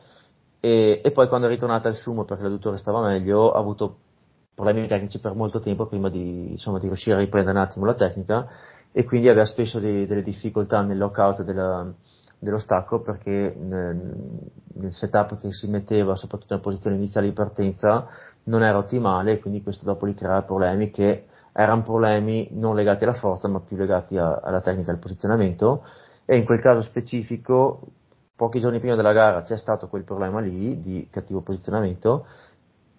E, 0.60 1.00
e 1.02 1.10
poi 1.10 1.26
quando 1.26 1.48
è 1.48 1.50
ritornata 1.50 1.88
al 1.88 1.96
sumo 1.96 2.24
perché 2.24 2.44
l'adduttore 2.44 2.76
stava 2.76 3.00
meglio 3.00 3.50
ha 3.50 3.58
avuto 3.58 3.96
problemi 4.54 4.86
tecnici 4.86 5.18
per 5.18 5.34
molto 5.34 5.58
tempo 5.58 5.86
prima 5.86 6.08
di, 6.08 6.52
insomma, 6.52 6.78
di 6.78 6.86
riuscire 6.86 7.16
a 7.16 7.18
riprendere 7.18 7.58
un 7.58 7.64
attimo 7.64 7.84
la 7.84 7.94
tecnica 7.94 8.46
e 8.92 9.02
quindi 9.02 9.28
aveva 9.28 9.44
spesso 9.44 9.80
dei, 9.80 10.06
delle 10.06 10.22
difficoltà 10.22 10.82
nel 10.82 10.98
lockout 10.98 11.42
della, 11.42 11.92
dell'ostacolo 12.38 13.02
perché 13.02 13.52
nel, 13.58 14.14
nel, 14.74 14.92
setup 14.92 15.36
che 15.36 15.50
si 15.52 15.66
metteva, 15.68 16.14
soprattutto 16.14 16.54
nella 16.54 16.64
posizione 16.64 16.94
iniziale 16.94 17.26
di 17.26 17.32
partenza, 17.32 18.06
non 18.44 18.62
era 18.62 18.78
ottimale 18.78 19.32
e 19.32 19.38
quindi 19.40 19.64
questo 19.64 19.84
dopo 19.84 20.06
gli 20.06 20.14
creava 20.14 20.42
problemi 20.42 20.90
che 20.90 21.26
erano 21.52 21.82
problemi 21.82 22.48
non 22.52 22.74
legati 22.74 23.04
alla 23.04 23.12
forza 23.12 23.48
ma 23.48 23.60
più 23.60 23.76
legati 23.76 24.16
a, 24.16 24.40
alla 24.42 24.60
tecnica 24.60 24.90
del 24.90 25.00
posizionamento 25.00 25.84
e 26.24 26.36
in 26.36 26.44
quel 26.44 26.60
caso 26.60 26.82
specifico 26.82 27.80
pochi 28.36 28.60
giorni 28.60 28.78
prima 28.78 28.96
della 28.96 29.12
gara 29.12 29.42
c'è 29.42 29.58
stato 29.58 29.88
quel 29.88 30.04
problema 30.04 30.40
lì 30.40 30.80
di 30.80 31.08
cattivo 31.10 31.42
posizionamento 31.42 32.26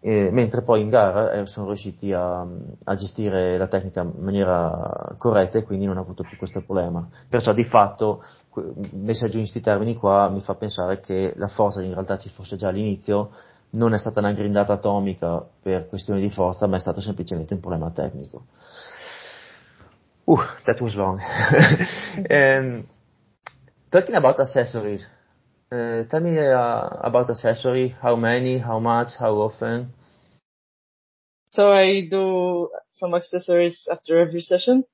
eh, 0.05 0.29
mentre 0.31 0.63
poi 0.63 0.81
in 0.81 0.89
gara 0.89 1.31
eh, 1.31 1.45
sono 1.45 1.67
riusciti 1.67 2.11
a, 2.11 2.41
a, 2.41 2.95
gestire 2.95 3.57
la 3.57 3.67
tecnica 3.67 4.01
in 4.01 4.11
maniera 4.19 5.15
corretta 5.17 5.57
e 5.57 5.63
quindi 5.63 5.85
non 5.85 5.95
ha 5.95 6.01
avuto 6.01 6.23
più 6.23 6.35
questo 6.35 6.61
problema. 6.61 7.07
Perciò 7.29 7.53
di 7.53 7.63
fatto, 7.63 8.21
messa 8.95 9.29
giù 9.29 9.35
in 9.37 9.43
questi 9.43 9.61
termini 9.61 9.95
qua, 9.95 10.27
mi 10.27 10.41
fa 10.41 10.55
pensare 10.55 10.99
che 10.99 11.31
la 11.37 11.47
forza 11.47 11.81
in 11.81 11.93
realtà 11.93 12.17
ci 12.17 12.27
fosse 12.27 12.57
già 12.57 12.67
all'inizio, 12.67 13.29
non 13.73 13.93
è 13.93 13.97
stata 13.97 14.19
una 14.19 14.33
grindata 14.33 14.73
atomica 14.73 15.45
per 15.61 15.87
questioni 15.87 16.21
di 16.21 16.29
forza, 16.29 16.67
ma 16.67 16.77
è 16.77 16.79
stato 16.79 17.01
semplicemente 17.01 17.53
un 17.53 17.59
problema 17.59 17.91
tecnico. 17.91 18.45
Uh, 20.25 20.39
that 20.65 20.79
was 20.79 20.95
long. 20.95 21.19
um, 22.29 22.87
talking 23.89 24.15
about 24.15 24.39
accessories, 24.39 25.05
uh, 25.69 26.05
tell 26.07 26.21
me 26.21 26.39
uh, 26.39 26.87
about 27.01 27.29
accessory. 27.29 27.95
How 28.01 28.15
many? 28.15 28.59
How 28.59 28.79
much? 28.79 29.15
How 29.19 29.35
often? 29.41 29.93
So 31.51 31.71
I 31.71 32.07
do 32.09 32.69
some 32.91 33.13
accessories 33.13 33.87
after 33.91 34.19
every 34.19 34.41
session. 34.41 34.85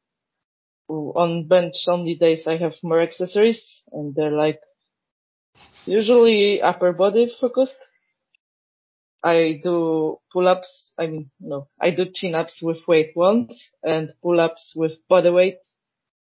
On 0.89 1.47
bench 1.47 1.76
only 1.88 2.15
days 2.15 2.47
I 2.47 2.57
have 2.57 2.73
more 2.81 2.99
accessories 2.99 3.61
and 3.91 4.15
they're 4.15 4.35
like 4.35 4.60
usually 5.85 6.61
upper 6.61 6.91
body 6.93 7.31
focused. 7.39 7.77
I 9.24 9.60
do 9.64 10.20
pull-ups, 10.32 10.91
I 10.98 11.08
mean, 11.08 11.32
no, 11.40 11.68
I 11.80 11.91
do 11.91 12.06
chin-ups 12.14 12.62
with 12.62 12.88
weight 12.88 13.12
once 13.16 13.62
and 13.84 14.14
pull-ups 14.24 14.74
with 14.76 14.94
body 15.10 15.30
weight 15.30 15.58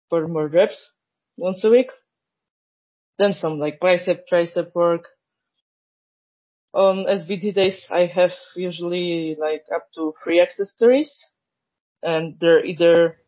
for 0.09 0.29
more 0.29 0.47
reps 0.47 0.91
once 1.37 1.65
a 1.65 1.71
week. 1.71 1.91
Then 3.19 3.35
some 3.35 3.59
like 3.59 3.81
bicep, 3.81 4.27
tricep 4.31 4.75
work. 4.75 5.07
On 6.73 7.05
SBD 7.05 7.55
days, 7.55 7.81
I 7.91 8.07
have 8.07 8.33
usually 8.57 9.37
like 9.39 9.65
up 9.75 9.87
to 9.95 10.15
three 10.23 10.41
accessories 10.41 11.13
and 12.03 12.37
they're 12.41 12.65
either 12.65 13.19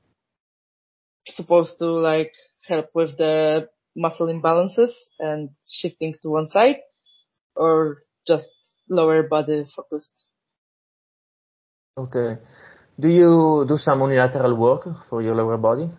supposed 1.29 1.79
to 1.79 1.87
like 1.87 2.33
help 2.67 2.91
with 2.95 3.17
the 3.19 3.69
muscle 3.97 4.27
imbalances 4.27 4.91
and 5.19 5.51
shifting 5.69 6.15
to 6.23 6.29
one 6.29 6.51
side 6.51 6.79
or 7.55 8.03
just 8.27 8.49
lower 8.89 9.23
body 9.23 9.67
focused. 9.75 10.13
Okay. 11.99 12.39
Do 12.99 13.09
you 13.09 13.65
do 13.69 13.77
some 13.77 14.01
unilateral 14.01 14.55
work 14.55 14.87
for 15.09 15.23
your 15.23 15.35
lower 15.35 15.57
body? 15.57 15.91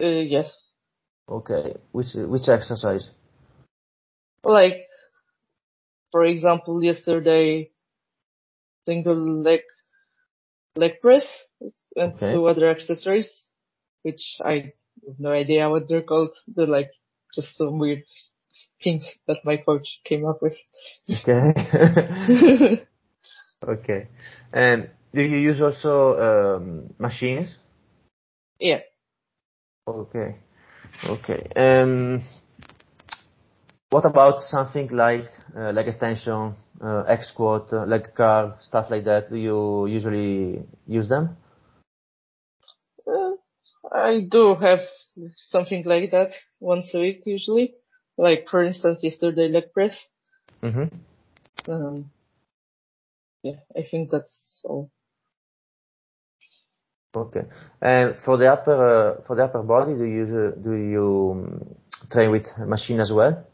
Uh, 0.00 0.06
yes. 0.06 0.52
Okay. 1.28 1.74
Which 1.92 2.14
which 2.14 2.48
exercise? 2.48 3.10
Like, 4.44 4.82
for 6.10 6.24
example, 6.24 6.82
yesterday, 6.82 7.70
single 8.84 9.42
leg 9.42 9.60
leg 10.76 11.00
press 11.00 11.26
and 11.96 12.14
okay. 12.14 12.34
two 12.34 12.46
other 12.46 12.68
accessories, 12.68 13.30
which 14.02 14.36
I 14.44 14.72
have 15.06 15.18
no 15.18 15.30
idea 15.30 15.70
what 15.70 15.88
they're 15.88 16.02
called. 16.02 16.30
They're 16.48 16.66
like 16.66 16.90
just 17.34 17.56
some 17.56 17.78
weird 17.78 18.02
things 18.82 19.06
that 19.26 19.38
my 19.44 19.56
coach 19.56 20.00
came 20.04 20.26
up 20.26 20.40
with. 20.42 20.56
Okay. 21.08 22.86
okay. 23.68 24.08
And 24.52 24.90
do 25.14 25.22
you 25.22 25.38
use 25.38 25.60
also 25.60 26.56
um, 26.58 26.94
machines? 26.98 27.58
Yeah. 28.58 28.80
Okay. 29.88 30.36
Okay. 31.04 31.50
Um, 31.56 32.22
what 33.90 34.04
about 34.04 34.40
something 34.40 34.88
like 34.88 35.28
uh, 35.56 35.70
leg 35.70 35.88
extension, 35.88 36.54
uh, 36.80 37.02
X 37.06 37.28
squat, 37.28 37.72
uh, 37.72 37.84
leg 37.84 38.14
curl, 38.14 38.56
stuff 38.58 38.86
like 38.90 39.04
that? 39.04 39.30
Do 39.30 39.36
you 39.36 39.86
usually 39.86 40.62
use 40.86 41.08
them? 41.08 41.36
Uh, 43.06 43.32
I 43.92 44.20
do 44.30 44.54
have 44.54 44.80
something 45.36 45.82
like 45.84 46.10
that 46.12 46.32
once 46.60 46.94
a 46.94 47.00
week 47.00 47.22
usually. 47.26 47.74
Like 48.16 48.46
for 48.48 48.62
instance, 48.62 49.00
yesterday 49.02 49.48
leg 49.48 49.72
press. 49.72 49.96
Mm-hmm. 50.62 51.72
Um, 51.72 52.10
yeah, 53.42 53.60
I 53.76 53.82
think 53.90 54.10
that's 54.10 54.60
all. 54.64 54.90
Okay. 57.14 57.42
And 57.80 58.16
for 58.24 58.36
the 58.38 58.50
upper 58.50 59.18
uh, 59.18 59.22
for 59.26 59.36
the 59.36 59.44
upper 59.44 59.62
body, 59.62 59.94
do 59.94 60.04
you 60.04 60.16
use, 60.16 60.32
uh, 60.32 60.52
do 60.62 60.72
you 60.72 61.30
um, 61.32 61.74
train 62.10 62.30
with 62.30 62.46
machine 62.58 63.00
as 63.00 63.12
well? 63.12 63.44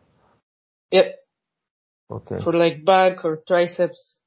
Yep. 0.93 1.17
Okay. 2.11 2.37
For 2.45 2.53
like 2.53 2.85
back 2.85 3.25
or 3.25 3.43
triceps. 3.47 4.19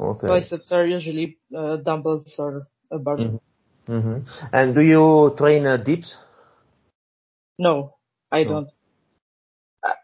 Okay. 0.00 0.26
Biceps 0.26 0.72
are 0.72 0.86
usually 0.86 1.38
uh, 1.56 1.76
dumbbells 1.76 2.32
or 2.38 2.68
a 2.90 2.98
bar. 2.98 3.16
Mm-hmm. 3.16 3.92
Mm-hmm. 3.92 4.46
And 4.52 4.74
do 4.74 4.80
you 4.80 5.34
train 5.38 5.66
uh, 5.66 5.76
dips? 5.76 6.16
No, 7.58 7.95
I 8.30 8.44
no. 8.44 8.50
don't. 8.50 8.70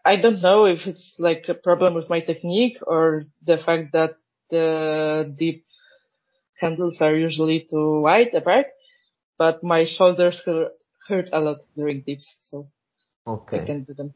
I 0.05 0.15
don't 0.15 0.41
know 0.41 0.65
if 0.65 0.87
it's 0.87 1.15
like 1.19 1.45
a 1.49 1.53
problem 1.53 1.93
with 1.93 2.09
my 2.09 2.21
technique 2.21 2.77
or 2.87 3.25
the 3.45 3.57
fact 3.57 3.91
that 3.93 4.15
the 4.49 5.33
deep 5.37 5.65
handles 6.59 6.97
are 7.01 7.15
usually 7.15 7.67
too 7.69 8.01
wide 8.01 8.33
apart, 8.33 8.67
but 9.37 9.63
my 9.63 9.85
shoulders 9.85 10.41
hurt 11.07 11.29
a 11.33 11.39
lot 11.39 11.57
during 11.75 12.01
dips, 12.01 12.35
so 12.49 12.69
okay. 13.27 13.61
I 13.61 13.65
can 13.65 13.83
do 13.83 13.93
them. 13.93 14.13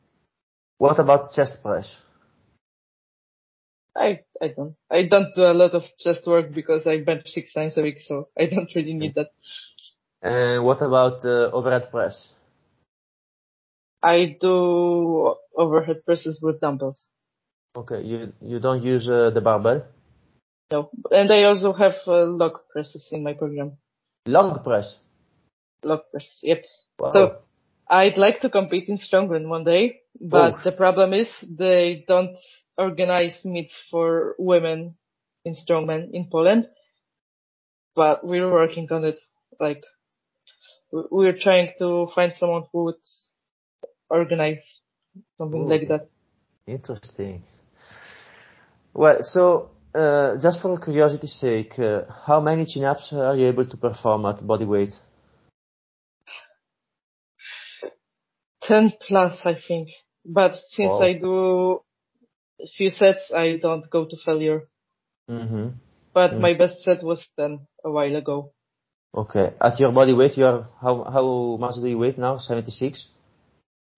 What 0.77 0.99
about 0.99 1.34
chest 1.34 1.61
press? 1.61 1.97
I 3.95 4.21
I 4.41 4.49
don't 4.49 4.75
I 4.91 5.03
don't 5.03 5.34
do 5.35 5.41
a 5.41 5.57
lot 5.57 5.73
of 5.73 5.84
chest 5.97 6.27
work 6.27 6.53
because 6.53 6.85
I 6.85 7.01
bench 7.01 7.27
six 7.27 7.51
times 7.51 7.77
a 7.77 7.81
week, 7.81 7.99
so 8.07 8.29
I 8.39 8.45
don't 8.45 8.69
really 8.75 8.93
need 8.93 9.15
that. 9.15 9.31
And 10.21 10.63
what 10.63 10.81
about 10.81 11.25
uh, 11.25 11.49
overhead 11.51 11.89
press? 11.91 12.31
I 14.07 14.38
do 14.39 15.35
overhead 15.57 16.05
presses 16.05 16.39
with 16.41 16.61
dumbbells. 16.61 17.07
Okay, 17.75 18.01
you 18.03 18.31
you 18.41 18.59
don't 18.59 18.81
use 18.81 19.05
uh, 19.09 19.31
the 19.34 19.41
barbell? 19.41 19.84
No, 20.71 20.89
and 21.11 21.31
I 21.31 21.43
also 21.43 21.73
have 21.73 21.95
uh, 22.07 22.23
log 22.25 22.53
presses 22.71 23.05
in 23.11 23.23
my 23.23 23.34
program. 23.34 23.77
Log 24.25 24.63
press? 24.63 24.95
Log 25.84 26.01
press, 26.11 26.27
yep. 26.41 26.63
Wow. 26.97 27.11
So 27.11 27.35
I'd 27.89 28.17
like 28.17 28.39
to 28.41 28.49
compete 28.49 28.88
in 28.88 28.97
strongman 28.97 29.49
one 29.49 29.65
day, 29.65 29.99
but 30.21 30.53
oh. 30.55 30.59
the 30.63 30.71
problem 30.71 31.13
is 31.13 31.27
they 31.43 32.05
don't 32.07 32.38
organize 32.77 33.43
meets 33.43 33.75
for 33.91 34.35
women 34.39 34.95
in 35.43 35.55
strongman 35.55 36.11
in 36.13 36.29
Poland. 36.31 36.69
But 37.93 38.25
we're 38.25 38.51
working 38.51 38.88
on 38.89 39.03
it. 39.03 39.19
Like 39.59 39.84
we're 40.91 41.38
trying 41.38 41.73
to 41.79 42.07
find 42.15 42.34
someone 42.38 42.63
who 42.71 42.85
would 42.85 43.01
organize 44.09 44.61
something 45.38 45.61
Ooh. 45.63 45.69
like 45.69 45.88
that. 45.88 46.09
Interesting. 46.65 47.43
Well, 48.93 49.17
so 49.21 49.69
uh, 49.95 50.38
just 50.41 50.61
for 50.61 50.77
curiosity's 50.79 51.38
sake, 51.39 51.77
uh, 51.79 52.01
how 52.25 52.39
many 52.41 52.65
chin-ups 52.65 53.13
are 53.13 53.35
you 53.35 53.47
able 53.47 53.65
to 53.65 53.77
perform 53.77 54.25
at 54.25 54.45
body 54.45 54.65
weight? 54.65 54.93
10 58.63 58.93
plus, 59.07 59.39
I 59.45 59.55
think. 59.67 59.89
But 60.25 60.51
since 60.75 60.91
Wow. 60.91 61.01
I 61.01 61.13
do 61.13 61.81
a 62.59 62.67
few 62.75 62.89
sets, 62.89 63.31
I 63.31 63.57
don't 63.61 63.89
go 63.89 64.05
to 64.05 64.17
failure. 64.25 64.67
Mm-hmm. 65.29 65.67
But 66.13 66.31
Mm. 66.34 66.41
my 66.41 66.53
best 66.53 66.81
set 66.84 67.03
was 67.03 67.25
10 67.38 67.59
a 67.85 67.91
while 67.91 68.15
ago. 68.15 68.51
Okay. 69.15 69.53
At 69.61 69.79
your 69.79 69.91
body 69.91 70.13
weight, 70.13 70.38
you 70.38 70.45
are 70.45 70.67
how 70.81 71.03
how 71.03 71.57
much 71.59 71.75
do 71.75 71.88
you 71.88 71.97
weigh 71.97 72.15
now? 72.17 72.38
76, 72.38 73.07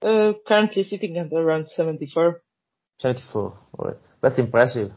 Uh, 0.01 0.33
currently 0.47 0.83
sitting 0.83 1.17
at 1.17 1.31
around 1.33 1.69
74. 1.69 2.41
74. 2.99 3.41
All 3.77 3.85
right. 3.85 3.97
That's 4.21 4.37
impressive. 4.37 4.91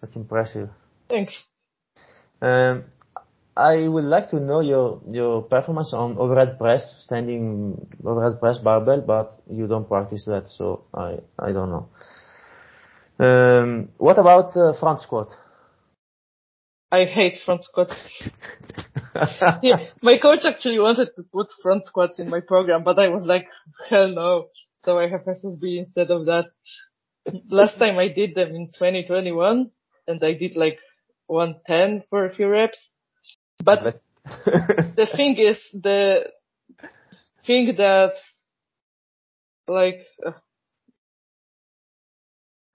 That's 0.00 0.16
impressive. 0.16 0.70
Thanks. 1.08 1.34
Um, 2.40 2.84
I 3.56 3.88
would 3.88 4.04
like 4.04 4.28
to 4.30 4.40
know 4.40 4.60
your 4.60 5.00
your 5.08 5.42
performance 5.42 5.94
on 5.94 6.18
overhead 6.18 6.58
press, 6.58 6.82
standing 7.00 7.86
overhead 8.04 8.38
press 8.38 8.58
barbell, 8.58 9.00
but 9.00 9.40
you 9.50 9.66
don't 9.66 9.88
practice 9.88 10.26
that, 10.26 10.50
so 10.50 10.84
I 10.92 11.20
I 11.38 11.52
don't 11.52 11.70
know. 11.70 11.88
Um, 13.18 13.88
what 13.96 14.18
about 14.18 14.54
uh, 14.56 14.78
front 14.78 15.00
squat? 15.00 15.28
I 16.92 17.04
hate 17.04 17.40
front 17.44 17.64
squats. 17.64 17.96
Yeah, 19.62 19.78
my 20.02 20.18
coach 20.18 20.44
actually 20.44 20.78
wanted 20.78 21.08
to 21.16 21.22
put 21.32 21.48
front 21.62 21.86
squats 21.86 22.18
in 22.18 22.28
my 22.30 22.40
program, 22.40 22.84
but 22.84 22.98
I 22.98 23.08
was 23.08 23.24
like, 23.24 23.46
hell 23.88 24.08
no. 24.08 24.48
So 24.78 24.98
I 24.98 25.08
have 25.08 25.26
SSB 25.26 25.78
instead 25.78 26.10
of 26.10 26.26
that. 26.26 26.46
Last 27.50 27.78
time 27.78 27.98
I 27.98 28.08
did 28.08 28.34
them 28.34 28.54
in 28.54 28.68
2021 28.72 29.70
and 30.06 30.24
I 30.24 30.32
did 30.34 30.56
like 30.56 30.78
110 31.26 32.04
for 32.10 32.26
a 32.26 32.34
few 32.34 32.48
reps. 32.48 32.78
But 33.64 34.00
the 34.24 35.08
thing 35.16 35.36
is, 35.38 35.58
the 35.72 36.26
thing 37.46 37.74
that 37.76 38.12
like, 39.68 40.06
uh, 40.24 40.32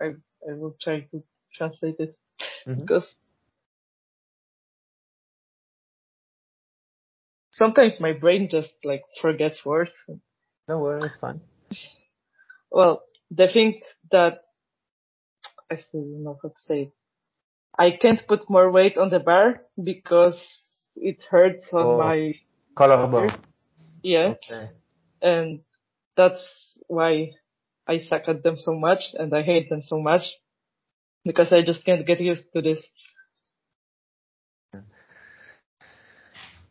I, 0.01 0.05
I 0.49 0.53
will 0.53 0.76
try 0.81 1.01
to 1.11 1.23
translate 1.55 1.99
it 1.99 2.18
Mhm. 2.68 2.81
because 2.81 3.15
sometimes 7.62 8.00
my 8.00 8.14
brain 8.14 8.50
just 8.50 8.74
like 8.84 9.04
forgets 9.22 9.64
words. 9.64 9.92
No 10.68 10.80
worries, 10.80 11.06
it's 11.06 11.18
fine. 11.22 11.42
Well, 12.72 13.04
the 13.30 13.48
thing 13.48 13.82
that 14.12 14.42
I 15.70 15.76
still 15.76 16.02
don't 16.02 16.24
know 16.24 16.40
how 16.42 16.50
to 16.50 16.56
say 16.70 16.82
it. 16.84 16.94
I 17.78 17.92
can't 18.02 18.26
put 18.28 18.50
more 18.50 18.70
weight 18.72 18.98
on 18.98 19.10
the 19.10 19.20
bar 19.20 19.62
because 19.82 20.38
it 20.96 21.18
hurts 21.30 21.72
on 21.74 21.86
Oh. 21.86 21.98
my 21.98 22.34
Collarbone. 22.76 23.30
yeah, 24.04 24.34
Okay. 24.36 24.70
and 25.22 25.62
that's 26.18 26.44
why 26.88 27.32
I 27.88 28.00
suck 28.00 28.24
at 28.28 28.44
them 28.44 28.58
so 28.58 28.74
much 28.74 29.02
and 29.14 29.34
I 29.36 29.42
hate 29.44 29.70
them 29.70 29.84
so 29.84 30.00
much 30.00 30.24
because 31.26 31.54
I 31.54 31.62
just 31.64 31.86
can't 31.86 32.08
get 32.08 32.20
used 32.20 32.44
to 32.56 32.62
this. 32.62 32.80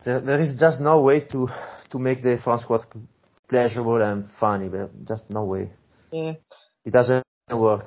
There, 0.04 0.20
there 0.20 0.40
is 0.40 0.58
just 0.58 0.80
no 0.80 1.00
way 1.00 1.20
to 1.32 1.48
to 1.90 1.98
make 1.98 2.22
the 2.22 2.38
front 2.42 2.62
squat 2.62 2.86
pleasurable 3.48 4.02
and 4.02 4.26
funny. 4.38 4.68
But 4.68 5.04
just 5.06 5.30
no 5.30 5.44
way. 5.44 5.72
Yeah. 6.12 6.34
It 6.84 6.92
doesn't 6.92 7.24
work. 7.50 7.86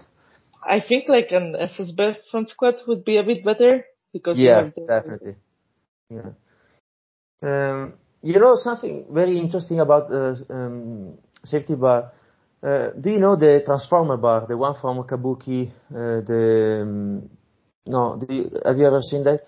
I 0.65 0.79
think 0.79 1.09
like 1.09 1.31
an 1.31 1.55
SSB 1.59 2.17
front 2.31 2.49
squat 2.49 2.75
would 2.87 3.03
be 3.03 3.17
a 3.17 3.23
bit 3.23 3.43
better 3.43 3.85
because 4.13 4.39
you 4.39 4.49
Yeah, 4.49 4.61
have 4.63 4.73
the, 4.75 4.85
definitely. 4.87 5.35
Yeah. 6.09 6.29
Um, 7.41 7.93
you 8.21 8.39
know 8.39 8.55
something 8.55 9.05
very 9.11 9.37
interesting 9.37 9.79
about 9.79 10.11
uh, 10.11 10.35
um, 10.49 11.17
safety 11.43 11.75
bar. 11.75 12.11
Uh, 12.61 12.91
do 12.91 13.11
you 13.11 13.19
know 13.19 13.35
the 13.35 13.61
transformer 13.65 14.15
bar, 14.15 14.45
the 14.47 14.55
one 14.55 14.75
from 14.79 15.03
Kabuki? 15.03 15.69
Uh, 15.91 16.21
the 16.25 16.79
um, 16.83 17.29
no, 17.85 18.17
do 18.17 18.33
you, 18.33 18.49
have 18.65 18.77
you 18.77 18.87
ever 18.87 19.01
seen 19.01 19.23
that? 19.25 19.41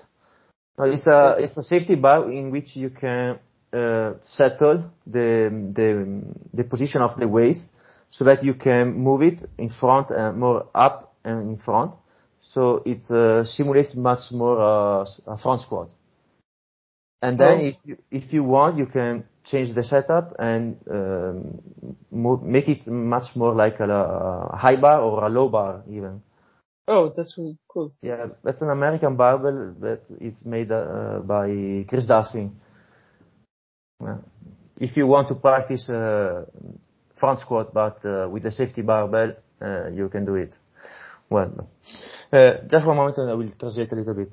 No, 0.77 0.85
it's 0.85 1.07
a 1.07 1.35
it's 1.39 1.56
a 1.57 1.64
safety 1.64 1.95
bar 1.95 2.30
in 2.31 2.52
which 2.52 2.76
you 2.76 2.89
can 2.89 3.39
uh, 3.73 4.14
settle 4.23 4.91
the 5.07 5.49
the 5.73 6.22
the 6.53 6.64
position 6.65 7.02
of 7.02 7.18
the 7.18 7.27
waist 7.27 7.65
so 8.11 8.26
that 8.26 8.43
you 8.43 8.53
can 8.53 8.93
move 8.93 9.22
it 9.22 9.41
in 9.57 9.69
front 9.69 10.10
and 10.10 10.38
more 10.38 10.68
up 10.76 11.15
and 11.23 11.41
in 11.49 11.57
front. 11.57 11.93
So 12.39 12.84
it 12.85 13.10
uh, 13.10 13.43
simulates 13.43 13.95
much 13.95 14.31
more 14.31 14.60
uh, 14.61 15.06
a 15.27 15.38
front 15.38 15.61
squat. 15.61 15.89
And 17.22 17.39
then 17.39 17.60
Oh. 17.60 17.65
if 17.65 17.76
you, 17.85 17.97
if 18.11 18.34
you 18.34 18.43
want, 18.43 18.77
you 18.77 18.85
can 18.85 19.23
change 19.45 19.73
the 19.73 19.84
setup 19.84 20.35
and 20.38 20.77
um, 20.91 21.61
move, 22.11 22.43
make 22.43 22.68
it 22.69 22.85
much 22.88 23.35
more 23.35 23.56
like 23.56 23.80
a, 23.80 23.89
a 23.89 24.56
high 24.56 24.76
bar 24.76 25.02
or 25.02 25.23
a 25.26 25.30
low 25.30 25.49
bar 25.49 25.81
even. 25.89 26.22
Oh, 26.87 27.13
that's 27.15 27.37
really 27.37 27.57
cool. 27.67 27.93
Yeah, 28.01 28.27
that's 28.43 28.61
an 28.61 28.69
American 28.69 29.15
barbell 29.15 29.75
that 29.81 30.01
is 30.19 30.45
made 30.45 30.71
uh, 30.71 31.19
by 31.19 31.85
Chris 31.87 32.05
Duffy. 32.05 32.51
Yeah. 34.01 34.17
If 34.79 34.97
you 34.97 35.07
want 35.07 35.29
to 35.29 35.35
practice 35.35 35.89
uh, 35.89 36.45
front 37.15 37.39
squat 37.39 37.73
but 37.73 38.03
uh, 38.05 38.27
with 38.29 38.45
a 38.45 38.51
safety 38.51 38.81
barbell, 38.81 39.33
uh, 39.61 39.89
you 39.89 40.09
can 40.09 40.25
do 40.25 40.35
it. 40.35 40.53
Well, 41.29 41.69
uh, 42.31 42.51
just 42.69 42.85
one 42.85 42.97
moment 42.97 43.17
and 43.17 43.29
I 43.29 43.33
will 43.33 43.51
translate 43.57 43.91
a 43.91 43.95
little 43.95 44.13
bit. 44.13 44.31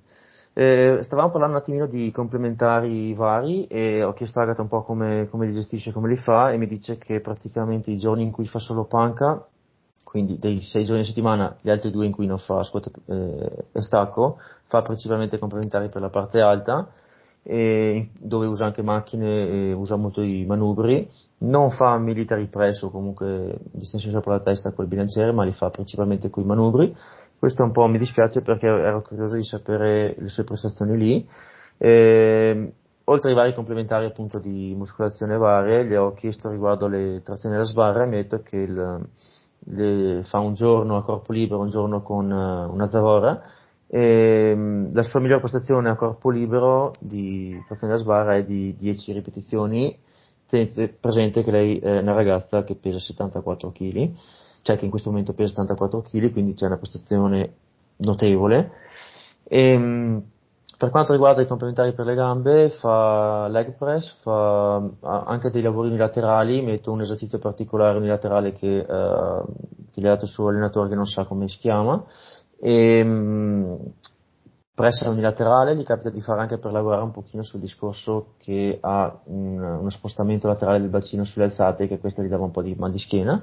Eh, 0.54 0.98
stavamo 1.00 1.30
parlando 1.30 1.56
un 1.56 1.62
attimino 1.62 1.86
di 1.86 2.12
complementari 2.12 3.14
vari 3.14 3.66
e 3.68 4.02
ho 4.02 4.12
chiesto 4.12 4.38
a 4.38 4.42
Agatha 4.42 4.60
un 4.60 4.68
po' 4.68 4.82
come, 4.82 5.26
come 5.30 5.46
li 5.46 5.52
gestisce, 5.54 5.92
come 5.92 6.08
li 6.08 6.16
fa 6.16 6.52
e 6.52 6.58
mi 6.58 6.66
dice 6.66 6.98
che 6.98 7.20
praticamente 7.20 7.90
i 7.90 7.96
giorni 7.96 8.22
in 8.22 8.30
cui 8.30 8.46
fa 8.46 8.58
solo 8.58 8.84
panca, 8.84 9.48
quindi 10.12 10.38
dei 10.38 10.60
sei 10.60 10.84
giorni 10.84 11.00
a 11.00 11.06
settimana, 11.06 11.56
gli 11.62 11.70
altri 11.70 11.90
due 11.90 12.04
in 12.04 12.12
cui 12.12 12.26
non 12.26 12.36
fa 12.36 12.62
squat 12.64 12.90
eh, 13.06 13.64
e 13.72 13.80
stacco, 13.80 14.36
fa 14.64 14.82
principalmente 14.82 15.38
complementari 15.38 15.88
per 15.88 16.02
la 16.02 16.10
parte 16.10 16.38
alta, 16.42 16.86
e 17.42 18.10
dove 18.20 18.44
usa 18.44 18.66
anche 18.66 18.82
macchine 18.82 19.48
e 19.48 19.72
usa 19.72 19.96
molto 19.96 20.20
i 20.20 20.44
manubri, 20.44 21.08
non 21.38 21.70
fa 21.70 21.98
military 21.98 22.48
press 22.48 22.82
o 22.82 22.90
comunque 22.90 23.56
distensione 23.70 24.16
sopra 24.16 24.34
la 24.34 24.42
testa 24.42 24.72
col 24.72 24.86
bilanciere, 24.86 25.32
ma 25.32 25.44
li 25.44 25.52
fa 25.52 25.70
principalmente 25.70 26.28
con 26.28 26.42
i 26.42 26.46
manubri. 26.46 26.94
Questo 27.38 27.62
un 27.62 27.72
po' 27.72 27.86
mi 27.86 27.96
dispiace 27.96 28.42
perché 28.42 28.66
ero 28.66 29.00
curioso 29.00 29.36
di 29.36 29.44
sapere 29.44 30.14
le 30.18 30.28
sue 30.28 30.44
prestazioni 30.44 30.98
lì. 30.98 31.26
E, 31.78 32.72
oltre 33.04 33.30
ai 33.30 33.34
vari 33.34 33.54
complementari 33.54 34.04
appunto 34.04 34.38
di 34.38 34.74
muscolazione 34.76 35.38
varie, 35.38 35.84
le 35.84 35.96
ho 35.96 36.12
chiesto 36.12 36.50
riguardo 36.50 36.86
le 36.86 37.22
trazioni 37.24 37.54
alla 37.54 37.64
sbarra 37.64 38.02
e 38.02 38.06
mi 38.08 38.16
ha 38.16 38.22
detto 38.22 38.42
che 38.42 38.56
il, 38.58 39.08
le 39.64 40.22
fa 40.24 40.38
un 40.38 40.54
giorno 40.54 40.96
a 40.96 41.04
corpo 41.04 41.32
libero, 41.32 41.60
un 41.60 41.70
giorno 41.70 42.02
con 42.02 42.30
eh, 42.30 42.64
una 42.64 42.88
zavora 42.88 43.40
e 43.94 44.54
mh, 44.54 44.94
la 44.94 45.02
sua 45.02 45.20
migliore 45.20 45.40
prestazione 45.40 45.90
a 45.90 45.96
corpo 45.96 46.30
libero 46.30 46.92
di 46.98 47.62
trazione 47.66 47.92
alla 47.92 48.02
sbarra 48.02 48.36
è 48.36 48.44
di 48.44 48.74
10 48.78 49.12
ripetizioni. 49.12 49.98
Tenete 50.46 50.88
presente 50.88 51.42
che 51.42 51.50
lei 51.50 51.78
è 51.78 51.98
una 51.98 52.14
ragazza 52.14 52.64
che 52.64 52.74
pesa 52.74 52.98
74 52.98 53.70
kg, 53.70 54.10
cioè 54.62 54.76
che 54.76 54.84
in 54.84 54.90
questo 54.90 55.10
momento 55.10 55.34
pesa 55.34 55.50
74 55.50 56.02
kg, 56.02 56.32
quindi 56.32 56.54
c'è 56.54 56.66
una 56.66 56.78
prestazione 56.78 57.52
notevole. 57.96 58.72
E, 59.44 59.76
mh, 59.76 60.22
per 60.82 60.90
quanto 60.90 61.12
riguarda 61.12 61.42
i 61.42 61.46
complementari 61.46 61.92
per 61.92 62.04
le 62.04 62.16
gambe, 62.16 62.70
fa 62.70 63.46
leg 63.46 63.76
press, 63.76 64.20
fa 64.20 64.82
anche 65.00 65.52
dei 65.52 65.62
lavori 65.62 65.86
unilaterali, 65.86 66.60
metto 66.60 66.90
un 66.90 67.02
esercizio 67.02 67.38
particolare 67.38 67.98
unilaterale 67.98 68.52
che, 68.52 68.78
eh, 68.78 69.42
che 69.92 70.00
gli 70.00 70.06
ha 70.06 70.08
dato 70.08 70.24
il 70.24 70.30
suo 70.32 70.48
allenatore 70.48 70.88
che 70.88 70.96
non 70.96 71.06
sa 71.06 71.24
come 71.24 71.46
si 71.46 71.58
chiama, 71.58 72.04
e 72.58 73.04
mh, 73.04 73.92
pressa 74.74 75.08
unilaterale 75.08 75.76
gli 75.76 75.84
capita 75.84 76.10
di 76.10 76.20
fare 76.20 76.40
anche 76.40 76.58
per 76.58 76.72
lavorare 76.72 77.04
un 77.04 77.12
pochino 77.12 77.44
sul 77.44 77.60
discorso 77.60 78.34
che 78.38 78.78
ha 78.80 79.20
un, 79.26 79.62
uno 79.62 79.90
spostamento 79.90 80.48
laterale 80.48 80.80
del 80.80 80.90
bacino 80.90 81.22
sulle 81.22 81.44
alzate, 81.44 81.86
che 81.86 82.00
questo 82.00 82.24
gli 82.24 82.28
dava 82.28 82.42
un 82.42 82.50
po' 82.50 82.62
di 82.62 82.74
mal 82.74 82.90
di 82.90 82.98
schiena. 82.98 83.40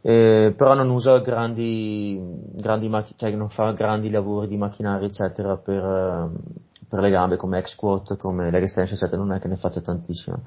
Eh, 0.00 0.54
però 0.56 0.74
non 0.74 0.90
usa 0.90 1.18
grandi, 1.18 2.18
grandi 2.52 2.88
macch- 2.88 3.14
cioè 3.16 3.30
non 3.32 3.48
fa 3.48 3.72
grandi 3.72 4.10
lavori 4.10 4.46
di 4.46 4.56
macchinari 4.56 5.06
eccetera 5.06 5.56
per, 5.56 5.82
ehm, 5.84 6.36
per 6.88 7.00
le 7.00 7.10
gambe 7.10 7.36
come 7.36 7.60
X 7.62 7.72
squat, 7.72 8.16
come 8.16 8.50
leg 8.50 8.62
extension 8.62 8.96
eccetera, 8.96 9.20
non 9.20 9.32
è 9.34 9.40
che 9.40 9.48
ne 9.48 9.56
faccia 9.56 9.80
tantissimo. 9.80 10.42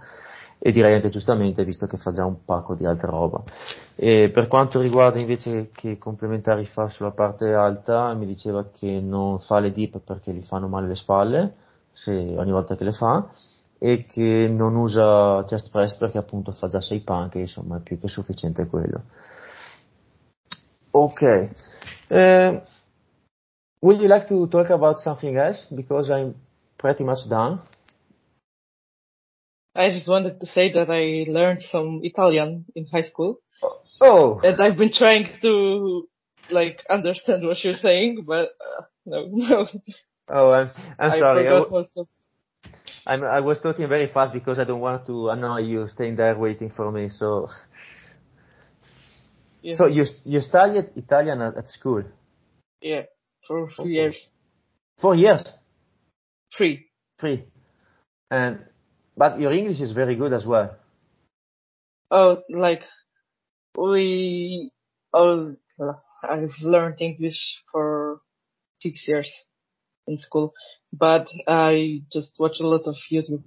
E 0.63 0.71
direi 0.71 0.93
anche 0.93 1.09
giustamente 1.09 1.65
visto 1.65 1.87
che 1.87 1.97
fa 1.97 2.11
già 2.11 2.23
un 2.23 2.45
pacco 2.45 2.75
di 2.75 2.85
altra 2.85 3.09
roba. 3.09 3.41
E 3.95 4.29
per 4.31 4.47
quanto 4.47 4.79
riguarda 4.79 5.19
invece 5.19 5.69
che 5.73 5.97
complementari 5.97 6.65
fa 6.65 6.87
sulla 6.87 7.11
parte 7.11 7.51
alta, 7.53 8.13
mi 8.13 8.25
diceva 8.27 8.67
che 8.71 8.99
non 9.01 9.39
fa 9.39 9.59
le 9.59 9.71
dip 9.71 9.99
perché 9.99 10.31
gli 10.33 10.43
fanno 10.43 10.67
male 10.67 10.87
le 10.87 10.95
spalle 10.95 11.51
se, 11.91 12.11
ogni 12.37 12.51
volta 12.51 12.75
che 12.75 12.83
le 12.83 12.91
fa 12.93 13.27
e 13.79 14.05
che 14.05 14.47
non 14.47 14.75
usa 14.75 15.43
chest 15.45 15.71
press 15.71 15.95
perché 15.95 16.19
appunto 16.19 16.51
fa 16.51 16.67
già 16.67 16.79
6 16.79 17.01
panche, 17.01 17.39
insomma 17.39 17.77
è 17.77 17.81
più 17.81 17.97
che 17.99 18.07
sufficiente 18.07 18.67
quello. 18.67 19.03
Ok. 20.93 21.49
Uh, 22.09 22.59
would 23.81 24.01
you 24.01 24.07
like 24.07 24.27
to 24.27 24.47
talk 24.47 24.69
about 24.69 24.97
something 24.97 25.37
else? 25.37 25.65
Because 25.73 26.11
I'm 26.11 26.35
pretty 26.77 27.03
much 27.03 27.29
done. 27.29 27.61
I 29.73 29.89
just 29.89 30.07
wanted 30.07 30.39
to 30.39 30.45
say 30.45 30.71
that 30.73 30.89
I 30.89 31.31
learned 31.31 31.61
some 31.71 32.01
Italian 32.03 32.65
in 32.75 32.87
high 32.87 33.03
school. 33.03 33.39
Oh. 34.01 34.41
And 34.43 34.61
I've 34.61 34.77
been 34.77 34.91
trying 34.91 35.29
to 35.41 36.07
like 36.49 36.83
understand 36.89 37.45
what 37.45 37.63
you're 37.63 37.77
saying, 37.77 38.23
but 38.27 38.49
uh, 38.59 38.83
no, 39.05 39.29
no. 39.31 39.67
Oh, 40.27 40.51
I'm, 40.51 40.71
I'm 40.99 41.11
I 41.11 41.19
sorry. 41.19 41.47
I 41.47 41.59
myself. 41.59 42.07
I'm. 43.05 43.23
I 43.23 43.39
was 43.39 43.61
talking 43.61 43.87
very 43.87 44.07
fast 44.07 44.33
because 44.33 44.59
I 44.59 44.63
don't 44.63 44.79
want 44.79 45.05
to 45.07 45.29
annoy 45.29 45.59
you 45.59 45.87
staying 45.87 46.15
there 46.15 46.37
waiting 46.37 46.69
for 46.69 46.91
me. 46.91 47.09
So, 47.09 47.47
Yeah, 49.61 49.75
so 49.77 49.85
you 49.87 50.05
you 50.25 50.41
studied 50.41 50.89
Italian 50.95 51.41
at, 51.41 51.57
at 51.57 51.69
school 51.69 52.03
yeah, 52.81 53.03
for 53.47 53.69
three 53.75 53.93
Okay. 53.93 53.93
years, 53.93 54.29
four 54.99 55.15
years, 55.15 55.43
three. 56.57 56.89
three, 57.19 57.45
and 58.29 58.65
but 59.17 59.39
your 59.39 59.51
English 59.53 59.79
is 59.81 59.91
very 59.91 60.15
good 60.15 60.33
as 60.33 60.45
well. 60.45 60.75
Oh, 62.09 62.41
like 62.49 62.83
we. 63.77 64.71
Oh, 65.13 65.55
I've 66.23 66.55
learned 66.61 67.01
English 67.01 67.39
for 67.71 68.21
six 68.81 69.07
years 69.07 69.31
in 70.07 70.17
school, 70.17 70.53
but 70.93 71.27
I 71.47 72.01
just 72.11 72.31
watch 72.39 72.59
a 72.59 72.67
lot 72.67 72.87
of 72.87 72.95
YouTube 73.11 73.43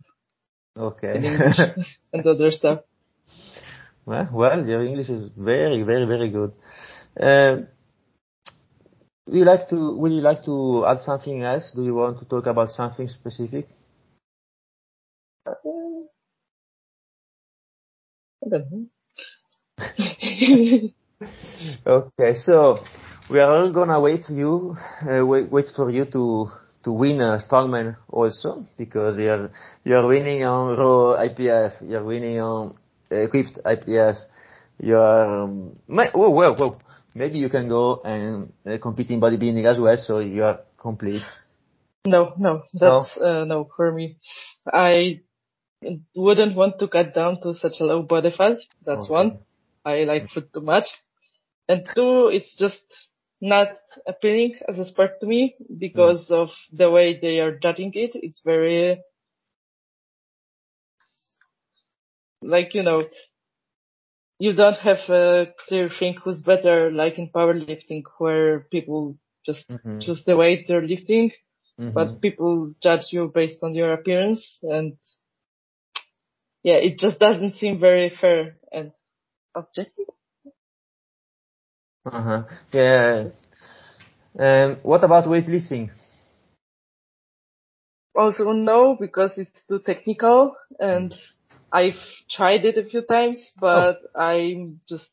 Okay. 0.76 1.14
English 1.14 1.58
and 2.12 2.26
other 2.26 2.50
stuff. 2.50 2.80
Well, 4.06 4.28
well, 4.32 4.66
your 4.66 4.84
English 4.84 5.08
is 5.08 5.24
very, 5.36 5.82
very, 5.82 6.06
very 6.06 6.30
good. 6.30 6.52
Um, 7.20 7.68
would 9.26 9.36
you 9.38 9.44
like 9.44 9.68
to? 9.70 9.96
Would 9.96 10.12
you 10.12 10.20
like 10.20 10.44
to 10.44 10.84
add 10.86 11.00
something 11.00 11.42
else? 11.42 11.70
Do 11.74 11.84
you 11.84 11.94
want 11.94 12.18
to 12.18 12.24
talk 12.26 12.46
about 12.46 12.70
something 12.70 13.08
specific? 13.08 13.68
I 18.44 18.48
don't 18.48 18.70
know. 18.70 18.86
Okay, 21.86 22.34
so 22.34 22.78
we 23.30 23.40
are 23.40 23.50
all 23.50 23.72
gonna 23.72 24.00
wait 24.00 24.28
you, 24.28 24.76
uh, 25.08 25.24
wait, 25.24 25.50
wait 25.50 25.66
for 25.74 25.88
you 25.90 26.04
to 26.06 26.48
to 26.82 26.92
win 26.92 27.20
a 27.22 27.38
strongman 27.38 27.96
also 28.08 28.64
because 28.76 29.16
you're 29.18 29.50
you're 29.84 30.06
winning 30.06 30.44
on 30.44 30.76
raw 30.76 31.16
IPF, 31.24 31.88
you're 31.88 32.04
winning 32.04 32.40
on 32.40 32.74
equipped 33.10 33.58
IPF, 33.64 34.16
you're 34.80 35.42
um, 35.42 35.76
may, 35.88 36.08
whoa 36.10 36.30
whoa 36.30 36.54
whoa 36.54 36.78
maybe 37.14 37.38
you 37.38 37.48
can 37.48 37.68
go 37.68 38.00
and 38.04 38.52
uh, 38.66 38.78
compete 38.78 39.10
in 39.10 39.20
bodybuilding 39.20 39.70
as 39.70 39.78
well, 39.78 39.96
so 39.96 40.18
you 40.18 40.44
are 40.44 40.60
complete. 40.78 41.22
No, 42.06 42.34
no, 42.36 42.62
that's 42.74 43.16
uh, 43.16 43.44
no 43.44 43.68
for 43.76 43.92
me. 43.92 44.18
I 44.70 45.20
wouldn't 46.14 46.56
want 46.56 46.78
to 46.80 46.88
cut 46.88 47.14
down 47.14 47.40
to 47.42 47.54
such 47.54 47.80
a 47.80 47.84
low 47.84 48.02
body 48.02 48.32
fat. 48.36 48.58
That's 48.84 49.08
Okay. 49.08 49.12
one. 49.12 49.38
I 49.84 50.04
like 50.04 50.30
food 50.30 50.52
too 50.52 50.60
much. 50.60 50.86
And 51.68 51.88
two, 51.94 52.28
it's 52.28 52.54
just 52.56 52.80
not 53.40 53.68
appealing 54.06 54.56
as 54.68 54.78
a 54.78 54.84
sport 54.84 55.20
to 55.20 55.26
me 55.26 55.56
because 55.78 56.30
of 56.30 56.50
the 56.72 56.90
way 56.90 57.18
they 57.20 57.40
are 57.40 57.58
judging 57.58 57.92
it. 57.94 58.12
It's 58.14 58.40
very, 58.44 59.00
like, 62.44 62.74
you 62.74 62.82
know, 62.82 63.04
you 64.38 64.52
don't 64.54 64.76
have 64.78 64.98
a 65.08 65.52
clear 65.68 65.88
thing 65.88 66.14
who's 66.22 66.42
better, 66.42 66.90
like 66.90 67.18
in 67.18 67.30
powerlifting, 67.30 68.02
where 68.18 68.60
people 68.70 69.16
just 69.46 69.64
Mhm. 69.70 70.00
choose 70.00 70.24
the 70.24 70.36
weight 70.36 70.66
they're 70.68 70.86
lifting, 70.86 71.32
Mhm. 71.78 71.94
but 71.94 72.20
people 72.20 72.74
judge 72.82 73.12
you 73.12 73.30
based 73.34 73.62
on 73.62 73.74
your 73.74 73.92
appearance 73.92 74.58
and 74.62 74.96
yeah, 76.62 76.76
it 76.76 76.98
just 76.98 77.18
doesn't 77.18 77.54
seem 77.56 77.78
very 77.80 78.10
fair 78.10 78.56
and 78.72 78.92
objective. 79.54 80.06
Uh-huh. 82.06 82.44
Yeah. 82.72 83.28
Um, 84.38 84.76
what 84.82 85.04
about 85.04 85.26
weightlifting? 85.26 85.90
Also 88.14 88.52
no, 88.52 88.96
because 88.98 89.38
it's 89.38 89.62
too 89.68 89.78
technical 89.80 90.56
and 90.78 91.14
I've 91.74 92.00
tried 92.30 92.64
it 92.64 92.78
a 92.78 92.84
few 92.88 93.02
times, 93.02 93.52
but 93.60 93.98
I'm 94.16 94.80
just 94.88 95.10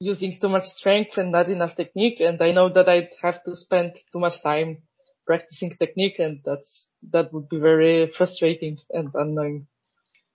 using 0.00 0.38
too 0.40 0.48
much 0.48 0.66
strength 0.66 1.18
and 1.18 1.32
not 1.32 1.48
enough 1.50 1.76
technique 1.76 2.20
and 2.20 2.40
I 2.42 2.52
know 2.52 2.68
that 2.70 2.88
I'd 2.88 3.10
have 3.22 3.42
to 3.44 3.56
spend 3.56 3.94
too 4.12 4.20
much 4.20 4.42
time 4.42 4.82
practicing 5.26 5.76
technique 5.78 6.18
and 6.20 6.40
that's, 6.44 6.88
that 7.12 7.32
would 7.32 7.48
be 7.48 7.58
very 7.58 8.12
frustrating 8.16 8.78
and 8.90 9.10
annoying. 9.14 9.68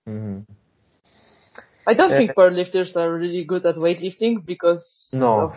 hmm 0.08 0.40
I 1.88 1.94
don't 1.96 2.14
Uh, 2.14 2.16
think 2.16 2.36
powerlifters 2.36 2.96
are 2.96 3.14
really 3.14 3.44
good 3.46 3.66
at 3.66 3.76
weightlifting 3.78 4.46
because 4.46 4.86
No. 5.14 5.40
of 5.40 5.54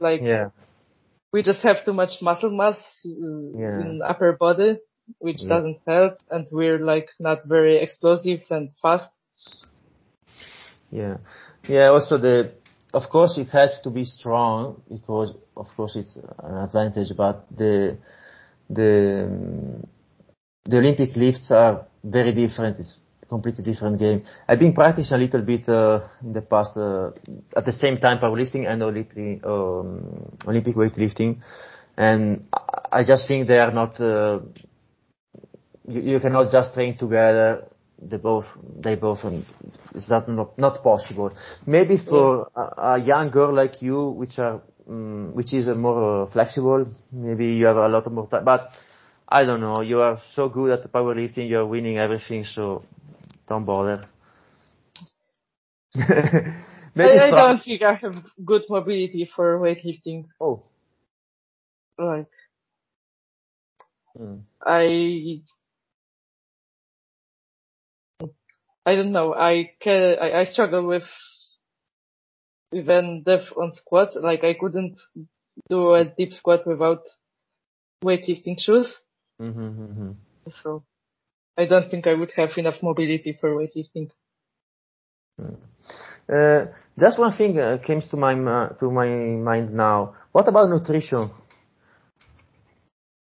like 0.00 0.26
Yeah. 0.26 0.50
we 1.32 1.42
just 1.42 1.62
have 1.62 1.84
too 1.84 1.92
much 1.94 2.20
muscle 2.22 2.50
mass 2.50 2.78
uh, 3.06 3.10
Yeah. 3.58 3.82
in 3.82 4.00
upper 4.04 4.32
body, 4.32 4.78
which 5.18 5.40
Yeah. 5.40 5.48
doesn't 5.48 5.80
help, 5.86 6.18
and 6.30 6.46
we're 6.52 6.78
like 6.78 7.08
not 7.20 7.44
very 7.46 7.76
explosive 7.78 8.40
and 8.50 8.70
fast. 8.82 9.10
Yeah. 10.90 11.18
Yeah, 11.68 11.88
also 11.88 12.16
the, 12.16 12.52
of 12.94 13.08
course 13.10 13.36
it 13.38 13.48
helps 13.50 13.80
to 13.82 13.90
be 13.90 14.04
strong 14.04 14.82
because 14.90 15.34
of 15.56 15.66
course 15.76 15.96
it's 15.96 16.16
an 16.42 16.56
advantage, 16.56 17.08
but 17.16 17.46
the, 17.56 17.98
the, 18.70 19.82
the 20.64 20.78
Olympic 20.78 21.16
lifts 21.16 21.50
are 21.50 21.86
very 22.04 22.32
different. 22.32 22.78
It's 22.78 23.00
a 23.22 23.26
completely 23.26 23.64
different 23.64 23.98
game. 23.98 24.24
I've 24.48 24.58
been 24.58 24.72
practicing 24.72 25.14
a 25.16 25.20
little 25.20 25.42
bit, 25.42 25.68
uh, 25.68 26.00
in 26.22 26.32
the 26.32 26.42
past, 26.42 26.76
uh, 26.76 27.10
at 27.56 27.66
the 27.66 27.72
same 27.72 27.98
time 27.98 28.18
powerlifting 28.18 28.66
and 28.70 28.82
Olympic, 28.82 29.44
um, 29.44 30.36
Olympic 30.46 30.74
weightlifting. 30.76 31.38
And 31.96 32.46
I 32.52 33.00
I 33.00 33.04
just 33.04 33.28
think 33.28 33.48
they 33.48 33.58
are 33.58 33.72
not, 33.72 34.00
uh, 34.00 34.40
you, 35.88 36.00
you 36.12 36.20
cannot 36.20 36.50
just 36.52 36.74
train 36.74 36.96
together. 36.96 37.64
They 38.00 38.16
both, 38.16 38.44
they 38.80 38.94
both, 38.94 39.24
um, 39.24 39.44
it's 39.94 40.08
not, 40.08 40.28
not, 40.28 40.58
not 40.58 40.82
possible. 40.82 41.32
Maybe 41.66 41.96
for 41.98 42.48
a, 42.54 42.92
a 42.94 42.98
young 42.98 43.30
girl 43.30 43.52
like 43.54 43.82
you, 43.82 44.10
which 44.10 44.38
are, 44.38 44.60
um, 44.88 45.34
which 45.34 45.52
is 45.52 45.66
more 45.68 46.22
uh, 46.22 46.30
flexible, 46.30 46.86
maybe 47.10 47.46
you 47.46 47.66
have 47.66 47.76
a 47.76 47.88
lot 47.88 48.10
more 48.12 48.28
time, 48.28 48.44
but 48.44 48.70
I 49.28 49.44
don't 49.44 49.60
know, 49.60 49.80
you 49.80 50.00
are 50.00 50.20
so 50.34 50.48
good 50.48 50.70
at 50.70 50.92
powerlifting, 50.92 51.48
you're 51.48 51.66
winning 51.66 51.98
everything, 51.98 52.44
so 52.44 52.82
don't 53.48 53.64
bother. 53.64 54.02
maybe 55.94 57.18
I, 57.18 57.26
I 57.26 57.30
don't 57.30 57.62
think 57.62 57.82
I 57.82 57.94
have 57.94 58.24
good 58.44 58.62
mobility 58.68 59.28
for 59.34 59.58
weightlifting. 59.58 60.26
Oh. 60.40 60.62
Like 61.98 62.28
Mm. 64.18 64.42
I, 64.66 65.42
I 68.88 68.94
don't 68.96 69.12
know. 69.12 69.34
I 69.34 69.72
can, 69.82 70.16
I, 70.18 70.40
I 70.40 70.44
struggle 70.44 70.86
with 70.86 71.02
even 72.72 73.22
depth 73.22 73.52
on 73.54 73.74
squats. 73.74 74.16
Like 74.18 74.44
I 74.44 74.54
couldn't 74.54 74.98
do 75.68 75.92
a 75.92 76.06
deep 76.06 76.32
squat 76.32 76.66
without 76.66 77.02
weightlifting 78.02 78.58
shoes. 78.58 78.96
Mm-hmm, 79.42 79.60
mm-hmm. 79.60 80.10
So 80.62 80.84
I 81.58 81.66
don't 81.66 81.90
think 81.90 82.06
I 82.06 82.14
would 82.14 82.32
have 82.36 82.56
enough 82.56 82.82
mobility 82.82 83.36
for 83.38 83.50
weightlifting. 83.50 84.08
Uh, 86.32 86.66
just 86.98 87.18
one 87.18 87.36
thing 87.36 87.58
uh, 87.58 87.76
came 87.86 88.00
to 88.00 88.16
my 88.16 88.34
ma- 88.34 88.68
to 88.80 88.90
my 88.90 89.06
mind 89.08 89.74
now. 89.74 90.14
What 90.32 90.48
about 90.48 90.70
nutrition? 90.70 91.30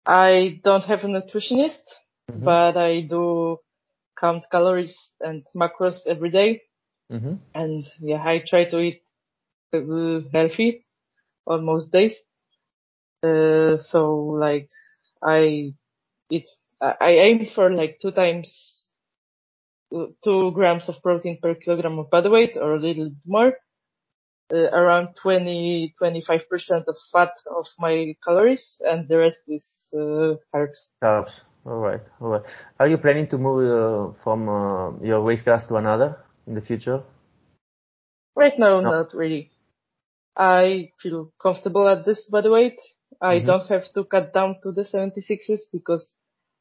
I 0.04 0.60
don't 0.62 0.84
have 0.84 1.04
a 1.04 1.06
nutritionist, 1.06 1.84
Mhm. 2.30 2.44
but 2.44 2.76
I 2.76 3.00
do 3.08 3.60
count 4.18 4.44
calories 4.50 4.96
and 5.20 5.44
macros 5.54 6.00
every 6.06 6.30
day. 6.30 6.62
Mm-hmm. 7.12 7.34
And 7.54 7.86
yeah, 8.00 8.22
I 8.24 8.42
try 8.46 8.64
to 8.64 8.78
eat 8.80 9.02
uh, 9.72 10.20
healthy 10.32 10.86
on 11.46 11.64
most 11.64 11.92
days. 11.92 12.14
Uh, 13.22 13.78
so 13.78 14.16
like 14.38 14.68
I 15.22 15.74
eat, 16.30 16.46
I 16.80 17.10
aim 17.10 17.48
for 17.54 17.72
like 17.72 17.98
two 18.00 18.10
times, 18.10 18.52
two 19.90 20.50
grams 20.52 20.88
of 20.88 21.02
protein 21.02 21.38
per 21.40 21.54
kilogram 21.54 21.98
of 21.98 22.10
body 22.10 22.28
weight 22.28 22.56
or 22.56 22.74
a 22.74 22.80
little 22.80 23.12
more. 23.26 23.54
Uh, 24.52 24.68
around 24.76 25.08
20, 25.22 25.94
25% 26.00 26.84
of 26.86 26.96
fat 27.10 27.32
of 27.50 27.66
my 27.78 28.14
calories 28.22 28.78
and 28.86 29.08
the 29.08 29.16
rest 29.16 29.40
is, 29.48 29.64
uh, 29.94 30.36
carbs. 30.52 30.90
Carbs. 31.02 31.32
All 31.66 31.78
right. 31.78 32.00
All 32.20 32.28
right. 32.28 32.42
Are 32.78 32.88
you 32.88 32.98
planning 32.98 33.28
to 33.28 33.38
move 33.38 33.64
uh, 33.64 34.12
from 34.22 34.48
uh, 34.48 34.98
your 35.02 35.22
weight 35.22 35.44
class 35.44 35.66
to 35.68 35.76
another 35.76 36.18
in 36.46 36.54
the 36.54 36.60
future? 36.60 37.02
Right 38.36 38.58
now, 38.58 38.80
no. 38.80 38.90
not 38.90 39.14
really. 39.14 39.50
I 40.36 40.90
feel 41.00 41.32
comfortable 41.40 41.88
at 41.88 42.04
this 42.04 42.26
body 42.26 42.48
weight. 42.48 42.78
I 43.20 43.36
mm-hmm. 43.36 43.46
don't 43.46 43.68
have 43.68 43.84
to 43.94 44.04
cut 44.04 44.34
down 44.34 44.56
to 44.62 44.72
the 44.72 44.82
76s 44.82 45.62
because 45.72 46.04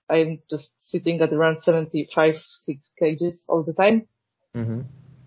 I'm 0.09 0.39
just 0.49 0.69
sitting 0.81 1.19
at 1.21 1.34
around 1.34 1.61
75, 1.61 2.35
6 2.63 2.91
kgs 3.01 3.35
all 3.47 3.63
the 3.63 3.73
time. 3.73 4.07
Mm-hmm. 4.55 4.81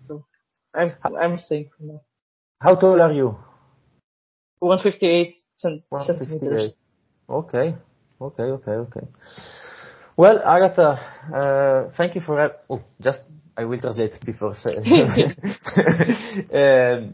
So 0.07 0.25
I'm, 0.73 0.93
I'm 1.03 1.39
staying 1.39 1.69
for 1.77 1.83
now. 1.83 2.01
How 2.61 2.75
tall 2.75 3.01
are 3.01 3.13
you? 3.13 3.37
158 4.59 5.35
centimeters. 5.57 6.73
Okay. 7.29 7.75
Okay, 8.19 8.43
okay, 8.43 8.71
okay. 8.71 9.07
Well, 10.17 10.41
Agatha, 10.43 10.97
uh, 11.31 11.91
thank 11.95 12.15
you 12.15 12.21
for 12.21 12.37
that. 12.37 12.63
Oh, 12.67 12.81
just, 12.99 13.21
I 13.55 13.65
will 13.65 13.79
translate 13.79 14.17
before 14.25 14.55
saying. 14.55 14.81
eh, 16.49 17.13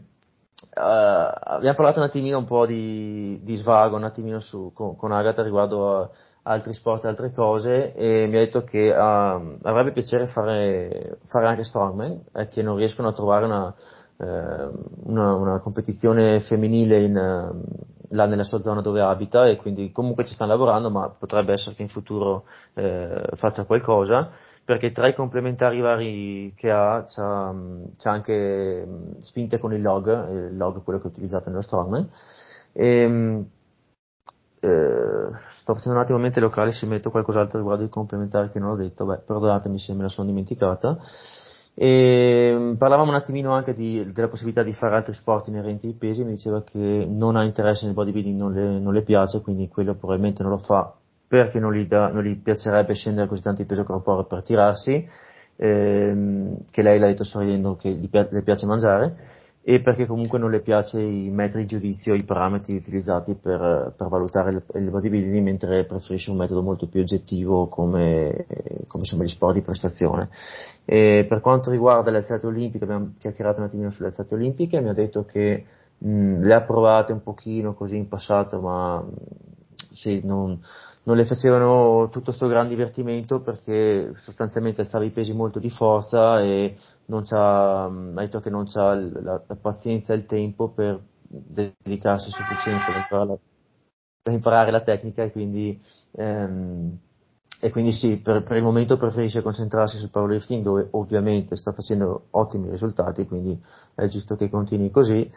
uh, 0.74 0.80
abbiamo 0.80 1.74
parlato 1.74 1.98
un 1.98 2.06
attimino 2.06 2.38
un 2.38 2.46
po' 2.46 2.64
di, 2.64 3.40
di 3.42 3.56
svago, 3.56 3.96
un 3.96 4.04
attimino 4.04 4.40
su, 4.40 4.72
con, 4.72 4.96
con 4.96 5.12
Agatha 5.12 5.42
riguardo 5.42 6.00
a 6.00 6.10
altri 6.44 6.72
sport 6.72 7.04
e 7.04 7.08
altre 7.08 7.30
cose 7.32 7.92
e 7.92 8.26
mi 8.26 8.36
ha 8.36 8.40
detto 8.40 8.64
che 8.64 8.90
uh, 8.90 9.58
avrebbe 9.62 9.92
piacere 9.92 10.26
fare, 10.26 11.18
fare 11.26 11.46
anche 11.46 11.64
strongman 11.64 12.22
e 12.32 12.48
che 12.48 12.62
non 12.62 12.76
riescono 12.76 13.08
a 13.08 13.12
trovare 13.12 13.44
una, 13.44 13.74
uh, 14.16 15.10
una, 15.10 15.34
una 15.34 15.60
competizione 15.60 16.40
femminile 16.40 17.02
in, 17.02 17.16
uh, 17.16 18.03
là 18.14 18.26
nella 18.26 18.44
sua 18.44 18.60
zona 18.60 18.80
dove 18.80 19.00
abita 19.00 19.46
e 19.46 19.56
quindi 19.56 19.92
comunque 19.92 20.24
ci 20.24 20.34
stanno 20.34 20.52
lavorando 20.52 20.90
ma 20.90 21.08
potrebbe 21.10 21.52
essere 21.52 21.74
che 21.74 21.82
in 21.82 21.88
futuro 21.88 22.44
eh, 22.74 23.22
faccia 23.34 23.64
qualcosa 23.64 24.30
perché 24.64 24.92
tra 24.92 25.08
i 25.08 25.14
complementari 25.14 25.80
vari 25.80 26.54
che 26.56 26.70
ha 26.70 27.04
c'ha, 27.06 27.54
c'ha 27.98 28.10
anche 28.10 28.86
spinte 29.20 29.58
con 29.58 29.74
il 29.74 29.82
log, 29.82 30.30
il 30.30 30.56
log 30.56 30.82
quello 30.82 31.00
che 31.00 31.08
ho 31.08 31.10
utilizzato 31.10 31.50
nello 31.50 31.60
Strongman 31.60 32.08
e, 32.72 33.44
eh, 34.60 35.28
sto 35.60 35.74
facendo 35.74 35.98
un 35.98 36.04
attimo 36.04 36.18
mente 36.18 36.40
locale 36.40 36.72
se 36.72 36.86
metto 36.86 37.10
qualcos'altro 37.10 37.58
riguardo 37.58 37.84
i 37.84 37.90
complementari 37.90 38.50
che 38.50 38.58
non 38.58 38.70
ho 38.70 38.76
detto, 38.76 39.04
beh 39.04 39.18
perdonatemi 39.26 39.78
se 39.78 39.92
me 39.92 40.02
la 40.02 40.08
sono 40.08 40.28
dimenticata 40.28 40.98
e 41.74 42.54
mm, 42.56 42.74
parlavamo 42.74 43.10
un 43.10 43.16
attimino 43.16 43.52
anche 43.52 43.74
di, 43.74 44.04
della 44.12 44.28
possibilità 44.28 44.62
di 44.62 44.72
fare 44.72 44.94
altri 44.94 45.12
sport 45.12 45.48
inerenti 45.48 45.86
ai 45.86 45.94
pesi, 45.94 46.22
mi 46.24 46.32
diceva 46.32 46.62
che 46.62 47.06
non 47.08 47.36
ha 47.36 47.44
interesse 47.44 47.86
nel 47.86 47.94
bodybuilding, 47.94 48.38
non 48.38 48.52
le, 48.52 48.78
non 48.78 48.92
le 48.92 49.02
piace, 49.02 49.40
quindi 49.40 49.68
quello 49.68 49.94
probabilmente 49.94 50.42
non 50.42 50.52
lo 50.52 50.58
fa 50.58 50.94
perché 51.26 51.58
non 51.58 51.74
gli, 51.74 51.86
da, 51.86 52.08
non 52.08 52.22
gli 52.22 52.36
piacerebbe 52.36 52.94
scendere 52.94 53.26
così 53.26 53.42
tanto 53.42 53.62
di 53.62 53.68
peso 53.68 53.82
corporeo 53.82 54.24
per 54.24 54.42
tirarsi, 54.42 55.04
ehm, 55.56 56.58
che 56.70 56.82
lei 56.82 56.98
l'ha 57.00 57.06
detto 57.06 57.24
sorridendo 57.24 57.74
che 57.74 57.90
gli, 57.90 58.08
le 58.10 58.42
piace 58.42 58.66
mangiare, 58.66 59.16
e 59.66 59.80
perché 59.80 60.04
comunque 60.04 60.38
non 60.38 60.50
le 60.50 60.60
piace 60.60 61.00
i 61.00 61.30
metri 61.30 61.62
di 61.62 61.66
giudizio, 61.66 62.12
i 62.12 62.22
parametri 62.22 62.76
utilizzati 62.76 63.34
per, 63.34 63.94
per 63.96 64.08
valutare 64.08 64.50
il, 64.50 64.62
il, 64.74 64.90
bodybuilding, 64.90 65.42
mentre 65.42 65.86
preferisce 65.86 66.30
un 66.30 66.36
metodo 66.36 66.60
molto 66.60 66.86
più 66.86 67.00
oggettivo 67.00 67.66
come, 67.68 68.44
come 68.86 69.04
gli 69.04 69.26
sport 69.26 69.54
di 69.54 69.62
prestazione. 69.62 70.28
E 70.84 71.24
per 71.26 71.40
quanto 71.40 71.70
riguarda 71.70 72.10
le 72.10 72.18
alzate 72.18 72.46
olimpiche, 72.46 72.84
abbiamo 72.84 73.14
chiacchierato 73.18 73.60
un 73.60 73.66
attimino 73.66 73.88
sulle 73.88 74.08
alzate 74.08 74.34
olimpiche, 74.34 74.82
mi 74.82 74.90
ha 74.90 74.92
detto 74.94 75.24
che 75.24 75.64
mh, 75.96 76.42
le 76.42 76.54
ha 76.54 76.60
provate 76.60 77.12
un 77.12 77.22
pochino 77.22 77.72
così 77.72 77.96
in 77.96 78.06
passato, 78.06 78.60
ma 78.60 79.02
sì, 79.92 80.20
non, 80.24 80.60
non 81.04 81.16
le 81.16 81.24
facevano 81.24 82.08
tutto 82.08 82.26
questo 82.26 82.46
gran 82.46 82.68
divertimento 82.68 83.40
perché 83.40 84.12
sostanzialmente 84.16 84.80
alzava 84.80 85.04
i 85.04 85.10
pesi 85.10 85.32
molto 85.34 85.58
di 85.58 85.70
forza 85.70 86.40
e 86.40 86.76
non 87.06 87.22
c'ha, 87.24 87.84
ha 87.84 87.90
detto 87.90 88.40
che 88.40 88.50
non 88.50 88.66
c'ha 88.66 88.94
la, 88.94 89.42
la 89.46 89.56
pazienza 89.60 90.12
e 90.12 90.16
il 90.16 90.26
tempo 90.26 90.68
per 90.70 91.00
dedicarsi 91.26 92.30
sufficiente 92.30 92.84
per 92.86 92.96
imparare, 92.96 93.38
per 94.22 94.32
imparare 94.32 94.70
la 94.70 94.82
tecnica 94.82 95.22
e 95.22 95.32
quindi, 95.32 95.80
ehm, 96.12 96.98
e 97.60 97.70
quindi 97.70 97.92
sì, 97.92 98.18
per, 98.18 98.42
per, 98.42 98.56
il 98.56 98.62
momento 98.62 98.96
preferisce 98.96 99.42
concentrarsi 99.42 99.98
sul 99.98 100.10
powerlifting 100.10 100.62
dove 100.62 100.88
ovviamente 100.92 101.56
sta 101.56 101.72
facendo 101.72 102.26
ottimi 102.30 102.70
risultati, 102.70 103.26
quindi 103.26 103.58
è 103.94 104.06
giusto 104.06 104.36
che 104.36 104.48
continui 104.48 104.90
così. 104.90 105.30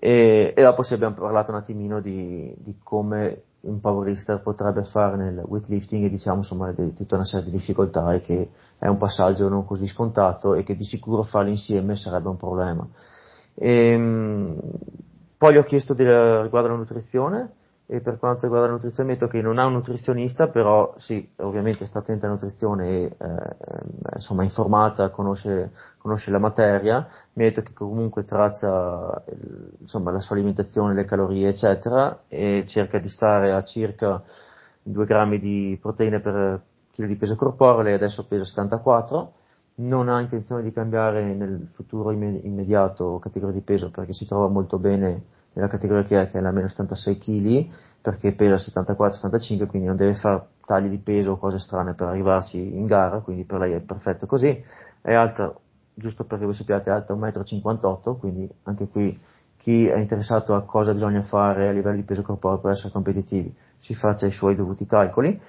E, 0.00 0.52
e 0.56 0.62
dopo 0.62 0.82
sì 0.82 0.94
abbiamo 0.94 1.14
parlato 1.14 1.50
un 1.50 1.56
attimino 1.56 2.00
di, 2.00 2.54
di 2.58 2.78
come 2.82 3.42
un 3.60 3.80
powerlifter 3.80 4.40
potrebbe 4.40 4.84
fare 4.84 5.16
nel 5.16 5.42
weightlifting 5.44 6.04
e 6.04 6.10
diciamo 6.10 6.38
insomma 6.38 6.72
di 6.72 6.94
tutta 6.94 7.16
una 7.16 7.24
serie 7.24 7.46
di 7.46 7.50
difficoltà 7.50 8.12
e 8.14 8.20
che 8.20 8.50
è 8.78 8.86
un 8.86 8.96
passaggio 8.96 9.48
non 9.48 9.64
così 9.64 9.86
scontato 9.86 10.54
e 10.54 10.62
che 10.62 10.76
di 10.76 10.84
sicuro 10.84 11.22
farlo 11.22 11.50
insieme 11.50 11.96
sarebbe 11.96 12.28
un 12.28 12.36
problema. 12.36 12.86
E, 13.54 13.92
ehm, 13.92 14.60
poi 15.36 15.52
gli 15.52 15.56
ho 15.56 15.64
chiesto 15.64 15.94
di, 15.94 16.04
riguardo 16.04 16.68
alla 16.68 16.76
nutrizione 16.76 17.52
e 17.90 18.02
per 18.02 18.18
quanto 18.18 18.42
riguarda 18.42 18.66
la 18.66 18.72
nutrizione 18.74 19.12
metto 19.12 19.28
che 19.28 19.40
non 19.40 19.58
ha 19.58 19.64
un 19.64 19.72
nutrizionista, 19.72 20.48
però 20.48 20.92
sì, 20.98 21.26
ovviamente 21.36 21.86
sta 21.86 22.00
attenta 22.00 22.26
alla 22.26 22.34
nutrizione 22.34 22.88
e 22.90 23.02
eh, 23.04 24.16
insomma 24.16 24.42
informata, 24.42 25.08
conosce, 25.08 25.72
conosce, 25.96 26.30
la 26.30 26.38
materia, 26.38 27.08
mi 27.32 27.44
ha 27.44 27.48
detto 27.48 27.62
che 27.62 27.72
comunque 27.72 28.26
traccia 28.26 29.24
insomma, 29.78 30.10
la 30.10 30.20
sua 30.20 30.36
alimentazione, 30.36 30.92
le 30.92 31.06
calorie 31.06 31.48
eccetera 31.48 32.24
e 32.28 32.66
cerca 32.68 32.98
di 32.98 33.08
stare 33.08 33.52
a 33.52 33.64
circa 33.64 34.22
2 34.82 35.06
grammi 35.06 35.38
di 35.38 35.78
proteine 35.80 36.20
per 36.20 36.60
chilo 36.90 37.08
di 37.08 37.16
peso 37.16 37.36
corporeo, 37.36 37.80
lei 37.80 37.94
adesso 37.94 38.26
pesa 38.26 38.44
74, 38.44 39.32
non 39.76 40.10
ha 40.10 40.20
intenzione 40.20 40.62
di 40.62 40.72
cambiare 40.72 41.32
nel 41.32 41.68
futuro 41.72 42.10
immediato 42.10 43.18
categoria 43.18 43.54
di 43.54 43.64
peso 43.64 43.90
perché 43.90 44.12
si 44.12 44.26
trova 44.26 44.48
molto 44.48 44.78
bene 44.78 45.36
nella 45.58 45.68
categoria 45.68 46.04
che 46.04 46.20
è, 46.20 46.26
che 46.28 46.38
è 46.38 46.40
la 46.40 46.52
meno 46.52 46.68
76 46.68 47.18
kg, 47.18 47.66
perché 48.00 48.32
pesa 48.32 48.54
74-75, 48.54 49.66
quindi 49.66 49.88
non 49.88 49.96
deve 49.96 50.14
fare 50.14 50.46
tagli 50.64 50.88
di 50.88 50.98
peso 50.98 51.32
o 51.32 51.36
cose 51.36 51.58
strane 51.58 51.94
per 51.94 52.06
arrivarci 52.06 52.76
in 52.76 52.86
gara, 52.86 53.18
quindi 53.18 53.44
per 53.44 53.58
lei 53.58 53.72
è 53.72 53.80
perfetto 53.80 54.26
così. 54.26 54.62
È 55.02 55.12
alta, 55.12 55.52
giusto 55.94 56.24
perché 56.24 56.44
voi 56.44 56.54
sappiate, 56.54 56.90
è 56.90 56.92
alta 56.92 57.12
1,58 57.14 58.10
m, 58.10 58.18
quindi 58.18 58.48
anche 58.62 58.86
qui 58.88 59.18
chi 59.56 59.86
è 59.86 59.98
interessato 59.98 60.54
a 60.54 60.62
cosa 60.62 60.92
bisogna 60.92 61.22
fare 61.22 61.68
a 61.68 61.72
livello 61.72 61.96
di 61.96 62.04
peso 62.04 62.22
corporeo 62.22 62.60
per 62.60 62.70
essere 62.70 62.92
competitivi 62.92 63.52
si 63.78 63.94
faccia 63.94 64.26
i 64.26 64.30
suoi 64.30 64.54
dovuti 64.54 64.86
calcoli. 64.86 65.40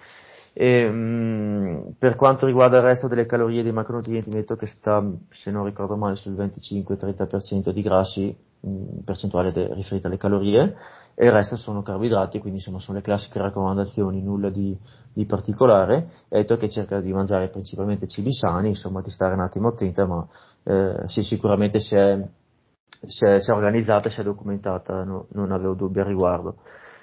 E, 0.53 0.90
mh, 0.90 0.95
mm, 0.95 1.77
per 1.98 2.15
quanto 2.15 2.48
riguarda 2.48 2.77
il 2.77 2.84
resto 2.84 3.07
delle 3.07 3.27
calorie 3.27 3.60
e 3.60 3.64
dei 3.64 3.72
macronutrienti, 3.72 4.30
metto 4.30 4.56
che 4.56 4.65
sta, 4.65 4.99
se 5.30 5.52
non 5.52 5.65
ricordo 5.65 5.95
male, 5.95 6.15
sul 6.15 6.34
25-30% 6.34 7.69
di 7.69 7.81
grassi, 7.81 8.36
mh, 8.61 8.99
percentuale 9.06 9.52
de- 9.52 9.73
riferita 9.73 10.07
alle 10.07 10.18
calorie, 10.18 10.76
e 11.15 11.26
il 11.26 11.31
resto 11.31 11.56
sono 11.56 11.81
carboidrati, 11.81 12.40
quindi 12.40 12.60
insomma 12.60 12.80
sono 12.80 12.98
le 12.98 13.03
classiche 13.03 13.40
raccomandazioni, 13.40 14.22
nulla 14.22 14.49
di, 14.49 14.77
di 15.14 15.26
particolare. 15.26 16.10
È 16.30 16.38
detto 16.38 16.56
che 16.56 16.69
cerca 16.69 17.02
di 17.02 17.11
mangiare 17.11 17.49
principalmente 17.49 18.07
cibi 18.07 18.34
sani, 18.34 18.69
insomma 18.69 19.02
di 19.02 19.10
stare 19.10 19.34
un 19.34 19.41
attimo 19.41 19.68
attenta, 19.68 20.06
ma 20.06 20.26
eh, 20.64 21.03
sì, 21.07 21.23
sicuramente 21.23 21.80
si 21.80 21.95
è, 21.95 22.26
si 23.06 23.26
è, 23.26 23.40
si 23.41 23.52
è 23.52 23.53
organizzata, 23.53 24.10
si 24.10 24.22
è 24.22 24.23
documentata, 24.23 25.03
no, 25.03 25.26
non 25.34 25.52
avevo 25.52 25.73
dubbi 25.73 25.99
al 25.99 26.06
riguardo. 26.06 26.56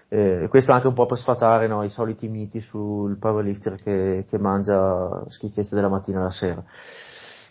Eh, 0.09 0.47
questo 0.49 0.71
anche 0.73 0.87
un 0.87 0.95
po' 0.95 1.05
per 1.05 1.19
sfatare 1.19 1.67
no, 1.67 1.83
i 1.83 1.91
soliti 1.91 2.29
miti 2.29 2.61
sul 2.61 3.19
powerlifter 3.19 3.75
che, 3.75 4.25
che 4.29 4.39
mangia 4.39 5.25
schifezze 5.29 5.75
della 5.75 5.89
mattina 5.89 6.21
alla 6.21 6.31
sera. 6.31 6.63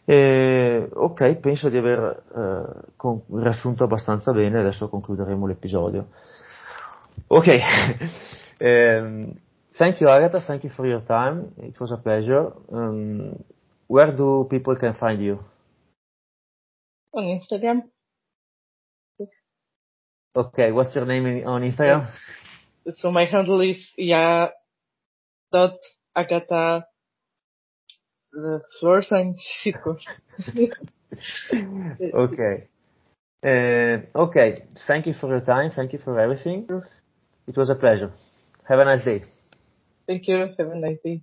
Eh, 0.07 0.87
ok, 0.93 1.35
penso 1.37 1.67
di 1.67 1.77
aver 1.77 2.23
eh, 2.35 2.91
con, 2.95 3.23
riassunto 3.31 3.83
abbastanza 3.85 4.31
bene, 4.31 4.59
adesso 4.59 4.87
concluderemo 4.87 5.47
l'episodio. 5.47 6.09
Ok, 7.27 7.59
um, 8.59 9.33
thank 9.75 9.99
you 9.99 10.07
Agatha, 10.07 10.41
thank 10.41 10.63
you 10.63 10.71
for 10.71 10.85
your 10.85 11.01
time, 11.03 11.51
it 11.57 11.75
was 11.79 11.91
a 11.91 11.97
pleasure. 11.97 12.51
Um, 12.69 13.33
where 13.87 14.13
do 14.13 14.45
people 14.47 14.75
can 14.75 14.93
find 14.93 15.19
you? 15.19 15.39
On 17.11 17.23
Instagram. 17.23 17.89
Okay, 20.35 20.71
what's 20.71 20.93
your 20.93 21.05
name 21.05 21.43
on 21.47 21.63
Instagram? 21.63 22.11
So 22.97 23.09
my 23.09 23.25
handle 23.25 23.61
is 23.61 23.81
yeah 23.97 24.49
dot 25.51 25.79
the 28.35 28.61
floor 28.79 29.01
sign 29.01 29.35
okay. 32.13 32.67
Uh, 33.43 33.97
okay. 34.15 34.63
Thank 34.87 35.07
you 35.07 35.13
for 35.13 35.29
your 35.29 35.41
time. 35.41 35.71
Thank 35.71 35.93
you 35.93 35.99
for 35.99 36.19
everything. 36.19 36.67
It 37.47 37.55
was 37.55 37.69
a 37.69 37.75
pleasure. 37.75 38.11
Have 38.67 38.79
a 38.79 38.85
nice 38.85 39.05
day. 39.05 39.23
Thank 40.07 40.27
you. 40.27 40.37
Have 40.57 40.59
a 40.59 40.75
nice 40.75 40.97
day. 41.03 41.21